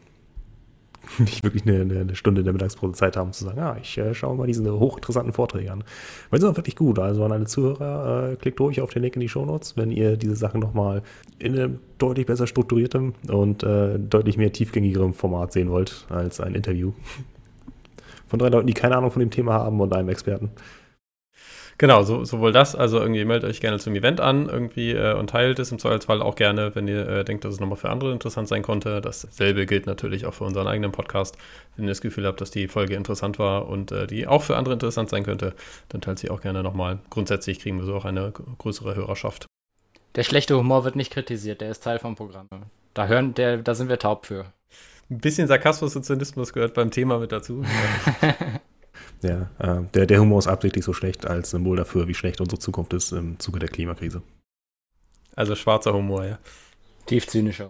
nicht 1.20 1.44
wirklich 1.44 1.64
eine, 1.64 2.00
eine, 2.00 2.16
Stunde 2.16 2.44
der 2.44 2.54
Mittagspause 2.54 2.94
Zeit 2.94 3.18
haben, 3.18 3.34
zu 3.34 3.44
sagen, 3.44 3.60
ah, 3.60 3.78
ich 3.82 3.98
äh, 3.98 4.14
schaue 4.14 4.36
mal 4.36 4.48
diese 4.48 4.80
hochinteressanten 4.80 5.34
Vorträge 5.34 5.72
an. 5.72 5.84
Weil 6.30 6.40
sie 6.40 6.46
sind 6.46 6.58
wirklich 6.58 6.76
gut. 6.76 7.00
Also 7.00 7.24
an 7.24 7.32
alle 7.32 7.46
Zuhörer, 7.46 8.32
äh, 8.32 8.36
klickt 8.36 8.60
durch 8.60 8.82
auf 8.82 8.92
den 8.92 9.04
Link 9.04 9.16
in 9.16 9.22
die 9.22 9.30
Shownotes, 9.30 9.78
wenn 9.78 9.92
ihr 9.92 10.18
diese 10.18 10.36
Sachen 10.36 10.60
nochmal 10.60 11.02
in 11.40 11.58
einem 11.58 11.80
deutlich 11.98 12.26
besser 12.26 12.48
strukturiertem 12.48 13.14
und 13.30 13.64
äh, 13.64 14.00
deutlich 14.00 14.38
mehr 14.38 14.52
tiefgängigerem 14.52 15.14
Format 15.14 15.54
sehen 15.54 15.70
wollt 15.70 16.06
als 16.10 16.40
ein 16.40 16.56
Interview. 16.56 16.94
Von 18.28 18.40
drei 18.40 18.50
Leuten, 18.50 18.68
die 18.68 18.74
keine 18.74 18.98
Ahnung 18.98 19.12
von 19.12 19.20
dem 19.20 19.30
Thema 19.30 19.54
haben 19.54 19.80
und 19.80 19.94
einem 19.94 20.10
Experten. 20.10 20.50
Genau, 21.84 22.04
so, 22.04 22.24
sowohl 22.24 22.54
das, 22.54 22.78
also 22.78 22.98
irgendwie 22.98 23.26
meldet 23.26 23.50
euch 23.50 23.60
gerne 23.60 23.78
zum 23.78 23.94
Event 23.94 24.22
an 24.22 24.48
irgendwie 24.48 24.92
äh, 24.92 25.16
und 25.16 25.32
teilt 25.32 25.60
es 25.60 25.70
im 25.70 25.80
Zweifelsfall 25.80 26.22
auch 26.22 26.36
gerne, 26.36 26.74
wenn 26.76 26.88
ihr 26.88 27.06
äh, 27.10 27.26
denkt, 27.26 27.44
dass 27.44 27.56
es 27.56 27.60
nochmal 27.60 27.76
für 27.76 27.90
andere 27.90 28.14
interessant 28.14 28.48
sein 28.48 28.62
konnte. 28.62 29.02
Dasselbe 29.02 29.66
gilt 29.66 29.86
natürlich 29.86 30.26
auch 30.26 30.34
für 30.34 30.46
unseren 30.46 30.66
eigenen 30.66 30.94
Podcast. 30.94 31.38
Wenn 31.76 31.84
ihr 31.84 31.90
das 31.90 32.00
Gefühl 32.00 32.26
habt, 32.26 32.40
dass 32.40 32.52
die 32.52 32.70
Folge 32.70 32.96
interessant 32.96 33.38
war 33.38 33.68
und 33.68 33.92
äh, 33.92 34.08
die 34.08 34.28
auch 34.28 34.44
für 34.44 34.56
andere 34.56 34.76
interessant 34.76 35.10
sein 35.10 35.26
könnte, 35.26 35.56
dann 35.90 36.00
teilt 36.00 36.20
sie 36.20 36.30
auch 36.30 36.40
gerne 36.40 36.64
nochmal. 36.64 37.00
Grundsätzlich 37.10 37.60
kriegen 37.60 37.80
wir 37.80 37.86
so 37.86 37.96
auch 37.96 38.06
eine 38.06 38.32
größere 38.32 38.96
Hörerschaft. 38.96 39.48
Der 40.16 40.24
schlechte 40.24 40.58
Humor 40.58 40.86
wird 40.86 40.96
nicht 40.96 41.12
kritisiert, 41.12 41.60
der 41.60 41.70
ist 41.70 41.84
Teil 41.84 42.00
vom 42.00 42.16
Programm. 42.16 42.48
Da 42.94 43.08
hören, 43.08 43.34
der, 43.34 43.58
da 43.58 43.76
sind 43.76 43.90
wir 43.90 44.00
taub 44.00 44.26
für. 44.26 44.46
Ein 45.10 45.20
bisschen 45.20 45.50
Sarkasmus 45.50 45.98
und 45.98 46.06
Zynismus 46.06 46.54
gehört 46.54 46.76
beim 46.76 46.92
Thema 46.92 47.20
mit 47.20 47.34
dazu. 47.34 47.66
Ja, 49.22 49.50
äh, 49.60 49.84
der, 49.94 50.06
der 50.06 50.20
Humor 50.20 50.40
ist 50.40 50.48
absichtlich 50.48 50.84
so 50.84 50.94
schlecht 50.94 51.26
als 51.26 51.52
Symbol 51.52 51.78
dafür, 51.78 52.08
wie 52.08 52.14
schlecht 52.14 52.42
unsere 52.42 52.60
Zukunft 52.60 52.94
ist 52.94 53.12
im 53.12 53.40
Zuge 53.40 53.60
der 53.60 53.70
Klimakrise. 53.70 54.22
Also 55.36 55.56
schwarzer 55.56 55.94
Humor, 55.94 56.26
ja. 56.26 56.40
Tief 57.06 57.28
zynischer. 57.28 57.70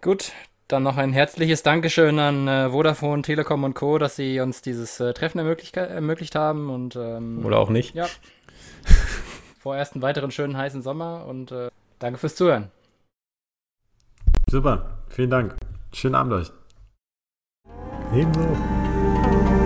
Gut, 0.00 0.32
dann 0.68 0.82
noch 0.82 0.96
ein 0.96 1.12
herzliches 1.12 1.62
Dankeschön 1.62 2.18
an 2.18 2.48
äh, 2.48 2.70
Vodafone, 2.70 3.22
Telekom 3.22 3.64
und 3.64 3.74
Co., 3.74 3.98
dass 3.98 4.16
sie 4.16 4.40
uns 4.40 4.62
dieses 4.62 5.00
äh, 5.00 5.12
Treffen 5.12 5.38
ermöglicht, 5.38 5.76
ermöglicht 5.76 6.34
haben. 6.34 6.70
Und, 6.70 6.96
ähm, 6.96 7.44
Oder 7.44 7.58
auch 7.58 7.70
nicht. 7.70 7.94
Ja. 7.94 8.06
Vorerst 9.58 9.94
einen 9.94 10.02
weiteren 10.02 10.30
schönen 10.30 10.56
heißen 10.56 10.82
Sommer 10.82 11.26
und 11.26 11.52
äh, 11.52 11.70
danke 11.98 12.18
fürs 12.18 12.34
Zuhören. 12.34 12.70
Super, 14.46 14.98
vielen 15.08 15.30
Dank. 15.30 15.56
Schönen 15.92 16.14
Abend 16.14 16.34
euch. 16.34 16.52
Ebenso. 18.14 19.63